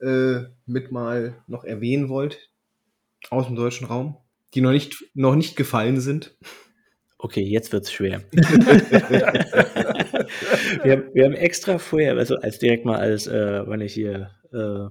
äh, 0.00 0.40
mit 0.66 0.90
mal 0.90 1.36
noch 1.46 1.62
erwähnen 1.62 2.08
wollt? 2.08 2.50
Aus 3.30 3.46
dem 3.46 3.54
deutschen 3.54 3.86
Raum? 3.86 4.16
Die 4.54 4.60
noch 4.60 4.72
nicht, 4.72 5.04
noch 5.14 5.36
nicht 5.36 5.54
gefallen 5.54 6.00
sind? 6.00 6.36
Okay, 7.18 7.42
jetzt 7.42 7.72
wird's 7.72 7.92
schwer. 7.92 8.24
wir, 10.82 10.92
haben, 10.92 11.04
wir 11.14 11.24
haben 11.24 11.34
extra 11.34 11.78
vorher, 11.78 12.16
also 12.16 12.36
als 12.36 12.58
direkt 12.58 12.84
mal 12.84 12.96
als, 12.96 13.26
äh, 13.26 13.66
wenn 13.68 13.80
ich 13.80 13.94
hier 13.94 14.30
äh, 14.52 14.88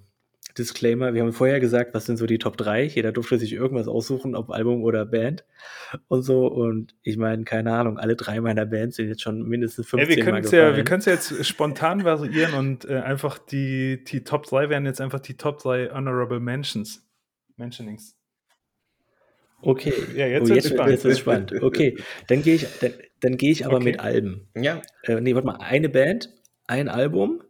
Disclaimer, 0.57 1.13
wir 1.13 1.21
haben 1.21 1.33
vorher 1.33 1.59
gesagt, 1.59 1.93
was 1.93 2.05
sind 2.05 2.17
so 2.17 2.25
die 2.25 2.39
Top 2.39 2.57
3. 2.57 2.83
Jeder 2.85 3.11
durfte 3.11 3.37
sich 3.37 3.53
irgendwas 3.53 3.87
aussuchen, 3.87 4.35
ob 4.35 4.49
Album 4.49 4.83
oder 4.83 5.05
Band 5.05 5.45
und 6.07 6.23
so. 6.23 6.47
Und 6.47 6.95
ich 7.03 7.17
meine, 7.17 7.43
keine 7.43 7.73
Ahnung, 7.73 7.97
alle 7.99 8.15
drei 8.15 8.41
meiner 8.41 8.65
Bands 8.65 8.95
sind 8.95 9.07
jetzt 9.07 9.21
schon 9.21 9.43
mindestens 9.47 9.87
15 9.87 10.09
Ey, 10.09 10.15
wir 10.15 10.23
Mal 10.23 10.31
können 10.31 10.45
es 10.45 10.51
ja, 10.51 10.57
wir 10.57 10.67
gefallen. 10.69 10.85
können's 10.85 11.05
ja 11.05 11.13
jetzt 11.13 11.45
spontan 11.45 12.03
variieren 12.03 12.53
und 12.55 12.85
äh, 12.85 12.95
einfach 12.95 13.37
die, 13.37 14.03
die 14.03 14.23
Top 14.23 14.45
3 14.45 14.69
wären 14.69 14.85
jetzt 14.85 15.01
einfach 15.01 15.19
die 15.19 15.35
Top 15.37 15.59
3 15.61 15.91
Honorable 15.91 16.39
Mentions. 16.39 17.05
Mentionings. 17.55 18.15
Okay, 19.61 19.93
Ja, 20.15 20.27
jetzt 20.27 20.43
oh, 20.43 20.53
wird's 20.53 20.65
jetzt, 20.65 20.73
spannend. 20.73 20.91
jetzt 20.91 21.03
wird's 21.05 21.19
spannend. 21.19 21.53
Okay, 21.61 21.97
dann 22.27 22.43
gehe 22.43 22.55
ich, 22.55 22.67
dann, 22.79 22.93
dann 23.21 23.37
gehe 23.37 23.51
ich 23.51 23.65
aber 23.65 23.77
Okay. 23.77 23.85
mit 23.85 23.99
Alben. 23.99 24.47
Ja. 24.55 24.81
Äh, 25.03 25.21
nee, 25.21 25.33
warte 25.35 25.47
mal, 25.47 25.57
eine 25.57 25.89
Band, 25.89 26.29
ein 26.67 26.89
Album 26.89 27.41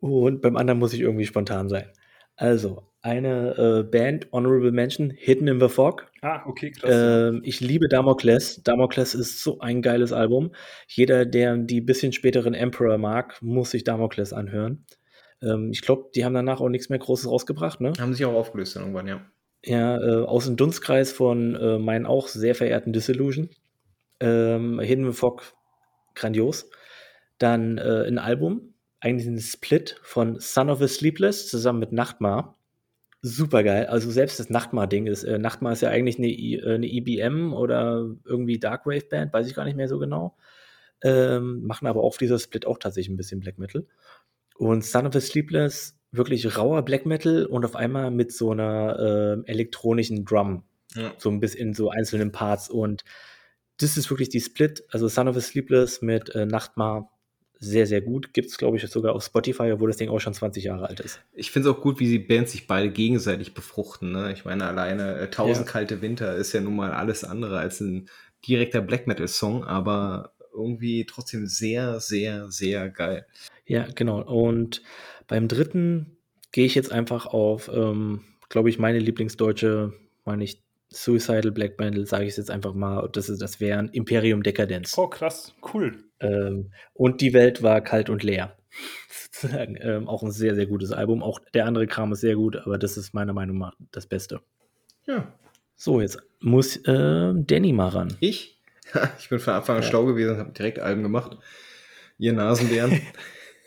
und 0.00 0.42
beim 0.42 0.56
anderen 0.56 0.78
muss 0.78 0.92
ich 0.92 1.00
irgendwie 1.00 1.26
spontan 1.26 1.68
sein. 1.68 1.86
Also, 2.36 2.84
eine 3.02 3.56
äh, 3.56 3.82
Band, 3.84 4.28
Honorable 4.32 4.72
Mention, 4.72 5.10
Hidden 5.10 5.48
in 5.48 5.60
the 5.60 5.68
Fog. 5.68 6.10
Ah, 6.20 6.42
okay, 6.46 6.70
krass. 6.72 6.90
Ähm, 6.92 7.40
ich 7.44 7.60
liebe 7.60 7.88
Damocles. 7.88 8.62
Damocles 8.64 9.14
ist 9.14 9.42
so 9.42 9.60
ein 9.60 9.82
geiles 9.82 10.12
Album. 10.12 10.50
Jeder, 10.88 11.24
der 11.24 11.56
die 11.56 11.80
bisschen 11.80 12.12
späteren 12.12 12.54
Emperor 12.54 12.98
mag, 12.98 13.40
muss 13.40 13.70
sich 13.70 13.84
Damocles 13.84 14.32
anhören. 14.32 14.84
Ähm, 15.42 15.70
ich 15.72 15.82
glaube, 15.82 16.10
die 16.14 16.24
haben 16.24 16.34
danach 16.34 16.60
auch 16.60 16.68
nichts 16.68 16.88
mehr 16.88 16.98
Großes 16.98 17.28
rausgebracht, 17.30 17.80
ne? 17.80 17.92
Haben 17.98 18.14
sich 18.14 18.24
auch 18.24 18.34
aufgelöst 18.34 18.74
dann 18.76 18.82
irgendwann, 18.82 19.06
ja. 19.06 19.20
Ja, 19.64 19.98
äh, 20.00 20.24
aus 20.24 20.46
dem 20.46 20.56
Dunstkreis 20.56 21.12
von 21.12 21.54
äh, 21.56 21.78
meinen 21.78 22.06
auch 22.06 22.28
sehr 22.28 22.54
verehrten 22.54 22.92
Disillusion. 22.92 23.48
Ähm, 24.20 24.80
Hidden 24.80 25.10
the 25.10 25.16
Fog, 25.16 25.42
grandios. 26.14 26.70
Dann 27.38 27.78
äh, 27.78 28.04
ein 28.06 28.18
Album, 28.18 28.74
eigentlich 29.00 29.28
ein 29.28 29.38
Split 29.38 30.00
von 30.02 30.40
Son 30.40 30.70
of 30.70 30.80
a 30.80 30.88
Sleepless 30.88 31.48
zusammen 31.48 31.78
mit 31.78 31.92
Nachtmar. 31.92 32.56
Super 33.22 33.62
geil. 33.64 33.86
Also 33.86 34.10
selbst 34.10 34.38
das 34.38 34.48
Nachtmar-Ding 34.50 35.06
ist, 35.06 35.24
äh, 35.24 35.38
Nachtmar 35.38 35.72
ist 35.72 35.82
ja 35.82 35.90
eigentlich 35.90 36.18
eine, 36.18 36.28
I- 36.28 36.56
äh, 36.60 36.74
eine 36.74 36.86
EBM 36.86 37.52
oder 37.52 38.06
irgendwie 38.24 38.58
Darkwave-Band, 38.58 39.32
weiß 39.32 39.46
ich 39.48 39.54
gar 39.54 39.64
nicht 39.64 39.76
mehr 39.76 39.88
so 39.88 39.98
genau. 39.98 40.36
Ähm, 41.02 41.62
machen 41.62 41.86
aber 41.86 42.02
auf 42.02 42.16
dieser 42.18 42.38
Split 42.38 42.66
auch 42.66 42.78
tatsächlich 42.78 43.12
ein 43.12 43.16
bisschen 43.16 43.40
Black 43.40 43.58
Metal. 43.58 43.86
Und 44.56 44.84
Son 44.84 45.06
of 45.06 45.14
a 45.14 45.20
Sleepless, 45.20 45.96
wirklich 46.10 46.56
rauer 46.56 46.82
Black 46.82 47.06
Metal 47.06 47.46
und 47.46 47.64
auf 47.64 47.76
einmal 47.76 48.10
mit 48.10 48.32
so 48.32 48.50
einer 48.50 48.98
äh, 49.46 49.50
elektronischen 49.50 50.24
Drum, 50.24 50.64
Ja. 50.94 51.12
so 51.18 51.28
ein 51.30 51.38
bisschen 51.38 51.68
in 51.68 51.74
so 51.74 51.90
einzelnen 51.90 52.32
Parts. 52.32 52.68
Und 52.68 53.04
das 53.78 53.96
ist 53.96 54.10
wirklich 54.10 54.28
die 54.28 54.40
Split, 54.40 54.84
also 54.90 55.08
Son 55.08 55.28
of 55.28 55.36
a 55.36 55.40
Sleepless 55.40 56.02
mit 56.02 56.34
äh, 56.34 56.46
Nachtmar, 56.46 57.10
sehr, 57.60 57.86
sehr 57.88 58.00
gut. 58.00 58.32
Gibt 58.34 58.50
es, 58.50 58.58
glaube 58.58 58.76
ich, 58.76 58.86
sogar 58.86 59.14
auf 59.16 59.24
Spotify, 59.24 59.72
obwohl 59.72 59.88
das 59.88 59.96
Ding 59.96 60.10
auch 60.10 60.20
schon 60.20 60.32
20 60.34 60.62
Jahre 60.64 60.88
alt 60.88 61.00
ist. 61.00 61.20
Ich 61.32 61.50
finde 61.50 61.68
es 61.68 61.74
auch 61.74 61.80
gut, 61.80 61.98
wie 61.98 62.06
die 62.08 62.20
Bands 62.20 62.52
sich 62.52 62.68
beide 62.68 62.88
gegenseitig 62.90 63.52
befruchten. 63.52 64.12
Ne? 64.12 64.32
Ich 64.32 64.44
meine, 64.44 64.64
alleine 64.66 65.16
äh, 65.16 65.30
Tausend 65.30 65.66
Ja. 65.66 65.72
kalte 65.72 66.00
Winter 66.00 66.36
ist 66.36 66.52
ja 66.52 66.60
nun 66.60 66.76
mal 66.76 66.92
alles 66.92 67.24
andere 67.24 67.58
als 67.58 67.80
ein 67.80 68.08
direkter 68.46 68.80
Black 68.80 69.08
Metal-Song, 69.08 69.64
aber 69.64 70.34
irgendwie 70.54 71.04
trotzdem 71.04 71.46
sehr, 71.46 71.98
sehr, 71.98 72.48
sehr 72.50 72.88
geil. 72.90 73.26
Ja, 73.66 73.86
genau. 73.92 74.22
Und 74.22 74.82
beim 75.26 75.48
dritten 75.48 76.16
gehe 76.52 76.64
ich 76.66 76.74
jetzt 76.76 76.92
einfach 76.92 77.26
auf, 77.26 77.68
ähm, 77.72 78.24
glaube 78.48 78.70
ich, 78.70 78.78
meine 78.78 79.00
Lieblingsdeutsche, 79.00 79.92
meine 80.24 80.44
ich, 80.44 80.62
Suicidal 80.90 81.52
Black 81.52 81.78
Metal, 81.78 82.06
sage 82.06 82.24
ich 82.24 82.30
es 82.30 82.36
jetzt 82.38 82.50
einfach 82.50 82.74
mal. 82.74 83.08
Das, 83.12 83.28
ist, 83.28 83.42
das 83.42 83.60
wären 83.60 83.88
Imperium 83.90 84.42
Decadence. 84.42 84.96
oh, 84.96 85.06
krass, 85.08 85.54
cool. 85.74 85.96
Ähm, 86.20 86.72
und 86.94 87.20
die 87.20 87.32
Welt 87.32 87.62
war 87.62 87.80
kalt 87.80 88.08
und 88.10 88.22
leer. 88.22 88.56
Sozusagen. 89.30 89.76
Ähm, 89.80 90.08
auch 90.08 90.22
ein 90.22 90.30
sehr, 90.30 90.54
sehr 90.54 90.66
gutes 90.66 90.92
Album. 90.92 91.22
Auch 91.22 91.40
der 91.54 91.66
andere 91.66 91.86
Kram 91.86 92.12
ist 92.12 92.20
sehr 92.20 92.36
gut, 92.36 92.56
aber 92.56 92.78
das 92.78 92.96
ist 92.96 93.14
meiner 93.14 93.32
Meinung 93.32 93.58
nach 93.58 93.74
das 93.92 94.06
Beste. 94.06 94.40
Ja. 95.06 95.32
So, 95.76 96.00
jetzt 96.00 96.18
muss 96.40 96.76
äh, 96.76 97.32
Danny 97.34 97.72
mal 97.72 97.88
ran. 97.88 98.16
Ich? 98.20 98.60
ich 99.18 99.28
bin 99.28 99.38
von 99.38 99.54
Anfang 99.54 99.76
an 99.76 99.82
Ja. 99.82 99.88
schlau 99.88 100.06
gewesen 100.06 100.32
und 100.32 100.38
habe 100.38 100.52
direkt 100.52 100.78
Alben 100.78 101.02
gemacht. 101.02 101.36
Ihr 102.18 102.32
Nasenbären. 102.32 103.00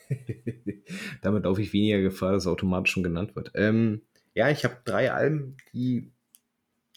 Damit 1.22 1.44
laufe 1.44 1.62
ich 1.62 1.72
weniger 1.74 2.02
Gefahr, 2.02 2.34
dass 2.34 2.44
es 2.44 2.48
automatisch 2.48 2.92
schon 2.92 3.04
genannt 3.04 3.36
wird. 3.36 3.52
Ähm, 3.56 4.02
ja, 4.34 4.50
ich 4.50 4.64
habe 4.66 4.78
drei 4.84 5.12
Alben, 5.12 5.56
die, 5.74 6.12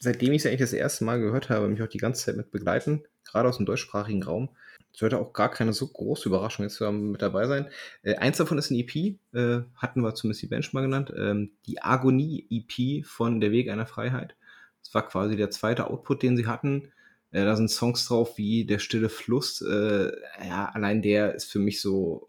seitdem 0.05 0.33
ich 0.33 0.43
sie 0.43 0.49
eigentlich 0.49 0.61
das 0.61 0.73
erste 0.73 1.05
Mal 1.05 1.21
gehört 1.21 1.51
habe, 1.51 1.69
mich 1.69 1.83
auch 1.83 1.89
die 1.89 1.99
ganze 1.99 2.25
Zeit 2.25 2.37
mit 2.37 2.51
begleiten, 2.51 3.03
gerade 3.25 3.49
aus 3.49 3.57
dem 3.57 3.67
deutschsprachigen 3.67 4.23
Raum. 4.23 4.51
sollte 4.93 5.19
auch 5.19 5.33
gar 5.33 5.51
keine 5.51 5.73
so 5.73 5.89
große 5.89 6.29
Überraschung 6.29 6.65
jetzt 6.65 6.81
mit 6.81 7.21
dabei 7.21 7.49
sein. 7.49 7.69
Äh, 8.03 8.17
eins 8.17 8.37
davon 8.37 8.59
ist 8.59 8.71
ein 8.71 8.79
EP, 8.79 9.19
äh, 9.33 9.63
hatten 9.77 10.03
wir 10.03 10.15
zumindest 10.15 10.43
die 10.43 10.47
Bench 10.47 10.73
mal 10.73 10.83
genannt, 10.83 11.13
ähm, 11.17 11.51
die 11.67 11.83
Agonie-EP 11.83 13.05
von 13.05 13.41
Der 13.41 13.51
Weg 13.51 13.69
einer 13.71 13.87
Freiheit. 13.87 14.37
Das 14.85 14.95
war 14.95 15.09
quasi 15.09 15.37
der 15.37 15.51
zweite 15.51 15.89
Output, 15.89 16.23
den 16.23 16.37
sie 16.37 16.47
hatten. 16.47 16.93
Äh, 17.33 17.45
da 17.45 17.57
sind 17.57 17.71
Songs 17.71 18.07
drauf 18.07 18.39
wie 18.39 18.67
Der 18.67 18.79
stille 18.79 19.09
Fluss. 19.09 19.63
Äh, 19.63 20.13
ja, 20.47 20.71
allein 20.73 21.03
der 21.03 21.35
ist 21.35 21.51
für 21.51 21.59
mich 21.59 21.81
so, 21.81 22.29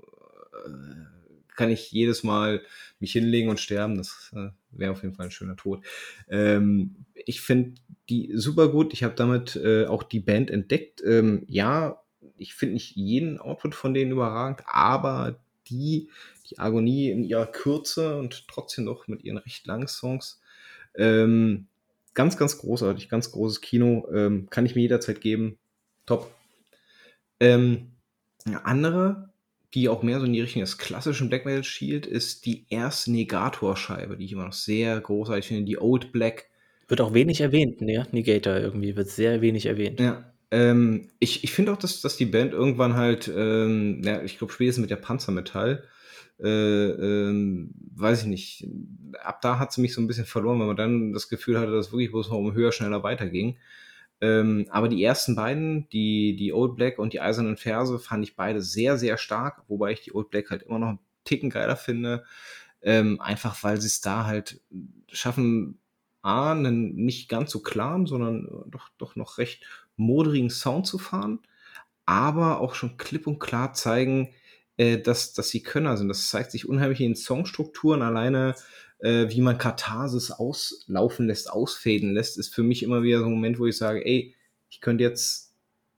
äh, 0.66 1.15
kann 1.56 1.72
ich 1.72 1.92
jedes 1.92 2.24
Mal 2.24 2.62
mich 3.00 3.12
hinlegen 3.12 3.50
und 3.50 3.60
sterben. 3.60 3.98
Das 3.98 4.32
äh, 4.36 4.50
wäre 4.72 4.92
auf 4.92 5.04
jeden 5.04 5.16
Fall 5.16 5.26
ein 5.26 5.32
schöner 5.32 5.56
Tod. 5.56 5.84
Ähm, 6.30 7.06
ich 7.14 7.42
finde 7.42 7.76
die 8.10 8.32
super 8.36 8.70
gut. 8.70 8.94
Ich 8.94 9.04
habe 9.04 9.16
damit 9.16 9.56
äh, 9.56 9.86
auch 9.86 10.04
die 10.04 10.20
Band 10.20 10.52
entdeckt. 10.52 11.02
Ähm, 11.06 11.44
ja, 11.48 12.02
ich 12.38 12.54
finde 12.54 12.74
nicht 12.74 12.96
jeden 12.96 13.40
Output 13.40 13.76
von 13.76 13.94
denen 13.94 14.12
überragend, 14.12 14.62
aber 14.66 15.40
die, 15.68 16.10
die 16.50 16.60
Agonie 16.60 17.10
in 17.10 17.24
ihrer 17.24 17.48
Kürze 17.48 18.18
und 18.18 18.48
trotzdem 18.48 18.86
noch 18.86 19.08
mit 19.08 19.24
ihren 19.24 19.38
recht 19.38 19.66
langen 19.66 19.88
Songs, 19.88 20.42
ähm, 20.96 21.68
ganz, 22.14 22.38
ganz 22.38 22.58
großartig, 22.58 23.10
ganz 23.10 23.32
großes 23.32 23.62
Kino, 23.62 24.08
ähm, 24.14 24.50
kann 24.50 24.66
ich 24.66 24.76
mir 24.76 24.82
jederzeit 24.82 25.22
geben. 25.22 25.58
Top. 26.06 26.34
Ähm, 27.40 27.92
eine 28.46 28.66
andere, 28.66 29.30
die 29.76 29.90
auch 29.90 30.02
mehr 30.02 30.20
so 30.20 30.26
in 30.26 30.34
die 30.34 30.42
Richtung 30.42 30.62
des 30.62 30.78
klassischen 30.78 31.30
Black 31.30 31.46
Metal 31.46 31.64
schielt, 31.64 32.06
ist 32.06 32.46
die 32.46 32.66
erste 32.70 33.12
Negator-Scheibe, 33.12 34.18
die 34.18 34.26
ich 34.26 34.32
immer 34.32 34.46
noch 34.46 34.54
sehr 34.54 35.00
großartig 35.00 35.48
finde, 35.48 35.66
die 35.66 35.78
Old 35.78 36.12
Black. 36.12 36.50
Wird 36.88 37.02
auch 37.02 37.14
wenig 37.14 37.42
erwähnt, 37.42 37.82
ne? 37.82 38.08
Negator 38.12 38.56
irgendwie, 38.56 38.96
wird 38.96 39.10
sehr 39.10 39.42
wenig 39.42 39.66
erwähnt. 39.66 40.00
Ja, 40.00 40.32
ähm, 40.52 41.10
ich 41.20 41.44
ich 41.44 41.52
finde 41.52 41.74
auch, 41.74 41.78
dass, 41.78 42.02
dass 42.02 42.16
die 42.16 42.26
Band 42.26 42.54
irgendwann 42.54 42.96
halt, 42.96 43.32
ähm, 43.36 44.02
ja, 44.04 44.22
ich 44.22 44.38
glaube, 44.38 44.54
spätestens 44.54 44.84
mit 44.84 44.92
der 44.92 44.96
Panzermetall, 44.96 45.84
äh, 46.42 46.48
ähm, 46.48 47.72
weiß 47.96 48.22
ich 48.22 48.28
nicht, 48.28 48.68
ab 49.24 49.42
da 49.42 49.60
hat 49.60 49.74
sie 49.74 49.82
mich 49.82 49.94
so 49.94 50.02
ein 50.02 50.08
bisschen 50.08 50.26
verloren, 50.26 50.60
weil 50.60 50.68
man 50.68 50.78
dann 50.78 51.14
das 51.14 51.30
Gefühl 51.30 51.60
hatte, 51.60 51.72
dass 51.72 51.92
wirklich 51.92 52.12
bloß 52.12 52.30
noch 52.30 52.38
um 52.38 52.54
höher, 52.54 52.72
schneller 52.72 53.04
weiterging. 53.04 53.58
Ähm, 54.22 54.68
aber 54.70 54.88
die 54.88 55.04
ersten 55.04 55.36
beiden, 55.36 55.90
die, 55.90 56.36
die 56.36 56.54
Old 56.54 56.76
Black 56.76 57.00
und 57.00 57.14
die 57.14 57.22
Eisernen 57.22 57.58
Verse, 57.58 58.00
fand 58.00 58.24
ich 58.24 58.36
beide 58.36 58.62
sehr, 58.62 58.98
sehr 58.98 59.18
stark, 59.18 59.64
wobei 59.68 59.92
ich 59.92 60.02
die 60.02 60.16
Old 60.16 60.30
Black 60.30 60.50
halt 60.50 60.64
immer 60.64 60.80
noch 60.80 60.88
einen 60.90 61.00
Ticken 61.26 61.50
geiler 61.50 61.76
finde. 61.76 62.24
Ähm, 62.82 63.20
einfach 63.20 63.64
weil 63.64 63.82
sie 63.82 63.88
es 63.88 64.02
da 64.02 64.26
halt 64.26 64.62
schaffen, 65.12 65.80
A, 66.22 66.54
einen 66.54 66.96
nicht 66.96 67.30
ganz 67.30 67.52
so 67.52 67.62
klaren, 67.62 68.08
sondern 68.08 68.48
doch, 68.68 68.90
doch 68.98 69.16
noch 69.16 69.38
recht 69.38 69.66
moderigen 69.96 70.50
Sound 70.50 70.88
zu 70.88 70.98
fahren, 70.98 71.40
aber 72.06 72.60
auch 72.62 72.76
schon 72.76 72.98
klipp 72.98 73.28
und 73.28 73.40
klar 73.40 73.74
zeigen, 73.74 74.34
äh, 74.78 74.98
dass, 75.00 75.34
dass 75.34 75.50
sie 75.50 75.64
Könner 75.64 75.98
sind. 75.98 76.10
Das 76.10 76.30
zeigt 76.30 76.52
sich 76.52 76.68
unheimlich 76.68 77.00
in 77.02 77.12
den 77.12 77.16
Songstrukturen. 77.16 78.02
Alleine, 78.02 78.56
äh, 79.00 79.30
wie 79.30 79.42
man 79.42 79.58
Katharsis 79.58 80.32
auslaufen 80.32 81.28
lässt, 81.28 81.52
ausfäden 81.52 82.14
lässt, 82.14 82.38
ist 82.38 82.54
für 82.54 82.64
mich 82.64 82.84
immer 82.84 83.04
wieder 83.04 83.20
so 83.20 83.26
ein 83.26 83.32
Moment, 83.32 83.60
wo 83.60 83.66
ich 83.66 83.78
sage, 83.78 84.06
ey, 84.06 84.36
ich 84.70 84.82
könnte 84.82 85.04
jetzt 85.04 85.54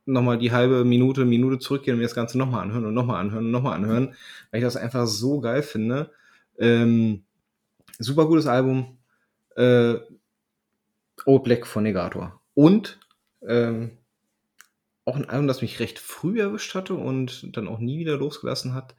nochmal 0.06 0.38
die 0.38 0.52
halbe 0.52 0.86
Minute, 0.86 1.26
Minute 1.26 1.60
zurückgehen 1.60 1.96
und 1.96 2.00
mir 2.00 2.06
das 2.06 2.16
Ganze 2.16 2.38
nochmal 2.38 2.64
anhören 2.64 2.86
und 2.86 2.94
nochmal 2.94 3.20
anhören 3.20 3.46
und 3.46 3.52
nochmal 3.52 3.76
anhören, 3.76 4.16
weil 4.52 4.60
ich 4.60 4.66
das 4.66 4.78
einfach 4.78 5.06
so 5.06 5.42
geil 5.42 5.64
finde. 5.64 6.12
Ähm, 6.58 7.24
super 8.00 8.26
gutes 8.26 8.48
Album. 8.48 8.98
Äh, 9.56 9.96
Old 11.26 11.44
Black 11.44 11.68
von 11.68 11.84
Negator. 11.84 12.42
Und 12.54 13.00
ähm, 13.46 13.98
auch 15.06 15.16
ein 15.16 15.30
Album, 15.30 15.48
das 15.48 15.62
mich 15.62 15.80
recht 15.80 16.00
früh 16.00 16.40
erwischt 16.40 16.74
hatte 16.76 16.94
und 16.94 17.56
dann 17.56 17.68
auch 17.68 17.80
nie 17.80 18.00
wieder 18.00 18.18
losgelassen 18.18 18.74
hat. 18.74 18.96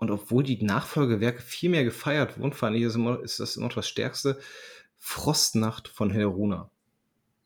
Und 0.00 0.10
obwohl 0.10 0.42
die 0.42 0.62
Nachfolgewerke 0.62 1.42
viel 1.42 1.70
mehr 1.70 1.84
gefeiert 1.84 2.38
wurden, 2.38 2.54
fand 2.54 2.74
ich, 2.76 2.82
ist, 2.82 2.94
immer, 2.94 3.22
ist 3.22 3.38
das 3.38 3.56
immer 3.56 3.66
noch 3.66 3.74
das 3.74 3.88
Stärkste. 3.88 4.38
Frostnacht 4.98 5.88
von 5.88 6.10
Helruna. 6.10 6.70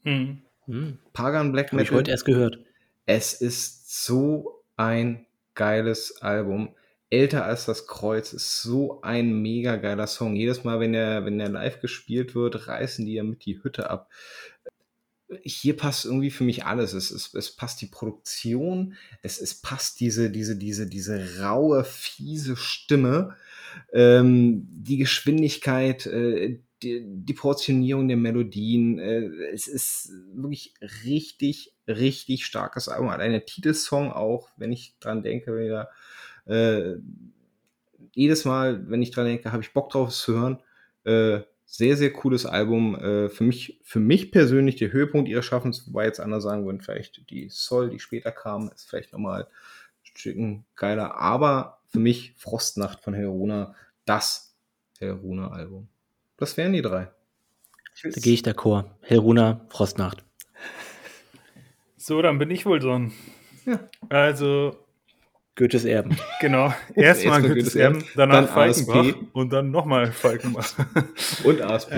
Mhm. 0.04 0.42
Hm. 0.66 0.98
Pagan 1.12 1.52
Black 1.52 1.72
Metal. 1.72 1.86
Habe 1.86 1.94
ich 1.94 1.98
heute 1.98 2.10
erst 2.12 2.24
gehört. 2.24 2.58
Es 3.06 3.34
ist 3.34 4.04
so 4.04 4.62
ein 4.76 5.26
geiles 5.54 6.22
Album. 6.22 6.74
Älter 7.10 7.44
als 7.44 7.66
das 7.66 7.86
Kreuz 7.86 8.32
ist 8.32 8.62
so 8.62 9.02
ein 9.02 9.42
mega 9.42 9.76
geiler 9.76 10.06
Song. 10.06 10.36
Jedes 10.36 10.64
Mal, 10.64 10.80
wenn 10.80 10.92
der, 10.92 11.24
wenn 11.24 11.38
der 11.38 11.48
live 11.48 11.80
gespielt 11.80 12.34
wird, 12.34 12.66
reißen 12.66 13.04
die 13.04 13.14
ja 13.14 13.24
mit 13.24 13.44
die 13.44 13.62
Hütte 13.62 13.90
ab 13.90 14.10
hier 15.42 15.76
passt 15.76 16.04
irgendwie 16.04 16.30
für 16.30 16.44
mich 16.44 16.64
alles. 16.64 16.92
Es, 16.92 17.10
es, 17.10 17.34
es 17.34 17.50
passt 17.56 17.80
die 17.80 17.86
Produktion, 17.86 18.94
es, 19.22 19.40
es 19.40 19.54
passt 19.54 20.00
diese, 20.00 20.30
diese, 20.30 20.56
diese, 20.56 20.86
diese 20.86 21.40
raue, 21.40 21.84
fiese 21.84 22.56
Stimme, 22.56 23.36
ähm, 23.92 24.66
die 24.70 24.98
Geschwindigkeit, 24.98 26.06
äh, 26.06 26.60
die, 26.82 27.04
die, 27.06 27.34
Portionierung 27.34 28.08
der 28.08 28.16
Melodien. 28.16 28.98
Äh, 28.98 29.26
es 29.52 29.66
ist 29.66 30.12
wirklich 30.34 30.74
richtig, 31.04 31.74
richtig 31.88 32.44
starkes 32.44 32.88
Album. 32.88 33.08
Allein 33.08 33.32
der 33.32 33.46
Titelsong 33.46 34.12
auch, 34.12 34.50
wenn 34.56 34.72
ich 34.72 34.94
dran 35.00 35.22
denke, 35.22 35.56
wieder, 35.58 35.88
äh, 36.46 36.96
jedes 38.12 38.44
Mal, 38.44 38.88
wenn 38.88 39.02
ich 39.02 39.10
dran 39.10 39.26
denke, 39.26 39.50
habe 39.50 39.62
ich 39.62 39.72
Bock 39.72 39.90
drauf, 39.90 40.14
zu 40.14 40.34
hören. 40.34 40.62
Sehr, 41.66 41.96
sehr 41.96 42.12
cooles 42.12 42.46
Album. 42.46 42.94
Äh, 42.96 43.28
für, 43.28 43.44
mich, 43.44 43.80
für 43.82 44.00
mich 44.00 44.30
persönlich 44.30 44.76
der 44.76 44.92
Höhepunkt 44.92 45.28
ihres 45.28 45.44
Schaffens, 45.44 45.86
wobei 45.86 46.04
jetzt 46.04 46.20
andere 46.20 46.40
sagen 46.40 46.66
würden, 46.66 46.80
vielleicht 46.80 47.28
die 47.30 47.48
Soul, 47.48 47.90
die 47.90 47.98
später 47.98 48.32
kam, 48.32 48.70
ist 48.74 48.88
vielleicht 48.88 49.12
nochmal 49.12 49.44
ein 49.44 49.48
Stücken 50.02 50.64
geiler. 50.76 51.16
Aber 51.16 51.78
für 51.88 51.98
mich 51.98 52.34
Frostnacht 52.36 53.00
von 53.00 53.14
Heruna, 53.14 53.74
das 54.04 54.54
Heruna-Album. 54.98 55.88
Das 56.36 56.56
wären 56.56 56.72
die 56.72 56.82
drei. 56.82 57.10
Da 58.02 58.10
gehe 58.10 58.34
ich 58.34 58.42
d'accord. 58.42 58.86
Heruna, 59.00 59.64
Frostnacht. 59.68 60.24
So, 61.96 62.20
dann 62.20 62.38
bin 62.38 62.50
ich 62.50 62.66
wohl 62.66 62.80
dran. 62.80 63.12
Ja. 63.64 63.80
Also, 64.10 64.83
Goethes 65.56 65.84
Erben. 65.84 66.16
Genau. 66.40 66.74
Erstmal 66.94 67.40
Goethes, 67.40 67.56
Goethes 67.56 67.76
Erben, 67.76 68.04
danach 68.16 68.34
dann 68.34 68.48
Falkenbach 68.48 69.06
ASP. 69.06 69.16
und 69.32 69.52
dann 69.52 69.70
nochmal 69.70 70.10
Falkenbach. 70.12 70.74
und 71.44 71.62
ASP. 71.62 71.92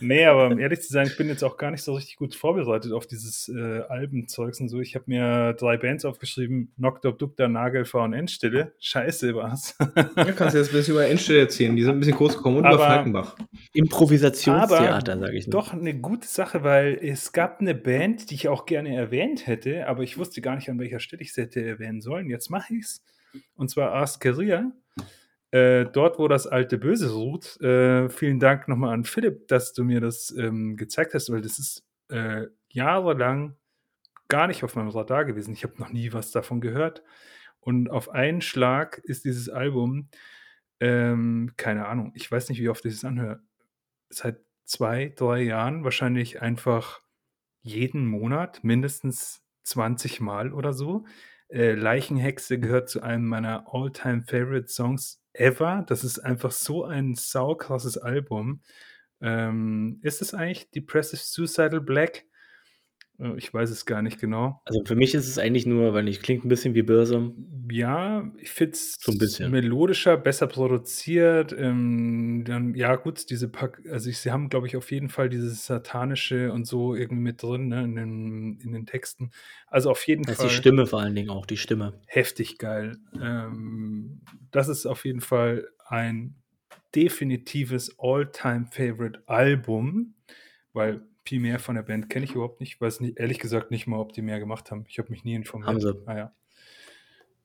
Nee, 0.00 0.24
aber 0.24 0.46
um 0.48 0.58
ehrlich 0.58 0.82
zu 0.82 0.92
sein, 0.92 1.06
ich 1.06 1.16
bin 1.16 1.28
jetzt 1.28 1.42
auch 1.42 1.56
gar 1.56 1.70
nicht 1.70 1.82
so 1.82 1.94
richtig 1.94 2.16
gut 2.16 2.34
vorbereitet 2.34 2.92
auf 2.92 3.06
dieses 3.06 3.48
äh, 3.48 3.80
Albenzeugs 3.88 4.60
und 4.60 4.68
so. 4.68 4.80
Ich 4.80 4.94
habe 4.94 5.04
mir 5.08 5.54
drei 5.54 5.76
Bands 5.76 6.04
aufgeschrieben: 6.04 6.72
Noctur, 6.76 7.12
Dukta, 7.12 7.48
Nagelfahr 7.48 8.04
und 8.04 8.12
Endstille. 8.12 8.72
Scheiße 8.78 9.34
war's. 9.34 9.76
ja, 9.96 10.32
kannst 10.32 10.54
du 10.54 10.58
jetzt 10.58 10.70
ein 10.70 10.76
bisschen 10.76 10.94
über 10.94 11.06
Endstille 11.06 11.40
erzählen. 11.40 11.76
Die 11.76 11.82
sind 11.82 11.92
ein 11.92 12.00
bisschen 12.00 12.16
kurz 12.16 12.36
gekommen 12.36 12.58
und 12.58 12.66
aber, 12.66 12.76
über 12.76 12.86
Falkenbach. 12.86 13.36
Improvisationstheater, 13.72 15.18
sage 15.18 15.36
ich 15.36 15.46
nur. 15.46 15.52
Doch 15.52 15.72
eine 15.72 15.94
gute 15.94 16.26
Sache, 16.26 16.62
weil 16.64 16.98
es 17.02 17.32
gab 17.32 17.60
eine 17.60 17.74
Band, 17.74 18.30
die 18.30 18.34
ich 18.34 18.48
auch 18.48 18.66
gerne 18.66 18.94
erwähnt 18.94 19.46
hätte, 19.46 19.86
aber 19.88 20.02
ich 20.02 20.18
wusste 20.18 20.40
gar 20.40 20.56
nicht, 20.56 20.68
an 20.70 20.78
welcher 20.78 21.00
Stelle 21.00 21.22
ich 21.22 21.32
sie 21.32 21.42
hätte 21.42 21.64
erwähnen 21.64 22.00
sollen. 22.00 22.28
Jetzt 22.28 22.50
mache 22.50 22.74
ich's. 22.74 23.02
Und 23.54 23.70
zwar 23.70 23.94
Askeria. 23.94 24.72
Äh, 25.56 25.86
dort, 25.86 26.18
wo 26.18 26.28
das 26.28 26.46
alte 26.46 26.76
Böse 26.76 27.14
ruht. 27.14 27.58
Äh, 27.62 28.10
vielen 28.10 28.40
Dank 28.40 28.68
nochmal 28.68 28.92
an 28.92 29.04
Philipp, 29.04 29.48
dass 29.48 29.72
du 29.72 29.84
mir 29.84 30.02
das 30.02 30.30
ähm, 30.36 30.76
gezeigt 30.76 31.14
hast, 31.14 31.32
weil 31.32 31.40
das 31.40 31.58
ist 31.58 31.82
äh, 32.10 32.48
jahrelang 32.68 33.56
gar 34.28 34.48
nicht 34.48 34.64
auf 34.64 34.76
meinem 34.76 34.90
Radar 34.90 35.24
gewesen. 35.24 35.54
Ich 35.54 35.64
habe 35.64 35.78
noch 35.78 35.88
nie 35.90 36.12
was 36.12 36.30
davon 36.30 36.60
gehört. 36.60 37.02
Und 37.58 37.88
auf 37.90 38.10
einen 38.10 38.42
Schlag 38.42 38.98
ist 39.04 39.24
dieses 39.24 39.48
Album, 39.48 40.10
ähm, 40.80 41.54
keine 41.56 41.86
Ahnung, 41.86 42.12
ich 42.14 42.30
weiß 42.30 42.50
nicht, 42.50 42.60
wie 42.60 42.68
oft 42.68 42.84
ich 42.84 42.92
es 42.92 43.04
anhöre, 43.06 43.40
seit 44.10 44.40
zwei, 44.64 45.10
drei 45.16 45.40
Jahren 45.40 45.84
wahrscheinlich 45.84 46.42
einfach 46.42 47.00
jeden 47.62 48.06
Monat 48.06 48.62
mindestens 48.62 49.42
20 49.62 50.20
Mal 50.20 50.52
oder 50.52 50.74
so. 50.74 51.06
Äh, 51.48 51.72
Leichenhexe 51.72 52.60
gehört 52.60 52.90
zu 52.90 53.00
einem 53.02 53.26
meiner 53.26 53.64
all-time 53.72 54.22
favorite 54.22 54.68
Songs 54.68 55.22
ever. 55.40 55.84
Das 55.86 56.04
ist 56.04 56.18
einfach 56.18 56.50
so 56.50 56.84
ein 56.84 57.14
saukrasses 57.14 57.98
Album. 57.98 58.60
Ähm, 59.20 59.98
ist 60.02 60.22
es 60.22 60.34
eigentlich 60.34 60.70
Depressive 60.70 61.20
Suicidal 61.20 61.80
Black? 61.80 62.26
Äh, 63.18 63.36
ich 63.36 63.52
weiß 63.52 63.70
es 63.70 63.86
gar 63.86 64.02
nicht 64.02 64.20
genau. 64.20 64.60
Also 64.64 64.82
für 64.84 64.96
mich 64.96 65.14
ist 65.14 65.28
es 65.28 65.38
eigentlich 65.38 65.66
nur, 65.66 65.94
weil 65.94 66.08
ich 66.08 66.22
klingt 66.22 66.44
ein 66.44 66.48
bisschen 66.48 66.74
wie 66.74 66.82
Börse. 66.82 67.32
Ja, 67.70 68.30
ich 68.38 68.50
finde 68.50 68.72
es 68.72 68.96
so 69.00 69.12
melodischer, 69.48 70.16
besser 70.16 70.46
produziert. 70.46 71.54
Ähm, 71.56 72.44
dann, 72.46 72.74
ja, 72.74 72.96
gut, 72.96 73.28
diese 73.30 73.48
Pack, 73.48 73.82
also 73.90 74.10
ich, 74.10 74.18
sie 74.18 74.30
haben, 74.30 74.48
glaube 74.48 74.66
ich, 74.66 74.76
auf 74.76 74.90
jeden 74.90 75.08
Fall 75.08 75.28
dieses 75.28 75.66
Satanische 75.66 76.52
und 76.52 76.66
so 76.66 76.94
irgendwie 76.94 77.22
mit 77.22 77.42
drin, 77.42 77.68
ne, 77.68 77.84
in, 77.84 77.96
den, 77.96 78.60
in 78.60 78.72
den 78.72 78.86
Texten. 78.86 79.30
Also 79.66 79.90
auf 79.90 80.06
jeden 80.06 80.24
das 80.24 80.36
Fall. 80.36 80.48
Die 80.48 80.54
Stimme 80.54 80.86
vor 80.86 81.00
allen 81.00 81.14
Dingen 81.14 81.30
auch, 81.30 81.46
die 81.46 81.56
Stimme. 81.56 81.94
Heftig 82.06 82.58
geil. 82.58 82.98
Ähm, 83.20 84.20
das 84.50 84.68
ist 84.68 84.86
auf 84.86 85.04
jeden 85.04 85.20
Fall 85.20 85.68
ein 85.88 86.34
definitives 86.94 87.96
All-Time-Favorite-Album, 87.98 90.14
weil 90.72 91.02
viel 91.26 91.40
mehr 91.40 91.58
von 91.58 91.74
der 91.74 91.82
Band 91.82 92.08
kenne 92.08 92.24
ich 92.24 92.32
überhaupt 92.34 92.60
nicht. 92.60 92.80
Weiß 92.80 93.00
nicht, 93.00 93.18
ehrlich 93.18 93.38
gesagt 93.38 93.70
nicht 93.70 93.86
mal, 93.86 93.98
ob 93.98 94.12
die 94.12 94.22
mehr 94.22 94.38
gemacht 94.38 94.70
haben. 94.70 94.84
Ich 94.88 94.98
habe 94.98 95.10
mich 95.10 95.24
nie 95.24 95.34
informiert. 95.34 95.68
Haben 95.68 95.80
sie. 95.80 96.02
Ah, 96.06 96.16
ja. 96.16 96.34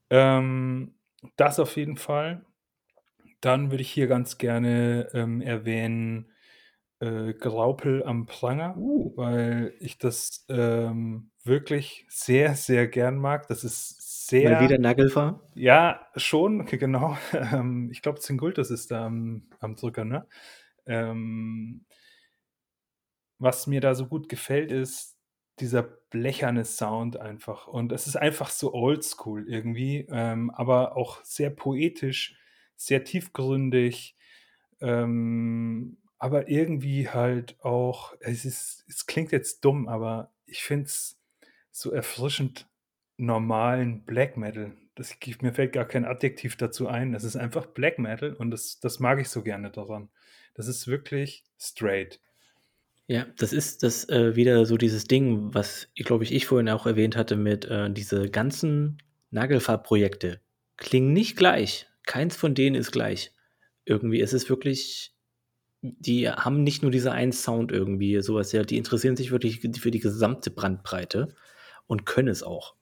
ähm, 0.10 0.96
das 1.36 1.60
auf 1.60 1.76
jeden 1.76 1.98
Fall. 1.98 2.46
Dann 3.42 3.72
würde 3.72 3.82
ich 3.82 3.92
hier 3.92 4.08
ganz 4.08 4.38
gerne 4.38 5.10
ähm, 5.14 5.42
erwähnen 5.42 6.32
äh, 7.00 7.34
Graupel 7.34 8.04
am 8.04 8.28
Pranger, 8.28 8.76
Uh. 8.78 9.14
weil 9.16 9.74
ich 9.80 9.98
das 9.98 10.46
ähm, 10.50 11.32
wirklich 11.44 12.06
sehr, 12.10 12.56
sehr 12.56 12.88
gern 12.88 13.18
mag. 13.18 13.48
Das 13.48 13.64
ist 13.64 13.98
Mal 14.32 14.60
wieder 14.60 14.78
sehr, 14.78 14.80
Nagelfahr. 14.80 15.42
ja, 15.56 16.08
schon, 16.16 16.62
okay, 16.62 16.78
genau. 16.78 17.18
Ähm, 17.34 17.90
ich 17.92 18.02
glaube, 18.02 18.20
Zingultus 18.20 18.72
ist 18.72 18.92
da 18.92 19.06
am, 19.06 19.44
am 19.60 19.76
Drücker, 19.76 20.06
ne? 20.06 20.26
Ähm, 20.86 21.86
was 23.42 23.66
mir 23.68 23.82
da 23.82 23.96
so 23.96 24.06
gut 24.06 24.30
gefällt, 24.30 24.72
ist 24.72 25.18
dieser 25.60 25.82
blecherne 25.84 26.64
Sound 26.64 27.18
einfach. 27.18 27.68
Und 27.68 27.92
es 27.92 28.08
ist 28.08 28.16
einfach 28.16 28.50
so 28.52 28.74
oldschool 28.74 29.48
irgendwie, 29.50 30.06
ähm, 30.10 30.52
aber 30.52 30.96
auch 30.96 31.24
sehr 31.24 31.50
poetisch, 31.50 32.38
sehr 32.76 33.04
tiefgründig, 33.04 34.16
ähm, 34.80 35.98
aber 36.20 36.50
irgendwie 36.50 37.10
halt 37.10 37.60
auch, 37.64 38.14
es 38.20 38.46
ist, 38.46 38.86
es 38.88 39.08
klingt 39.08 39.32
jetzt 39.32 39.66
dumm, 39.66 39.88
aber 39.88 40.32
ich 40.46 40.64
finde 40.64 40.86
es 40.86 41.20
so 41.72 41.92
erfrischend 41.92 42.68
normalen 43.18 44.04
Black 44.06 44.38
Metal. 44.38 44.76
Das, 44.96 45.16
mir 45.42 45.54
fällt 45.54 45.74
gar 45.74 45.86
kein 45.86 46.06
Adjektiv 46.06 46.58
dazu 46.58 46.88
ein. 46.88 47.12
Das 47.12 47.24
ist 47.24 47.38
einfach 47.38 47.66
Black 47.66 47.98
Metal 47.98 48.34
und 48.34 48.52
das, 48.52 48.80
das 48.80 49.00
mag 49.00 49.20
ich 49.20 49.30
so 49.30 49.42
gerne 49.42 49.72
daran. 49.72 50.10
Das 50.54 50.68
ist 50.68 50.88
wirklich 50.88 51.44
straight. 51.58 52.20
Ja, 53.12 53.26
das 53.38 53.52
ist 53.52 53.84
das 53.84 54.08
äh, 54.08 54.38
wieder 54.38 54.66
so 54.66 54.78
dieses 54.78 55.04
Ding, 55.04 55.54
was, 55.54 55.90
glaube 55.96 56.24
ich, 56.24 56.34
ich 56.34 56.46
vorhin 56.46 56.70
auch 56.70 56.86
erwähnt 56.86 57.18
hatte 57.18 57.36
mit 57.36 57.66
äh, 57.66 57.92
diese 57.92 58.30
ganzen 58.30 59.00
Nagelfarbprojekte 59.32 60.40
klingen 60.78 61.12
nicht 61.12 61.36
gleich. 61.36 61.88
Keins 62.06 62.38
von 62.38 62.56
denen 62.56 62.74
ist 62.78 62.94
gleich. 62.94 63.34
Irgendwie 63.84 64.22
ist 64.22 64.32
es 64.32 64.50
wirklich, 64.50 65.14
die 65.82 66.30
haben 66.30 66.64
nicht 66.64 66.84
nur 66.84 66.92
diese 66.92 67.12
einen 67.12 67.34
Sound 67.34 67.74
irgendwie, 67.74 68.22
sowas 68.22 68.54
ja, 68.54 68.64
die 68.64 68.78
interessieren 68.78 69.18
sich 69.18 69.32
wirklich 69.32 69.60
für 69.60 69.92
die 69.92 70.00
gesamte 70.00 70.50
Brandbreite 70.50 71.36
und 71.88 72.06
können 72.06 72.30
es 72.30 72.44
auch. 72.44 72.76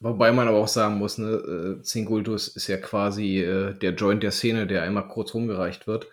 Wobei 0.00 0.32
man 0.32 0.48
aber 0.48 0.56
auch 0.56 0.68
sagen 0.68 0.96
muss, 0.96 1.18
ne, 1.18 1.32
äh, 1.32 1.82
Zingultus 1.82 2.48
ist 2.48 2.66
ja 2.68 2.78
quasi 2.78 3.40
äh, 3.40 3.74
der 3.74 3.92
Joint 3.92 4.22
der 4.22 4.32
Szene, 4.32 4.66
der 4.66 4.84
einmal 4.84 5.08
kurz 5.08 5.34
rumgereicht 5.34 5.86
wird. 5.86 6.06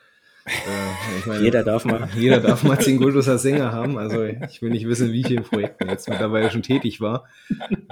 Äh, 0.49 1.19
ich 1.19 1.25
meine, 1.25 1.43
Jeder 1.43 1.63
darf 1.63 1.85
mal. 1.85 2.09
Jeder 2.17 2.39
darf 2.39 2.63
mal 2.63 2.79
Zingultus 2.79 3.29
als 3.29 3.43
Sänger 3.43 3.71
haben. 3.71 3.97
Also 3.97 4.23
ich 4.23 4.61
will 4.61 4.71
nicht 4.71 4.87
wissen, 4.87 5.11
wie 5.11 5.23
vielen 5.23 5.43
Projekten 5.43 5.85
er 5.85 5.91
jetzt 5.91 6.09
mittlerweile 6.09 6.51
schon 6.51 6.63
tätig 6.63 7.01
war. 7.01 7.27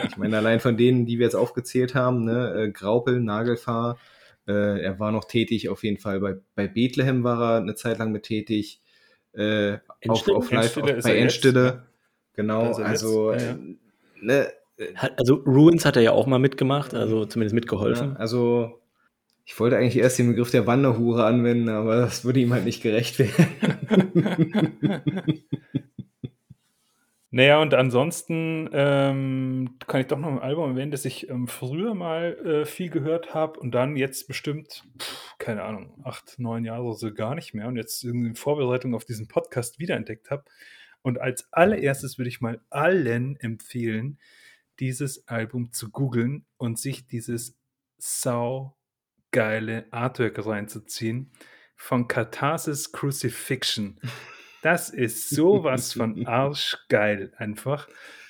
Ich 0.07 0.17
meine, 0.17 0.37
allein 0.37 0.59
von 0.59 0.77
denen, 0.77 1.05
die 1.05 1.19
wir 1.19 1.25
jetzt 1.25 1.35
aufgezählt 1.35 1.95
haben, 1.95 2.25
ne, 2.25 2.53
äh, 2.53 2.71
Graupel, 2.71 3.19
Nagelfahr, 3.19 3.97
äh, 4.47 4.81
er 4.81 4.99
war 4.99 5.11
noch 5.11 5.25
tätig, 5.25 5.69
auf 5.69 5.83
jeden 5.83 5.97
Fall 5.97 6.19
bei, 6.19 6.35
bei 6.55 6.67
Bethlehem 6.67 7.23
war 7.23 7.41
er 7.41 7.61
eine 7.61 7.75
Zeit 7.75 7.99
lang 7.99 8.11
mit 8.11 8.23
tätig. 8.23 8.81
Äh, 9.33 9.77
auf, 10.07 10.27
auf 10.29 10.51
Live, 10.51 10.77
Endstille 10.77 10.97
auf, 10.97 11.03
bei 11.03 11.15
jetzt, 11.15 11.21
Endstille. 11.21 11.65
ja. 11.65 11.83
Genau, 12.33 12.73
also 12.73 13.33
jetzt, 13.33 13.43
ja, 13.43 13.47
ja. 13.47 13.51
äh, 13.51 13.77
ne, 14.21 14.47
also 15.17 15.35
Ruins 15.35 15.85
hat 15.85 15.95
er 15.95 16.03
ja 16.03 16.11
auch 16.11 16.27
mal 16.27 16.37
mitgemacht, 16.39 16.93
also 16.93 17.25
zumindest 17.25 17.55
mitgeholfen. 17.55 18.11
Ja, 18.13 18.15
also 18.19 18.79
ich 19.47 19.57
wollte 19.61 19.77
eigentlich 19.77 19.97
erst 19.97 20.19
den 20.19 20.27
Begriff 20.27 20.51
der 20.51 20.67
Wanderhure 20.67 21.25
anwenden, 21.25 21.69
aber 21.69 21.95
das 21.95 22.25
würde 22.25 22.41
ihm 22.41 22.51
halt 22.51 22.65
nicht 22.65 22.83
gerecht 22.83 23.17
werden. 23.17 24.73
Naja, 27.29 27.61
und 27.61 27.73
ansonsten 27.73 28.69
ähm, 28.71 29.75
kann 29.85 29.99
ich 29.99 30.07
doch 30.07 30.17
noch 30.17 30.29
ein 30.29 30.39
Album 30.39 30.71
erwähnen, 30.71 30.91
das 30.91 31.03
ich 31.03 31.29
ähm, 31.29 31.47
früher 31.47 31.93
mal 31.93 32.37
äh, 32.37 32.65
viel 32.65 32.89
gehört 32.89 33.33
habe 33.33 33.59
und 33.59 33.71
dann 33.75 33.97
jetzt 33.97 34.29
bestimmt, 34.29 34.85
pff, 34.97 35.37
keine 35.37 35.63
Ahnung, 35.63 36.01
acht, 36.05 36.39
neun 36.39 36.63
Jahre 36.63 36.95
so 36.95 37.13
gar 37.13 37.35
nicht 37.35 37.53
mehr 37.53 37.67
und 37.67 37.75
jetzt 37.75 38.03
in 38.05 38.33
Vorbereitung 38.33 38.95
auf 38.95 39.03
diesen 39.03 39.27
Podcast 39.27 39.77
wiederentdeckt 39.77 40.31
habe. 40.31 40.45
Und 41.01 41.19
als 41.19 41.51
allererstes 41.51 42.17
würde 42.17 42.29
ich 42.29 42.39
mal 42.39 42.61
allen 42.69 43.35
empfehlen, 43.41 44.19
dieses 44.79 45.27
Album 45.27 45.73
zu 45.73 45.91
googeln 45.91 46.45
und 46.55 46.79
sich 46.79 47.07
dieses 47.07 47.57
sau 47.97 48.76
geile 49.31 49.85
Artwork 49.91 50.45
reinzuziehen 50.45 51.31
von 51.75 52.07
Catharsis 52.07 52.91
Crucifixion. 52.91 53.99
Das 54.61 54.89
ist 54.89 55.29
sowas 55.29 55.93
von 55.93 56.25
arschgeil 56.27 57.31
einfach. 57.37 57.87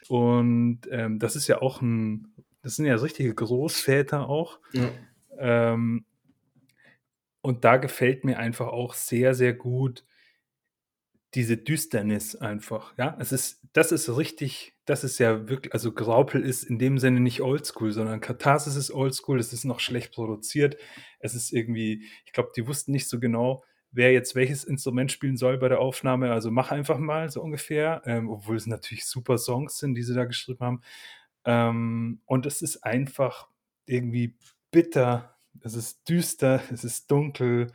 Und 0.09 0.81
ähm, 0.91 1.19
das 1.19 1.35
ist 1.35 1.47
ja 1.47 1.61
auch 1.61 1.81
ein, 1.81 2.33
das 2.61 2.75
sind 2.75 2.85
ja 2.85 2.95
richtige 2.95 3.33
Großväter 3.33 4.27
auch. 4.27 4.59
Ja. 4.73 4.89
Ähm, 5.37 6.05
und 7.41 7.63
da 7.63 7.77
gefällt 7.77 8.25
mir 8.25 8.37
einfach 8.39 8.67
auch 8.67 8.93
sehr, 8.93 9.33
sehr 9.33 9.53
gut 9.53 10.03
diese 11.37 11.55
Düsternis 11.55 12.35
einfach. 12.35 12.97
Ja, 12.97 13.15
es 13.19 13.31
ist, 13.31 13.61
das 13.71 13.91
ist 13.91 14.09
richtig, 14.17 14.75
das 14.85 15.03
ist 15.03 15.19
ja 15.19 15.47
wirklich, 15.47 15.71
also 15.71 15.91
Graupel 15.91 16.43
ist 16.43 16.63
in 16.63 16.79
dem 16.79 16.97
Sinne 16.97 17.19
nicht 17.19 17.41
oldschool, 17.41 17.91
sondern 17.91 18.21
Katharsis 18.21 18.75
ist 18.75 18.89
oldschool, 18.89 19.39
es 19.39 19.53
ist 19.53 19.63
noch 19.63 19.79
schlecht 19.79 20.13
produziert. 20.13 20.77
Es 21.19 21.35
ist 21.35 21.53
irgendwie, 21.53 22.03
ich 22.25 22.31
glaube, 22.31 22.49
die 22.55 22.65
wussten 22.65 22.91
nicht 22.91 23.07
so 23.07 23.19
genau, 23.19 23.63
wer 23.91 24.11
jetzt 24.11 24.33
welches 24.33 24.63
Instrument 24.63 25.11
spielen 25.11 25.37
soll 25.37 25.59
bei 25.59 25.69
der 25.69 25.79
Aufnahme. 25.79 26.31
Also 26.31 26.49
mach 26.49 26.71
einfach 26.71 26.97
mal 26.97 27.29
so 27.29 27.43
ungefähr, 27.43 28.01
ähm, 28.05 28.31
obwohl 28.31 28.55
es 28.55 28.65
natürlich 28.65 29.05
super 29.05 29.37
Songs 29.37 29.77
sind, 29.77 29.93
die 29.93 30.01
sie 30.01 30.15
da 30.15 30.25
geschrieben 30.25 30.65
haben. 30.65 30.81
Ähm, 31.45 32.21
und 32.25 32.47
es 32.47 32.63
ist 32.63 32.83
einfach 32.83 33.47
irgendwie 33.85 34.35
bitter, 34.71 35.37
es 35.61 35.75
ist 35.75 36.09
düster, 36.09 36.63
es 36.71 36.83
ist 36.83 37.11
dunkel, 37.11 37.71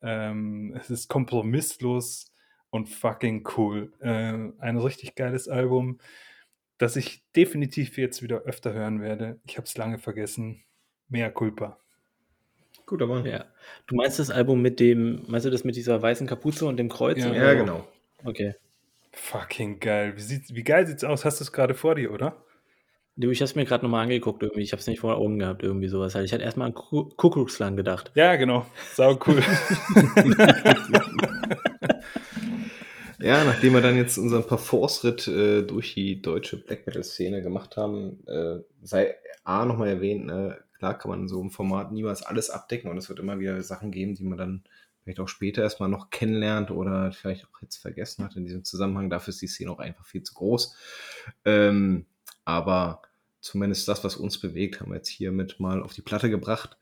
ähm, 0.00 0.74
es 0.76 0.88
ist 0.88 1.08
kompromisslos 1.08 2.31
und 2.72 2.88
fucking 2.88 3.46
cool. 3.56 3.92
Äh, 4.00 4.32
ein 4.58 4.78
richtig 4.78 5.14
geiles 5.14 5.46
Album, 5.46 5.98
das 6.78 6.96
ich 6.96 7.22
definitiv 7.36 7.98
jetzt 7.98 8.22
wieder 8.22 8.40
öfter 8.40 8.72
hören 8.72 9.00
werde. 9.00 9.38
Ich 9.46 9.56
habe 9.58 9.66
es 9.66 9.76
lange 9.76 9.98
vergessen. 9.98 10.64
Mehr 11.08 11.30
Culpa. 11.30 11.78
Gut, 12.86 13.02
aber. 13.02 13.24
Ja. 13.26 13.44
Du 13.86 13.94
meinst 13.94 14.18
das 14.18 14.30
Album 14.30 14.62
mit 14.62 14.80
dem, 14.80 15.22
meinst 15.28 15.46
du 15.46 15.50
das 15.50 15.62
mit 15.64 15.76
dieser 15.76 16.00
weißen 16.02 16.26
Kapuze 16.26 16.66
und 16.66 16.78
dem 16.78 16.88
Kreuz? 16.88 17.18
Ja. 17.18 17.32
Ja, 17.32 17.54
genau. 17.54 17.86
Okay. 18.24 18.54
Fucking 19.12 19.78
geil. 19.78 20.16
Wie, 20.16 20.20
sieht's, 20.22 20.54
wie 20.54 20.64
geil 20.64 20.86
sieht's 20.86 21.04
aus? 21.04 21.24
Hast 21.26 21.40
du 21.40 21.44
es 21.44 21.52
gerade 21.52 21.74
vor 21.74 21.94
dir, 21.94 22.10
oder? 22.10 22.42
Du, 23.16 23.30
ich 23.30 23.40
habe 23.40 23.44
es 23.44 23.54
mir 23.54 23.66
gerade 23.66 23.84
nochmal 23.84 24.04
angeguckt 24.04 24.42
irgendwie. 24.42 24.62
Ich 24.62 24.72
habe 24.72 24.80
es 24.80 24.86
nicht 24.86 25.00
vor 25.00 25.16
Augen 25.18 25.38
gehabt, 25.38 25.62
irgendwie 25.62 25.88
sowas. 25.88 26.14
Halt. 26.14 26.24
Ich 26.24 26.32
hatte 26.32 26.42
erstmal 26.42 26.68
an 26.68 26.74
Ku- 26.74 27.10
Kuckucksland 27.10 27.76
gedacht. 27.76 28.10
Ja, 28.14 28.36
genau. 28.36 28.64
Sau 28.94 29.18
cool. 29.26 29.42
Ja, 33.22 33.44
nachdem 33.44 33.74
wir 33.74 33.80
dann 33.80 33.96
jetzt 33.96 34.18
unseren 34.18 34.44
Parforce-Ritt 34.44 35.28
äh, 35.28 35.62
durch 35.62 35.94
die 35.94 36.20
deutsche 36.20 36.56
Black 36.56 36.86
Metal-Szene 36.86 37.40
gemacht 37.40 37.76
haben, 37.76 38.26
äh, 38.26 38.58
sei 38.82 39.14
A 39.44 39.64
nochmal 39.64 39.88
erwähnt, 39.88 40.26
ne, 40.26 40.58
klar 40.76 40.98
kann 40.98 41.10
man 41.10 41.20
in 41.20 41.28
so 41.28 41.40
einem 41.40 41.52
Format 41.52 41.92
niemals 41.92 42.22
alles 42.22 42.50
abdecken 42.50 42.90
und 42.90 42.98
es 42.98 43.08
wird 43.08 43.20
immer 43.20 43.38
wieder 43.38 43.62
Sachen 43.62 43.92
geben, 43.92 44.16
die 44.16 44.24
man 44.24 44.38
dann 44.38 44.64
vielleicht 45.02 45.20
auch 45.20 45.28
später 45.28 45.62
erstmal 45.62 45.88
noch 45.88 46.10
kennenlernt 46.10 46.72
oder 46.72 47.12
vielleicht 47.12 47.44
auch 47.44 47.62
jetzt 47.62 47.76
vergessen 47.76 48.24
hat 48.24 48.34
in 48.34 48.44
diesem 48.44 48.64
Zusammenhang. 48.64 49.08
Dafür 49.08 49.30
ist 49.30 49.42
die 49.42 49.46
Szene 49.46 49.70
auch 49.70 49.78
einfach 49.78 50.04
viel 50.04 50.24
zu 50.24 50.34
groß. 50.34 50.76
Ähm, 51.44 52.06
aber 52.44 53.02
zumindest 53.40 53.86
das, 53.86 54.02
was 54.02 54.16
uns 54.16 54.40
bewegt, 54.40 54.80
haben 54.80 54.90
wir 54.90 54.96
jetzt 54.96 55.08
hiermit 55.08 55.60
mal 55.60 55.82
auf 55.82 55.92
die 55.92 56.02
Platte 56.02 56.28
gebracht. 56.28 56.76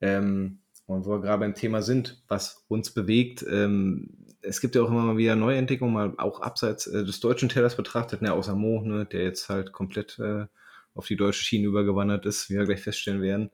Ähm, 0.00 0.61
und 0.86 1.04
wo 1.06 1.10
wir 1.10 1.20
gerade 1.20 1.40
beim 1.40 1.54
Thema 1.54 1.82
sind, 1.82 2.22
was 2.28 2.64
uns 2.68 2.90
bewegt, 2.90 3.44
ähm, 3.48 4.10
es 4.42 4.60
gibt 4.60 4.74
ja 4.74 4.82
auch 4.82 4.88
immer 4.88 5.02
mal 5.02 5.16
wieder 5.16 5.36
Neuentdeckungen, 5.36 5.94
mal 5.94 6.14
auch 6.18 6.40
abseits 6.40 6.86
äh, 6.86 7.04
des 7.04 7.20
deutschen 7.20 7.48
Tellers 7.48 7.76
betrachtet, 7.76 8.22
ne, 8.22 8.32
außer 8.32 8.54
Mo, 8.56 8.82
ne, 8.82 9.06
der 9.06 9.22
jetzt 9.22 9.48
halt 9.48 9.72
komplett 9.72 10.18
äh, 10.18 10.46
auf 10.94 11.06
die 11.06 11.16
deutsche 11.16 11.44
Schiene 11.44 11.66
übergewandert 11.68 12.26
ist, 12.26 12.50
wie 12.50 12.54
wir 12.54 12.64
gleich 12.64 12.82
feststellen 12.82 13.22
werden. 13.22 13.50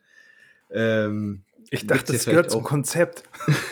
Ähm, 0.70 1.44
Ich 1.70 1.86
dachte, 1.86 2.12
das 2.12 2.24
gehört 2.24 2.50
zum 2.50 2.62
Konzept. 2.62 3.22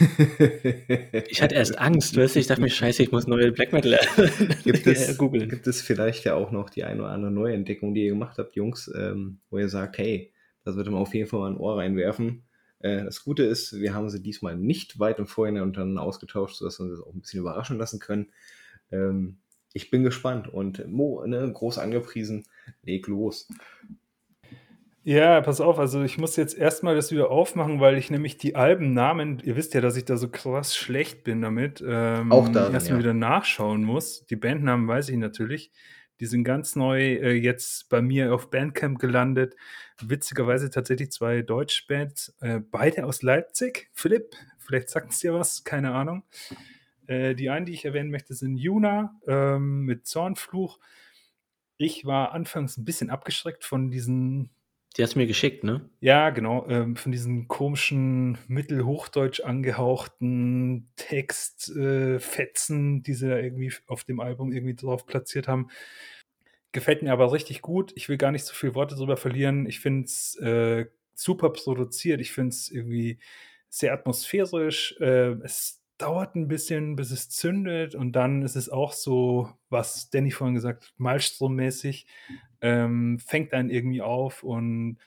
Ich 1.28 1.42
hatte 1.42 1.54
erst 1.54 1.78
Angst, 1.78 2.16
weißt 2.16 2.36
du? 2.36 2.40
Ich 2.40 2.46
dachte 2.46 2.60
mir, 2.60 2.70
scheiße, 2.70 3.02
ich 3.02 3.10
muss 3.12 3.26
neue 3.26 3.52
Black 3.52 3.72
Metal 3.72 3.98
gibt, 4.64 4.86
es, 4.86 5.16
googeln. 5.18 5.48
gibt 5.48 5.66
es 5.66 5.82
vielleicht 5.82 6.24
ja 6.24 6.34
auch 6.34 6.50
noch 6.50 6.70
die 6.70 6.84
eine 6.84 7.02
oder 7.02 7.10
andere 7.10 7.30
Neuentdeckung, 7.32 7.94
die 7.94 8.04
ihr 8.04 8.10
gemacht 8.10 8.38
habt, 8.38 8.54
Jungs, 8.54 8.90
ähm, 8.96 9.40
wo 9.50 9.58
ihr 9.58 9.68
sagt, 9.68 9.98
hey, 9.98 10.32
das 10.64 10.76
wird 10.76 10.86
man 10.88 11.00
auf 11.00 11.14
jeden 11.14 11.28
Fall 11.28 11.40
mal 11.40 11.50
ein 11.50 11.56
Ohr 11.58 11.78
reinwerfen. 11.78 12.45
Äh, 12.86 13.04
das 13.04 13.24
Gute 13.24 13.42
ist, 13.42 13.74
wir 13.80 13.94
haben 13.94 14.08
sie 14.08 14.22
diesmal 14.22 14.56
nicht 14.56 14.98
weit 14.98 15.18
im 15.18 15.26
Vorhinein 15.26 15.64
untereinander 15.64 16.02
ausgetauscht, 16.02 16.56
sodass 16.56 16.78
wir 16.78 16.84
uns 16.84 16.98
das 16.98 17.06
auch 17.06 17.14
ein 17.14 17.20
bisschen 17.20 17.40
überraschen 17.40 17.78
lassen 17.78 17.98
können. 17.98 18.28
Ähm, 18.92 19.38
ich 19.72 19.90
bin 19.90 20.04
gespannt 20.04 20.48
und 20.48 20.86
Mo, 20.88 21.24
ne, 21.26 21.50
groß 21.52 21.78
angepriesen, 21.78 22.44
leg 22.82 23.06
los. 23.08 23.48
Ja, 25.02 25.40
pass 25.40 25.60
auf, 25.60 25.78
also 25.78 26.02
ich 26.02 26.18
muss 26.18 26.34
jetzt 26.34 26.56
erstmal 26.58 26.96
das 26.96 27.12
wieder 27.12 27.30
aufmachen, 27.30 27.78
weil 27.78 27.96
ich 27.96 28.10
nämlich 28.10 28.38
die 28.38 28.56
Albennamen, 28.56 29.40
ihr 29.44 29.54
wisst 29.54 29.74
ja, 29.74 29.80
dass 29.80 29.96
ich 29.96 30.04
da 30.04 30.16
so 30.16 30.28
krass 30.28 30.74
schlecht 30.76 31.22
bin 31.22 31.42
damit, 31.42 31.84
ähm, 31.86 32.32
Auch 32.32 32.48
darin, 32.48 32.74
erstmal 32.74 32.98
ja. 32.98 33.04
wieder 33.04 33.14
nachschauen 33.14 33.84
muss. 33.84 34.26
Die 34.26 34.34
Bandnamen 34.34 34.88
weiß 34.88 35.10
ich 35.10 35.16
natürlich. 35.16 35.70
Die 36.20 36.26
sind 36.26 36.44
ganz 36.44 36.76
neu 36.76 37.14
äh, 37.14 37.32
jetzt 37.32 37.88
bei 37.88 38.00
mir 38.00 38.34
auf 38.34 38.50
Bandcamp 38.50 38.98
gelandet. 38.98 39.54
Witzigerweise 40.00 40.70
tatsächlich 40.70 41.10
zwei 41.12 41.42
Deutschbands, 41.42 42.34
äh, 42.40 42.60
beide 42.60 43.04
aus 43.04 43.22
Leipzig. 43.22 43.90
Philipp, 43.92 44.34
vielleicht 44.58 44.88
sagt 44.88 45.12
es 45.12 45.18
dir 45.18 45.34
was, 45.34 45.64
keine 45.64 45.92
Ahnung. 45.92 46.24
Äh, 47.06 47.34
die 47.34 47.50
einen, 47.50 47.66
die 47.66 47.72
ich 47.72 47.84
erwähnen 47.84 48.10
möchte, 48.10 48.34
sind 48.34 48.56
Juna 48.56 49.20
ähm, 49.26 49.82
mit 49.82 50.06
Zornfluch. 50.06 50.78
Ich 51.76 52.06
war 52.06 52.32
anfangs 52.32 52.78
ein 52.78 52.84
bisschen 52.84 53.10
abgeschreckt 53.10 53.64
von 53.64 53.90
diesen 53.90 54.50
Die 54.96 55.02
hast 55.02 55.14
du 55.14 55.18
mir 55.18 55.26
geschickt, 55.26 55.62
ne? 55.62 55.90
ja, 56.00 56.30
genau, 56.30 56.66
ähm, 56.68 56.96
von 56.96 57.12
diesen 57.12 57.48
komischen 57.48 58.38
mittelhochdeutsch 58.48 59.40
angehauchten 59.40 60.90
Textfetzen, 60.96 62.98
äh, 62.98 63.02
die 63.02 63.12
sie 63.12 63.28
da 63.28 63.36
irgendwie 63.36 63.74
auf 63.88 64.04
dem 64.04 64.20
Album 64.20 64.52
irgendwie 64.52 64.74
drauf 64.74 65.04
platziert 65.04 65.48
haben. 65.48 65.68
Gefällt 66.72 67.02
mir 67.02 67.12
aber 67.12 67.32
richtig 67.32 67.60
gut. 67.60 67.92
Ich 67.94 68.08
will 68.08 68.16
gar 68.16 68.32
nicht 68.32 68.44
so 68.44 68.54
viele 68.54 68.74
Worte 68.74 68.94
drüber 68.94 69.18
verlieren. 69.18 69.66
Ich 69.66 69.80
finde 69.80 70.06
es 70.06 70.34
äh, 70.36 70.86
super 71.14 71.50
produziert. 71.50 72.20
Ich 72.20 72.32
finde 72.32 72.50
es 72.50 72.70
irgendwie 72.70 73.18
sehr 73.68 73.92
atmosphärisch. 73.92 74.96
Äh, 75.00 75.32
es 75.42 75.82
dauert 75.98 76.34
ein 76.34 76.48
bisschen, 76.48 76.96
bis 76.96 77.10
es 77.10 77.28
zündet 77.30 77.94
und 77.94 78.12
dann 78.12 78.42
ist 78.42 78.56
es 78.56 78.68
auch 78.68 78.92
so, 78.92 79.50
was 79.70 80.10
Danny 80.10 80.30
vorhin 80.30 80.54
gesagt 80.54 80.84
hat, 80.84 80.92
Malstrom-mäßig, 80.98 82.06
ähm, 82.60 83.18
fängt 83.18 83.52
einen 83.52 83.70
irgendwie 83.70 84.02
auf 84.02 84.42
und 84.42 84.98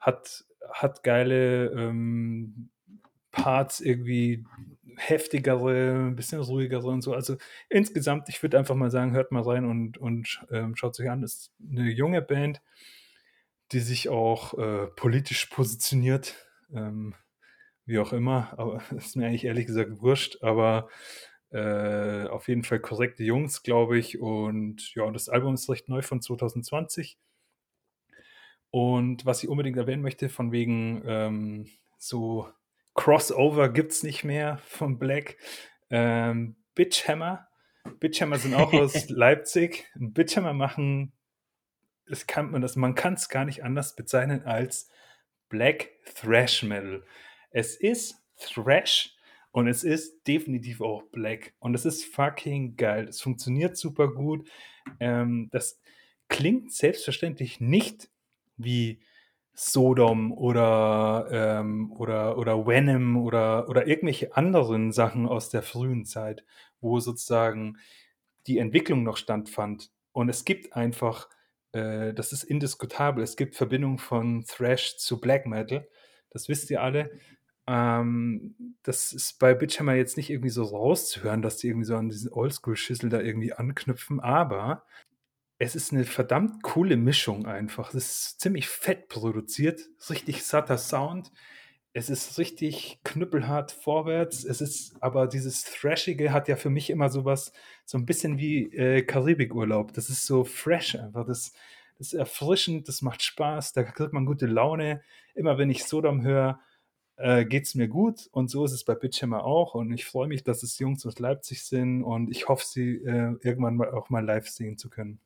hat, 0.00 0.44
hat 0.72 1.02
geile 1.02 1.66
ähm, 1.72 2.70
Parts 3.30 3.80
irgendwie 3.80 4.44
heftigere, 4.96 6.08
ein 6.08 6.16
bisschen 6.16 6.40
ruhigere 6.40 6.88
und 6.88 7.02
so. 7.02 7.14
Also 7.14 7.36
insgesamt, 7.68 8.28
ich 8.28 8.42
würde 8.42 8.58
einfach 8.58 8.74
mal 8.74 8.90
sagen, 8.90 9.12
hört 9.12 9.32
mal 9.32 9.42
rein 9.42 9.64
und, 9.64 9.98
und 9.98 10.44
ähm, 10.50 10.76
schaut 10.76 10.96
sich 10.96 11.08
an. 11.10 11.22
ist 11.22 11.52
eine 11.70 11.90
junge 11.90 12.22
Band, 12.22 12.60
die 13.72 13.80
sich 13.80 14.08
auch 14.08 14.58
äh, 14.58 14.86
politisch 14.88 15.46
positioniert. 15.46 16.34
Ähm, 16.72 17.14
wie 17.88 17.98
auch 17.98 18.12
immer, 18.12 18.52
aber 18.56 18.82
ist 18.96 19.16
mir 19.16 19.26
eigentlich 19.26 19.44
ehrlich 19.44 19.66
gesagt 19.66 20.00
wurscht, 20.00 20.42
aber 20.42 20.88
äh, 21.50 22.26
auf 22.26 22.46
jeden 22.48 22.62
Fall 22.62 22.78
korrekte 22.78 23.24
Jungs, 23.24 23.62
glaube 23.62 23.98
ich. 23.98 24.20
Und 24.20 24.94
ja, 24.94 25.10
das 25.10 25.28
Album 25.28 25.54
ist 25.54 25.68
recht 25.68 25.88
neu 25.88 26.02
von 26.02 26.20
2020. 26.20 27.18
Und 28.70 29.24
was 29.24 29.42
ich 29.42 29.48
unbedingt 29.48 29.78
erwähnen 29.78 30.02
möchte, 30.02 30.28
von 30.28 30.52
wegen 30.52 31.02
ähm, 31.06 31.66
so 31.96 32.46
Crossover 32.94 33.70
gibt 33.70 33.92
es 33.92 34.02
nicht 34.02 34.24
mehr 34.24 34.58
von 34.58 34.98
Black. 34.98 35.38
Ähm, 35.88 36.56
Bitchhammer. 36.74 37.48
Bitchhammer 37.98 38.38
sind 38.38 38.54
auch 38.54 38.74
aus 38.74 39.08
Leipzig. 39.08 39.90
Bitchhammer 39.94 40.52
machen, 40.52 41.14
das 42.06 42.26
kann 42.26 42.50
man 42.50 42.60
das, 42.60 42.76
man 42.76 42.94
kann 42.94 43.14
es 43.14 43.30
gar 43.30 43.46
nicht 43.46 43.64
anders 43.64 43.96
bezeichnen 43.96 44.42
als 44.44 44.90
Black 45.48 45.88
Thrash 46.14 46.62
Metal. 46.62 47.04
Es 47.58 47.74
ist 47.74 48.22
Thrash 48.36 49.16
und 49.50 49.66
es 49.66 49.82
ist 49.82 50.28
definitiv 50.28 50.80
auch 50.80 51.02
Black. 51.10 51.54
Und 51.58 51.74
es 51.74 51.84
ist 51.84 52.04
fucking 52.04 52.76
geil. 52.76 53.08
Es 53.08 53.20
funktioniert 53.20 53.76
super 53.76 54.14
gut. 54.14 54.48
Ähm, 55.00 55.48
das 55.50 55.80
klingt 56.28 56.72
selbstverständlich 56.72 57.60
nicht 57.60 58.10
wie 58.58 59.00
Sodom 59.54 60.32
oder, 60.32 61.26
ähm, 61.32 61.90
oder, 61.90 62.38
oder 62.38 62.64
Venom 62.64 63.16
oder, 63.16 63.68
oder 63.68 63.88
irgendwelche 63.88 64.36
anderen 64.36 64.92
Sachen 64.92 65.26
aus 65.26 65.50
der 65.50 65.62
frühen 65.62 66.04
Zeit, 66.04 66.44
wo 66.80 67.00
sozusagen 67.00 67.78
die 68.46 68.58
Entwicklung 68.58 69.02
noch 69.02 69.16
standfand. 69.16 69.90
Und 70.12 70.28
es 70.28 70.44
gibt 70.44 70.74
einfach, 70.74 71.28
äh, 71.72 72.14
das 72.14 72.32
ist 72.32 72.44
indiskutabel, 72.44 73.24
es 73.24 73.36
gibt 73.36 73.56
Verbindung 73.56 73.98
von 73.98 74.44
Thrash 74.44 74.96
zu 74.98 75.20
Black 75.20 75.44
Metal. 75.44 75.88
Das 76.30 76.48
wisst 76.48 76.70
ihr 76.70 76.82
alle. 76.82 77.10
Ähm, 77.68 78.74
das 78.82 79.12
ist 79.12 79.38
bei 79.38 79.52
Bitchhammer 79.52 79.94
jetzt 79.94 80.16
nicht 80.16 80.30
irgendwie 80.30 80.48
so 80.48 80.64
rauszuhören, 80.64 81.42
dass 81.42 81.58
die 81.58 81.68
irgendwie 81.68 81.84
so 81.84 81.96
an 81.96 82.08
diesen 82.08 82.32
Oldschool-Schüssel 82.32 83.10
da 83.10 83.20
irgendwie 83.20 83.52
anknüpfen, 83.52 84.20
aber 84.20 84.86
es 85.58 85.76
ist 85.76 85.92
eine 85.92 86.04
verdammt 86.04 86.62
coole 86.62 86.96
Mischung 86.96 87.46
einfach. 87.46 87.92
Es 87.92 88.06
ist 88.06 88.40
ziemlich 88.40 88.68
fett 88.68 89.08
produziert, 89.08 89.82
richtig 90.08 90.44
satter 90.44 90.78
Sound. 90.78 91.30
Es 91.92 92.08
ist 92.08 92.38
richtig 92.38 93.00
knüppelhart 93.04 93.72
vorwärts. 93.72 94.44
Es 94.44 94.60
ist 94.62 94.94
aber 95.02 95.26
dieses 95.26 95.64
Thrashige 95.64 96.32
hat 96.32 96.48
ja 96.48 96.56
für 96.56 96.70
mich 96.70 96.88
immer 96.88 97.10
sowas, 97.10 97.52
so 97.84 97.98
ein 97.98 98.06
bisschen 98.06 98.38
wie 98.38 98.72
äh, 98.72 99.02
Karibikurlaub. 99.02 99.92
Das 99.92 100.08
ist 100.08 100.24
so 100.24 100.44
fresh 100.44 100.94
einfach. 100.94 101.26
Das, 101.26 101.52
das 101.98 102.08
ist 102.08 102.14
erfrischend, 102.14 102.88
das 102.88 103.02
macht 103.02 103.22
Spaß, 103.22 103.72
da 103.72 103.82
kriegt 103.82 104.12
man 104.14 104.26
gute 104.26 104.46
Laune. 104.46 105.02
Immer 105.34 105.58
wenn 105.58 105.70
ich 105.70 105.84
Sodom 105.84 106.22
höre, 106.22 106.60
äh, 107.18 107.44
geht 107.44 107.64
es 107.64 107.74
mir 107.74 107.88
gut. 107.88 108.28
Und 108.32 108.50
so 108.50 108.64
ist 108.64 108.72
es 108.72 108.84
bei 108.84 108.94
Bitchammer 108.94 109.44
auch. 109.44 109.74
Und 109.74 109.92
ich 109.92 110.04
freue 110.04 110.28
mich, 110.28 110.44
dass 110.44 110.62
es 110.62 110.78
Jungs 110.78 111.04
aus 111.04 111.18
Leipzig 111.18 111.64
sind 111.64 112.02
und 112.02 112.30
ich 112.30 112.48
hoffe, 112.48 112.64
sie 112.66 112.96
äh, 112.96 113.36
irgendwann 113.42 113.76
mal 113.76 113.90
auch 113.90 114.08
mal 114.08 114.24
live 114.24 114.48
sehen 114.48 114.78
zu 114.78 114.88
können. 114.88 115.20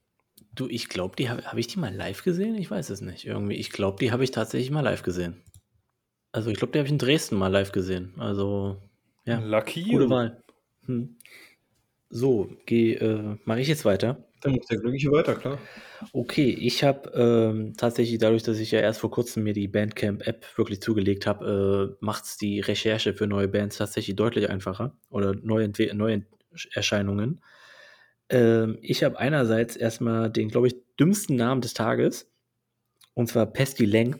Du, 0.54 0.68
ich 0.68 0.88
glaube, 0.88 1.16
die 1.16 1.30
habe 1.30 1.44
hab 1.44 1.56
ich 1.56 1.66
die 1.66 1.78
mal 1.78 1.94
live 1.94 2.24
gesehen? 2.24 2.56
Ich 2.56 2.70
weiß 2.70 2.90
es 2.90 3.00
nicht. 3.00 3.26
Irgendwie, 3.26 3.54
ich 3.54 3.70
glaube, 3.70 3.98
die 4.00 4.10
habe 4.10 4.24
ich 4.24 4.30
tatsächlich 4.30 4.70
mal 4.70 4.80
live 4.80 5.02
gesehen. 5.02 5.42
Also 6.32 6.50
ich 6.50 6.58
glaube, 6.58 6.72
die 6.72 6.78
habe 6.78 6.86
ich 6.86 6.92
in 6.92 6.98
Dresden 6.98 7.36
mal 7.36 7.48
live 7.48 7.72
gesehen. 7.72 8.14
Also 8.18 8.78
ja, 9.24 9.38
Lucky 9.38 9.84
gute. 9.84 10.10
Wahl. 10.10 10.42
Hm. 10.86 11.16
So, 12.10 12.50
geh, 12.66 12.94
äh, 12.94 13.36
mache 13.44 13.60
ich 13.60 13.68
jetzt 13.68 13.84
weiter. 13.84 14.24
Dann 14.42 14.54
muss 14.54 14.66
der 14.66 14.78
Glückliche 14.78 15.10
weiter, 15.12 15.36
klar. 15.36 15.58
Okay, 16.12 16.50
ich 16.50 16.82
habe 16.82 17.10
ähm, 17.14 17.74
tatsächlich 17.76 18.18
dadurch, 18.18 18.42
dass 18.42 18.58
ich 18.58 18.72
ja 18.72 18.80
erst 18.80 19.00
vor 19.00 19.10
kurzem 19.10 19.44
mir 19.44 19.52
die 19.52 19.68
Bandcamp-App 19.68 20.46
wirklich 20.58 20.82
zugelegt 20.82 21.26
habe, 21.26 21.96
äh, 22.00 22.04
macht 22.04 22.24
es 22.24 22.36
die 22.36 22.58
Recherche 22.60 23.14
für 23.14 23.28
neue 23.28 23.48
Bands 23.48 23.76
tatsächlich 23.76 24.16
deutlich 24.16 24.50
einfacher 24.50 24.96
oder 25.10 25.34
neue, 25.34 25.70
neue 25.94 26.26
Erscheinungen. 26.72 27.40
Ähm, 28.30 28.78
ich 28.82 29.04
habe 29.04 29.18
einerseits 29.18 29.76
erstmal 29.76 30.30
den, 30.30 30.48
glaube 30.48 30.66
ich, 30.66 30.76
dümmsten 30.98 31.36
Namen 31.36 31.60
des 31.60 31.74
Tages 31.74 32.28
und 33.14 33.28
zwar 33.28 33.46
Pestilence. 33.46 34.18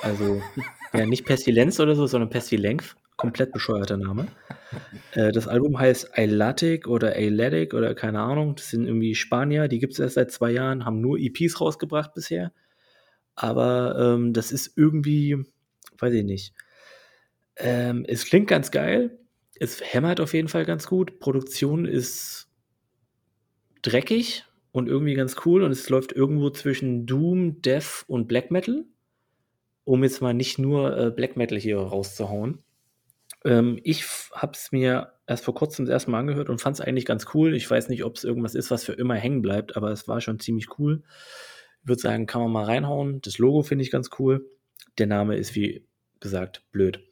Also 0.00 0.40
ja, 0.94 1.04
nicht 1.04 1.26
Pestilenz 1.26 1.78
oder 1.78 1.94
so, 1.94 2.06
sondern 2.06 2.30
Pestilence. 2.30 2.96
Komplett 3.16 3.52
bescheuerter 3.52 3.96
Name. 3.96 4.26
Äh, 5.14 5.32
das 5.32 5.48
Album 5.48 5.78
heißt 5.78 6.16
Eilatic 6.16 6.88
oder 6.88 7.14
Eilatic 7.14 7.74
oder 7.74 7.94
keine 7.94 8.20
Ahnung. 8.20 8.54
Das 8.56 8.70
sind 8.70 8.86
irgendwie 8.86 9.14
Spanier, 9.14 9.68
die 9.68 9.78
gibt 9.78 9.92
es 9.92 9.98
erst 9.98 10.14
seit 10.14 10.30
zwei 10.30 10.50
Jahren, 10.50 10.84
haben 10.84 11.00
nur 11.00 11.18
EPs 11.18 11.60
rausgebracht 11.60 12.14
bisher. 12.14 12.52
Aber 13.34 13.96
ähm, 13.98 14.32
das 14.32 14.52
ist 14.52 14.76
irgendwie, 14.76 15.44
weiß 15.98 16.14
ich 16.14 16.24
nicht. 16.24 16.54
Ähm, 17.56 18.04
es 18.06 18.24
klingt 18.24 18.48
ganz 18.48 18.70
geil. 18.70 19.18
Es 19.58 19.80
hämmert 19.80 20.20
auf 20.20 20.34
jeden 20.34 20.48
Fall 20.48 20.64
ganz 20.64 20.86
gut. 20.86 21.20
Produktion 21.20 21.84
ist 21.84 22.48
dreckig 23.82 24.44
und 24.72 24.88
irgendwie 24.88 25.14
ganz 25.14 25.36
cool. 25.44 25.62
Und 25.62 25.70
es 25.70 25.88
läuft 25.88 26.12
irgendwo 26.12 26.50
zwischen 26.50 27.06
Doom, 27.06 27.62
Death 27.62 28.04
und 28.06 28.26
Black 28.26 28.50
Metal. 28.50 28.84
Um 29.84 30.02
jetzt 30.04 30.22
mal 30.22 30.34
nicht 30.34 30.58
nur 30.58 30.96
äh, 30.96 31.10
Black 31.10 31.36
Metal 31.36 31.58
hier 31.58 31.78
rauszuhauen. 31.78 32.62
Ähm, 33.44 33.78
ich 33.82 34.04
habe 34.32 34.52
es 34.52 34.72
mir 34.72 35.12
erst 35.26 35.44
vor 35.44 35.54
kurzem 35.54 35.86
das 35.86 35.92
erste 35.92 36.10
Mal 36.10 36.20
angehört 36.20 36.48
und 36.48 36.60
fand 36.60 36.74
es 36.74 36.80
eigentlich 36.80 37.06
ganz 37.06 37.26
cool. 37.34 37.54
Ich 37.54 37.70
weiß 37.70 37.88
nicht, 37.88 38.04
ob 38.04 38.16
es 38.16 38.24
irgendwas 38.24 38.54
ist, 38.54 38.70
was 38.70 38.84
für 38.84 38.92
immer 38.92 39.14
hängen 39.14 39.42
bleibt, 39.42 39.76
aber 39.76 39.90
es 39.90 40.08
war 40.08 40.20
schon 40.20 40.40
ziemlich 40.40 40.78
cool. 40.78 41.02
Ich 41.82 41.88
würde 41.88 42.00
sagen, 42.00 42.26
kann 42.26 42.42
man 42.42 42.52
mal 42.52 42.64
reinhauen. 42.64 43.20
Das 43.22 43.38
Logo 43.38 43.62
finde 43.62 43.84
ich 43.84 43.90
ganz 43.90 44.10
cool. 44.18 44.48
Der 44.98 45.06
Name 45.06 45.36
ist, 45.36 45.54
wie 45.54 45.86
gesagt, 46.20 46.62
blöd. 46.70 47.02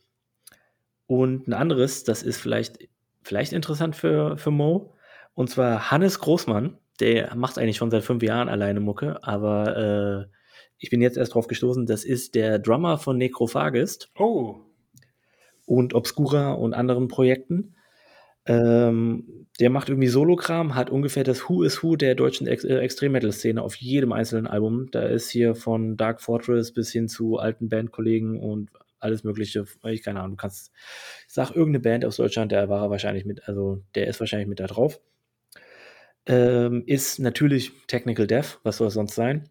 Und 1.06 1.48
ein 1.48 1.54
anderes, 1.54 2.04
das 2.04 2.22
ist 2.22 2.40
vielleicht, 2.40 2.78
vielleicht 3.22 3.52
interessant 3.52 3.96
für, 3.96 4.36
für 4.36 4.52
Mo. 4.52 4.94
Und 5.34 5.50
zwar 5.50 5.90
Hannes 5.90 6.20
Großmann. 6.20 6.78
Der 7.00 7.34
macht 7.34 7.58
eigentlich 7.58 7.78
schon 7.78 7.90
seit 7.90 8.04
fünf 8.04 8.22
Jahren 8.22 8.48
alleine 8.48 8.78
Mucke, 8.78 9.24
aber 9.24 10.28
äh, 10.28 10.36
ich 10.78 10.90
bin 10.90 11.00
jetzt 11.00 11.16
erst 11.16 11.34
drauf 11.34 11.46
gestoßen, 11.46 11.86
das 11.86 12.04
ist 12.04 12.34
der 12.34 12.58
Drummer 12.58 12.98
von 12.98 13.16
Necrophagist 13.16 14.10
Oh, 14.18 14.60
und 15.70 15.94
Obscura 15.94 16.50
und 16.54 16.74
anderen 16.74 17.06
Projekten. 17.06 17.76
Ähm, 18.44 19.46
der 19.60 19.70
macht 19.70 19.88
irgendwie 19.88 20.08
Solokram, 20.08 20.74
hat 20.74 20.90
ungefähr 20.90 21.22
das 21.22 21.48
Who 21.48 21.62
is 21.62 21.84
Who 21.84 21.94
der 21.94 22.16
deutschen 22.16 22.48
Ex 22.48 22.64
äh, 22.64 22.78
Extrem-Metal-Szene 22.78 23.62
auf 23.62 23.76
jedem 23.76 24.12
einzelnen 24.12 24.48
Album. 24.48 24.90
Da 24.90 25.02
ist 25.02 25.30
hier 25.30 25.54
von 25.54 25.96
Dark 25.96 26.22
Fortress 26.22 26.72
bis 26.72 26.90
hin 26.90 27.06
zu 27.06 27.38
alten 27.38 27.68
Bandkollegen 27.68 28.40
und 28.40 28.70
alles 28.98 29.22
Mögliche. 29.22 29.64
Ich 29.84 30.02
keine 30.02 30.18
Ahnung, 30.18 30.32
du 30.32 30.40
kannst, 30.40 30.72
sag 31.28 31.50
irgendeine 31.50 31.80
Band 31.80 32.04
aus 32.04 32.16
Deutschland, 32.16 32.50
der 32.50 32.68
war 32.68 32.90
wahrscheinlich 32.90 33.24
mit, 33.24 33.46
also 33.46 33.80
der 33.94 34.08
ist 34.08 34.18
wahrscheinlich 34.18 34.48
mit 34.48 34.58
da 34.58 34.66
drauf. 34.66 35.00
Ähm, 36.26 36.82
ist 36.84 37.20
natürlich 37.20 37.70
Technical 37.86 38.26
Death, 38.26 38.58
was 38.64 38.78
soll 38.78 38.88
es 38.88 38.94
sonst 38.94 39.14
sein? 39.14 39.48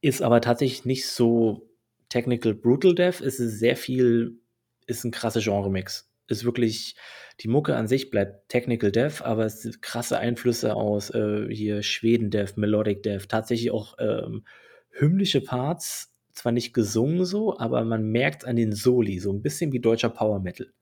Ist 0.00 0.22
aber 0.22 0.40
tatsächlich 0.40 0.84
nicht 0.84 1.06
so 1.06 1.70
Technical 2.08 2.54
Brutal 2.54 2.96
Death 2.96 3.20
ist 3.20 3.38
es 3.38 3.60
sehr 3.60 3.76
viel, 3.76 4.40
ist 4.86 5.04
ein 5.04 5.10
krasser 5.10 5.40
Genre-Mix. 5.40 6.10
Ist 6.28 6.44
wirklich, 6.44 6.96
die 7.40 7.48
Mucke 7.48 7.76
an 7.76 7.86
sich 7.86 8.10
bleibt 8.10 8.48
Technical 8.48 8.90
Death, 8.90 9.22
aber 9.22 9.46
es 9.46 9.62
sind 9.62 9.82
krasse 9.82 10.18
Einflüsse 10.18 10.74
aus 10.74 11.10
äh, 11.10 11.46
hier 11.50 11.82
Schweden 11.82 12.30
Death, 12.30 12.56
Melodic 12.56 13.02
Death, 13.02 13.28
tatsächlich 13.28 13.70
auch 13.70 13.94
ähm, 13.98 14.44
hymnische 14.90 15.40
Parts, 15.40 16.12
zwar 16.32 16.52
nicht 16.52 16.72
gesungen 16.72 17.24
so, 17.24 17.58
aber 17.58 17.84
man 17.84 18.10
merkt 18.10 18.44
an 18.44 18.56
den 18.56 18.72
Soli, 18.72 19.18
so 19.18 19.32
ein 19.32 19.42
bisschen 19.42 19.72
wie 19.72 19.80
deutscher 19.80 20.10
Power 20.10 20.40
Metal. 20.40 20.72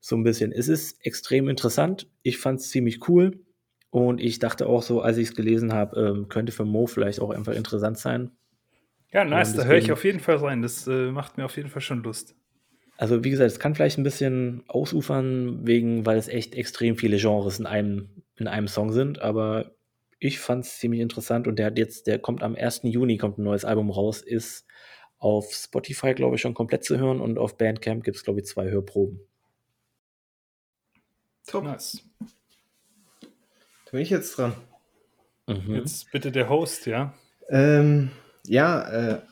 So 0.00 0.16
ein 0.16 0.24
bisschen. 0.24 0.50
Es 0.50 0.66
ist 0.66 1.04
extrem 1.06 1.48
interessant. 1.48 2.08
Ich 2.22 2.38
fand 2.38 2.58
es 2.58 2.70
ziemlich 2.70 3.08
cool. 3.08 3.38
Und 3.90 4.20
ich 4.20 4.38
dachte 4.38 4.66
auch 4.66 4.82
so, 4.82 5.02
als 5.02 5.18
ich 5.18 5.28
es 5.28 5.36
gelesen 5.36 5.72
habe, 5.72 6.00
ähm, 6.00 6.28
könnte 6.28 6.50
für 6.50 6.64
Mo 6.64 6.86
vielleicht 6.86 7.20
auch 7.20 7.30
einfach 7.30 7.52
interessant 7.52 7.98
sein. 7.98 8.30
Ja, 9.12 9.24
nice, 9.24 9.54
da 9.54 9.64
höre 9.64 9.76
ich 9.76 9.92
auf 9.92 10.04
jeden 10.04 10.18
Fall 10.18 10.36
rein. 10.36 10.62
Das 10.62 10.86
äh, 10.86 11.12
macht 11.12 11.36
mir 11.36 11.44
auf 11.44 11.56
jeden 11.56 11.68
Fall 11.68 11.82
schon 11.82 12.02
Lust. 12.02 12.34
Also, 13.02 13.24
wie 13.24 13.30
gesagt, 13.30 13.50
es 13.50 13.58
kann 13.58 13.74
vielleicht 13.74 13.98
ein 13.98 14.04
bisschen 14.04 14.62
ausufern, 14.68 15.66
wegen, 15.66 16.06
weil 16.06 16.18
es 16.18 16.28
echt 16.28 16.54
extrem 16.54 16.96
viele 16.96 17.16
Genres 17.16 17.58
in 17.58 17.66
einem, 17.66 18.22
in 18.36 18.46
einem 18.46 18.68
Song 18.68 18.92
sind, 18.92 19.20
aber 19.20 19.72
ich 20.20 20.38
fand 20.38 20.64
es 20.64 20.78
ziemlich 20.78 21.00
interessant 21.00 21.48
und 21.48 21.58
der 21.58 21.66
hat 21.66 21.78
jetzt, 21.78 22.06
der 22.06 22.20
kommt 22.20 22.44
am 22.44 22.54
1. 22.54 22.82
Juni, 22.84 23.18
kommt 23.18 23.38
ein 23.38 23.42
neues 23.42 23.64
Album 23.64 23.90
raus, 23.90 24.22
ist 24.22 24.66
auf 25.18 25.52
Spotify, 25.52 26.14
glaube 26.14 26.36
ich, 26.36 26.42
schon 26.42 26.54
komplett 26.54 26.84
zu 26.84 26.96
hören 26.96 27.20
und 27.20 27.40
auf 27.40 27.58
Bandcamp 27.58 28.04
gibt 28.04 28.18
es, 28.18 28.22
glaube 28.22 28.38
ich, 28.38 28.46
zwei 28.46 28.70
Hörproben. 28.70 29.18
Top. 31.44 31.64
Nice. 31.64 32.04
Da 32.20 33.90
bin 33.90 34.02
ich 34.02 34.10
jetzt 34.10 34.38
dran. 34.38 34.54
Mhm. 35.48 35.74
Jetzt 35.74 36.12
bitte 36.12 36.30
der 36.30 36.48
Host, 36.48 36.86
ja? 36.86 37.14
Ähm, 37.48 38.12
ja, 38.46 38.88
äh, 38.90 39.22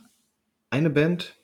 eine 0.70 0.90
Band 0.90 1.39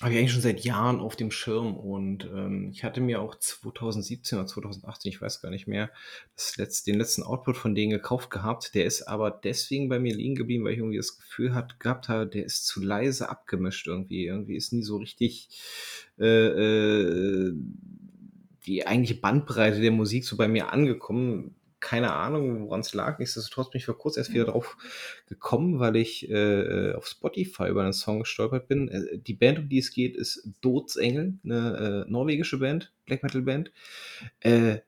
habe 0.00 0.12
ich 0.12 0.18
eigentlich 0.18 0.32
schon 0.32 0.42
seit 0.42 0.60
Jahren 0.60 1.00
auf 1.00 1.16
dem 1.16 1.32
Schirm 1.32 1.76
und 1.76 2.24
ähm, 2.24 2.70
ich 2.72 2.84
hatte 2.84 3.00
mir 3.00 3.20
auch 3.20 3.34
2017 3.34 4.38
oder 4.38 4.46
2018, 4.46 5.10
ich 5.10 5.20
weiß 5.20 5.42
gar 5.42 5.50
nicht 5.50 5.66
mehr, 5.66 5.90
das 6.36 6.56
letzte, 6.56 6.92
den 6.92 7.00
letzten 7.00 7.24
Output 7.24 7.56
von 7.56 7.74
denen 7.74 7.90
gekauft 7.90 8.30
gehabt. 8.30 8.74
Der 8.76 8.84
ist 8.84 9.02
aber 9.02 9.30
deswegen 9.30 9.88
bei 9.88 9.98
mir 9.98 10.14
liegen 10.14 10.36
geblieben, 10.36 10.64
weil 10.64 10.74
ich 10.74 10.78
irgendwie 10.78 10.98
das 10.98 11.18
Gefühl 11.18 11.52
hat, 11.52 11.80
gehabt 11.80 12.08
habe, 12.08 12.28
der 12.28 12.44
ist 12.44 12.66
zu 12.66 12.80
leise 12.80 13.28
abgemischt 13.28 13.88
irgendwie. 13.88 14.26
Irgendwie 14.26 14.56
ist 14.56 14.72
nie 14.72 14.84
so 14.84 14.98
richtig 14.98 15.48
äh, 16.20 16.26
äh, 16.26 17.54
die 18.66 18.86
eigentliche 18.86 19.20
Bandbreite 19.20 19.80
der 19.80 19.90
Musik 19.90 20.24
so 20.24 20.36
bei 20.36 20.46
mir 20.46 20.72
angekommen 20.72 21.56
keine 21.80 22.12
Ahnung, 22.12 22.62
woran 22.62 22.80
es 22.80 22.94
lag. 22.94 23.18
Nichtsdestotrotz 23.18 23.70
bin 23.70 23.78
ich 23.78 23.84
vor 23.84 23.98
kurz 23.98 24.16
erst 24.16 24.32
wieder 24.32 24.46
drauf 24.46 24.76
gekommen, 25.26 25.78
weil 25.78 25.96
ich 25.96 26.28
äh, 26.30 26.92
auf 26.94 27.06
Spotify 27.06 27.68
über 27.68 27.82
einen 27.82 27.92
Song 27.92 28.20
gestolpert 28.20 28.68
bin. 28.68 28.88
Äh, 28.88 29.18
die 29.18 29.34
Band, 29.34 29.58
um 29.58 29.68
die 29.68 29.78
es 29.78 29.90
geht, 29.90 30.16
ist 30.16 30.48
Dotsengel, 30.60 31.38
eine 31.44 32.04
äh, 32.06 32.10
norwegische 32.10 32.58
Band, 32.58 32.92
Black 33.06 33.22
Metal 33.22 33.42
Band. 33.42 33.72
Äh, 34.40 34.78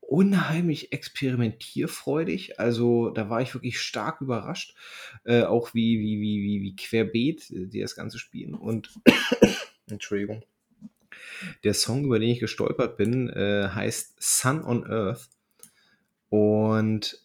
unheimlich 0.00 0.92
experimentierfreudig. 0.92 2.58
Also 2.60 3.10
da 3.10 3.30
war 3.30 3.40
ich 3.40 3.54
wirklich 3.54 3.80
stark 3.80 4.20
überrascht, 4.20 4.76
äh, 5.24 5.42
auch 5.42 5.72
wie, 5.74 6.00
wie, 6.00 6.20
wie, 6.20 6.42
wie, 6.42 6.62
wie 6.62 6.76
querbeet 6.76 7.48
die 7.48 7.80
das 7.80 7.94
Ganze 7.94 8.18
spielen. 8.18 8.54
Und 8.54 8.90
Entschuldigung. 9.88 10.44
Der 11.64 11.74
Song, 11.74 12.04
über 12.04 12.18
den 12.18 12.30
ich 12.30 12.40
gestolpert 12.40 12.96
bin, 12.96 13.28
äh, 13.30 13.68
heißt 13.68 14.16
Sun 14.20 14.64
on 14.64 14.84
Earth 14.86 15.28
und 16.32 17.20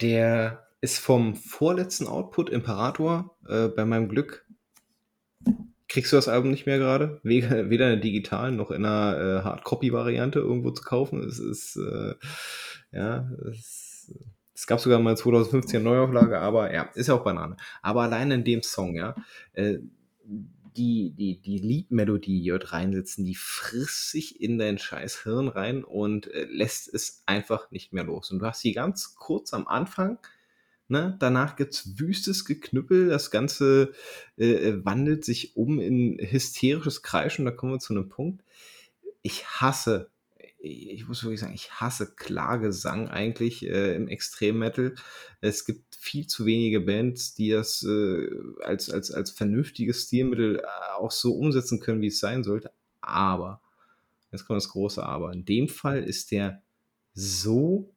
der 0.00 0.68
ist 0.80 1.00
vom 1.00 1.34
vorletzten 1.34 2.06
Output 2.06 2.48
Imperator. 2.48 3.36
Äh, 3.48 3.66
bei 3.66 3.84
meinem 3.84 4.08
Glück 4.08 4.46
kriegst 5.88 6.12
du 6.12 6.16
das 6.16 6.28
Album 6.28 6.52
nicht 6.52 6.64
mehr 6.64 6.78
gerade. 6.78 7.18
Weder, 7.24 7.58
in 7.58 7.70
der 7.70 7.96
digitalen 7.96 8.54
noch 8.54 8.70
in 8.70 8.84
einer 8.84 9.18
äh, 9.18 9.42
Hardcopy-Variante 9.42 10.38
irgendwo 10.38 10.70
zu 10.70 10.84
kaufen. 10.84 11.24
Es 11.24 11.40
ist, 11.40 11.74
äh, 11.74 12.14
ja, 12.92 13.28
es, 13.50 14.14
es, 14.54 14.68
gab 14.68 14.78
sogar 14.78 15.00
mal 15.00 15.16
2015 15.16 15.80
eine 15.80 15.88
Neuauflage, 15.88 16.38
aber 16.38 16.72
ja, 16.72 16.82
ist 16.94 17.08
ja 17.08 17.14
auch 17.14 17.24
Banane. 17.24 17.56
Aber 17.82 18.02
allein 18.02 18.30
in 18.30 18.44
dem 18.44 18.62
Song, 18.62 18.94
ja, 18.94 19.16
äh, 19.54 19.78
die, 20.78 21.10
die, 21.10 21.40
die 21.40 21.58
Liedmelodie, 21.58 22.40
die 22.40 22.48
dort 22.48 22.72
reinsitzen, 22.72 23.24
die 23.24 23.34
frisst 23.34 24.10
sich 24.10 24.40
in 24.40 24.58
dein 24.58 24.78
scheiß 24.78 25.24
Hirn 25.24 25.48
rein 25.48 25.84
und 25.84 26.28
äh, 26.28 26.44
lässt 26.44 26.92
es 26.92 27.22
einfach 27.26 27.70
nicht 27.70 27.92
mehr 27.92 28.04
los. 28.04 28.30
Und 28.30 28.38
du 28.38 28.46
hast 28.46 28.60
sie 28.60 28.72
ganz 28.72 29.16
kurz 29.16 29.52
am 29.52 29.66
Anfang, 29.66 30.18
ne? 30.86 31.16
danach 31.18 31.56
gibt's 31.56 31.98
wüstes 31.98 32.44
Geknüppel, 32.44 33.08
das 33.08 33.30
Ganze 33.30 33.92
äh, 34.38 34.52
äh, 34.52 34.84
wandelt 34.84 35.24
sich 35.24 35.56
um 35.56 35.80
in 35.80 36.18
hysterisches 36.20 37.02
Kreischen, 37.02 37.44
da 37.44 37.50
kommen 37.50 37.72
wir 37.72 37.80
zu 37.80 37.92
einem 37.92 38.08
Punkt. 38.08 38.44
Ich 39.22 39.44
hasse 39.46 40.10
ich 40.60 41.06
muss 41.06 41.22
wirklich 41.22 41.40
sagen, 41.40 41.54
ich 41.54 41.70
hasse 41.72 42.14
Klagesang 42.14 43.08
eigentlich 43.08 43.64
äh, 43.64 43.94
im 43.94 44.08
Extrem-Metal. 44.08 44.94
Es 45.40 45.64
gibt 45.64 45.94
viel 45.94 46.26
zu 46.26 46.46
wenige 46.46 46.80
Bands, 46.80 47.34
die 47.34 47.50
das 47.50 47.82
äh, 47.84 48.28
als, 48.62 48.90
als, 48.90 49.10
als 49.12 49.30
vernünftiges 49.30 50.04
Stilmittel 50.04 50.56
äh, 50.56 50.62
auch 50.96 51.12
so 51.12 51.34
umsetzen 51.34 51.80
können, 51.80 52.00
wie 52.02 52.08
es 52.08 52.18
sein 52.18 52.42
sollte. 52.42 52.72
Aber, 53.00 53.60
jetzt 54.32 54.46
kommt 54.46 54.56
das 54.56 54.70
große 54.70 55.02
Aber, 55.02 55.32
in 55.32 55.44
dem 55.44 55.68
Fall 55.68 56.02
ist 56.02 56.32
der 56.32 56.62
so 57.14 57.94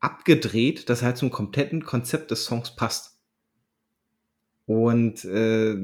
abgedreht, 0.00 0.90
dass 0.90 1.00
er 1.00 1.08
halt 1.08 1.16
zum 1.16 1.30
kompletten 1.30 1.84
Konzept 1.84 2.30
des 2.30 2.44
Songs 2.44 2.76
passt. 2.76 3.18
Und 4.66 5.24
äh, 5.24 5.76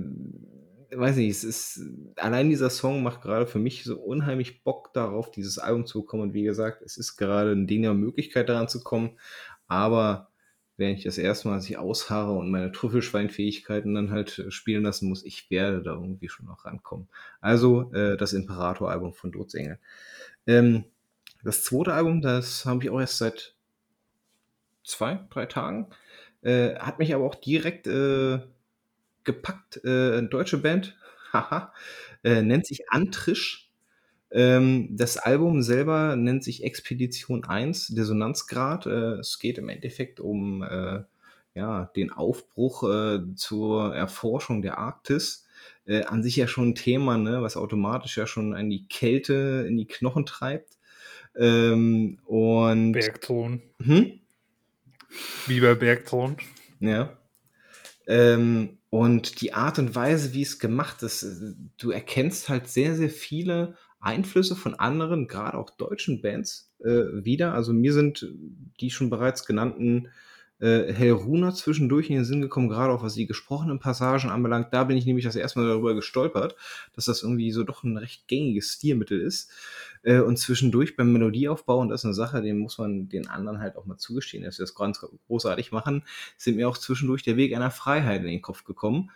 weiß 0.91 1.17
nicht, 1.17 1.31
es 1.31 1.45
ist, 1.45 1.83
allein 2.17 2.49
dieser 2.49 2.71
Song 2.71 3.03
macht 3.03 3.23
gerade 3.23 3.47
für 3.47 3.59
mich 3.59 3.85
so 3.85 3.99
unheimlich 3.99 4.63
Bock 4.63 4.93
darauf, 4.95 5.31
dieses 5.31 5.59
Album 5.59 5.87
zu 5.87 6.03
bekommen. 6.03 6.25
Und 6.25 6.35
wie 6.35 6.45
gesagt, 6.45 6.83
es 6.83 6.97
ist 6.97 7.17
gerade 7.17 7.53
ein 7.53 7.67
Ding 7.67 7.83
der 7.83 7.95
Möglichkeit 7.95 8.49
daran 8.49 8.69
zu 8.69 8.83
kommen. 8.83 9.19
Aber 9.67 10.29
wenn 10.79 10.95
ich 10.95 11.03
das 11.03 11.19
erste 11.19 11.49
Mal 11.49 11.61
sich 11.61 11.77
ausharre 11.77 12.33
und 12.33 12.51
meine 12.51 12.73
Trüffelschweinfähigkeiten 12.73 13.95
dann 13.95 14.11
halt 14.11 14.39
äh, 14.39 14.51
spielen 14.51 14.85
lassen 14.85 15.09
muss, 15.09 15.25
ich 15.25 15.51
werde 15.51 15.83
da 15.83 15.93
irgendwie 15.93 16.29
schon 16.29 16.47
noch 16.47 16.65
rankommen. 16.65 17.09
Also 17.41 17.93
äh, 17.93 18.17
das 18.17 18.33
Imperator-Album 18.33 19.13
von 19.13 19.33
Dotsengel. 19.33 19.79
Ähm, 20.47 20.85
das 21.43 21.65
zweite 21.65 21.93
Album, 21.93 22.23
das 22.23 22.65
habe 22.65 22.83
ich 22.83 22.91
auch 22.91 23.01
erst 23.01 23.19
seit 23.19 23.55
zwei, 24.85 25.21
drei 25.31 25.47
Tagen. 25.47 25.89
Äh, 26.43 26.77
hat 26.77 26.99
mich 27.01 27.15
aber 27.15 27.25
auch 27.25 27.35
direkt 27.35 27.89
äh, 27.89 28.39
gepackt, 29.29 29.85
äh, 29.85 30.23
deutsche 30.23 30.59
Band, 30.59 30.97
haha, 31.33 31.73
äh, 32.25 32.43
nennt 32.43 32.67
sich 32.67 32.89
Antrisch. 32.89 33.71
Ähm, 34.31 34.89
das 34.91 35.19
Album 35.19 35.63
selber 35.63 36.17
nennt 36.17 36.43
sich 36.43 36.65
Expedition 36.65 37.45
1, 37.45 37.89
Dissonanzgrad. 37.89 38.87
Äh, 38.87 39.19
es 39.21 39.39
geht 39.39 39.59
im 39.59 39.69
Endeffekt 39.69 40.19
um 40.19 40.63
äh, 40.63 41.03
ja, 41.55 41.91
den 41.95 42.11
Aufbruch 42.11 42.83
äh, 42.85 43.35
zur 43.35 43.95
Erforschung 43.95 44.63
der 44.63 44.79
Arktis. 44.79 45.47
Äh, 45.87 46.05
an 46.05 46.23
sich 46.23 46.37
ja 46.37 46.49
schon 46.49 46.71
ein 46.71 46.75
Thema, 46.75 47.19
ne, 47.19 47.43
was 47.43 47.57
automatisch 47.57 48.17
ja 48.17 48.27
schon 48.27 48.55
an 48.55 48.71
die 48.71 48.87
Kälte 48.89 49.67
in 49.69 49.77
die 49.77 49.87
Knochen 49.87 50.25
treibt. 50.25 50.79
Ähm, 51.37 52.19
und 52.25 52.93
Bergton. 52.93 53.63
Hm? 53.83 54.21
Wie 55.47 55.61
bei 55.61 55.75
Bergton. 55.75 56.37
Ja. 56.81 57.17
Ähm, 58.07 58.78
und 58.91 59.41
die 59.41 59.53
Art 59.53 59.79
und 59.79 59.95
Weise, 59.95 60.33
wie 60.33 60.43
es 60.43 60.59
gemacht 60.59 61.03
ist, 61.03 61.23
äh, 61.23 61.55
du 61.79 61.91
erkennst 61.91 62.49
halt 62.49 62.69
sehr, 62.69 62.95
sehr 62.95 63.11
viele 63.11 63.77
Einflüsse 64.01 64.57
von 64.57 64.75
anderen, 64.75 65.27
gerade 65.27 65.59
auch 65.59 65.71
deutschen 65.71 66.23
Bands 66.23 66.73
äh, 66.81 67.25
wieder. 67.25 67.55
Also 67.55 67.73
mir 67.73 67.93
sind 67.93 68.27
die 68.81 68.91
schon 68.91 69.11
bereits 69.11 69.45
genannten 69.45 70.09
äh, 70.61 70.93
Helruna 70.93 71.55
zwischendurch 71.55 72.11
in 72.11 72.17
den 72.17 72.25
Sinn 72.25 72.41
gekommen, 72.41 72.69
gerade 72.69 72.93
auch 72.93 73.03
was 73.03 73.15
die 73.15 73.27
gesprochenen 73.27 73.79
Passagen 73.79 74.31
anbelangt. 74.31 74.69
Da 74.73 74.85
bin 74.85 74.97
ich 74.97 75.07
nämlich 75.07 75.25
das 75.25 75.37
erste 75.37 75.61
Mal 75.61 75.69
darüber 75.69 75.95
gestolpert, 75.95 76.57
dass 76.95 77.05
das 77.05 77.23
irgendwie 77.23 77.53
so 77.53 77.63
doch 77.65 77.85
ein 77.85 77.97
recht 77.97 78.27
gängiges 78.27 78.73
Stilmittel 78.73 79.21
ist. 79.21 79.51
Äh, 80.03 80.21
und 80.21 80.37
zwischendurch 80.37 80.97
beim 80.97 81.13
Melodieaufbau, 81.13 81.79
und 81.79 81.89
das 81.89 82.01
ist 82.01 82.07
eine 82.07 82.15
Sache, 82.15 82.43
den 82.43 82.59
muss 82.59 82.79
man 82.79 83.09
den 83.09 83.29
anderen 83.29 83.61
halt 83.61 83.77
auch 83.77 83.87
mal 83.87 83.99
zugestehen, 83.99 84.45
dass 84.45 84.57
sie 84.57 84.63
das 84.63 84.75
ganz 84.75 85.05
großartig 85.27 85.73
machen, 85.73 86.05
sind 86.37 86.57
mir 86.57 86.69
auch 86.69 86.79
zwischendurch 86.79 87.23
der 87.23 87.37
Weg 87.37 87.55
einer 87.55 87.71
Freiheit 87.71 88.23
in 88.23 88.29
den 88.29 88.43
Kopf 88.43 88.65
gekommen. 88.65 89.11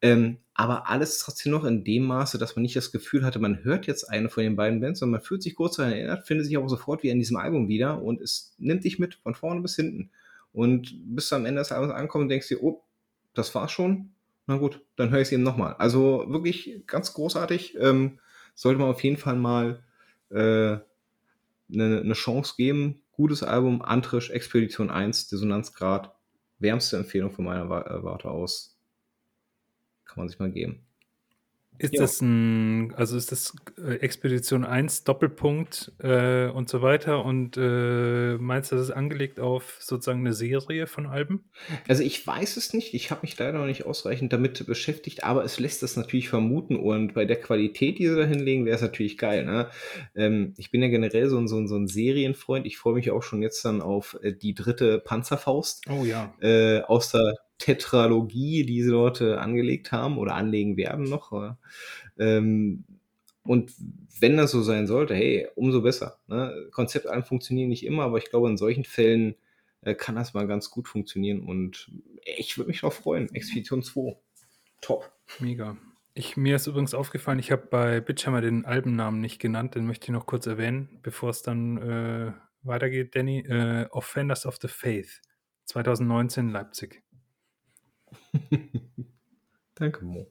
Ähm, 0.00 0.38
aber 0.54 0.88
alles 0.88 1.18
trotzdem 1.18 1.52
noch 1.52 1.64
in 1.64 1.84
dem 1.84 2.04
Maße, 2.04 2.38
dass 2.38 2.56
man 2.56 2.62
nicht 2.62 2.76
das 2.76 2.90
Gefühl 2.90 3.24
hatte, 3.24 3.38
man 3.38 3.62
hört 3.64 3.86
jetzt 3.86 4.04
eine 4.04 4.30
von 4.30 4.42
den 4.42 4.56
beiden 4.56 4.80
Bands, 4.80 5.00
sondern 5.00 5.20
man 5.20 5.26
fühlt 5.26 5.42
sich 5.42 5.54
kurz 5.54 5.76
daran 5.76 5.92
erinnert, 5.92 6.26
findet 6.26 6.46
sich 6.46 6.56
aber 6.56 6.68
sofort 6.68 7.02
wie 7.02 7.10
in 7.10 7.18
diesem 7.18 7.36
Album 7.36 7.68
wieder 7.68 8.02
und 8.02 8.20
es 8.22 8.54
nimmt 8.58 8.84
dich 8.84 8.98
mit 8.98 9.16
von 9.16 9.34
vorne 9.34 9.60
bis 9.60 9.76
hinten. 9.76 10.10
Und 10.56 10.96
bis 11.14 11.34
am 11.34 11.44
Ende 11.44 11.60
des 11.60 11.70
Albums 11.70 11.92
ankommst 11.92 12.22
und 12.22 12.28
denkst 12.30 12.48
dir, 12.48 12.62
oh, 12.62 12.82
das 13.34 13.54
war's 13.54 13.72
schon. 13.72 14.14
Na 14.46 14.56
gut, 14.56 14.82
dann 14.96 15.10
höre 15.10 15.20
ich 15.20 15.28
es 15.28 15.32
eben 15.32 15.42
nochmal. 15.42 15.74
Also 15.74 16.24
wirklich 16.28 16.82
ganz 16.86 17.12
großartig. 17.12 17.76
Ähm, 17.78 18.20
sollte 18.54 18.80
man 18.80 18.88
auf 18.88 19.04
jeden 19.04 19.18
Fall 19.18 19.36
mal 19.36 19.84
äh, 20.30 20.78
eine, 21.70 22.00
eine 22.00 22.14
Chance 22.14 22.54
geben. 22.56 23.02
Gutes 23.12 23.42
Album, 23.42 23.82
Antrisch, 23.82 24.30
Expedition 24.30 24.88
1, 24.88 25.28
Dissonanzgrad. 25.28 26.14
Wärmste 26.58 26.96
Empfehlung 26.96 27.32
von 27.32 27.44
meiner 27.44 27.64
äh, 27.64 28.02
Warte 28.02 28.30
aus. 28.30 28.78
Kann 30.06 30.22
man 30.22 30.28
sich 30.30 30.38
mal 30.38 30.50
geben. 30.50 30.85
Ist 31.78 31.94
Jo. 31.94 32.00
das 32.00 32.20
ein, 32.20 32.94
also 32.94 33.16
ist 33.16 33.32
das 33.32 33.54
äh, 33.78 33.96
Expedition 33.96 34.64
1 34.64 35.04
Doppelpunkt 35.04 35.92
äh, 35.98 36.48
und 36.48 36.68
so 36.68 36.82
weiter 36.82 37.24
und 37.24 37.56
äh, 37.56 38.36
meinst 38.38 38.72
du, 38.72 38.76
das 38.76 38.86
ist 38.88 38.94
angelegt 38.94 39.40
auf 39.40 39.76
sozusagen 39.80 40.20
eine 40.20 40.32
Serie 40.32 40.86
von 40.86 41.06
Alben? 41.06 41.44
Also 41.88 42.02
ich 42.02 42.26
weiß 42.26 42.56
es 42.56 42.72
nicht, 42.72 42.94
ich 42.94 43.10
habe 43.10 43.22
mich 43.22 43.38
leider 43.38 43.58
noch 43.58 43.66
nicht 43.66 43.84
ausreichend 43.84 44.32
damit 44.32 44.66
beschäftigt, 44.66 45.24
aber 45.24 45.44
es 45.44 45.58
lässt 45.58 45.82
das 45.82 45.96
natürlich 45.96 46.28
vermuten 46.28 46.76
und 46.76 47.14
bei 47.14 47.24
der 47.24 47.40
Qualität, 47.40 47.98
die 47.98 48.08
sie 48.08 48.16
da 48.16 48.24
hinlegen, 48.24 48.64
wäre 48.64 48.76
es 48.76 48.82
natürlich 48.82 49.18
geil. 49.18 49.44
Ne? 49.44 49.68
Ähm, 50.14 50.54
ich 50.56 50.70
bin 50.70 50.82
ja 50.82 50.88
generell 50.88 51.28
so 51.28 51.38
ein, 51.38 51.48
so, 51.48 51.58
ein, 51.58 51.68
so 51.68 51.76
ein 51.76 51.88
Serienfreund, 51.88 52.66
ich 52.66 52.78
freue 52.78 52.94
mich 52.94 53.10
auch 53.10 53.22
schon 53.22 53.42
jetzt 53.42 53.64
dann 53.64 53.82
auf 53.82 54.18
äh, 54.22 54.32
die 54.32 54.54
dritte 54.54 54.98
Panzerfaust 54.98 55.84
Oh 55.90 56.04
ja. 56.04 56.34
äh, 56.40 56.80
aus 56.82 57.10
der 57.10 57.34
Tetralogie, 57.58 58.64
die 58.64 58.82
sie 58.82 58.90
dort 58.90 59.20
äh, 59.20 59.34
angelegt 59.34 59.92
haben 59.92 60.18
oder 60.18 60.34
anlegen 60.34 60.76
werden 60.76 61.04
noch. 61.04 61.32
aber, 61.32 61.58
Ähm, 62.18 62.84
und 63.42 63.72
wenn 64.20 64.36
das 64.36 64.50
so 64.50 64.62
sein 64.62 64.86
sollte, 64.86 65.14
hey, 65.14 65.48
umso 65.54 65.82
besser. 65.82 66.18
Ne? 66.26 66.68
Konzeptalben 66.72 67.24
funktionieren 67.24 67.68
nicht 67.68 67.84
immer, 67.84 68.04
aber 68.04 68.18
ich 68.18 68.30
glaube, 68.30 68.48
in 68.48 68.56
solchen 68.56 68.84
Fällen 68.84 69.36
äh, 69.82 69.94
kann 69.94 70.16
das 70.16 70.34
mal 70.34 70.46
ganz 70.46 70.70
gut 70.70 70.88
funktionieren 70.88 71.40
und 71.40 71.90
ich 72.24 72.58
würde 72.58 72.68
mich 72.68 72.80
darauf 72.80 72.94
freuen. 72.94 73.32
Expedition 73.34 73.82
2. 73.82 74.16
Top. 74.80 75.12
Mega. 75.38 75.76
Ich, 76.14 76.36
mir 76.36 76.56
ist 76.56 76.66
übrigens 76.66 76.94
aufgefallen, 76.94 77.38
ich 77.38 77.52
habe 77.52 77.66
bei 77.66 78.00
Bitchhammer 78.00 78.40
den 78.40 78.64
Albennamen 78.64 79.20
nicht 79.20 79.38
genannt, 79.38 79.74
den 79.74 79.86
möchte 79.86 80.04
ich 80.04 80.10
noch 80.10 80.26
kurz 80.26 80.46
erwähnen, 80.46 80.98
bevor 81.02 81.30
es 81.30 81.42
dann 81.42 81.76
äh, 81.76 82.32
weitergeht, 82.62 83.14
Danny. 83.14 83.40
Äh, 83.40 83.86
Offenders 83.90 84.46
of 84.46 84.56
the 84.60 84.68
Faith, 84.68 85.20
2019 85.66 86.48
Leipzig. 86.48 87.02
Danke, 89.74 90.04
Mo. 90.04 90.30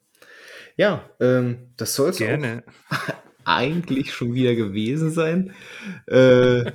Ja, 0.78 1.10
ähm, 1.20 1.70
das 1.78 1.96
soll 1.96 2.10
es 2.10 2.18
Gerne. 2.18 2.64
eigentlich 3.46 4.14
schon 4.14 4.34
wieder 4.34 4.56
gewesen 4.56 5.12
sein. 5.12 5.54
Äh, 6.08 6.72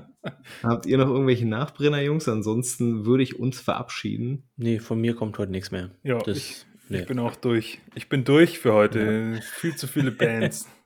habt 0.62 0.86
ihr 0.86 0.98
noch 0.98 1.08
irgendwelche 1.08 1.48
Nachbrenner, 1.48 2.00
Jungs? 2.02 2.28
Ansonsten 2.28 3.06
würde 3.06 3.22
ich 3.22 3.38
uns 3.38 3.60
verabschieden. 3.60 4.44
Nee, 4.56 4.78
von 4.78 5.00
mir 5.00 5.14
kommt 5.14 5.38
heute 5.38 5.50
nichts 5.50 5.70
mehr. 5.70 5.90
Ja, 6.02 6.18
Das, 6.18 6.36
ich, 6.36 6.66
nee. 6.88 7.00
ich 7.00 7.06
bin 7.06 7.18
auch 7.18 7.36
durch. 7.36 7.80
Ich 7.94 8.08
bin 8.08 8.24
durch 8.24 8.58
für 8.58 8.74
heute. 8.74 9.40
Viel 9.42 9.74
zu 9.76 9.86
viele 9.86 10.12
Bands. 10.12 10.68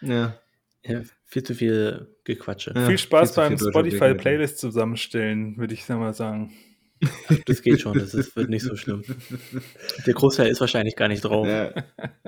Ja. 0.00 0.38
ja, 0.84 1.02
viel 1.24 1.42
zu 1.42 1.56
viel 1.56 2.14
Gequatsche. 2.22 2.72
Ja, 2.72 2.86
viel 2.86 2.98
Spaß 2.98 3.34
viel 3.34 3.42
beim 3.42 3.56
deutscher 3.56 3.70
Spotify 3.70 3.98
Black 3.98 4.10
Metal. 4.10 4.22
Playlist 4.22 4.58
zusammenstellen, 4.58 5.56
würde 5.56 5.74
ich 5.74 5.88
mal 5.88 6.14
sagen. 6.14 6.52
Das 7.46 7.62
geht 7.62 7.80
schon, 7.80 7.98
das 7.98 8.14
ist, 8.14 8.34
wird 8.36 8.50
nicht 8.50 8.64
so 8.64 8.76
schlimm. 8.76 9.04
Der 10.06 10.14
Großteil 10.14 10.48
ist 10.48 10.60
wahrscheinlich 10.60 10.96
gar 10.96 11.08
nicht 11.08 11.22
drauf. 11.22 11.46
Ja, 11.46 11.72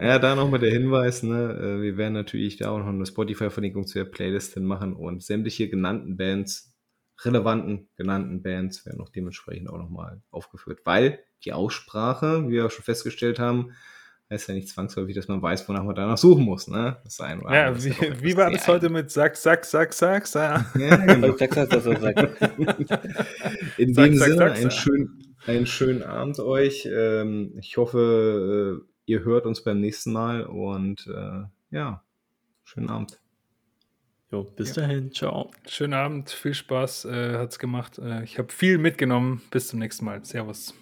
ja 0.01 0.19
da 0.19 0.35
nochmal 0.35 0.61
der 0.61 0.71
Hinweis, 0.71 1.23
ne? 1.23 1.79
äh, 1.79 1.83
wir 1.83 1.97
werden 1.97 2.15
natürlich 2.15 2.57
da 2.57 2.71
auch 2.71 2.79
noch 2.79 2.87
eine 2.87 3.07
Spotify-Verlinkung 3.07 3.87
zu 3.87 3.99
der 3.99 4.05
Playlist 4.05 4.55
hin 4.55 4.65
machen 4.65 4.95
und 4.95 5.23
sämtliche 5.23 5.69
genannten 5.69 6.17
Bands, 6.17 6.75
relevanten 7.25 7.89
genannten 7.97 8.43
Bands, 8.43 8.87
werden 8.87 9.01
auch 9.01 9.11
dementsprechend 9.11 9.69
auch 9.69 9.79
nochmal 9.79 10.23
aufgeführt, 10.31 10.81
weil 10.85 11.21
die 11.45 11.53
Aussprache, 11.53 12.47
wie 12.49 12.53
wir 12.53 12.67
auch 12.67 12.71
schon 12.71 12.85
festgestellt 12.85 13.39
haben, 13.39 13.73
heißt 14.31 14.49
ja 14.49 14.55
nicht 14.55 14.69
zwangsläufig, 14.69 15.15
dass 15.15 15.29
man 15.29 15.43
weiß, 15.43 15.69
wonach 15.69 15.83
man 15.83 15.95
danach 15.95 16.17
suchen 16.17 16.45
muss, 16.45 16.69
ne? 16.69 16.99
Das 17.05 17.15
ist 17.15 17.21
ein 17.21 17.41
oder 17.41 17.55
Ja, 17.55 17.85
wie, 17.85 17.89
etwas 17.89 18.23
wie 18.23 18.37
war 18.37 18.51
das 18.51 18.67
heute 18.69 18.89
mit 18.89 19.11
Sack, 19.11 19.37
Sack, 19.37 19.65
Sack, 19.65 19.93
Sack, 19.93 20.27
Sack? 20.27 20.67
Ja, 20.79 20.97
genau. 21.07 21.37
Sag, 21.37 21.53
sag, 21.55 21.73
sag, 21.73 21.99
sag. 21.99 22.17
In 23.77 23.95
Sag, 23.95 24.05
dem 24.05 24.17
sag, 24.17 24.29
Sinne, 24.29 24.37
sag, 24.37 24.57
einen, 24.57 24.71
schönen, 24.71 25.37
einen 25.47 25.67
schönen 25.67 26.03
Abend 26.03 26.39
euch. 26.39 26.89
Ähm, 26.91 27.55
ich 27.61 27.77
hoffe, 27.77 28.81
äh, 28.81 28.91
ihr 29.07 29.25
hört 29.25 29.47
uns 29.47 29.65
beim 29.65 29.81
nächsten 29.81 30.13
Mal 30.13 30.45
und 30.45 31.07
äh, 31.09 31.43
ja, 31.75 32.05
schönen 32.63 32.89
Abend. 32.89 33.19
Jo, 34.31 34.45
bis 34.45 34.75
dahin, 34.75 35.13
ciao. 35.13 35.51
Schönen 35.67 35.95
Abend, 35.95 36.31
viel 36.31 36.55
Spaß, 36.55 37.07
äh, 37.07 37.39
hat's 37.39 37.59
gemacht. 37.59 37.99
Äh, 37.99 38.23
ich 38.23 38.39
habe 38.39 38.53
viel 38.53 38.79
mitgenommen. 38.79 39.43
Bis 39.51 39.67
zum 39.67 39.81
nächsten 39.81 40.05
Mal. 40.05 40.25
Servus. 40.25 40.73